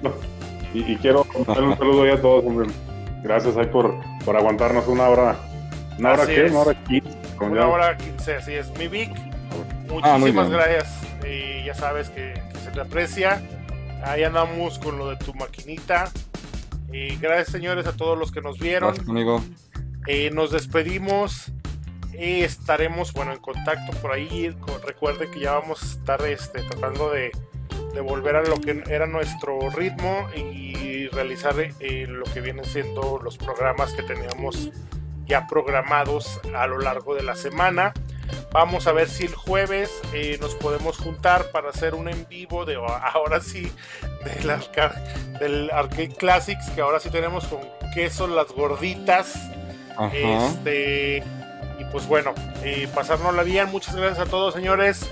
y, 0.74 0.92
y 0.92 0.96
quiero 0.96 1.26
darle 1.46 1.66
un 1.68 1.76
saludo 1.76 2.02
ahí 2.04 2.10
a 2.10 2.20
todos, 2.20 2.44
hombre. 2.44 2.68
Gracias 3.22 3.56
ahí 3.56 3.66
por, 3.66 3.94
por 4.24 4.36
aguantarnos 4.36 4.86
una 4.88 5.08
hora. 5.08 5.36
¿Una 5.98 6.12
hora 6.12 6.22
Así 6.22 6.34
qué? 6.34 6.46
es. 6.46 6.50
Una 6.52 6.60
hora 6.60 6.84
quince. 6.84 7.08
Una 7.40 7.60
ya. 7.60 7.66
hora 7.68 7.96
15, 7.96 8.34
así 8.36 8.52
es. 8.54 8.70
Mi 8.78 8.88
Vic, 8.88 9.10
Ah, 10.02 10.16
muchísimas 10.18 10.48
gracias. 10.48 10.88
Y 11.28 11.64
ya 11.64 11.74
sabes 11.74 12.08
que, 12.10 12.32
que 12.52 12.58
se 12.58 12.70
te 12.70 12.80
aprecia. 12.80 13.42
Ahí 14.04 14.22
andamos 14.24 14.78
con 14.78 14.96
lo 14.98 15.10
de 15.10 15.16
tu 15.16 15.34
maquinita. 15.34 16.10
Y 16.92 17.16
gracias, 17.16 17.48
señores, 17.48 17.86
a 17.86 17.92
todos 17.96 18.18
los 18.18 18.32
que 18.32 18.40
nos 18.40 18.58
vieron. 18.58 18.88
Gracias, 18.90 19.08
amigo. 19.08 19.42
Eh, 20.06 20.30
nos 20.32 20.50
despedimos. 20.50 21.52
Eh, 22.14 22.44
estaremos, 22.44 23.12
bueno, 23.12 23.32
en 23.32 23.38
contacto 23.38 23.92
por 24.00 24.12
ahí. 24.12 24.54
Recuerden 24.84 25.30
que 25.30 25.40
ya 25.40 25.52
vamos 25.52 25.82
a 25.82 25.86
estar 25.86 26.22
este, 26.26 26.62
tratando 26.62 27.10
de, 27.10 27.32
de 27.94 28.00
volver 28.00 28.36
a 28.36 28.42
lo 28.42 28.60
que 28.60 28.82
era 28.88 29.06
nuestro 29.06 29.58
ritmo 29.70 30.28
y 30.36 31.08
realizar 31.08 31.54
eh, 31.58 32.06
lo 32.08 32.24
que 32.24 32.40
vienen 32.40 32.64
siendo 32.64 33.18
los 33.22 33.36
programas 33.38 33.92
que 33.92 34.02
teníamos 34.02 34.70
ya 35.26 35.46
programados 35.46 36.40
a 36.54 36.66
lo 36.66 36.78
largo 36.78 37.14
de 37.14 37.22
la 37.22 37.34
semana. 37.34 37.92
Vamos 38.52 38.86
a 38.86 38.92
ver 38.92 39.08
si 39.08 39.24
el 39.24 39.34
jueves 39.34 39.90
eh, 40.12 40.36
nos 40.40 40.54
podemos 40.54 40.96
juntar 40.98 41.50
para 41.50 41.70
hacer 41.70 41.94
un 41.94 42.08
en 42.08 42.26
vivo 42.28 42.64
de 42.64 42.76
ahora 43.14 43.40
sí 43.40 43.70
del, 44.24 44.50
arca- 44.50 44.94
del 45.40 45.70
Arcade 45.70 46.14
Classics, 46.16 46.70
que 46.70 46.80
ahora 46.82 47.00
sí 47.00 47.10
tenemos 47.10 47.44
con 47.46 47.60
queso 47.94 48.26
las 48.26 48.48
gorditas. 48.48 49.34
Ajá. 49.96 50.10
Este, 50.14 51.22
y 51.78 51.84
pues 51.86 52.06
bueno, 52.06 52.34
eh, 52.62 52.88
pasárnosla 52.94 53.42
bien. 53.42 53.70
Muchas 53.70 53.94
gracias 53.96 54.26
a 54.26 54.30
todos, 54.30 54.54
señores. 54.54 55.10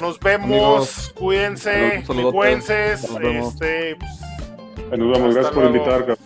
Nos 0.00 0.20
vemos. 0.20 0.46
Amigos, 0.46 1.12
cuídense. 1.14 2.04
Nos 2.06 3.18
vemos. 3.20 3.54
Este, 3.54 3.96
pues, 3.96 4.98
Nos 4.98 5.12
vemos, 5.12 5.36
Hasta 5.36 5.50
gracias 5.50 5.54
por 5.54 5.64
invitar. 5.64 6.18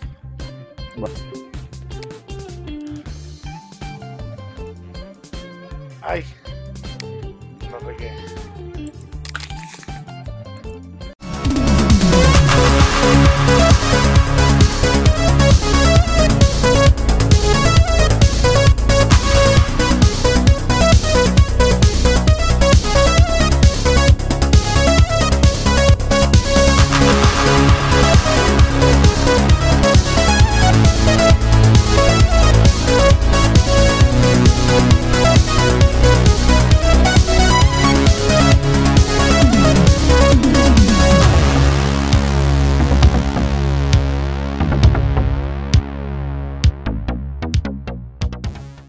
ay. 6.03 6.25